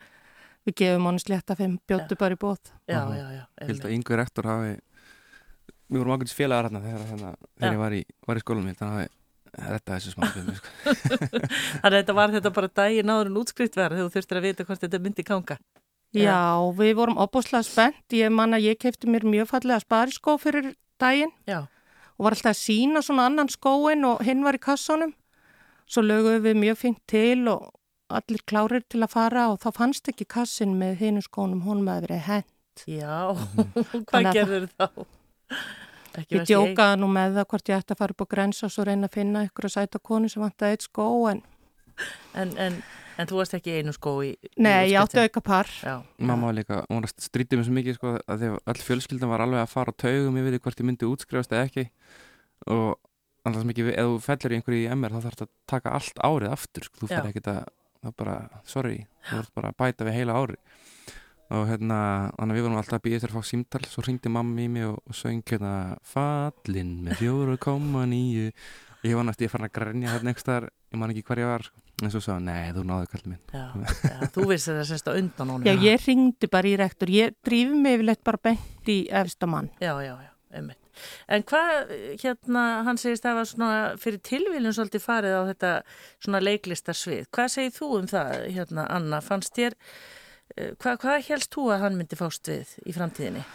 Við 0.65 0.79
gefum 0.81 1.05
honum 1.11 1.21
sletta 1.21 1.55
fimm, 1.57 1.77
bjóttu 1.85 2.17
bara 2.17 2.33
í 2.33 2.41
bóð. 2.41 2.73
Já, 2.89 3.05
já, 3.13 3.25
já. 3.37 3.43
Ég 3.61 3.69
held 3.69 3.85
að 3.85 3.95
yngvi 3.99 4.17
rektor 4.17 4.49
hafi 4.49 4.75
við 5.85 6.01
vorum 6.01 6.15
ákveðis 6.15 6.35
félagar 6.35 6.67
hérna 6.69 6.81
þegar, 6.81 7.05
hérna, 7.11 7.31
þegar 7.59 7.75
ég 7.75 7.81
var 7.81 7.95
í, 7.95 8.01
var 8.25 8.39
í 8.39 8.43
skólanum 8.43 8.69
mitt 8.71 8.81
þannig 8.81 9.11
að 9.55 9.71
þetta 9.75 9.95
þessu 9.95 10.13
smá 10.13 10.25
fyrir 10.33 10.47
mig 10.49 10.57
sko. 10.59 10.71
Þannig 11.83 11.85
að 11.85 11.97
þetta 11.99 12.15
var 12.17 12.33
þetta 12.35 12.51
bara 12.57 12.71
daginn 12.81 13.11
áður 13.13 13.29
en 13.31 13.39
útskrift 13.39 13.77
verð 13.79 13.99
þegar 13.99 14.09
þú 14.09 14.15
þurftir 14.15 14.39
að 14.39 14.47
vita 14.49 14.65
hvort 14.67 14.85
þetta 14.85 15.01
myndi 15.05 15.25
ganga. 15.27 15.57
Já, 16.23 16.41
við 16.77 16.93
vorum 16.99 17.19
opbúslega 17.21 17.65
spennt. 17.67 18.03
Ég 18.15 18.31
man 18.33 18.55
að 18.55 18.69
ég 18.69 18.79
kefti 18.81 19.09
mér 19.11 19.25
mjög 19.27 19.49
fallega 19.51 19.81
spariskó 19.83 20.37
fyrir 20.41 20.73
daginn 21.01 21.33
Já, 21.49 21.65
og 22.15 22.27
var 22.27 22.35
alltaf 22.37 22.53
að 22.53 22.61
sína 22.61 23.01
svona 23.03 23.27
annan 23.29 23.51
skóin 23.51 24.05
og 24.07 24.23
hinn 24.23 24.43
var 24.45 24.55
í 24.55 24.61
kassanum. 24.63 25.13
Svo 25.85 26.01
lögum 26.05 26.41
við 26.45 26.55
mjög 26.61 26.79
fint 26.81 27.01
til 27.11 27.47
og 27.51 27.71
allir 28.09 28.41
klárir 28.47 28.83
til 28.89 29.01
að 29.03 29.13
fara 29.15 29.47
og 29.51 29.59
þá 29.63 29.69
fannst 29.75 30.07
ekki 30.09 30.27
kassin 30.29 30.75
með 30.79 30.99
hinu 31.01 31.23
skónum, 31.25 31.63
honum 31.65 31.89
að 31.93 32.07
verið 32.07 32.23
henn. 32.29 32.47
já, 32.85 33.17
Þannig 33.35 34.05
hvað 34.09 34.25
að 34.29 34.33
gerður 34.35 34.69
þá? 34.75 34.87
Ekki 36.15 36.37
Ég 36.37 36.45
djókaði 36.47 36.99
nú 37.01 37.07
með 37.11 37.37
það 37.37 37.47
hvort 37.51 37.69
ég 37.69 37.81
ætti 37.81 37.93
að 37.95 37.99
fara 37.99 38.15
upp 38.15 38.23
á 38.23 38.27
grens 38.31 38.63
og 38.63 38.71
svo 38.71 38.85
reyna 38.87 39.09
að 39.09 39.15
finna 39.17 39.43
ykkur 39.49 39.67
að 39.67 39.73
sæta 39.73 39.99
konu 39.99 40.29
sem 40.31 40.43
vantaði 40.43 40.77
eitt 40.77 40.85
skó 40.87 41.07
en 41.31 41.41
En, 42.35 42.51
en, 42.59 42.77
en 43.17 43.29
þú 43.29 43.39
varst 43.39 43.57
ekki 43.57 43.79
einu 43.79 43.93
skó 43.95 44.13
í... 44.25 44.33
í 44.35 44.61
nei, 44.65 44.91
ég 44.91 44.99
átti 45.01 45.21
auka 45.23 45.43
par. 45.45 45.71
Já, 45.81 45.97
mamma 46.19 46.51
var 46.51 46.57
líka, 46.59 46.83
hún 46.91 47.07
strítið 47.09 47.61
mér 47.61 47.67
svo 47.67 47.75
mikið 47.79 47.97
sko, 47.99 48.13
að 48.25 48.43
því 48.43 48.51
að 48.51 48.71
öll 48.73 48.85
fjölskyldan 48.89 49.31
var 49.31 49.45
alveg 49.45 49.63
að 49.63 49.73
fara 49.73 49.95
á 49.95 49.99
taugum 50.05 50.39
ég 50.39 50.47
veit 50.47 50.61
hvort 50.65 50.81
ég 50.81 50.89
myndi 50.89 51.09
útskrifast 51.09 51.55
eða 51.55 51.69
ekki. 51.69 51.87
Og 52.75 52.95
alltaf 53.45 53.61
sem 53.61 53.73
ekki, 53.73 53.85
ef 53.93 54.09
þú 54.09 54.19
fellur 54.25 54.53
í 54.53 54.59
einhverju 54.59 54.81
í 54.81 54.91
MR 54.95 55.13
þá 55.13 55.19
þarf 55.19 55.35
þetta 55.35 55.45
að 55.45 55.53
taka 55.71 55.93
allt 55.99 56.21
árið 56.25 56.55
aftur 56.55 56.87
sko. 56.87 57.01
þú 57.01 57.09
fyrir 57.11 57.29
ekki 57.29 57.43
að, 57.51 57.61
það 58.01 58.09
er 58.09 58.17
bara, 58.21 58.35
sorry 58.65 58.97
þú 59.27 59.37
þarf 59.37 59.51
bara 59.59 59.71
að 59.71 59.79
bæta 59.81 60.07
við 60.07 60.17
heila 60.19 60.37
ári 60.41 60.57
og 61.53 61.67
hérna, 61.69 61.99
þannig 62.33 62.55
að 62.55 62.57
við 62.57 62.65
vorum 62.65 62.79
alltaf 62.79 62.97
að 62.97 63.03
býja 63.05 63.19
eftir 63.19 63.31
að 63.31 63.37
fá 63.37 63.49
símtal, 63.51 63.83
svo 63.85 64.03
ringdi 64.05 64.31
mamma 64.33 64.63
í 64.63 64.69
mig 64.73 64.87
og, 64.87 64.95
og 65.05 65.17
söng 65.19 65.43
hérna 65.45 65.73
fallin 66.09 66.95
með 67.05 67.19
fjóra 67.21 67.57
koma 67.61 68.07
nýju 68.09 68.49
ég 69.09 69.17
var 69.19 69.41
ég 69.45 69.51
fann 69.51 69.67
að 69.67 69.73
grænja 69.75 70.13
hérna 70.13 70.31
einhverstaðar, 70.31 70.69
ég 70.93 71.01
man 71.01 71.13
ekki 71.13 71.25
hver 71.27 71.41
ég 71.41 71.51
var 71.51 71.65
sko. 71.67 71.81
en 72.03 72.11
svo 72.13 72.21
sagði, 72.23 72.45
nei, 72.47 72.71
þú 72.75 72.85
náðu 72.89 73.11
kallið 73.11 73.33
minn 73.33 73.41
Já, 73.53 73.65
já 74.11 74.29
þú 74.35 74.47
veist 74.51 74.69
það 74.69 74.81
semst 74.89 75.11
að 75.11 75.19
undan 75.21 75.53
honum 75.53 75.67
Já, 75.67 75.85
ég 75.85 76.07
ringdi 76.07 76.49
bara 76.51 76.71
í 76.71 76.77
rektor, 76.79 77.11
ég 77.13 77.35
drífi 77.45 77.75
mig 77.75 77.99
yfirleitt 77.99 78.23
bara 78.25 78.41
bent 78.49 78.89
í 78.91 78.97
efstamann. 79.09 79.69
Já, 79.81 79.93
já, 80.03 80.13
já, 80.15 80.31
einmitt. 80.55 80.81
En 81.27 81.43
hvað, 81.47 81.93
hérna, 82.21 82.63
hann 82.87 82.99
segist 82.99 83.25
að 83.25 83.31
það 83.31 83.39
var 83.39 83.49
svona 83.49 83.79
fyrir 84.01 84.21
tilvílun 84.29 84.75
svolítið 84.75 85.03
farið 85.03 85.35
á 85.35 85.41
þetta 85.51 85.71
svona 86.23 86.41
leiklistarsvið. 86.43 87.29
Hvað 87.35 87.51
segir 87.55 87.75
þú 87.75 87.91
um 87.99 88.09
það, 88.11 88.33
hérna, 88.55 88.87
Anna? 88.95 89.21
Fannst 89.25 89.55
þér, 89.57 89.75
eh, 90.55 90.73
hvað, 90.79 90.99
hvað 91.03 91.29
helst 91.29 91.51
þú 91.55 91.69
að 91.75 91.85
hann 91.85 91.99
myndi 91.99 92.19
fást 92.19 92.51
við 92.51 92.75
í 92.85 92.95
framtíðinni? 92.95 93.45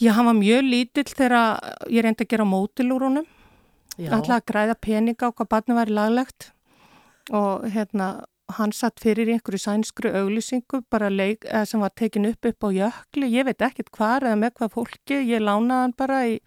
Já, 0.00 0.12
hann 0.16 0.28
var 0.30 0.36
mjög 0.38 0.64
lítill 0.64 1.08
þegar 1.08 1.58
ég 1.92 2.04
reyndi 2.04 2.24
að 2.24 2.32
gera 2.34 2.48
mótil 2.48 2.88
úr 2.92 3.08
honum. 3.08 3.28
Alltaf 3.98 4.36
að 4.38 4.46
græða 4.52 4.76
peninga 4.80 5.28
á 5.28 5.34
hvað 5.34 5.50
barni 5.50 5.76
var 5.76 5.90
laglegt. 5.92 6.50
Og 7.36 7.66
hérna, 7.70 8.24
hann 8.56 8.72
satt 8.74 9.00
fyrir 9.02 9.28
í 9.28 9.36
einhverju 9.36 9.60
sænskru 9.62 10.12
auglýsingu 10.16 10.82
bara 10.90 11.10
leik, 11.12 11.44
eða 11.44 11.66
sem 11.68 11.82
var 11.82 11.92
tekin 11.94 12.26
upp 12.30 12.48
upp 12.48 12.66
á 12.66 12.68
jökli. 12.74 13.30
Ég 13.30 13.46
veit 13.46 13.62
ekkert 13.62 13.92
hvar 13.94 14.26
eða 14.26 14.38
með 14.40 14.56
hvað 14.58 14.74
fólki, 14.78 15.20
ég 15.28 15.44
lánaði 15.44 15.84
hann 15.84 15.96
bara 15.98 16.22
í 16.26 16.38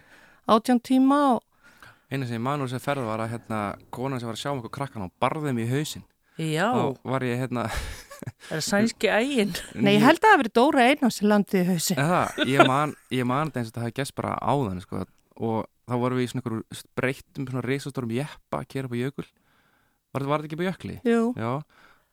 átján 0.50 0.82
tíma 0.84 1.20
og 1.36 1.44
eina 2.14 2.28
sem 2.28 2.38
ég 2.38 2.44
man 2.46 2.62
úr 2.62 2.70
sem 2.70 2.82
ferð 2.84 3.08
var 3.08 3.24
að 3.24 3.32
hérna, 3.34 3.60
konan 3.94 4.22
sem 4.22 4.30
var 4.30 4.38
að 4.38 4.44
sjá 4.44 4.52
um 4.52 4.60
okkur 4.62 4.74
krakkan 4.76 5.06
og 5.08 5.14
barði 5.22 5.54
mig 5.56 5.66
í 5.66 5.72
hausinn. 5.74 6.04
Já, 6.38 6.68
þá 6.74 7.10
var 7.14 7.26
ég 7.26 7.40
hérna 7.42 7.68
það 8.50 8.58
er 8.58 8.66
sænski 8.68 9.10
ægin. 9.10 9.54
Nei, 9.78 9.96
ég 9.96 10.06
held 10.06 10.20
að 10.20 10.26
það 10.26 10.34
hafi 10.34 10.42
verið 10.44 10.56
Dóra 10.60 10.86
Einars 10.90 11.20
sem 11.20 11.30
landið 11.30 11.62
í 11.62 11.68
hausi. 11.72 11.98
eða, 12.02 12.22
ég 12.50 12.70
man, 12.70 12.96
ég 13.14 13.30
man 13.30 13.50
þetta 13.50 13.62
eins 13.62 13.70
og 13.72 13.74
þetta 13.74 13.86
hafi 13.86 13.98
gæst 14.02 14.16
bara 14.20 14.36
áðan 14.42 14.82
sko, 14.84 15.06
og 15.42 15.60
þá 15.90 15.96
vorum 16.00 16.20
við 16.20 16.28
í 16.28 16.32
svona 16.32 16.44
einhverjum 16.44 16.84
breyttum 17.00 17.48
svona 17.50 17.66
reisastórum 17.68 18.14
jeppa 18.16 18.62
að 18.62 18.70
kera 18.74 18.90
upp 18.90 18.96
á 18.96 19.04
jökul 19.04 19.26
var 20.14 20.24
þetta, 20.24 20.46
ekki 20.46 20.58
upp 20.58 20.64
á 20.64 20.70
jökli? 20.70 20.98
Jú, 21.10 21.22
Já, 21.40 21.52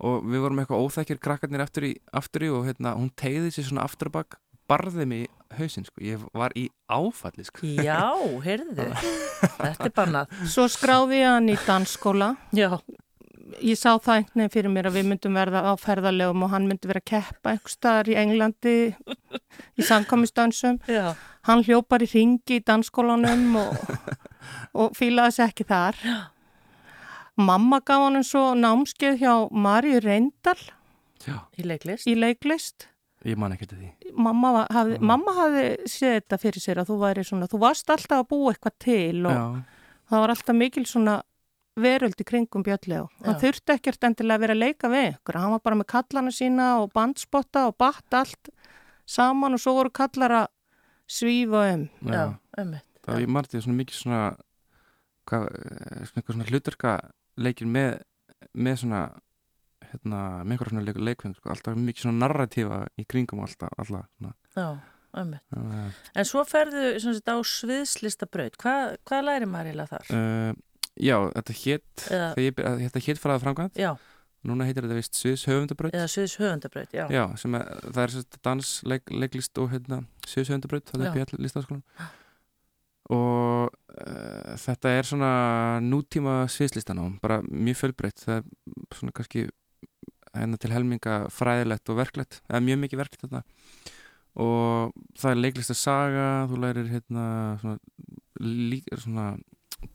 og 0.00 0.22
við 0.24 0.44
vorum 0.44 0.62
eitthvað 0.62 0.84
óþekkir 0.86 1.20
krakkarnir 1.20 1.64
aftur 1.64 1.86
í, 1.90 1.92
aftur 2.16 2.46
í 2.46 2.52
og 2.54 2.64
hérna, 2.68 2.94
hún 2.96 3.10
tegði 3.12 3.52
sér 3.52 3.68
svona 3.68 3.84
aftur 3.84 4.08
og 4.08 4.16
bakk 4.16 4.38
barði 4.70 5.04
mig 5.10 5.26
í 5.26 5.30
hausinn 5.58 5.84
sko, 5.84 6.00
ég 6.06 6.22
var 6.36 6.54
í 6.56 6.68
áfalli 6.86 7.44
sko. 7.44 7.66
Já, 7.82 8.14
heyrðu, 8.44 8.86
þetta 9.60 9.88
er 9.88 9.94
bannað. 9.96 10.34
svo 10.48 10.68
skráði 10.70 11.20
ég 11.20 11.32
hann 11.34 11.50
í 11.50 11.56
dansskóla. 11.66 12.32
Já, 12.56 12.70
Ég 13.58 13.76
sá 13.78 13.96
það 13.98 14.14
einhvern 14.20 14.40
veginn 14.40 14.52
fyrir 14.54 14.70
mér 14.74 14.88
að 14.90 14.96
við 15.00 15.06
myndum 15.10 15.34
verða 15.38 15.60
á 15.66 15.72
ferðarlegum 15.80 16.44
og 16.46 16.50
hann 16.52 16.68
myndi 16.70 16.86
vera 16.90 17.00
að 17.02 17.08
keppa 17.10 17.54
einhver 17.54 17.72
staðar 17.72 18.10
í 18.12 18.16
Englandi 18.20 18.74
í 19.80 19.86
samkomistansum. 19.86 20.78
já, 20.98 21.14
Hann 21.48 21.64
hljópar 21.66 22.04
í 22.04 22.08
ringi 22.12 22.58
í 22.60 22.64
dansskólanum 22.68 23.56
og, 23.62 23.96
og 24.84 24.94
fílaði 24.98 25.36
sér 25.38 25.50
ekki 25.50 25.66
þar. 25.70 25.98
Mamma 27.40 27.78
gaf 27.86 28.02
hann 28.04 28.22
svo 28.26 28.50
námskeið 28.58 29.18
hjá 29.22 29.34
Marju 29.50 30.00
Reyndal 30.04 30.58
í 31.56 31.64
leiklist. 31.66 32.06
í 32.08 32.14
leiklist. 32.16 32.86
ég 33.24 33.36
man 33.36 33.52
ekki 33.52 33.66
til 33.68 33.76
því 33.78 33.88
Mamma, 34.16 34.50
var- 34.56 34.70
hafði, 34.72 34.98
mamma 35.04 35.32
hafði 35.36 35.64
séð 35.88 36.14
þetta 36.18 36.38
fyrir 36.40 36.62
sér 36.64 36.78
að 36.82 36.88
þú 36.90 36.96
væri 37.02 37.24
svona, 37.28 37.48
þú 37.52 37.58
varst 37.62 37.90
alltaf 37.92 38.22
að 38.24 38.28
búa 38.32 38.52
eitthvað 38.54 38.76
til 38.80 39.26
og 39.28 39.34
Já, 39.36 39.44
það 40.10 40.22
var 40.24 40.32
alltaf 40.34 40.56
mikil 40.56 40.84
svona 40.88 41.14
veröld 41.84 42.20
í 42.20 42.26
kringum 42.28 42.64
Björnlegu. 42.66 43.08
Hann 43.24 43.36
Já. 43.36 43.40
þurfti 43.44 43.74
ekkert 43.76 44.06
endilega 44.08 44.38
að 44.38 44.44
vera 44.44 44.56
að 44.56 44.62
leika 44.64 44.90
við 44.92 45.06
ykkur. 45.14 45.38
Hann 45.40 45.54
var 45.54 45.62
bara 45.64 45.78
með 45.80 45.88
kallana 45.94 46.32
sína 46.34 46.68
og 46.82 46.92
bandspotta 46.96 47.66
og 47.70 47.76
batt 47.80 48.16
allt 48.20 48.50
saman 49.10 49.56
og 49.56 49.62
svo 49.62 49.74
voru 49.78 49.90
kallar 49.90 50.36
að 50.42 50.46
svífa 51.10 51.64
um. 51.74 51.88
já. 52.06 52.14
Já, 52.14 52.24
einmitt. 52.58 52.86
Það 53.00 53.14
var 53.16 53.24
ég 53.24 53.32
margir 53.34 53.64
svona 53.64 53.78
mikið 53.80 53.96
svona 54.02 54.20
hvað, 55.30 55.48
eh, 55.50 56.04
svona 56.06 56.20
eitthvað 56.20 56.36
svona 56.36 56.48
hluturka 56.50 56.94
leikir 57.40 57.66
með, 57.66 57.90
með 58.54 58.76
svona 58.84 59.02
hérna, 59.90 60.20
með 60.44 60.54
einhverja 60.54 60.70
svona 60.74 60.86
leik, 60.86 61.00
leikvinn 61.10 61.34
sko, 61.34 61.50
alltaf 61.50 61.76
mikið 61.80 62.04
svona 62.06 62.22
narratífa 62.26 62.80
í 63.00 63.06
kringum 63.10 63.42
alltaf, 63.42 63.72
alltaf 63.78 64.06
svona. 64.18 64.34
Já. 64.56 64.70
Uh, 65.10 65.90
En 66.14 66.22
svo 66.28 66.44
ferðu 66.46 66.92
sem 67.02 67.16
sagt, 67.16 67.26
á 67.26 67.34
sviðslistabraut. 67.42 68.54
Hvað, 68.62 68.92
hvað 69.08 69.24
læri 69.26 69.48
maður 69.50 69.72
eiginlega 69.72 69.96
þar? 69.96 70.12
uh, 70.14 70.52
já, 70.98 71.16
þetta 71.36 71.56
hétt 71.64 72.06
Eða- 72.10 72.32
þetta 72.86 73.04
hétt 73.06 73.20
fræða 73.22 73.42
framkvæmt 73.44 73.76
Já, 73.78 73.92
núna 74.48 74.64
heitir 74.64 74.86
þetta 74.86 74.96
vist 74.96 75.14
Sviðs 75.20 75.44
höfundabraut. 75.46 75.92
Eða 75.94 76.08
sviðs 76.08 76.38
höfundabraut, 76.40 76.92
já. 76.96 77.04
Já, 77.12 77.24
sem 77.36 77.54
er, 77.54 77.66
það 77.92 78.02
er 78.02 78.14
sérst 78.16 78.40
dans, 78.42 78.70
leik, 78.88 79.10
og 79.60 79.70
hérna, 79.70 80.00
sjöðsöndabraut, 80.26 80.88
það 80.90 81.04
Já. 81.04 81.10
er 81.12 81.24
BL 81.30 81.42
listaskólan 81.44 81.82
og 83.10 83.70
uh, 83.70 84.56
þetta 84.62 84.92
er 84.94 85.08
svona 85.08 85.30
nútíma 85.82 86.44
sviðslistanám, 86.52 87.16
bara 87.22 87.40
mjög 87.42 87.80
fjölbreytt, 87.80 88.22
það 88.22 88.36
er 88.38 88.44
svona 88.94 89.14
kannski 89.16 89.48
hérna 90.30 90.60
til 90.62 90.70
helminga 90.70 91.16
fræðilegt 91.34 91.90
og 91.90 91.98
verklegt, 91.98 92.38
það 92.46 92.60
er 92.60 92.66
mjög 92.68 92.78
mikið 92.84 93.00
verklegt 93.02 93.24
þarna. 93.24 93.40
Og 94.40 94.92
það 95.18 95.32
er 95.32 95.40
leiklist 95.42 95.72
að 95.74 95.80
saga, 95.80 96.26
þú 96.46 96.60
lærir 96.62 96.90
hérna 96.92 97.24
svona, 97.58 97.80
lík, 98.46 98.86
svona 99.02 99.24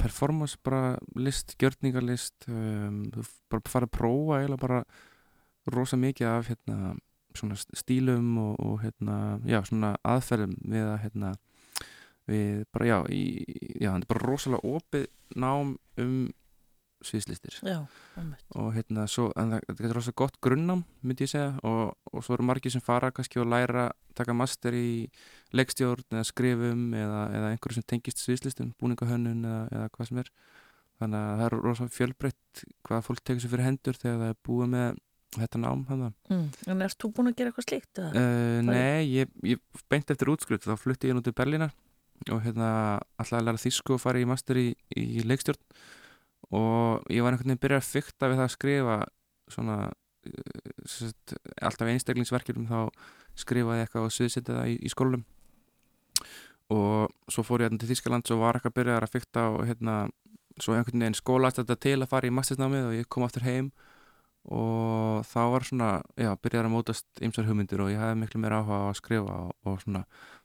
performance 0.02 0.58
bara 0.64 0.98
list, 1.16 1.56
gjörningarlist 1.62 2.48
um, 2.50 3.04
þú 3.14 3.26
bara 3.52 3.72
fara 3.72 3.90
að 3.90 3.96
prófa 3.98 4.40
eiginlega 4.40 4.64
bara 4.64 4.80
rosa 5.74 6.00
mikið 6.00 6.30
af 6.30 6.50
hérna 6.52 6.96
stílum 7.76 8.38
og, 8.40 8.56
og 8.64 8.80
hérna 8.86 9.18
já, 9.44 9.60
aðferðum 10.08 10.56
við 10.64 10.88
að 10.88 10.98
hérna 11.04 11.34
við 12.26 12.64
bara 12.74 12.88
já, 12.90 12.98
í, 13.14 13.24
já, 13.78 13.92
þetta 13.92 14.02
er 14.02 14.12
bara 14.14 14.26
rosalega 14.26 14.76
opið 14.78 15.08
nám 15.36 15.76
um 16.02 16.18
sviðslistir 17.08 17.60
og 17.66 18.70
hérna 18.76 19.06
svo, 19.12 19.30
en 19.40 19.56
það, 19.56 19.70
er 19.76 19.96
rosalega 19.96 20.20
gott 20.24 20.40
grunnám 20.44 20.84
myndi 21.06 21.28
ég 21.28 21.32
segja 21.32 21.54
og, 21.68 21.96
og 22.12 22.26
svo 22.26 22.38
eru 22.38 22.48
margir 22.50 22.74
sem 22.74 22.84
fara 22.84 23.12
kannski 23.16 23.42
og 23.42 23.50
læra, 23.52 23.90
taka 24.18 24.36
master 24.38 24.76
í 24.76 25.08
leikstjórn 25.56 26.18
eða 26.18 26.28
skrifum 26.28 26.86
eða, 26.98 27.24
eða 27.38 27.54
einhverju 27.54 27.80
sem 27.80 27.88
tengist 27.94 28.24
sviðslistum, 28.24 28.74
búningahönnun 28.82 29.46
eða, 29.46 29.64
eða 29.72 29.90
hvað 29.96 30.12
sem 30.12 30.22
er 30.24 30.32
þannig 31.02 31.20
að 31.20 31.34
það 31.40 31.48
er 31.48 31.58
rosalega 31.60 31.98
fjölbreytt 32.00 32.64
hvað 32.88 33.10
fólk 33.10 33.24
tekur 33.24 33.44
sér 33.44 33.54
fyrir 33.56 33.68
hendur 33.70 34.00
þegar 34.00 34.22
það 34.22 34.32
er 34.32 34.40
búið 34.48 34.72
með 34.76 35.02
þetta 35.36 35.60
nám 35.60 35.82
Mm. 36.30 36.46
En 36.72 36.82
erst 36.86 37.02
þú 37.02 37.12
búin 37.12 37.28
að 37.30 37.36
gera 37.40 37.52
eitthvað 37.52 37.68
slíkt? 37.68 38.00
Uh, 38.00 38.62
nei, 38.64 39.04
ég, 39.12 39.32
ég 39.44 39.60
beint 39.92 40.10
eftir 40.10 40.32
útskrift 40.32 40.64
þá 40.64 40.78
flutti 40.80 41.10
ég 41.10 41.18
nú 41.18 41.24
til 41.26 41.36
Berlínar 41.36 41.74
og 42.32 42.42
hérna 42.46 42.70
alltaf 43.20 43.40
að 43.40 43.46
læra 43.50 43.62
þísku 43.62 43.96
og 43.96 44.02
fara 44.02 44.22
í 44.22 44.28
master 44.30 44.60
í, 44.60 44.70
í 44.96 45.24
leikstjórn 45.28 45.60
og 46.54 47.06
ég 47.10 47.24
var 47.26 47.34
einhvern 47.34 47.50
veginn 47.54 47.64
byrjað 47.64 47.82
að 47.84 47.92
fykta 47.94 48.30
við 48.30 48.40
það 48.42 48.48
að 48.48 48.54
skrifa 48.56 48.98
svona 49.56 49.78
uh, 49.86 50.74
sett, 50.86 51.36
alltaf 51.62 51.92
einstaklingsverkjum 51.94 52.68
þá 52.70 52.80
skrifaði 53.36 53.82
ég 53.82 53.88
eitthvað 53.88 54.08
og 54.10 54.14
sviðsetti 54.16 54.54
það 54.54 54.70
í, 54.74 54.78
í 54.86 54.92
skólum 54.94 55.26
og 56.74 57.12
svo 57.30 57.44
fór 57.46 57.66
ég 57.66 57.76
til 57.78 57.90
Þískaland 57.92 58.30
og 58.34 58.40
var 58.42 58.58
eitthvað 58.58 58.72
að 58.74 58.78
byrja 58.80 59.02
að 59.02 59.12
fykta 59.14 59.44
og 59.54 59.66
hérna 59.70 59.98
svo 60.62 60.74
einhvern 60.78 61.04
veginn 61.04 61.18
skólast 61.18 61.60
þetta 61.60 61.76
til 61.84 61.98
að 62.00 62.10
fara 62.10 62.30
í 62.30 62.34
mastersnámið 62.34 62.88
og 62.90 62.96
ég 62.96 63.10
kom 63.12 63.26
aftur 63.28 63.46
heim 63.46 63.70
og 64.46 65.26
þá 65.26 65.40
var 65.50 65.64
svona, 65.66 65.90
já, 66.22 66.30
byrjaði 66.38 66.70
að 66.70 66.74
mótast 66.76 67.22
ymsar 67.26 67.48
hugmyndir 67.48 67.82
og 67.82 67.90
ég 67.90 67.98
hefði 68.02 68.20
miklu 68.22 68.42
meira 68.44 68.60
áhuga 68.62 68.78
á 68.78 68.90
að 68.92 69.00
skrifa 69.00 69.38
og, 69.42 69.56
og 69.66 69.80
svona, 69.82 70.04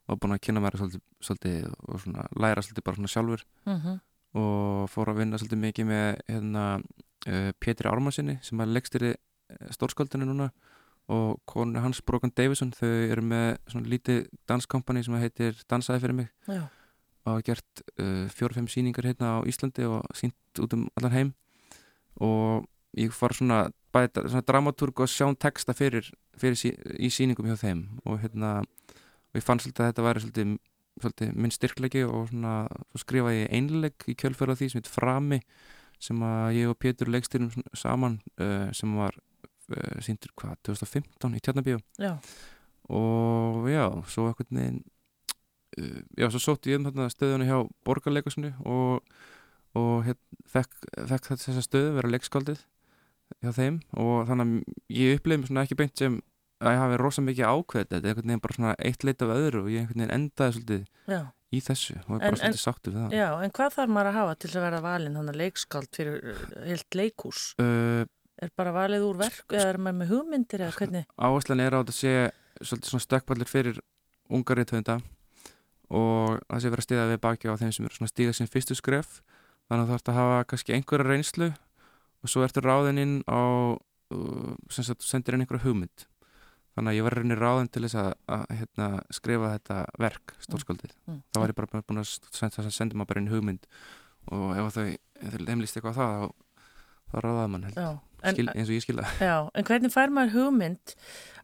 var 0.08 0.20
búin 0.22 0.34
að 0.36 0.40
kynna 0.46 0.62
mér 0.64 0.78
svolítið, 0.80 1.02
svolítið 1.20 1.66
og 1.84 2.00
svona, 2.04 2.24
læra 2.40 2.64
svolítið 2.64 2.86
bara 2.88 3.00
svona 3.00 3.12
sjálfur 3.12 3.44
Mhm. 3.68 3.98
Og 4.38 4.90
fór 4.92 5.10
að 5.10 5.22
vinna 5.22 5.40
svolítið 5.40 5.62
mikið 5.64 5.88
með 5.90 6.08
hérna 6.28 6.64
uh, 6.78 7.50
Pétri 7.58 7.90
Ármannsinni 7.90 8.38
sem 8.46 8.60
er 8.62 8.70
leikstýri 8.70 9.14
stórsköldinu 9.74 10.28
núna 10.28 10.50
og 11.10 11.40
konu 11.46 11.80
hans 11.82 12.02
Brogan 12.06 12.30
Davison 12.36 12.70
þau 12.74 12.90
eru 13.10 13.22
með 13.26 13.48
svona 13.72 13.90
lítið 13.90 14.28
danskompani 14.48 15.02
sem 15.02 15.16
heitir 15.18 15.58
Dansaði 15.70 16.04
fyrir 16.04 16.18
mig. 16.20 16.28
Já. 16.46 16.68
og 17.20 17.34
hafa 17.34 17.44
gert 17.44 17.82
uh, 18.00 18.28
fjóru-fimm 18.32 18.68
síningar 18.70 19.04
hérna 19.04 19.36
á 19.36 19.38
Íslandi 19.44 19.84
og 19.84 20.06
sínt 20.16 20.62
út 20.62 20.72
um 20.72 20.86
allan 20.96 21.12
heim. 21.12 21.32
Og 22.16 22.64
ég 22.96 23.12
var 23.20 23.34
svona 23.36 23.58
bæði 23.92 24.24
svona 24.28 24.46
dramatúrg 24.46 25.02
og 25.04 25.10
sján 25.10 25.36
texta 25.36 25.74
fyrir, 25.76 26.08
fyrir 26.38 26.56
sí, 26.56 26.72
í 26.96 27.10
síningum 27.12 27.50
hjá 27.50 27.58
þeim. 27.60 27.82
Og 28.06 28.22
hérna 28.22 28.60
og 28.62 29.38
ég 29.38 29.44
fann 29.44 29.60
svolítið 29.60 29.84
að 29.84 29.92
þetta 29.92 30.06
væri 30.06 30.24
svolítið, 30.24 30.56
svolítið 31.02 31.34
minn 31.36 31.54
styrklegi 31.54 32.04
og 32.06 32.30
svona 32.30 32.54
svo 32.92 33.02
skrifaði 33.02 33.42
ég 33.42 33.52
einleg 33.58 34.06
í 34.10 34.16
kjölfæra 34.18 34.56
því 34.58 34.70
sem 34.70 34.80
heit 34.80 34.90
Frami 34.90 35.40
sem 36.00 36.22
að 36.24 36.56
ég 36.56 36.70
og 36.72 36.78
Pétur 36.80 37.10
leikstýrum 37.12 37.50
saman 37.76 38.20
uh, 38.40 38.70
sem 38.76 38.94
var 38.96 39.16
uh, 39.16 39.98
síndur 40.04 40.32
hvað, 40.38 40.56
2015 40.70 41.36
í 41.36 41.42
Tjarnabíu 41.44 41.80
Já. 42.00 42.14
og 42.88 43.68
já, 43.70 43.84
svo 44.08 44.30
eitthvað 44.30 44.56
neginn 44.56 44.80
uh, 45.76 46.00
já, 46.16 46.26
svo 46.30 46.40
sótti 46.46 46.72
ég 46.72 46.80
um 46.80 46.88
þarna 46.88 47.10
stöðuna 47.12 47.48
hjá 47.48 47.58
borgarleikusinu 47.86 48.54
og, 48.64 49.04
og 49.76 49.94
hér, 50.08 50.18
fekk, 50.48 50.76
fekk 51.12 51.32
þessa 51.34 51.64
stöðu 51.66 51.96
vera 51.98 52.14
leikskáldið 52.16 52.64
hjá 53.44 53.52
þeim 53.54 53.80
og 54.00 54.26
þannig 54.28 54.48
að 54.48 54.98
ég 55.00 55.20
upplifði 55.20 55.42
mig 55.42 55.50
svona 55.50 55.64
ekki 55.66 55.78
beint 55.78 56.00
sem 56.00 56.18
að 56.60 56.74
ég 56.74 56.80
hafi 56.82 56.96
rosa 57.00 57.22
mikið 57.24 57.50
ákveð 57.50 57.84
þetta 57.88 57.96
er 58.00 58.08
einhvern 58.10 58.28
veginn 58.30 58.42
bara 58.44 58.56
svona 58.58 58.72
eitt 58.78 59.04
lit 59.08 59.22
af 59.24 59.34
öðru 59.36 59.62
og 59.64 59.70
ég 59.72 59.80
einhvern 59.84 60.02
veginn 60.02 60.14
endaði 60.16 60.56
svolítið 60.56 60.82
Já. 61.14 61.20
í 61.50 61.60
þessu 61.66 61.94
og 61.98 62.10
er 62.10 62.14
En- 62.14 62.20
bara 62.26 62.40
svolítið 62.42 62.62
sáttu 62.64 62.92
við 62.92 62.98
það 63.00 63.14
Já, 63.16 63.28
en 63.46 63.54
hvað 63.58 63.76
þarf 63.78 63.92
maður 63.96 64.10
að 64.10 64.18
hafa 64.20 64.34
til 64.44 64.50
að 64.50 64.64
vera 64.66 64.80
valinn 64.84 65.16
þannig 65.20 65.38
leikskáld 65.40 65.88
fyrir 65.96 66.18
uh, 66.34 66.42
heilt 66.68 66.98
leikús? 67.00 67.44
uh, 67.60 68.04
Er 68.40 68.52
bara 68.56 68.72
valið 68.72 69.02
úr 69.04 69.18
verk 69.20 69.52
eða 69.52 69.68
er 69.74 69.78
maður 69.80 69.98
með 70.00 70.12
hugmyndir 70.14 70.62
eða 70.64 70.76
hvernig? 70.78 71.08
áherslan 71.20 71.60
er 71.60 71.74
á 71.76 71.80
þetta 71.80 71.96
sé 71.96 72.12
svolítið 72.60 72.92
svona 72.92 73.04
stökkballir 73.04 73.48
fyrir 73.50 73.80
unga 74.30 74.54
rithöfunda 74.56 74.98
og 75.90 76.38
það 76.46 76.62
sé 76.62 76.70
vera 76.72 76.84
stiða 76.86 77.08
við 77.10 77.20
baki 77.24 77.50
á 77.50 77.54
þeim 77.60 77.72
sem 77.74 77.84
eru 77.88 77.96
svona 77.98 78.12
stíga 78.12 78.32
sín 78.36 78.48
fyrstu 78.50 78.76
skref 78.78 79.18
þannig 79.68 79.82
að 79.82 79.88
þú 79.90 79.96
að 83.26 83.76
uh, 84.14 84.54
sem 84.70 84.86
þú 84.92 85.08
sendir 85.08 85.34
inn 85.36 85.44
einhverja 85.44 85.66
hugmynd 85.66 86.06
þannig 86.80 86.94
að 86.94 86.98
ég 86.98 87.06
var 87.06 87.18
reyni 87.20 87.36
ráðin 87.38 87.70
til 87.70 87.84
þess 87.86 88.00
að, 88.00 88.10
að 88.34 88.44
hérna, 88.58 88.90
skrifa 89.20 89.54
þetta 89.58 89.80
verk 90.00 90.36
stórskaldið, 90.48 90.94
Mm. 91.06 91.22
þá 91.30 91.42
var 91.44 91.52
ég 91.52 91.58
bara 91.60 91.82
búin 91.86 92.00
að 92.02 92.12
senda, 92.32 92.70
senda 92.72 92.96
maður 92.96 93.12
bara 93.14 93.20
inn 93.24 93.32
hugmynd 93.34 93.66
og 94.30 94.54
ef 94.56 94.74
þau, 94.76 94.86
heimlist 95.48 95.76
eitthvað 95.76 95.92
á 95.92 95.98
það 96.00 96.14
þá, 96.16 96.30
ráðaði 97.20 97.50
mann 97.50 97.64
held 97.68 97.78
en, 98.20 98.34
Skil, 98.36 98.44
eins 98.52 98.68
og 98.68 98.74
ég 98.76 98.84
skilða 98.84 99.06
já, 99.18 99.36
en 99.56 99.64
hvernig 99.66 99.92
fær 99.94 100.12
maður 100.14 100.34
hugmynd 100.36 100.92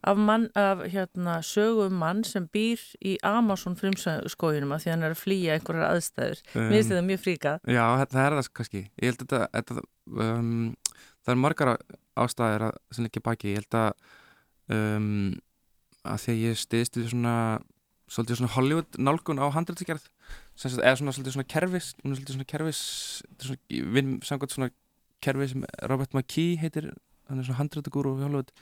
af, 0.07 0.19
mann, 0.29 0.45
af 0.55 0.83
hérna, 0.93 1.39
sögum 1.43 1.97
mann 1.99 2.21
sem 2.27 2.45
býr 2.53 2.83
í 3.01 3.15
Amazon 3.25 3.75
frimskójunum 3.79 4.75
af 4.75 4.83
því 4.85 4.93
hann 4.93 5.03
er 5.07 5.15
að 5.15 5.23
flýja 5.23 5.57
einhverjar 5.57 5.89
aðstæður? 5.89 6.43
Um, 6.53 6.61
Mér 6.69 6.75
finnst 6.77 6.93
þetta 6.93 7.07
mjög 7.09 7.23
fríkað. 7.25 7.57
Já, 7.73 7.83
það, 8.05 8.21
er 8.23 8.37
það 8.37 8.49
kannski. 8.59 8.83
Ég 9.01 9.09
held 9.09 9.25
að 9.25 9.27
þetta, 9.33 9.41
þetta 9.57 10.27
um, 10.37 10.53
það 11.25 11.33
er 11.33 11.41
margar 11.43 11.73
ástæðir 12.27 12.67
að, 12.69 12.79
sem 12.95 13.09
ekki 13.09 13.25
baki. 13.25 13.51
Ég 13.55 13.63
held 13.63 13.79
að 13.81 13.89
um, 14.73 15.33
að 16.07 16.21
því 16.23 16.33
að 16.33 16.43
ég 16.43 16.61
stiðst 16.61 16.99
við 16.99 17.09
svona 17.11 17.35
svolítið 18.07 18.39
svona 18.39 18.53
Hollywood 18.55 18.99
nálgun 19.03 19.41
á 19.43 19.51
handrættigerð 19.51 20.05
eða 20.57 20.95
svona 20.99 21.13
svolítið 21.15 21.35
svona 21.35 21.49
er 22.07 22.15
svolítið 22.15 22.37
svona 22.37 22.49
ég 23.75 23.89
vinn 23.97 24.13
samkvæmt 24.23 24.55
svona 24.55 24.71
kerfi 25.23 25.49
sem 25.51 25.65
Robert 25.91 26.13
McKee 26.15 26.55
heitir 26.61 26.91
hann 27.27 27.41
er 27.41 27.47
svona 27.47 27.61
handrættigúru 27.61 28.15
á 28.15 28.23
Hollywood. 28.23 28.53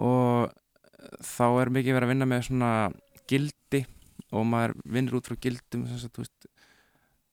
Og 0.00 0.52
þá 1.22 1.46
er 1.60 1.72
mikið 1.72 1.96
verið 1.96 2.08
að 2.08 2.12
vinna 2.14 2.28
með 2.30 2.46
svona 2.48 2.72
gildi 3.30 3.82
og 4.34 4.46
maður 4.48 4.76
vinnur 4.84 5.18
út 5.20 5.28
frá 5.28 5.38
gildum 5.40 5.86
sagt, 5.92 6.18
veist 6.18 6.48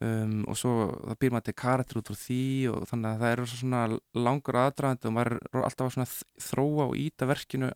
um, 0.04 0.36
og 0.50 0.60
svo 0.60 0.74
það 0.92 1.20
býr 1.22 1.34
maður 1.34 1.48
til 1.50 1.56
karakter 1.64 2.00
út 2.00 2.12
frá 2.12 2.20
því 2.20 2.44
og 2.74 2.86
þannig 2.90 3.10
að 3.10 3.24
það 3.24 3.34
eru 3.36 3.48
svona 3.54 3.82
langur 4.28 4.60
aðdraðandi 4.64 5.10
og 5.10 5.16
maður 5.16 5.38
er 5.40 5.64
alltaf 5.64 5.98
að 6.04 6.16
þróa 6.48 6.88
og 6.90 6.96
íta 7.00 7.30
verkinu 7.30 7.72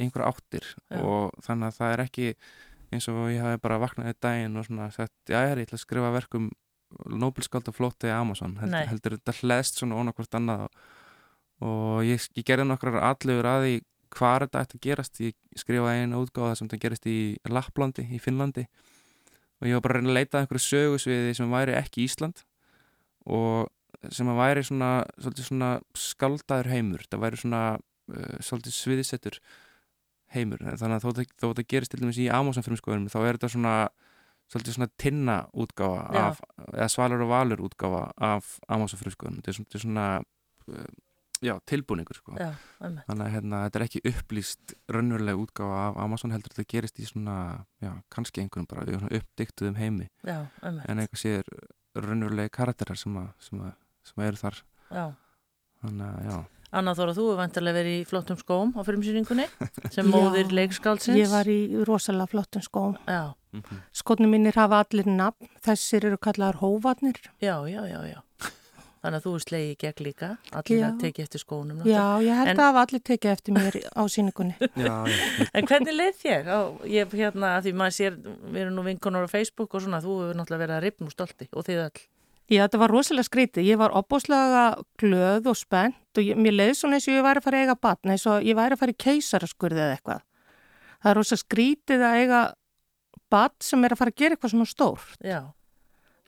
einhver 0.00 0.26
áttir 0.26 0.66
Já. 0.90 0.98
og 1.00 1.34
þannig 1.46 1.70
að 1.70 1.78
það 1.78 1.94
er 1.94 2.04
ekki 2.04 2.28
eins 2.94 3.08
og 3.10 3.22
ég 3.32 3.42
hafi 3.42 3.62
bara 3.62 3.80
vaknað 3.82 4.10
í 4.10 4.18
daginn 4.22 4.58
og 4.58 4.66
svona 4.66 4.90
sagt, 4.94 5.14
já 5.30 5.40
ég 5.44 5.54
er 5.54 5.62
ég 5.62 5.68
ætla 5.68 5.78
að 5.78 5.84
skrifa 5.86 6.12
verkum 6.14 6.50
Nobelskáld 7.10 7.70
og 7.70 7.74
flótti 7.74 8.10
Amazon 8.12 8.54
Nei. 8.70 8.84
heldur, 8.86 9.16
þetta 9.18 9.34
hleðst 9.40 9.80
svona 9.80 9.98
ón 9.98 10.12
hvort 10.14 10.36
annað 10.38 10.66
og, 10.66 10.76
og 11.66 12.04
ég, 12.06 12.22
ég 12.38 12.46
gerði 12.46 12.68
nokkrar 12.68 13.00
allugur 13.02 13.48
að 13.50 13.66
því 13.66 13.74
hvað 14.14 14.44
þetta 14.44 14.62
ætti 14.62 14.78
að 14.78 14.84
gerast 14.84 15.22
ég 15.24 15.58
skrifaði 15.58 16.04
einu 16.04 16.20
útgáða 16.22 16.58
sem 16.58 16.68
þetta 16.68 16.82
gerist 16.84 17.08
í 17.10 17.18
Lapplandi, 17.50 18.06
í 18.14 18.20
Finnlandi 18.22 18.66
og 19.64 19.70
ég 19.70 19.78
var 19.78 19.84
bara 19.86 19.96
að 19.96 20.02
reyna 20.02 20.12
að 20.12 20.18
leita 20.18 20.36
að 20.36 20.42
einhverju 20.44 20.64
sögusviði 20.68 21.36
sem 21.38 21.54
væri 21.56 21.74
ekki 21.78 22.04
Ísland 22.04 22.42
og 23.24 23.70
sem 24.12 24.28
að 24.28 24.40
væri 24.42 24.64
svona, 24.68 24.90
svona 25.40 25.70
skaldaður 25.96 26.68
heimur, 26.68 27.04
það 27.08 27.22
væri 27.22 27.40
svona 27.40 27.60
uh, 28.12 28.66
sviðisettur 28.68 29.38
heimur, 30.34 30.60
þannig 30.60 30.98
að 30.98 31.06
þó 31.06 31.22
þó 31.40 31.46
þetta 31.46 31.66
gerist 31.70 31.94
til 31.94 32.02
dæmis 32.02 32.20
í 32.20 32.28
Amazon 32.28 32.66
frumskoðunum, 32.66 33.08
þá 33.08 33.20
er 33.22 33.38
þetta 33.38 33.52
svona 33.54 33.76
svona 34.52 34.90
tinna 35.00 35.38
útgáfa 35.56 36.02
af, 36.20 36.42
eða 36.74 36.90
svalur 36.92 37.24
og 37.24 37.30
valur 37.32 37.64
útgáfa 37.64 38.02
af 38.20 38.58
Amazon 38.68 39.00
frumskoðunum, 39.00 39.40
þetta 39.40 39.54
er 39.54 39.56
svona, 39.56 39.70
þetta 39.72 39.80
er 39.80 39.86
svona 39.86 40.08
uh, 40.68 40.92
já, 41.42 41.54
tilbúningur 41.66 42.16
sko 42.18 42.36
Já, 42.38 42.52
þannig 42.78 43.24
að 43.26 43.32
hérna, 43.34 43.62
þetta 43.66 43.80
er 43.80 43.84
ekki 43.88 44.02
upplýst 44.12 44.74
raunveruleg 44.92 45.40
útgáfa 45.44 45.80
af 45.88 45.98
Amazon 46.04 46.34
heldur 46.34 46.54
þetta 46.54 46.70
gerist 46.76 47.00
í 47.02 47.08
svona, 47.08 47.36
já, 47.82 47.92
kannski 48.14 48.44
einhverjum 48.44 48.68
bara 48.70 48.86
í 48.86 48.94
svona 48.96 49.12
uppdiktuðum 49.18 49.78
heimi 49.80 50.08
Já, 50.22 50.38
en 50.62 51.02
eitthvað 51.02 51.22
sér 51.24 51.52
raunverulegi 51.94 52.54
karakterar 52.54 52.98
sem, 53.00 53.16
að, 53.20 53.30
sem, 53.38 53.60
að, 53.66 53.76
sem 54.10 54.26
eru 54.28 54.40
þar 54.40 54.60
Já. 54.90 55.06
þannig 55.84 56.10
að 56.10 56.28
já 56.30 56.42
Anna 56.74 56.90
Þóra, 56.98 57.12
þú 57.14 57.24
er 57.30 57.36
vantarlega 57.38 57.76
verið 57.78 57.96
í 58.00 58.06
flottum 58.10 58.38
skóm 58.40 58.72
á 58.74 58.82
frumsýningunni 58.82 59.44
sem 59.94 60.08
móðir 60.10 60.50
leikskálsins. 60.50 61.14
Ég 61.20 61.30
var 61.30 61.46
í 61.46 61.58
rosalega 61.86 62.26
flottum 62.32 62.64
skóm. 62.66 62.96
Já, 63.06 63.30
Skotnum 63.94 64.32
mínir 64.34 64.56
hafa 64.58 64.80
allir 64.82 65.06
nafn, 65.06 65.46
þessir 65.62 66.08
eru 66.08 66.18
kallaðar 66.18 66.58
hóvarnir. 66.58 67.20
já, 67.38 67.54
já, 67.70 67.84
já, 67.86 68.00
já. 68.10 68.18
Þannig 69.04 69.20
að 69.20 69.24
þú 69.26 69.32
er 69.36 69.42
slegið 69.44 69.68
í 69.68 69.76
gegn 69.82 70.04
líka, 70.06 70.28
allir 70.56 70.78
Já. 70.80 70.84
að 70.88 71.00
tekið 71.02 71.24
eftir 71.26 71.40
skónum. 71.42 71.80
Já, 71.84 72.04
ég 72.24 72.38
held 72.40 72.48
En- 72.54 72.60
að 72.64 72.78
allir 72.80 73.02
tekið 73.04 73.32
eftir 73.34 73.52
mér 73.52 73.74
á 73.92 74.02
síningunni. 74.08 74.54
já. 74.86 74.94
En 75.52 75.66
hvernig 75.68 75.92
leið 75.98 76.14
þér? 76.22 76.48
Á, 76.48 76.60
ég, 76.88 77.12
hérna, 77.20 77.50
því 77.60 77.74
maður 77.76 77.96
sér, 77.98 78.16
við 78.24 78.60
erum 78.62 78.78
nú 78.78 78.84
vinkonur 78.86 79.26
á 79.28 79.34
Facebook 79.34 79.76
og 79.76 79.84
svona, 79.84 80.00
þú 80.00 80.14
hefur 80.22 80.38
náttúrulega 80.40 80.62
verið 80.64 80.76
að 80.78 80.84
ripna 80.86 81.08
úr 81.10 81.12
stolti 81.12 81.48
og 81.52 81.66
þið 81.68 81.82
öll. 81.84 82.00
Já, 82.48 82.60
þetta 82.64 82.80
var 82.80 82.92
rosalega 82.92 83.28
skrítið. 83.28 83.68
Ég 83.68 83.78
var 83.80 83.92
opbóslega 84.00 84.62
glöð 85.00 85.46
og 85.52 85.56
spennt 85.60 86.18
og 86.20 86.24
ég, 86.24 86.36
mér 86.40 86.56
leiði 86.56 86.74
svona 86.80 86.96
eins 86.98 87.08
og 87.08 87.14
ég 87.18 87.24
væri 87.24 87.40
að 87.40 87.46
fara 87.46 87.60
að 87.60 87.64
eiga 87.68 87.76
batn, 87.86 88.12
eins 88.12 88.24
og 88.28 88.44
ég 88.44 88.56
væri 88.58 88.76
að 88.76 88.80
fara 88.82 88.92
í 88.96 88.98
keisaraskurði 89.04 89.80
eða 89.84 89.94
eitthvað. 89.98 90.24
Það 91.04 91.10
er 91.12 91.18
rosalega 91.20 91.44
skrítið 91.44 92.04
að 92.08 92.18
eiga 92.24 92.40
batn 93.32 93.64
sem 93.68 93.84
er 93.84 93.92
að 93.96 94.00
fara 94.00 94.12
að 94.12 94.18
gera 94.20 94.36
eitthvað 94.36 94.52
svona 94.56 94.68
stórt. 94.68 95.16
Já, 95.24 95.40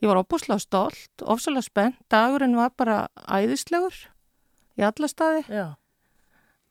Ég 0.01 0.09
var 0.11 0.19
opbóslega 0.21 0.59
stolt, 0.61 1.23
ofsalega 1.25 1.65
spennt, 1.65 1.97
dagurinn 2.13 2.57
var 2.57 2.69
bara 2.77 2.97
æðislegur 3.25 3.95
í 4.77 4.85
alla 4.85 5.07
staði. 5.09 5.43
já, 5.49 5.75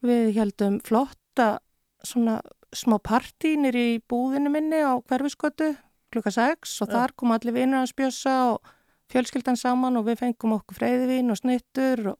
Við 0.07 0.35
heldum 0.37 0.77
flotta 0.85 1.59
svona 2.05 2.41
smá 2.77 2.99
partínir 3.03 3.75
í 3.75 3.99
búðinu 4.07 4.51
minni 4.53 4.79
á 4.85 4.95
hverfiskötu 5.09 5.73
klukka 6.13 6.31
6 6.31 6.83
og 6.85 6.89
Já. 6.89 6.93
þar 6.95 7.15
kom 7.17 7.33
allir 7.35 7.55
vinnur 7.57 7.83
að 7.83 7.91
spjössa 7.91 8.35
og 8.53 8.73
fjölskyldan 9.11 9.57
saman 9.59 9.97
og 9.99 10.07
við 10.07 10.21
fengum 10.23 10.55
okkur 10.59 10.79
freyðivín 10.79 11.31
og 11.33 11.39
snittur 11.41 12.13
og 12.13 12.19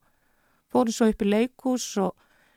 fórum 0.73 0.95
svo 0.95 1.09
upp 1.13 1.23
í 1.23 1.29
leikús 1.31 1.87
og 2.03 2.17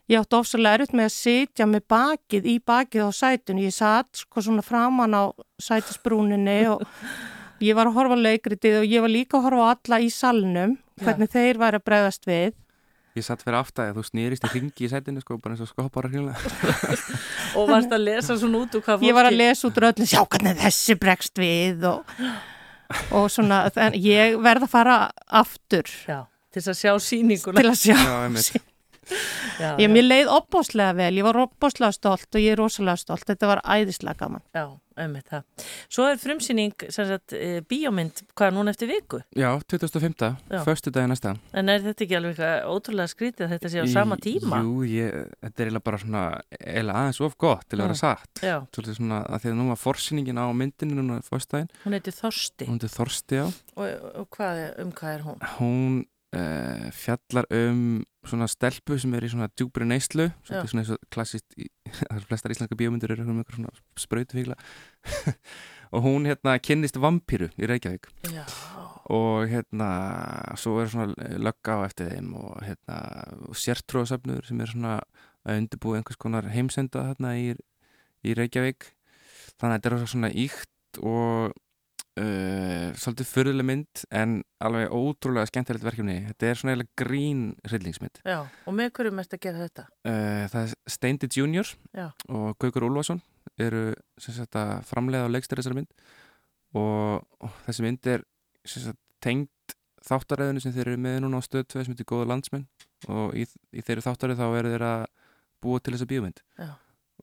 ég 0.10 0.24
átti 0.24 0.40
ofsalega 0.40 0.80
erut 0.80 0.94
með 0.98 1.10
að 1.10 1.16
sitja 1.20 1.68
með 1.70 1.86
bakið 1.94 2.48
í 2.50 2.56
bakið 2.66 3.06
á 3.06 3.10
sætun. 3.14 3.62
Ég 3.62 3.74
satt 3.76 4.24
sko 4.24 4.42
svona 4.42 4.66
framan 4.66 5.14
á 5.14 5.24
sætisbrúninni 5.62 6.64
og 6.72 6.82
ég 7.64 7.76
var 7.78 7.90
að 7.90 7.98
horfa 8.00 8.18
leikritið 8.20 8.80
og 8.82 8.88
ég 8.90 9.04
var 9.04 9.12
líka 9.14 9.38
að 9.40 9.46
horfa 9.48 9.68
á 9.68 9.72
alla 9.76 10.00
í 10.04 10.10
salnum, 10.14 10.78
hvernig 11.04 11.32
þeir 11.34 11.60
væri 11.62 11.80
að 11.80 11.86
bregðast 11.90 12.28
við. 12.30 12.54
ég 13.20 13.26
satt 13.26 13.42
fyrir 13.44 13.58
aftæði, 13.60 13.96
þú 13.98 14.04
snýrist 14.08 14.46
í 14.48 14.52
ringi 14.54 14.86
í 14.86 14.90
sætinu 14.92 15.20
sko, 15.24 15.38
bara 15.44 15.56
eins 15.58 15.64
og 15.66 15.72
skoppar 15.74 16.08
að 16.08 16.14
hrjóla 16.14 16.36
og 17.60 17.68
varst 17.72 17.92
að 17.92 18.06
lesa 18.06 18.38
svona 18.40 18.62
út 18.64 18.78
úr 18.78 18.84
hvað 18.86 19.00
fólki... 19.02 19.10
Ég 19.10 19.18
var 19.18 19.28
að 19.28 19.38
lesa 19.42 19.68
út 19.68 19.80
röllin, 19.84 20.08
sjá 20.08 20.22
hvernig 20.24 20.60
þessi 20.62 20.96
bregst 21.02 21.42
við 21.42 21.84
og, 21.90 22.16
og 23.12 23.28
svona, 23.34 23.64
en 23.76 23.98
ég 24.00 24.38
verð 24.46 24.68
að 24.70 24.74
fara 24.78 24.98
aftur 25.42 25.90
Já, 26.08 26.22
til 26.56 26.64
að 26.64 26.80
sjá 26.80 26.94
sýninguna. 27.10 27.60
til 27.60 27.72
að 27.74 27.80
sjá. 27.82 27.96
Já, 27.98 28.16
einmitt. 28.30 28.52
Já, 29.60 29.72
Ég 29.82 29.88
já, 29.88 29.90
mér 29.90 30.06
leið 30.06 30.28
opbóslega 30.30 30.94
vel, 31.00 31.16
ég 31.18 31.26
var 31.26 31.40
opbóslega 31.42 31.90
stolt 31.96 32.30
og 32.30 32.44
ég 32.44 32.54
er 32.54 32.60
rosalega 32.62 33.02
stolt, 33.02 33.26
þetta 33.26 33.48
var 33.50 33.62
æðislega 33.66 34.20
gaman. 34.20 34.44
já, 34.54 34.68
einmitt 35.00 35.30
það. 35.32 35.44
Svo 35.90 36.06
er 36.10 36.20
frumsýning, 36.22 36.74
sagt, 36.94 37.34
e, 37.34 37.62
bíómynd, 37.70 38.24
hvað 38.36 38.48
er 38.52 38.56
núna 38.58 38.74
eftir 38.76 38.90
viku? 38.92 39.22
Já, 39.38 39.50
2005. 39.70 40.30
Já. 40.50 40.62
Föstu 40.68 40.92
dagi 40.94 41.10
næsta 41.12 41.36
En 41.54 41.70
er 41.70 41.82
þetta 41.86 42.06
ekki 42.06 42.18
alveg 42.20 42.40
ótrúlega 42.70 43.12
skrítið 43.12 43.46
að 43.48 43.54
þetta 43.56 43.72
sé 43.74 43.84
á 43.84 43.86
sama 43.92 44.18
tíma? 44.22 44.62
Jú, 44.66 44.84
ég, 44.90 45.18
þetta 45.44 45.64
er 45.64 45.70
eiginlega 45.70 45.86
bara 45.90 46.02
svona 46.02 46.24
eiginlega 46.60 47.00
aðeins 47.04 47.22
of 47.26 47.38
gott 47.38 47.66
til 47.70 47.80
að 47.80 47.86
vera 47.88 47.98
Já. 47.98 48.02
satt 48.04 48.44
Já, 48.44 48.56
Svolítið 48.76 49.00
svona 49.00 49.20
að 49.30 49.44
því 49.44 49.52
að 49.54 49.58
nú 49.60 49.68
var 49.72 49.82
forsýningin 49.84 50.40
á 50.42 50.46
myndinu 50.54 51.00
núna 51.00 51.20
föstu 51.26 51.56
daginn, 51.58 51.72
hún 51.86 51.98
heitir 51.98 52.16
Þorsti. 52.20 52.68
hún 52.70 52.80
er 52.84 52.94
Þorsti 52.94 53.42
á 53.44 53.48
Og, 53.80 53.88
og 54.20 54.30
hvað 54.36 54.64
um 54.84 54.92
hvað 54.92 55.14
er 55.16 55.26
hún? 55.28 55.40
hún 55.60 56.00
uh, 56.38 56.90
fjallar 56.96 57.48
um 57.56 58.04
svona 58.28 58.50
stelpu 58.52 58.98
sem 59.00 59.14
er 59.16 59.26
í 59.26 59.32
svona 59.32 59.48
djúbri 59.54 59.88
neyslu 59.88 60.28
svolítið 60.44 60.72
svona 60.72 60.84
eins 60.84 60.94
og 60.94 61.02
klassist 61.14 61.56
í, 61.58 61.70
það 61.96 62.18
er 62.18 62.28
flestar 62.30 62.54
íslenska 62.56 62.78
bíómyndir 62.80 63.16
eru 63.16 63.26
um 63.26 63.40
einhver 63.40 63.58
svona 63.58 63.74
sprautufíkla 64.00 64.58
og 65.96 66.06
hún 66.06 66.28
hérna 66.30 66.58
kynnist 66.62 67.00
vampíru 67.02 67.50
í 67.58 67.70
Reykjavík. 67.70 68.10
Já, 68.30 68.44
og 69.10 69.50
hérna 69.50 69.90
svo 70.60 70.78
er 70.84 70.92
svona 70.92 71.32
lögga 71.42 71.80
á 71.82 71.88
eftir 71.88 72.12
þeim 72.12 72.36
og 72.38 72.60
hérna 72.62 73.00
sértróðsöfnur 73.58 74.46
sem 74.46 74.62
er 74.62 74.70
svona 74.70 75.00
að 75.48 75.64
undirbúi 75.64 75.98
einhvers 75.98 76.20
konar 76.22 76.50
heimsenda 76.54 77.08
þarna 77.08 77.34
í, 77.42 77.56
í 78.22 78.36
Reykjavík. 78.38 78.92
Þannig 79.58 79.74
að 79.74 79.80
þetta 79.80 79.96
er 79.96 80.14
svona 80.14 80.32
íkt 80.46 81.02
og 81.02 81.58
uh, 82.20 82.86
svolítið 83.00 83.30
fyrðuleg 83.32 83.68
mynd 83.70 84.04
en 84.22 84.36
alveg 84.66 84.94
ótrúlega 84.94 85.50
skemmtilegt 85.50 85.86
verkefni 85.88 86.18
þetta 86.28 86.50
er 86.50 86.60
svona 86.60 86.74
eiginlega 86.76 87.00
grín 87.04 87.44
hryllingsmynd 87.68 88.22
já, 88.28 88.40
og 88.44 88.76
með 88.78 88.92
hverju 89.00 89.16
mest 89.20 89.36
að 89.38 89.44
gera 89.48 89.66
þetta? 89.66 89.86
uh, 90.10 90.46
það 90.54 90.62
er 90.64 90.74
Steindi 90.96 91.30
Junior 91.36 91.74
Já. 91.96 92.08
og 92.28 92.50
Gaukur 92.62 92.88
Úlfarsson 92.90 93.22
eru 93.60 93.84
sagt 94.22 94.56
að 94.60 94.74
framleiða 94.88 95.28
og 95.30 95.34
leikstir 95.36 95.60
þessari 95.60 95.80
mynd 95.82 95.94
og, 96.80 97.24
og 97.44 97.56
þessi 97.66 97.86
mynd 97.86 98.12
er 98.14 98.26
sagt, 98.70 99.00
tengd 99.24 99.76
þáttaræðinu 100.10 100.62
sem 100.64 100.74
þeir 100.76 100.94
eru 100.94 101.02
með 101.04 101.18
núna 101.26 101.42
á 101.42 101.44
stöð 101.44 101.66
2 101.74 101.84
sem 101.86 101.94
heitir 101.96 102.08
Góða 102.08 102.30
landsmenn 102.32 102.68
og 103.12 103.34
í, 103.36 103.44
í 103.76 103.84
þeirri 103.84 104.06
þáttaræð 104.06 104.40
þá 104.40 104.46
eru 104.62 104.72
þeir 104.74 104.86
að 104.88 105.02
búa 105.60 105.82
til 105.84 105.94
þessa 105.96 106.08
bíómynd 106.08 106.40
Já. 106.56 106.70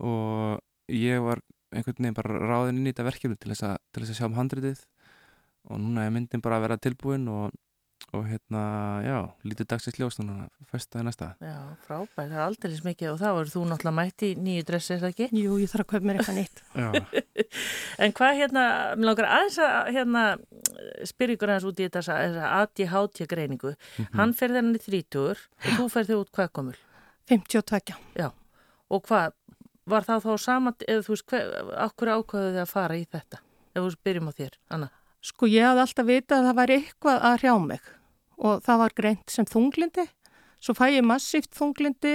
og 0.05 0.93
ég 0.93 1.23
var 1.25 1.41
einhvern 1.79 2.01
veginn 2.01 2.17
bara 2.17 2.41
ráðin 2.41 2.81
inn 2.81 2.89
í 2.89 2.95
þetta 2.95 3.11
verkefni 3.11 3.39
til 3.41 3.53
þess 3.53 3.69
að, 3.69 3.77
til 3.93 4.03
þess 4.03 4.15
að 4.15 4.19
sjá 4.21 4.29
um 4.29 4.41
handritið 4.41 4.83
og 5.71 5.81
núna 5.83 6.07
er 6.07 6.13
myndin 6.15 6.43
bara 6.45 6.59
að 6.61 6.67
vera 6.67 6.79
tilbúin 6.83 7.27
og, 7.31 7.55
og 8.15 8.27
hérna, 8.29 8.63
já, 9.03 9.17
lítið 9.47 9.69
dagsins 9.73 9.99
ljós 9.99 10.19
núna, 10.21 10.47
fyrstaði 10.71 11.07
næsta 11.09 11.31
Já, 11.43 11.57
frábært, 11.87 12.31
það 12.31 12.37
er 12.37 12.45
aldrei 12.45 12.77
mikið 12.87 13.13
og 13.13 13.19
þá 13.23 13.27
er 13.31 13.51
þú 13.53 13.65
náttúrulega 13.71 13.97
mætti 13.99 14.31
í 14.31 14.39
nýju 14.47 14.67
dressi, 14.69 14.95
er 14.95 15.03
það 15.03 15.15
ekki? 15.15 15.29
Jú, 15.43 15.59
ég 15.63 15.73
þarf 15.73 15.87
að 15.87 15.91
kaupa 15.93 16.07
mér 16.07 16.21
eitthvað 16.21 16.39
nýtt. 16.39 16.63
en 18.07 18.17
hvað 18.21 18.41
hérna, 18.43 18.67
mér 18.95 19.11
langar 19.11 19.31
aðeins 19.39 19.59
að 19.67 19.93
hérna, 19.97 20.25
spyrja 21.11 21.39
ykkur 21.39 21.55
aðeins 21.55 21.69
út 21.73 21.83
í 21.83 21.91
þessa 21.99 22.19
ADHD 22.63 23.27
greiningu. 23.31 23.75
Mm 23.75 24.05
-hmm. 24.05 24.19
Hann 24.21 24.37
fer 24.39 24.55
þennan 24.55 24.79
í 24.79 24.85
þrítur 24.87 25.43
og 25.65 25.73
þú 25.81 25.89
fer 25.97 26.11
þig 26.11 26.23
út 26.23 26.33
hvað 26.39 26.53
komul? 26.61 26.79
52. 27.27 27.97
Já, 28.15 28.31
og 28.89 29.03
hvað, 29.09 29.35
var 29.87 30.07
það 30.07 30.25
þá 30.27 30.33
saman, 30.43 30.77
eða 30.87 31.05
þú 31.07 31.15
veist, 31.15 31.35
okkur 31.87 32.13
ákvaðu 32.13 32.53
þið 32.55 32.63
að 32.63 32.73
fara 32.73 32.99
í 32.99 33.05
þetta? 33.07 33.43
Ef 33.77 33.85
við 33.85 33.99
byrjum 34.09 34.31
á 34.31 34.33
þér, 34.41 34.59
Anna. 34.77 34.89
Sko, 35.27 35.49
ég 35.51 35.67
hafði 35.67 35.83
alltaf 35.83 36.07
vitað 36.07 36.39
að 36.39 36.49
það 36.49 36.59
væri 36.61 36.77
eitthvað 36.81 37.25
að 37.29 37.39
hrjá 37.41 37.55
mig 37.63 37.93
og 38.37 38.61
það 38.67 38.81
var 38.83 38.95
greint 39.01 39.33
sem 39.33 39.49
þunglindi. 39.49 40.05
Svo 40.63 40.75
fæ 40.77 40.85
ég 40.93 41.07
massíft 41.07 41.57
þunglindi 41.57 42.15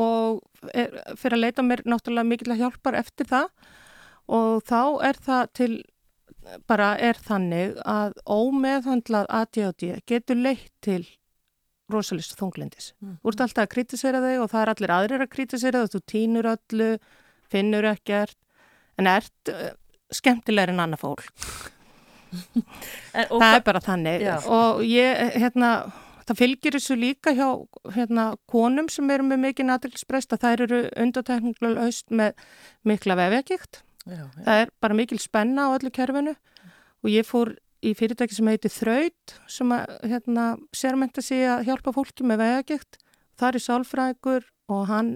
og 0.00 0.42
er, 0.74 0.94
fyrir 1.18 1.38
að 1.38 1.42
leita 1.46 1.64
mér 1.64 1.82
náttúrulega 1.88 2.28
mikilvægt 2.28 2.62
hjálpar 2.62 2.98
eftir 2.98 3.28
það 3.30 3.50
og 4.34 4.62
þá 4.66 4.80
er 5.08 5.20
það 5.26 5.42
til, 5.58 5.72
bara 6.68 6.94
er 6.98 7.20
þannig 7.20 7.78
að 7.84 8.16
ómeðhandlað 8.26 9.30
ADHD 9.40 10.00
getur 10.08 10.40
leitt 10.40 10.72
til 10.84 11.02
rosalist 11.92 12.36
þunglindis. 12.38 12.92
Mm. 13.02 13.18
Þú 13.20 13.32
ert 13.32 13.44
alltaf 13.44 13.66
að 13.66 13.72
kritisera 13.74 14.22
þig 14.24 14.40
og 14.42 14.50
það 14.52 14.62
er 14.62 14.72
allir 14.72 14.94
aðrir 14.94 15.24
að 15.24 15.32
kritisera 15.34 15.82
þig 15.82 15.88
og 15.88 15.94
þú 15.94 16.02
týnur 16.12 16.50
öllu, 16.54 16.90
finnur 17.52 17.88
ekkert 17.90 18.38
en 19.00 19.10
ert 19.10 19.52
uh, 19.52 19.70
skemmtilegur 20.14 20.74
en 20.74 20.84
annað 20.86 21.04
fólk. 21.04 21.28
en, 23.14 23.28
það 23.28 23.50
er 23.50 23.64
bara 23.66 23.82
þannig 23.84 24.24
já. 24.24 24.34
og 24.50 24.82
ég, 24.86 25.20
hérna, 25.38 25.70
það 26.26 26.40
fylgir 26.40 26.78
þessu 26.78 26.96
líka 26.98 27.34
hjá 27.36 27.48
hérna, 27.94 28.30
konum 28.50 28.88
sem 28.92 29.10
eru 29.14 29.26
með 29.28 29.42
mikið 29.48 29.70
natilsprest 29.70 30.34
að 30.34 30.46
þær 30.46 30.64
eru 30.66 30.80
undatekníkulega 31.04 31.84
haust 31.86 32.08
með 32.10 32.46
mikla 32.88 33.18
vefjagikt. 33.20 33.84
Það 34.04 34.64
er 34.64 34.72
bara 34.84 34.96
mikil 34.96 35.20
spenna 35.22 35.70
á 35.70 35.74
öllu 35.76 35.92
kerfinu 35.94 36.34
og 36.34 37.12
ég 37.12 37.24
fór 37.28 37.54
í 37.84 37.92
fyrirtæki 37.96 38.36
sem 38.36 38.48
heitir 38.48 38.72
Þraut 38.72 39.34
sem 39.50 39.72
að 39.74 39.92
hérna, 40.08 40.46
sérmenta 40.76 41.22
sig 41.24 41.44
að 41.48 41.66
hjálpa 41.68 41.92
fólki 41.94 42.26
með 42.26 42.42
vegagikt. 42.44 42.98
Það 43.38 43.58
er 43.58 43.64
sálfræðikur 43.66 44.48
og 44.72 44.86
hann 44.88 45.10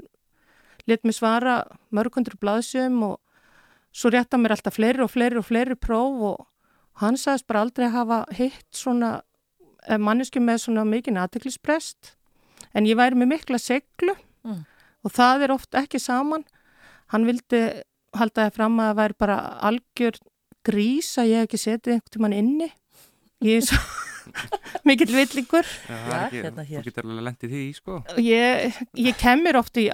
let 0.89 1.05
mér 1.07 1.17
svara 1.17 1.57
mörgundur 1.95 2.37
blaðsum 2.41 3.01
og 3.07 3.17
svo 3.95 4.13
rétta 4.13 4.41
mér 4.41 4.57
alltaf 4.57 4.77
fleiri 4.77 5.05
og 5.05 5.13
fleiri 5.13 5.41
og 5.41 5.47
fleiri 5.49 5.77
próf 5.79 6.23
og 6.33 6.47
hann 7.03 7.19
sagðist 7.21 7.49
bara 7.49 7.65
aldrei 7.65 7.89
hafa 7.93 8.25
hitt 8.37 8.67
svona 8.75 9.19
manneski 10.01 10.41
með 10.43 10.65
svona 10.67 10.85
mikinn 10.89 11.21
aðteklisprest 11.21 12.15
en 12.77 12.89
ég 12.89 12.99
væri 12.99 13.19
með 13.19 13.33
mikla 13.35 13.61
seglu 13.63 14.15
mm. 14.45 14.65
og 15.07 15.15
það 15.15 15.47
er 15.47 15.55
oft 15.55 15.79
ekki 15.79 16.01
saman. 16.03 16.45
Hann 17.13 17.25
vildi 17.29 17.63
halda 18.17 18.49
það 18.49 18.57
fram 18.57 18.81
að 18.81 18.91
það 18.91 18.99
væri 19.01 19.19
bara 19.23 19.39
algjör 19.69 20.19
grís 20.67 21.11
að 21.21 21.33
ég 21.33 21.43
hef 21.43 21.49
ekki 21.49 21.63
setið 21.63 21.97
einhvern 21.97 22.15
tíman 22.17 22.37
inni. 22.37 22.71
Ég 23.47 23.61
er 23.61 23.67
svo 23.69 23.79
mikill 24.89 25.13
villingur 25.15 25.69
hérna 25.89 26.65
þú 26.67 26.83
getur 26.85 27.07
alveg 27.07 27.25
lendið 27.29 27.55
því 27.55 27.63
sko. 27.77 28.01
Ég, 28.23 28.81
ég 28.99 29.17
kemur 29.21 29.61
oft 29.61 29.79
í 29.81 29.89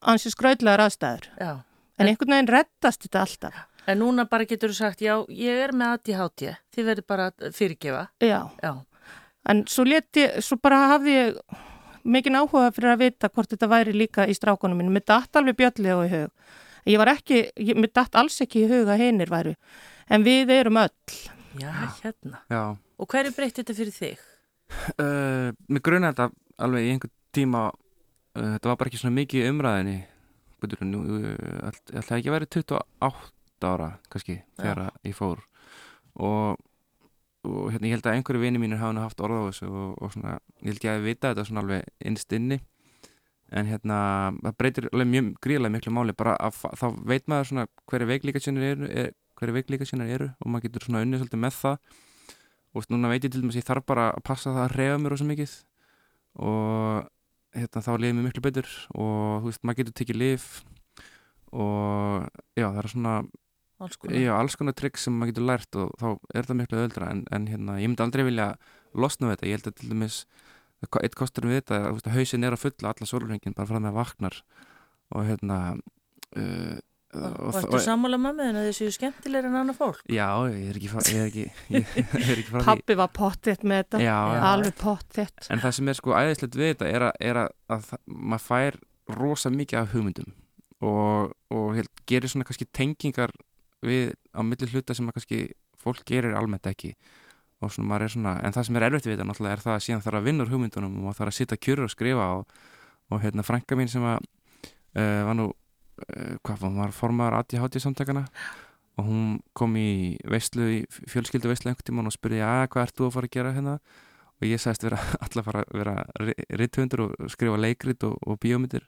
ansins 0.00 0.36
gröðlegar 0.38 0.84
aðstæður. 0.86 1.30
Já. 1.40 1.52
en 2.00 2.08
einhvern 2.08 2.36
veginn 2.36 2.52
reddast 2.54 3.04
þetta 3.06 3.24
alltaf. 3.24 3.58
En 3.88 3.98
núna 4.00 4.26
bara 4.28 4.46
getur 4.48 4.70
þú 4.72 4.76
sagt, 4.76 5.02
já, 5.02 5.14
ég 5.32 5.64
er 5.64 5.72
með 5.76 5.96
ADHD, 5.96 6.54
þið 6.74 6.88
verður 6.90 7.06
bara 7.08 7.26
fyrirgefa. 7.56 8.04
Já, 8.22 8.38
já. 8.62 8.72
en 9.50 9.64
svo, 9.68 9.84
leti, 9.88 10.26
svo 10.44 10.60
bara 10.62 10.82
hafði 10.94 11.16
ég 11.16 11.38
mikinn 12.04 12.38
áhuga 12.38 12.70
fyrir 12.76 12.94
að 12.94 13.04
vita 13.06 13.28
hvort 13.32 13.52
þetta 13.52 13.68
væri 13.68 13.96
líka 13.96 14.28
í 14.28 14.36
strákunum 14.36 14.80
minn, 14.80 14.92
mér 14.92 15.04
dætt 15.08 15.36
alveg 15.40 15.58
bjöllega 15.58 15.96
á 15.96 16.00
í 16.04 16.12
hug. 16.12 16.52
Ég 16.88 17.00
var 17.00 17.12
ekki, 17.12 17.40
ég, 17.60 17.76
mér 17.76 17.92
dætt 17.92 18.16
alls 18.16 18.40
ekki 18.44 18.64
í 18.64 18.70
hug 18.70 18.88
að 18.88 19.02
hinnir 19.04 19.32
væru 19.32 19.56
en 20.10 20.26
við 20.26 20.52
erum 20.54 20.80
öll. 20.80 21.18
Já, 21.60 21.72
hérna. 22.02 22.42
Já. 22.50 22.62
Og 23.00 23.10
hverju 23.10 23.34
breytti 23.34 23.62
þetta 23.62 23.76
fyrir 23.78 23.96
þig? 23.96 24.24
Uh, 25.00 25.50
mér 25.70 25.82
grunna 25.82 26.12
þetta 26.12 26.30
alveg 26.62 26.86
í 26.86 26.94
einhvern 26.94 27.14
tíma, 27.34 27.66
uh, 27.72 28.48
þetta 28.54 28.70
var 28.70 28.80
bara 28.80 28.90
ekki 28.90 29.00
svona 29.00 29.16
mikið 29.16 29.48
umræðinni, 29.50 29.98
betur 30.62 30.82
nú, 30.86 31.02
uh, 31.18 31.70
ætlaði 31.70 32.20
ekki 32.20 32.30
að 32.30 32.36
vera 32.36 32.50
28 32.54 33.70
ára 33.70 33.92
kannski 34.12 34.40
þegar 34.58 34.82
Já. 34.86 34.90
ég 35.10 35.16
fór 35.18 35.42
og, 36.20 36.60
og 37.44 37.70
hérna, 37.72 37.88
ég 37.88 37.96
held 37.96 38.06
að 38.08 38.18
einhverju 38.18 38.42
vini 38.44 38.62
mínir 38.62 38.80
hafa 38.80 39.04
haft 39.04 39.20
orð 39.24 39.40
á 39.40 39.48
þessu 39.50 39.70
og, 39.70 39.96
og 40.00 40.14
svona, 40.14 40.36
ég 40.62 40.72
held 40.72 40.86
ég 40.86 40.94
að 40.94 41.08
vita 41.08 41.32
þetta 41.32 41.46
svona 41.48 41.64
alveg 41.64 41.90
innst 42.10 42.36
inni 42.36 42.60
en 43.50 43.66
hérna, 43.66 43.98
það 44.44 44.56
breytir 44.62 44.88
alveg 44.92 45.10
mjög 45.10 45.30
gríðilega 45.42 45.74
miklu 45.74 45.94
máli, 45.94 46.14
bara 46.16 46.36
að 46.38 46.60
þá 46.78 46.86
veit 47.10 47.26
maður 47.30 47.50
svona 47.50 47.66
hverju 47.90 48.10
veiklíka 48.12 48.42
sínir 48.42 48.68
er, 48.70 48.84
er 49.02 49.12
hverju 49.40 49.56
veikleika 49.56 49.88
sínar 49.88 50.12
eru 50.12 50.30
og 50.38 50.52
maður 50.52 50.68
getur 50.68 50.86
svona 50.86 51.02
unnið 51.06 51.24
svolítið 51.24 51.42
með 51.42 51.56
það. 51.58 51.96
Og 52.70 52.86
núna 52.92 53.10
veit 53.10 53.24
ég 53.24 53.32
til 53.32 53.42
dæmis 53.42 53.58
ég 53.58 53.66
þarf 53.66 53.86
bara 53.88 54.10
að 54.14 54.24
passa 54.28 54.52
það 54.54 54.66
að 54.68 54.76
reyða 54.78 55.00
mér 55.02 55.16
ósað 55.16 55.30
mikið 55.32 55.54
og 56.38 57.08
hérna, 57.56 57.82
þá 57.82 57.92
liðið 57.96 58.16
mér 58.16 58.26
miklu 58.28 58.44
betur 58.44 58.68
og 58.94 59.40
þú 59.42 59.48
veist, 59.48 59.62
maður 59.64 59.80
getur 59.80 59.96
tekið 60.00 60.20
lif 60.20 60.48
og 61.50 62.28
já, 62.54 62.66
það 62.68 62.82
er 62.82 62.90
svona 62.92 63.14
alls 63.80 63.98
konar, 63.98 64.18
já, 64.20 64.30
alls 64.36 64.56
konar 64.60 64.76
trikk 64.78 65.00
sem 65.00 65.16
maður 65.16 65.32
getur 65.32 65.48
lært 65.48 65.80
og 65.80 65.94
þá 65.98 66.08
er 66.36 66.48
það 66.48 66.60
miklu 66.60 66.82
öðra 66.84 67.10
en, 67.14 67.24
en 67.34 67.48
hérna, 67.50 67.78
ég 67.82 67.90
myndi 67.90 68.04
aldrei 68.04 68.26
vilja 68.28 68.50
losna 68.94 69.30
við 69.30 69.34
þetta, 69.36 69.48
ég 69.48 69.58
held 69.58 69.70
að 69.70 69.78
til 69.80 69.90
dæmis 69.90 70.20
eitt 71.00 71.16
kostur 71.18 71.48
við 71.48 71.60
þetta, 71.60 71.80
að 71.90 72.12
hausin 72.14 72.46
er 72.46 72.56
að 72.56 72.62
fulla 72.62 72.92
alla 72.94 73.08
solurhengin 73.08 73.56
bara 73.56 73.68
frá 73.68 73.76
það 73.76 73.86
með 73.88 73.98
vaknar 73.98 74.38
og 75.10 75.26
hérna 75.26 75.58
uh, 75.74 76.78
Og 77.10 77.54
Vartu 77.56 77.78
sammála 77.82 78.18
með 78.22 78.40
henni 78.44 78.60
að 78.60 78.66
þið 78.68 78.74
séu 78.76 78.92
skemmtilegur 78.94 79.48
en 79.48 79.56
annað 79.58 79.78
fólk? 79.80 80.02
Já, 80.06 80.26
ég 80.46 80.68
er 80.70 80.76
ekki, 80.78 80.90
ég 81.10 81.16
er 81.18 81.30
ekki, 81.30 81.46
ég 81.74 81.88
er 82.20 82.36
ekki 82.36 82.44
frá 82.46 82.60
því. 82.60 82.66
Pappi 82.68 82.96
var 83.00 83.08
pottitt 83.16 83.64
með 83.66 83.80
þetta, 83.80 84.02
já, 84.04 84.18
alveg 84.46 84.76
pottitt. 84.78 85.48
En 85.50 85.62
það 85.62 85.74
sem 85.78 85.90
er 85.90 85.98
sko 85.98 86.14
æðislegt 86.14 86.58
við 86.60 86.70
þetta 86.70 86.90
er 86.90 87.06
að, 87.08 87.16
er 87.32 87.40
að, 87.42 87.48
að 87.74 87.88
maður 88.06 88.44
fær 88.46 88.78
rosa 89.16 89.50
mikið 89.50 89.80
af 89.80 89.90
hugmyndum 89.96 90.28
og, 90.86 91.32
og 91.50 91.72
held, 91.80 91.90
gerir 92.06 92.30
svona 92.30 92.46
kannski 92.46 92.68
tengingar 92.78 93.34
við 93.82 94.12
á 94.30 94.40
milli 94.46 94.68
hluta 94.70 94.94
sem 94.94 95.08
kannski 95.10 95.48
fólk 95.82 96.04
gerir 96.06 96.36
almennt 96.38 96.68
ekki. 96.70 96.92
Og 97.60 97.72
svona 97.74 97.90
maður 97.90 98.06
er 98.06 98.12
svona, 98.14 98.36
en 98.44 98.54
það 98.54 98.68
sem 98.68 98.78
er 98.78 98.86
erfitt 98.86 99.08
við 99.08 99.16
þetta 99.16 99.26
náttúrulega 99.28 99.56
er 99.58 99.64
það 99.64 99.74
að 99.74 99.82
síðan 99.88 100.04
þarf 100.04 100.20
að 100.20 100.28
vinna 100.30 100.46
úr 100.46 100.52
hugmyndunum 100.54 101.08
og 101.10 101.16
þarf 101.18 101.32
að 101.32 101.36
sitta 101.40 101.58
kjurur 101.58 101.88
og 101.88 101.92
skrifa 101.92 102.28
og, 102.38 102.54
og 103.10 103.24
hérna 103.24 103.44
frænka 103.44 103.76
mín 103.76 103.90
sem 103.90 104.06
að, 104.06 104.22
uh, 104.94 105.26
var 105.26 105.36
nú 105.36 105.48
hvað 106.46 106.64
var, 106.64 106.74
var 106.78 106.94
formadur 106.96 107.38
ADHD 107.40 107.80
samtakana 107.82 108.26
og 109.00 109.06
hún 109.06 109.28
kom 109.56 109.76
í 109.80 110.18
veistlu, 110.28 110.66
í 110.68 110.80
fjölskyldu 111.08 111.50
veistlu 111.50 111.70
einhvern 111.70 111.88
tíma 111.88 112.04
og 112.04 112.14
spurði 112.14 112.42
að 112.44 112.66
hvað 112.74 112.86
ert 112.86 112.98
þú 112.98 113.06
að 113.06 113.14
fara 113.16 113.30
að 113.30 113.36
gera 113.36 113.54
hérna? 113.56 113.76
Og 114.40 114.48
ég 114.48 114.60
sagðist 114.60 114.84
vera 114.86 114.98
alltaf 115.24 115.48
fara 115.48 115.64
að 115.64 115.78
vera 115.80 115.96
ritthundur 116.60 117.06
og 117.06 117.32
skrifa 117.32 117.60
leikrit 117.60 118.04
og, 118.08 118.18
og 118.26 118.40
bíómyndir. 118.42 118.84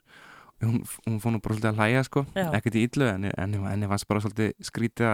Og 0.61 0.69
hún, 0.69 0.83
hún 1.07 1.17
fór 1.23 1.33
nú 1.33 1.41
bara 1.43 1.57
svolítið 1.57 1.71
að 1.71 1.81
hlæja 1.81 2.05
sko, 2.07 2.25
ekkert 2.43 2.77
í 2.77 2.85
yllu 2.87 3.09
en 3.09 3.27
henni 3.33 3.89
fannst 3.89 4.09
bara 4.09 4.23
svolítið 4.23 4.53
skrítið 4.69 5.09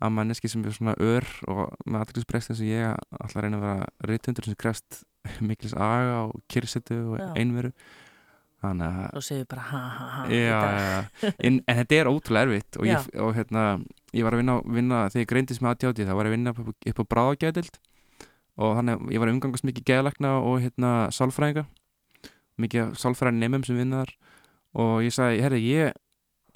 að 0.00 0.14
manneski 0.16 0.48
sem 0.48 0.62
er 0.64 0.72
svona 0.72 0.94
ör 0.96 1.26
og 1.50 1.74
með 1.84 2.04
aðriðsbreyst 2.06 2.52
eins 2.52 2.62
og 2.62 2.70
ég 2.70 2.94
alltaf 3.18 3.42
reyna 3.44 3.58
að 3.58 3.66
vera 3.66 3.88
ritthundur 4.08 4.48
sem 4.48 4.56
krefst 4.56 5.02
miklis 5.44 5.74
aga 5.76 6.22
og 6.30 6.38
kyrsetu 6.48 6.96
og 7.12 7.36
einveru 7.36 7.74
og 9.16 9.24
segir 9.24 9.46
bara 9.48 9.62
ha 9.70 9.80
ha 9.96 10.06
ha 10.14 10.24
já, 10.28 10.58
já. 10.60 11.32
En, 11.38 11.60
en 11.66 11.78
þetta 11.80 11.96
er 11.96 12.10
ótrúlega 12.10 12.48
erfitt 12.48 12.76
og, 12.80 12.88
ég, 12.88 13.06
og 13.16 13.32
hérna, 13.36 13.64
ég 14.12 14.26
var 14.26 14.36
að 14.36 14.42
vinna, 14.42 14.56
vinna 14.64 14.98
þegar 15.08 15.24
ég 15.24 15.30
greindist 15.32 15.64
með 15.64 15.72
aðtjáti 15.74 16.08
þá 16.08 16.12
var 16.18 16.28
ég 16.28 16.32
að 16.32 16.36
vinna 16.36 16.54
upp, 16.54 16.90
upp 16.92 17.00
á 17.00 17.04
bráðagæðild 17.14 17.80
og 18.60 18.76
þannig 18.76 19.06
ég 19.14 19.22
var 19.22 19.30
að 19.30 19.36
umgangast 19.38 19.66
mikið 19.68 19.86
geðalagna 19.88 20.34
og 20.44 20.60
hérna 20.60 20.92
sálfræðinga 21.16 21.64
mikið 22.60 22.92
sálfræðin 23.00 23.40
nefnum 23.40 23.64
sem 23.64 23.80
vinnar 23.80 24.12
og 24.76 25.00
ég 25.06 25.14
sagði, 25.14 25.40
herri, 25.44 25.62
ég 25.64 25.96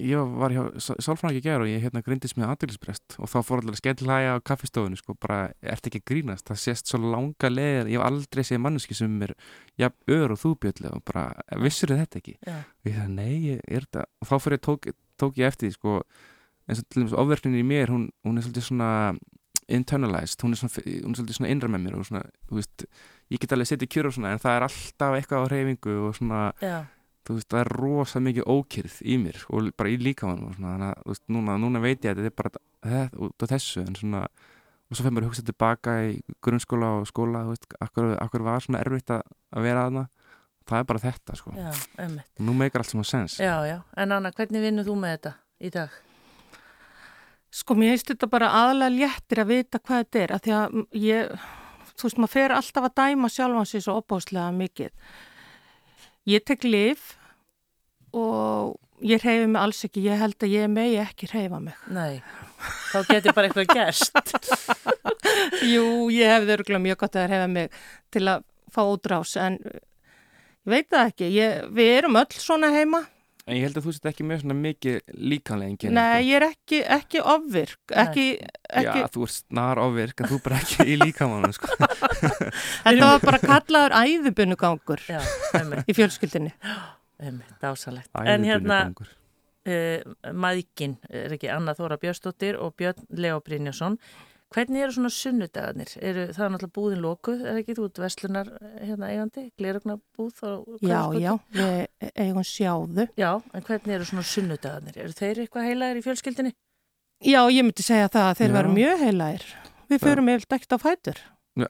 ég 0.01 0.33
var 0.39 0.53
hjá 0.53 0.63
sálfræðingi 0.81 1.41
að 1.41 1.45
gera 1.45 1.65
og 1.65 1.69
ég 1.69 1.83
hérna 1.83 2.01
grindist 2.05 2.37
með 2.39 2.51
aðdýrlisbrest 2.53 3.15
og 3.19 3.31
þá 3.31 3.37
fór 3.47 3.61
allir 3.61 3.75
að 3.75 3.81
skellhæja 3.81 4.35
á 4.35 4.45
kaffestofunni 4.49 4.99
sko, 4.99 5.15
bara 5.21 5.39
ert 5.61 5.89
ekki 5.89 6.01
að 6.01 6.07
grínast, 6.11 6.45
það 6.49 6.61
sést 6.63 6.91
svo 6.91 6.99
langa 7.03 7.51
leðir, 7.51 7.91
ég 7.93 7.99
hef 7.99 8.07
aldrei 8.09 8.43
séð 8.47 8.61
manneski 8.65 8.97
sem 8.97 9.15
er 9.25 9.35
ja, 9.81 9.91
ör 10.11 10.35
og 10.35 10.41
þúbjöldlega 10.41 10.99
og 10.99 11.05
bara, 11.07 11.27
vissur 11.63 11.95
þetta 11.95 12.21
ekki? 12.21 12.37
Já. 12.41 12.57
og 12.63 12.89
ég 12.91 12.99
sagði, 12.99 13.15
nei, 13.19 13.33
ég 13.51 13.63
er 13.67 13.87
þetta 13.87 14.07
og 14.07 14.31
þá 14.31 14.35
fyrir 14.45 14.59
ég 14.59 14.65
tók, 14.69 14.89
tók 15.21 15.39
ég 15.41 15.53
eftir 15.53 15.75
sko, 15.75 16.01
eins 16.65 16.81
og 16.81 16.89
til 16.89 17.03
dæmis 17.03 17.17
ofverkninni 17.23 17.63
í 17.63 17.67
mér, 17.67 17.93
hún, 17.93 18.09
hún 18.25 18.39
er 18.39 18.45
svolítið 18.45 18.69
svona 18.69 18.91
internalized, 19.67 20.41
hún 20.45 20.53
er, 20.53 20.59
svona, 20.61 20.83
hún 20.85 21.13
er 21.13 21.19
svolítið 21.19 21.39
svona 21.39 21.53
innra 21.53 21.69
með 21.71 21.85
mér 21.85 21.95
og 21.99 22.09
svona, 22.09 22.25
þú 22.49 22.59
veist, 22.59 22.85
ég 23.33 23.41
get 23.41 23.55
alveg 23.55 23.69
setið 23.71 23.91
kjur 23.95 24.09
og 24.09 24.17
svona 24.17 24.33
en 24.35 24.41
það 24.43 24.57
er 24.57 24.65
alltaf 24.67 25.15
eitthvað 25.17 25.45
á 25.45 25.51
reyfingu 25.53 25.95
og 26.05 26.17
svona, 26.19 26.41
Já. 26.61 26.75
Þú 27.25 27.37
veist, 27.37 27.49
það 27.51 27.61
er 27.61 27.71
rosa 27.75 28.21
mikið 28.23 28.49
ókýrð 28.55 28.97
í 29.05 29.17
mér 29.21 29.45
og 29.49 29.69
bara 29.77 29.91
í 29.91 29.99
líkamann 30.01 30.43
og 30.47 30.57
svona, 30.57 30.73
þannig 30.73 30.89
að, 30.91 30.99
þú 31.03 31.13
veist, 31.13 31.23
núna, 31.35 31.57
núna 31.61 31.81
veit 31.83 32.05
ég 32.05 32.11
að 32.11 32.21
þetta 32.21 32.31
er 32.31 32.37
bara 32.41 32.53
þetta, 32.55 33.23
út 33.27 33.45
á 33.45 33.51
þessu 33.53 33.85
en 33.85 33.99
svona, 33.99 34.23
og 34.85 34.97
svo 34.97 35.05
fyrir 35.05 35.15
mér 35.15 35.25
að 35.25 35.31
hugsa 35.31 35.47
tilbaka 35.49 35.95
í 36.05 36.11
grunnskóla 36.45 36.91
og 36.99 37.09
skóla, 37.09 37.45
þú 37.47 37.55
veist, 37.55 37.69
akkur, 37.87 38.11
akkur 38.21 38.45
var 38.45 38.65
svona 38.65 38.83
erfitt 38.85 39.15
að, 39.15 39.25
að 39.55 39.67
vera 39.69 39.87
aðna 39.89 40.07
það 40.65 40.81
er 40.81 40.89
bara 40.89 41.03
þetta, 41.03 41.37
sko 41.37 41.53
Já, 41.55 41.69
og 42.01 42.45
nú 42.47 42.55
meikar 42.57 42.81
allt 42.81 42.93
sem 42.93 43.01
að 43.01 43.09
sens 43.11 43.37
Já, 43.41 43.55
já. 43.67 43.77
En 43.97 44.15
Anna, 44.15 44.33
hvernig 44.33 44.63
vinnur 44.65 44.87
þú 44.87 44.97
með 45.01 45.17
þetta 45.17 45.33
í 45.61 45.71
dag? 45.75 46.01
Sko, 47.55 47.77
mér 47.79 47.93
heist 47.93 48.09
þetta 48.11 48.27
bara 48.27 48.49
aðalega 48.51 48.95
léttir 48.97 49.39
að 49.39 49.51
vita 49.53 49.79
hvað 49.79 50.01
þetta 50.01 50.21
er, 50.21 50.33
að 50.35 50.41
því 50.43 50.55
að 50.57 50.79
ég, 51.05 51.45
þú 51.93 52.07
veist, 52.07 52.17
maður 52.19 52.33
fer 52.33 52.55
alltaf 52.55 52.87
að 52.89 52.95
dæma 52.99 53.29
sjálfan 53.31 53.69
sér 53.69 53.85
svo 53.85 53.95
opáslega 54.01 54.49
mikið. 54.57 54.91
Ég 56.25 56.41
tek 56.41 56.63
lif 56.65 57.13
og 58.15 58.75
ég 59.05 59.21
reyfi 59.21 59.45
mig 59.45 59.61
alls 59.61 59.83
ekki, 59.85 60.01
ég 60.07 60.17
held 60.17 60.41
að 60.41 60.53
ég 60.55 60.71
megi 60.71 60.97
ekki 61.03 61.29
reyfa 61.29 61.59
mig. 61.61 61.75
Nei, 61.93 62.21
þá 62.89 62.99
getur 63.11 63.35
bara 63.37 63.51
eitthvað 63.51 63.73
gerst. 63.75 64.35
Jú, 65.73 66.07
ég 66.13 66.31
hefði 66.31 66.55
örgulega 66.55 66.83
mjög 66.87 67.01
gott 67.03 67.19
að 67.19 67.27
reyfa 67.33 67.49
mig 67.51 67.75
til 68.15 68.23
að 68.31 68.47
fá 68.73 68.81
útrás, 68.83 69.35
en 69.37 69.59
ég 69.61 70.71
veit 70.73 70.89
það 70.89 71.11
ekki, 71.11 71.29
ég, 71.35 71.59
við 71.77 71.91
erum 71.99 72.17
öll 72.23 72.39
svona 72.41 72.71
heima. 72.73 73.03
En 73.45 73.53
ég 73.53 73.61
held 73.67 73.75
að 73.77 73.85
þú 73.85 73.91
sett 73.93 74.07
ekki 74.09 74.25
með 74.25 74.39
svona 74.41 74.55
mikið 74.57 74.95
líkanlega 75.21 75.69
enginn 75.69 75.93
Nei, 75.93 76.23
ég 76.25 76.39
er 76.39 76.45
ekki, 76.47 76.79
ekki 76.95 77.19
ofvirk, 77.21 77.81
ekki, 77.93 78.23
ekki, 78.65 79.03
Já, 79.03 79.09
þú 79.13 79.27
ert 79.27 79.35
snar 79.35 79.81
ofvirk 79.83 80.23
en 80.23 80.31
þú 80.31 80.39
bara 80.47 80.61
ekki 80.63 80.87
í 80.89 80.95
líkamannu 81.03 81.51
sko. 81.53 81.69
þetta 82.87 83.11
var 83.11 83.21
bara 83.27 83.41
kallaður 83.43 83.95
einmitt. 85.59 85.85
í 85.85 85.97
fjölskyldinni. 85.99 86.55
Einmitt, 87.25 87.53
dásalegt. 87.61 88.09
En 88.25 88.43
hérna, 88.49 88.79
uh, 88.97 90.15
maðikinn 90.33 90.97
er 91.07 91.37
ekki 91.37 91.53
Anna 91.53 91.77
Þóra 91.77 92.01
Björnsdóttir 92.01 92.57
og 92.57 92.73
Björn 92.81 93.05
Leo 93.13 93.37
Brynjason. 93.45 93.99
Hvernig 94.55 94.85
eru 94.85 94.93
svona 94.95 95.09
sunnudagarnir? 95.11 95.89
Eru 95.99 96.21
það 96.31 96.45
er 96.45 96.51
náttúrulega 96.53 96.75
búðin 96.77 97.01
lokuð, 97.03 97.41
er 97.43 97.57
ekki 97.59 97.73
þú 97.75 97.87
út 97.89 97.99
Vestlunar 97.99 98.51
hérna 98.79 99.09
eigandi, 99.11 99.49
glerugna 99.59 99.97
búð? 100.15 100.37
Já, 100.79 101.01
já, 101.19 101.33
við 101.51 102.11
eigum 102.13 102.45
sjáðu. 102.47 103.07
Já, 103.19 103.31
en 103.51 103.65
hvernig 103.67 103.97
eru 103.97 104.07
svona 104.07 104.23
sunnudagarnir? 104.29 105.01
Eru 105.03 105.17
þeir 105.17 105.43
eitthvað 105.43 105.67
heilaðir 105.67 105.99
í 105.99 106.05
fjölskyldinni? 106.05 106.55
Já, 107.25 107.41
ég 107.51 107.67
myndi 107.67 107.83
segja 107.83 108.07
það 108.13 108.29
að 108.29 108.39
þeir 108.39 108.49
Já. 108.49 108.55
veru 108.55 108.73
mjög 108.77 109.03
heilaðir. 109.03 109.45
Við 109.91 110.01
förum 110.07 110.31
yfir 110.31 110.57
ekkert 110.57 110.75
á 110.75 110.79
fætur. 110.85 111.21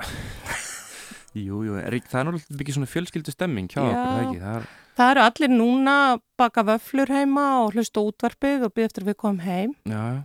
Jú, 1.36 1.66
jú, 1.68 1.74
er 1.82 1.98
ekki, 1.98 2.08
það 2.14 2.22
er 2.22 2.28
náttúrulega 2.30 2.64
ekki 2.64 2.74
svona 2.78 2.88
fjölskyldu 2.88 3.34
stemming 3.34 3.66
hjá 3.68 3.82
Já. 3.82 3.88
okkur, 3.90 4.06
það 4.06 4.22
ekki? 4.28 4.40
Það 4.46 4.60
er, 4.62 4.70
Það 4.96 5.10
eru 5.12 5.24
allir 5.26 5.52
núna 5.52 5.96
baka 6.40 6.64
vöflur 6.64 7.12
heima 7.12 7.44
og 7.66 7.74
hlusta 7.76 8.00
á 8.00 8.08
útvarpið 8.08 8.64
og 8.64 8.72
byrja 8.72 8.88
eftir 8.88 9.04
að 9.04 9.10
við 9.10 9.18
komum 9.20 9.42
heim. 9.44 9.74
já, 9.84 10.00
já. 10.14 10.22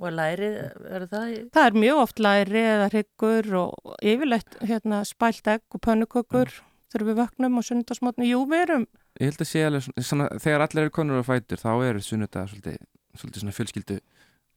Og 0.00 0.14
lærið, 0.16 0.54
eru 0.96 1.06
það? 1.10 1.24
í- 1.34 1.40
Það 1.52 1.66
er 1.68 1.74
mjög 1.82 1.98
oft 2.00 2.20
læri 2.24 2.60
eða 2.64 2.86
hryggur 2.94 3.48
og 3.60 3.96
yfirleitt 4.00 4.54
hérna, 4.64 5.02
spælt 5.04 5.50
egg 5.52 5.62
og 5.76 5.80
pönnukökur 5.84 6.52
þegar 6.90 7.04
við 7.10 7.18
vöknum 7.20 7.58
og 7.60 7.66
sunnudasmotni. 7.68 8.30
Jú, 8.32 8.46
við 8.48 8.62
erum, 8.64 8.86
Ég 9.20 9.26
held 9.28 9.42
að 9.44 9.48
sé 9.50 9.64
alveg 9.66 9.88
svona, 10.06 10.28
þegar 10.40 10.62
allir 10.64 10.82
eru 10.86 10.90
konur 10.96 11.20
á 11.20 11.24
fætur 11.26 11.60
þá 11.60 11.70
eru 11.90 12.00
sunnudagar 12.00 12.48
svolítið, 12.48 12.76
svolítið 13.18 13.42
svona 13.42 13.54
fjölskyldu 13.58 13.96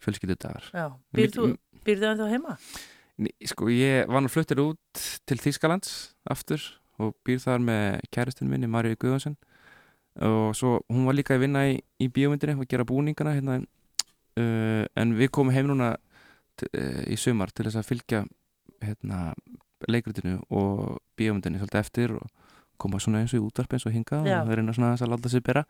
fjölskyldu 0.04 0.36
dagar 0.40 0.68
Já, 0.72 0.86
býrð 1.18 1.34
þú, 1.36 1.46
býrð 1.84 2.04
þú 2.04 2.10
ennþá 2.14 2.28
heima? 2.32 2.56
Sko, 3.50 3.68
ég 3.74 4.08
var 4.08 4.22
nú 4.24 4.30
fluttir 4.32 4.62
út 4.64 5.04
til 5.28 5.38
Þýskalands 5.42 6.14
aftur 6.30 6.62
og 7.02 7.16
býr 7.26 7.42
þar 7.44 7.60
með 7.66 8.00
kæristun 8.14 8.50
minni, 8.50 8.70
Marju 8.70 8.96
Guðvarsson 8.96 9.36
og 10.22 10.54
svo 10.56 10.80
hún 10.94 11.06
var 11.10 11.18
líka 11.18 11.34
að 11.36 11.44
vinna 11.48 11.66
í, 11.74 11.80
í 12.00 12.08
bíómyndinni 12.14 12.56
og 12.62 12.70
gera 12.70 12.86
búningana 12.86 13.34
hérna, 13.36 13.60
uh, 14.40 14.86
en 15.00 15.18
við 15.18 15.32
komum 15.36 15.54
heim 15.56 15.70
núna 15.70 15.94
uh, 15.96 17.04
í 17.10 17.18
sumar 17.20 17.54
til 17.54 17.68
þess 17.68 17.82
að 17.82 17.90
fylgja 17.90 18.24
hérna, 18.84 19.34
leikrutinu 19.90 20.40
og 20.54 21.00
bíómyndinni 21.20 21.60
svolítið 21.62 21.82
eftir 21.82 22.16
og 22.18 22.28
koma 22.82 23.00
svona 23.00 23.22
eins 23.24 23.34
og 23.36 23.42
í 23.42 23.46
útvarp 23.46 23.76
eins 23.76 23.86
og 23.88 23.94
hinga 23.96 24.24
Já. 24.26 24.40
og 24.42 24.50
það 24.50 24.58
reyna 24.60 24.76
svona 24.76 24.92
aðeins 24.92 25.06
að 25.06 25.14
láta 25.14 25.32
sig 25.32 25.46
bera. 25.46 25.64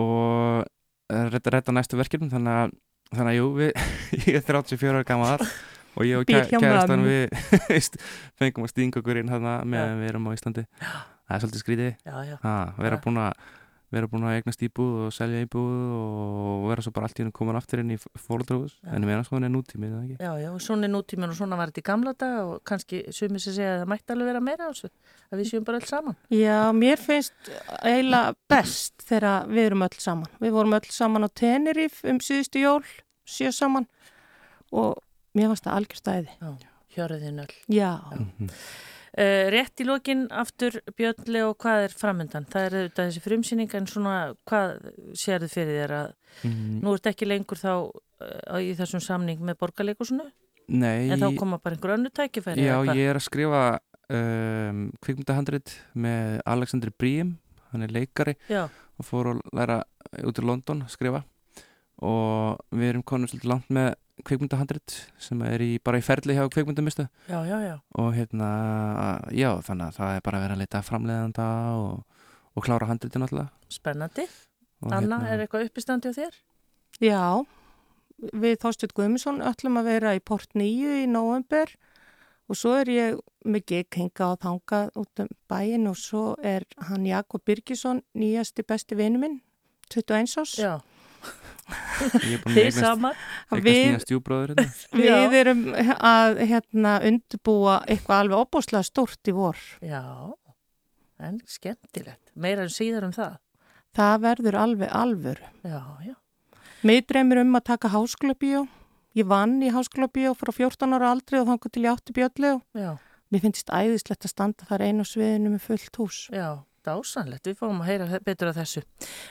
Og 0.00 0.64
uh, 0.64 1.26
redda, 1.34 1.54
redda 1.58 1.76
næstu 1.76 2.00
verkefnum 2.00 2.32
þannig 2.32 2.60
að, 2.62 2.76
þannig 3.14 3.32
að 3.32 3.38
jú, 3.38 3.48
við, 3.60 3.72
ég 4.28 4.38
er 4.40 4.46
34 4.48 4.94
ára 4.94 5.08
gammal 5.08 5.48
og 5.94 6.06
ég 6.08 6.18
og 6.18 6.26
kærastan 6.26 7.04
við 7.06 7.34
fengum 8.40 8.66
að 8.66 8.72
stinga 8.72 9.02
okkur 9.02 9.20
inn 9.20 9.30
hérna 9.30 9.60
meðan 9.62 10.00
við 10.00 10.10
erum 10.10 10.26
á 10.26 10.34
Íslandi. 10.34 10.64
Það 10.74 11.36
er 11.36 11.44
svolítið 11.44 11.62
skrítið. 11.62 11.92
Ha, 12.42 12.56
vera 12.80 12.98
búin 13.04 13.20
að 13.22 13.44
vera 13.94 14.08
búin 14.10 14.24
að 14.26 14.34
eignast 14.38 14.62
íbúð 14.66 14.94
og 15.06 15.12
selja 15.14 15.40
íbúð 15.46 15.72
og 15.98 16.64
vera 16.70 16.84
svo 16.84 16.92
bara 16.96 17.06
allt 17.08 17.18
í 17.18 17.22
hennu 17.24 17.32
komin 17.36 17.58
aftur 17.58 17.82
inn 17.82 17.92
í 17.94 17.98
fóröldrúðus 17.98 18.74
Já. 18.82 18.88
en 18.94 19.02
ég 19.04 19.08
meina 19.10 19.24
svona 19.26 19.48
er 19.48 19.54
nútímið 19.54 19.92
það 19.94 20.04
ekki 20.04 20.18
Já, 20.26 20.32
já, 20.42 20.48
og 20.54 20.60
svona 20.66 20.88
er 20.88 20.92
nútíminn 20.94 21.32
og 21.32 21.38
svona 21.38 21.58
var 21.60 21.72
þetta 21.72 21.82
í 21.82 21.86
gamla 21.90 22.14
dag 22.24 22.38
og 22.50 22.60
kannski 22.70 23.02
sumir 23.14 23.42
sem 23.44 23.56
segja 23.58 23.72
að 23.76 23.82
það 23.84 23.90
mætti 23.94 24.14
alveg 24.16 24.30
vera 24.32 24.42
meira 24.50 24.66
á 24.66 24.70
þessu, 24.74 24.90
að 25.30 25.40
við 25.42 25.50
séum 25.52 25.64
bara 25.68 25.80
öll 25.80 25.88
saman. 25.90 26.16
já, 26.34 26.58
mér 26.74 27.02
finnst 27.04 27.50
eiginlega 27.82 28.34
best 28.50 29.06
þegar 29.08 29.48
við 29.50 29.64
erum 29.70 29.86
öll 29.88 29.98
saman. 29.98 30.30
Við 30.42 30.54
vorum 30.58 30.76
öll 30.78 30.90
saman 30.90 31.26
á 31.26 31.30
Tenerife 31.34 32.08
um 32.10 32.18
síðustu 32.24 32.62
jól, 32.64 32.82
sjö 33.26 33.52
saman 33.54 33.86
og 34.74 34.98
mér 35.34 35.50
fannst 35.52 35.64
það 35.68 35.78
algjörstæði. 35.80 36.34
Já, 36.40 36.52
hjörðin 36.96 37.40
öll. 37.44 37.54
Já, 37.68 37.92
Mhm. 38.14 38.50
Uh, 39.14 39.46
rétt 39.54 39.78
í 39.78 39.86
lokin 39.86 40.24
aftur 40.34 40.80
Björnli 40.98 41.44
og 41.46 41.54
hvað 41.62 41.84
er 41.86 41.92
framöndan? 41.94 42.48
Það 42.50 42.64
er 42.66 42.76
auðvitað 42.80 43.10
þessi 43.10 43.22
frumsýning 43.22 43.76
en 43.78 43.86
svona 43.86 44.14
hvað 44.48 44.72
sérðu 45.14 45.50
fyrir 45.52 45.80
þér 45.84 45.96
að 46.02 46.12
Mm, 46.42 46.80
nú 46.82 46.90
ert 46.96 47.06
ekki 47.06 47.28
lengur 47.28 47.54
þá 47.54 47.68
uh, 47.86 48.56
í 48.58 48.72
þessum 48.74 48.98
samning 48.98 49.38
með 49.38 49.54
borgarleikusinu 49.60 50.24
Nei, 50.74 51.06
en 51.06 51.20
þá 51.22 51.28
koma 51.38 51.60
bara 51.62 51.76
einhver 51.76 51.92
önnu 51.94 52.10
tækifæri 52.10 52.64
já, 52.64 52.74
ég 52.90 53.06
er 53.06 53.20
að 53.20 53.22
skrifa 53.28 53.60
um, 54.10 54.80
kvikmyndahandrit 54.98 55.76
með 55.94 56.40
Alexander 56.56 56.90
Briem 56.90 57.36
hann 57.70 57.86
er 57.86 57.94
leikari 57.94 58.34
Já, 58.50 58.64
og 58.98 59.06
fór 59.06 59.30
að 59.30 59.44
læra 59.54 59.78
út 60.26 60.38
í 60.42 60.44
London 60.46 60.82
að 60.84 60.92
skrifa. 60.94 61.22
Og 62.04 62.60
við 62.74 62.90
erum 62.92 63.04
konum 63.06 63.30
svolítið 63.30 63.50
langt 63.50 63.70
með 63.74 63.94
kvikmyndahandrit 64.22 64.94
sem 65.18 65.40
er 65.46 65.62
í, 65.64 65.70
bara 65.82 65.98
í 65.98 66.04
ferli 66.04 66.36
hjá 66.36 66.44
kvikmyndamistu 66.52 67.06
já, 67.26 67.38
já, 67.48 67.56
já. 67.64 67.76
og 67.98 68.12
hérna, 68.14 68.50
já, 69.34 69.50
þannig 69.66 69.90
að 69.90 69.98
það 69.98 70.14
er 70.14 70.24
bara 70.28 70.38
að 70.38 70.44
vera 70.46 70.56
að 70.56 70.62
leita 70.62 70.80
að 70.80 70.88
framleiðanda 70.90 71.48
og, 71.80 72.24
og 72.54 72.66
klára 72.66 72.90
handritin 72.90 73.26
alltaf 73.26 73.50
Spennandi. 73.74 74.28
og 74.84 74.94
Anna, 74.94 75.20
er 75.26 75.44
eitthvað 75.44 75.66
uppistandi 75.68 76.14
á 76.14 76.18
þér? 76.18 76.38
já, 77.02 77.22
við 78.30 78.60
Þorstjórn 78.62 78.94
Guðmundsson 79.00 79.42
öllum 79.42 79.80
að 79.80 79.90
vera 79.90 80.14
í 80.14 80.22
Port 80.22 80.54
9 80.54 81.00
í 81.02 81.08
november 81.10 81.74
og 82.48 82.58
svo 82.58 82.74
er 82.78 82.90
ég 82.92 83.20
með 83.44 83.66
gig 83.72 83.98
hinga 83.98 84.30
og 84.34 84.40
þanga 84.44 84.80
út 85.00 85.24
um 85.24 85.30
bæin 85.50 85.88
og 85.90 85.98
svo 85.98 86.24
er 86.44 86.66
hann 86.88 87.06
Jakob 87.08 87.44
Birgisson 87.44 88.02
nýjasti 88.14 88.64
besti 88.66 88.98
vinu 88.98 89.20
minn 89.20 89.40
21 89.92 90.38
ás. 90.40 90.54
Já, 90.58 90.78
ég 90.78 90.80
er 90.80 91.32
búin 91.34 91.50
að 91.50 91.53
þið 91.64 92.76
saman. 92.76 93.14
eignast 93.52 93.64
Við- 93.64 94.14
hérna. 94.14 94.66
Við 95.00 95.36
erum 95.40 95.62
að 95.74 96.42
hérna, 96.50 96.94
undirbúa 97.10 97.78
eitthvað 97.88 98.22
alveg 98.24 98.42
opbúslega 98.44 98.86
stórt 98.86 99.30
í 99.30 99.34
vor. 99.36 99.60
Já, 99.84 100.02
en 101.24 101.40
skemmtilegt. 101.48 102.34
Meira 102.34 102.66
en 102.66 102.74
síðar 102.74 103.08
um 103.08 103.14
það. 103.16 103.38
Það 103.94 104.20
verður 104.26 104.58
alveg 104.58 104.90
alvöru. 104.90 105.50
Já, 105.62 105.82
já. 106.04 106.14
Mér 106.84 107.04
dreymir 107.08 107.40
um 107.44 107.56
að 107.56 107.68
taka 107.70 107.88
háskólabíó. 107.94 108.66
Ég 109.14 109.26
vann 109.30 109.60
í 109.62 109.70
háskólabíó 109.70 110.34
frá 110.34 110.50
14 110.52 110.96
ára 110.98 111.12
aldri 111.14 111.38
og 111.38 111.46
þangur 111.46 111.70
til 111.72 111.84
ég 111.86 111.94
átti 111.94 112.14
bjöllu 112.16 112.56
mér 113.34 113.42
finnst 113.42 113.70
æðislegt 113.70 114.26
að 114.26 114.30
standa 114.30 114.66
þar 114.68 114.82
einu 114.88 115.04
sviðinu 115.06 115.54
með 115.54 115.62
fullt 115.68 115.96
hús. 115.98 116.18
já, 116.34 116.62
dásanlegt. 116.86 117.46
Við 117.48 117.58
fáum 117.60 117.80
að 117.82 117.88
heyra 117.90 118.20
betur 118.24 118.50
af 118.52 118.58
þessu. 118.60 118.82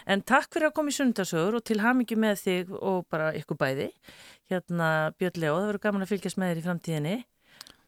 En 0.10 0.22
takk 0.22 0.50
fyrir 0.54 0.70
að 0.70 0.76
koma 0.80 0.94
í 0.94 0.98
sundarsögur 0.98 1.60
og 1.60 1.64
til 1.70 1.80
hamingi 1.84 2.18
með 2.20 2.42
þig 2.44 2.74
og 2.80 3.06
bara 3.14 3.32
ykkur 3.40 3.60
bæði. 3.62 3.90
Hérna 4.52 4.90
Björn 5.18 5.40
Leo, 5.42 5.56
það 5.60 5.70
verður 5.72 5.84
gaman 5.88 6.06
að 6.06 6.12
fylgjast 6.14 6.40
með 6.42 6.52
þér 6.54 6.62
í 6.62 6.66
framtíðinni. 6.68 7.16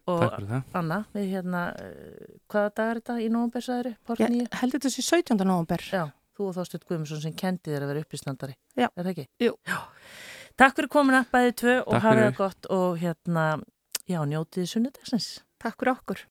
Og 0.05 0.19
Takk 0.21 0.35
fyrir 0.37 0.49
það 0.51 0.75
Anna, 0.77 0.97
við 1.15 1.31
hérna, 1.33 1.61
uh, 1.81 2.25
hvaða 2.53 2.73
dag 2.77 2.89
er 2.91 2.99
þetta 3.01 3.15
í 3.25 3.29
nóvumbersæðri? 3.33 3.93
Port 4.05 4.21
Ég 4.21 4.29
9? 4.35 4.49
held 4.61 4.75
þetta 4.77 4.91
sé 4.93 5.01
17. 5.07 5.39
november. 5.49 5.81
Já, 5.89 6.03
þú 6.37 6.49
og 6.51 6.57
Þorstuð 6.59 6.83
Guðmundsson 6.91 7.23
sem 7.23 7.33
kendi 7.33 7.73
þér 7.73 7.87
að 7.87 7.91
vera 7.93 8.03
uppistandari. 8.05 8.53
Já. 8.77 8.85
Er 8.91 9.01
það 9.01 9.11
ekki? 9.15 9.25
Jú. 9.41 9.55
Já. 9.65 9.79
Takk 10.61 10.77
fyrir 10.77 10.91
komuna 10.93 11.23
bæði 11.33 11.55
tvö 11.63 11.73
og 11.87 11.97
fyrir. 12.05 12.21
það 12.21 12.37
gott 12.37 12.69
og 12.77 13.01
hérna, 13.01 13.47
já, 14.05 14.19
njótið 14.29 14.69
sunnudagsins. 14.75 15.31
Takk 15.65 15.81
fyrir 15.81 15.95
okkur. 15.97 16.21